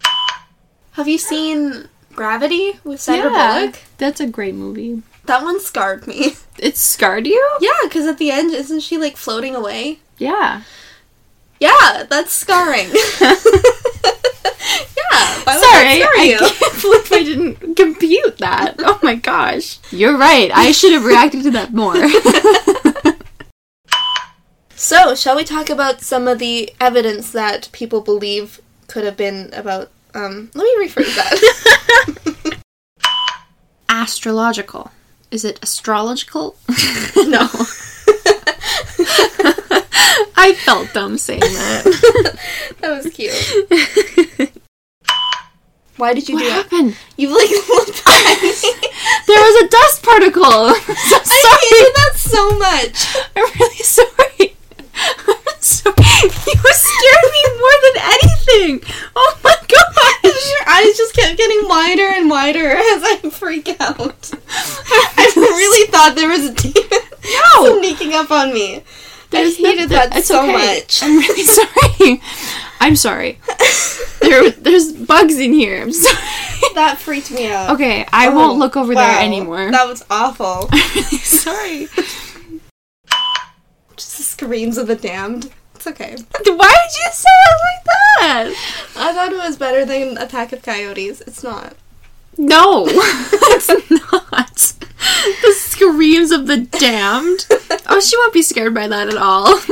Have 0.92 1.08
you 1.08 1.18
seen 1.18 1.90
Gravity 2.14 2.80
with 2.84 3.02
Sandra 3.02 3.28
Bullock? 3.28 3.80
That's 3.98 4.20
a 4.20 4.26
great 4.26 4.54
movie. 4.54 5.02
That 5.26 5.42
one 5.42 5.60
scarred 5.60 6.06
me. 6.06 6.36
It 6.58 6.78
scarred 6.78 7.26
you? 7.26 7.58
Yeah, 7.60 7.70
because 7.84 8.06
at 8.06 8.16
the 8.16 8.30
end, 8.30 8.54
isn't 8.54 8.80
she 8.80 8.96
like 8.96 9.18
floating 9.18 9.54
away? 9.54 9.98
Yeah. 10.16 10.62
Yeah, 11.58 12.04
that's 12.08 12.32
scarring. 12.32 12.88
yeah. 12.88 13.36
Why 15.44 15.56
Sorry, 15.56 16.02
I 16.02 16.36
can't 16.38 16.82
believe 16.82 17.12
I 17.12 17.22
didn't 17.24 17.76
compute 17.76 18.38
that. 18.38 18.76
Oh 18.78 18.98
my 19.02 19.16
gosh. 19.16 19.78
You're 19.90 20.16
right. 20.16 20.50
I 20.54 20.72
should 20.72 20.92
have 20.92 21.04
reacted 21.04 21.42
to 21.42 21.50
that 21.50 21.74
more. 21.74 21.94
So, 24.80 25.14
shall 25.14 25.36
we 25.36 25.44
talk 25.44 25.68
about 25.68 26.00
some 26.00 26.26
of 26.26 26.38
the 26.38 26.72
evidence 26.80 27.32
that 27.32 27.68
people 27.70 28.00
believe 28.00 28.62
could 28.86 29.04
have 29.04 29.14
been 29.14 29.50
about? 29.52 29.90
Um, 30.14 30.50
let 30.54 30.64
me 30.64 30.86
rephrase 30.86 31.14
that. 31.16 32.56
Astrological. 33.90 34.90
Is 35.30 35.44
it 35.44 35.58
astrological? 35.62 36.56
no. 37.14 37.46
I 40.34 40.54
felt 40.64 40.94
dumb 40.94 41.18
saying 41.18 41.40
that. 41.40 42.38
that 42.80 42.90
was 42.90 43.12
cute. 43.12 43.34
Why 45.98 46.14
did 46.14 46.26
you 46.26 46.36
what 46.36 46.40
do 46.42 46.48
that? 46.48 46.56
What 46.56 46.72
happened? 46.72 46.96
You 47.18 47.28
like 47.28 47.50
looked 47.68 48.02
at 48.06 48.42
me. 48.42 48.52
There 49.26 49.38
was 49.38 49.62
a 49.62 49.68
dust 49.68 50.02
particle. 50.02 50.72
I'm 50.72 50.80
so 50.80 51.16
I 51.20 51.22
sorry. 51.22 51.68
hated 51.68 51.94
that 51.96 52.14
so 52.16 52.58
much. 52.58 52.96
I'm 53.36 53.44
really 53.60 53.84
sorry. 53.84 54.29
You 56.70 56.72
scared 56.74 57.32
me 57.32 57.58
more 57.58 57.76
than 57.82 58.02
anything. 58.04 58.94
Oh 59.16 59.38
my 59.44 59.54
gosh. 59.68 60.50
Your 60.50 60.68
eyes 60.68 60.96
just 60.96 61.14
kept 61.14 61.36
getting 61.38 61.68
wider 61.68 62.06
and 62.06 62.28
wider 62.30 62.66
as 62.68 63.02
I 63.02 63.16
freak 63.30 63.68
out. 63.80 64.30
I 64.48 65.32
really 65.36 65.90
thought 65.90 66.14
there 66.16 66.28
was 66.28 66.46
a 66.46 66.54
demon 66.54 66.98
No. 67.24 67.78
sneaking 67.78 68.14
up 68.14 68.30
on 68.30 68.52
me. 68.52 68.82
There's 69.30 69.54
I 69.58 69.62
hated 69.62 69.90
no- 69.90 69.96
that 69.96 70.24
so 70.24 70.42
okay. 70.42 70.52
much. 70.52 71.02
I'm 71.02 71.16
really 71.18 71.42
sorry. 71.44 72.20
I'm 72.80 72.96
sorry. 72.96 73.38
There, 74.20 74.50
there's 74.50 74.92
bugs 74.92 75.38
in 75.38 75.52
here. 75.52 75.80
I'm 75.82 75.92
sorry. 75.92 76.16
that 76.74 76.98
freaked 76.98 77.30
me 77.30 77.50
out. 77.50 77.70
Okay, 77.70 78.06
I 78.12 78.28
Oh, 78.28 78.34
won't 78.34 78.58
look 78.58 78.76
over 78.76 78.92
wow. 78.94 79.06
there 79.06 79.22
anymore. 79.24 79.70
That 79.70 79.86
was 79.88 80.04
awful. 80.10 80.68
I'm 80.70 80.90
really 80.94 81.18
sorry. 81.18 81.88
Just 83.96 84.16
the 84.16 84.22
screams 84.22 84.78
of 84.78 84.86
the 84.86 84.96
damned. 84.96 85.50
It's 85.80 85.86
okay. 85.86 86.10
Why 86.44 86.44
did 86.44 86.98
you 86.98 87.10
say 87.10 87.30
it 87.46 87.56
like 87.64 87.84
that? 88.20 88.54
I 88.96 89.14
thought 89.14 89.32
it 89.32 89.38
was 89.38 89.56
better 89.56 89.86
than 89.86 90.18
a 90.18 90.26
pack 90.26 90.52
of 90.52 90.60
Coyotes. 90.60 91.22
It's 91.22 91.42
not. 91.42 91.74
No, 92.36 92.84
it's 92.88 93.68
not. 93.90 94.74
The 95.42 95.54
screams 95.56 96.32
of 96.32 96.46
the 96.46 96.58
damned. 96.58 97.46
Oh, 97.86 97.98
she 97.98 98.14
won't 98.18 98.34
be 98.34 98.42
scared 98.42 98.74
by 98.74 98.88
that 98.88 99.08
at 99.08 99.16
all. 99.16 99.58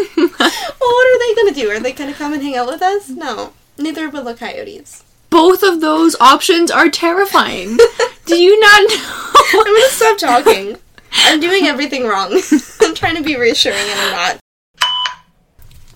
Well, 0.80 0.94
what 0.94 1.06
are 1.08 1.18
they 1.18 1.34
gonna 1.34 1.54
do? 1.54 1.70
Are 1.70 1.80
they 1.80 1.92
gonna 1.92 2.14
come 2.14 2.32
and 2.32 2.42
hang 2.42 2.56
out 2.56 2.68
with 2.68 2.80
us? 2.80 3.10
No. 3.10 3.52
Neither 3.76 4.08
will 4.08 4.24
the 4.24 4.34
coyotes. 4.34 5.04
Both 5.28 5.62
of 5.62 5.82
those 5.82 6.16
options 6.20 6.70
are 6.70 6.88
terrifying. 6.88 7.76
Do 8.24 8.36
you 8.36 8.58
not 8.58 8.88
know? 8.88 9.60
I'm 9.60 9.64
gonna 9.66 9.88
stop 9.88 10.16
talking. 10.16 10.78
I'm 11.24 11.40
doing 11.40 11.66
everything 11.66 12.06
wrong. 12.06 12.40
I'm 12.80 12.94
trying 12.94 13.16
to 13.16 13.22
be 13.22 13.36
reassuring 13.36 13.76
and 13.78 14.00
I'm 14.00 14.12
not. 14.12 14.40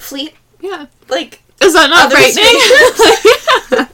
Fleet, 0.02 0.34
Yeah. 0.60 0.86
like, 1.08 1.40
Is 1.62 1.72
that 1.74 1.88
not 1.88 2.10
frightening? 2.10 3.88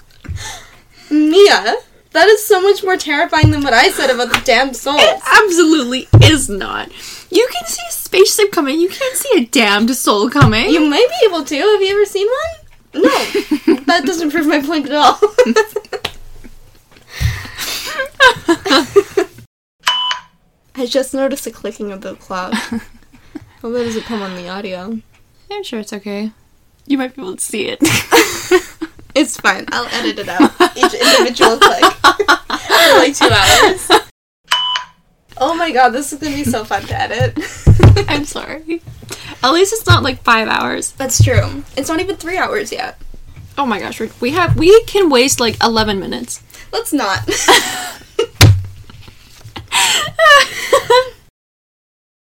Mia, 1.30 1.76
that 2.12 2.28
is 2.28 2.44
so 2.44 2.60
much 2.62 2.82
more 2.82 2.96
terrifying 2.96 3.50
than 3.50 3.62
what 3.62 3.72
I 3.74 3.90
said 3.90 4.10
about 4.10 4.32
the 4.32 4.40
damned 4.44 4.74
souls. 4.76 5.00
It 5.00 5.20
absolutely 5.26 6.08
is 6.22 6.48
not. 6.48 6.88
You 7.30 7.46
can 7.52 7.66
see 7.66 7.82
a 7.88 7.92
spaceship 7.92 8.52
coming. 8.52 8.80
You 8.80 8.88
can't 8.88 9.16
see 9.16 9.42
a 9.42 9.46
damned 9.46 9.94
soul 9.94 10.30
coming. 10.30 10.70
You 10.70 10.80
might 10.80 11.08
be 11.20 11.26
able 11.26 11.44
to. 11.44 11.54
Have 11.56 11.82
you 11.82 11.90
ever 11.90 12.04
seen 12.06 12.26
one? 12.26 13.02
No. 13.02 13.08
that 13.84 14.02
doesn't 14.06 14.30
prove 14.30 14.46
my 14.46 14.62
point 14.62 14.86
at 14.88 14.92
all. 14.92 15.18
I 20.74 20.86
just 20.86 21.12
noticed 21.12 21.46
a 21.46 21.50
clicking 21.50 21.90
of 21.92 22.00
the 22.02 22.14
clock. 22.16 22.54
Hope 22.54 23.72
that 23.72 23.84
doesn't 23.84 24.02
come 24.04 24.22
on 24.22 24.36
the 24.36 24.48
audio. 24.48 25.00
I'm 25.50 25.62
sure 25.62 25.80
it's 25.80 25.92
okay. 25.92 26.32
You 26.86 26.98
might 26.98 27.14
be 27.14 27.22
able 27.22 27.36
to 27.36 27.42
see 27.42 27.68
it. 27.68 27.78
it's 29.14 29.38
fine. 29.38 29.66
I'll 29.68 29.86
edit 29.86 30.18
it 30.18 30.28
out. 30.28 30.52
Each 30.76 30.94
individual 30.94 31.58
click 31.58 31.84
for 31.84 32.14
like 32.98 33.16
two 33.16 33.28
hours. 33.28 33.90
Oh 35.40 35.54
my 35.54 35.70
god, 35.70 35.90
this 35.90 36.12
is 36.12 36.18
gonna 36.18 36.34
be 36.34 36.44
so 36.44 36.64
fun 36.64 36.82
to 36.82 37.00
edit. 37.00 37.38
I'm 38.08 38.24
sorry. 38.24 38.82
At 39.42 39.52
least 39.52 39.72
it's 39.72 39.86
not 39.86 40.02
like 40.02 40.22
five 40.22 40.48
hours. 40.48 40.92
That's 40.92 41.22
true. 41.22 41.62
It's 41.76 41.88
not 41.88 42.00
even 42.00 42.16
three 42.16 42.38
hours 42.38 42.72
yet. 42.72 42.98
Oh 43.56 43.66
my 43.66 43.78
gosh, 43.78 44.00
we 44.20 44.30
have 44.32 44.56
we 44.56 44.82
can 44.84 45.10
waste 45.10 45.40
like 45.40 45.62
eleven 45.62 46.00
minutes. 46.00 46.42
Let's 46.72 46.92
not. 46.92 47.28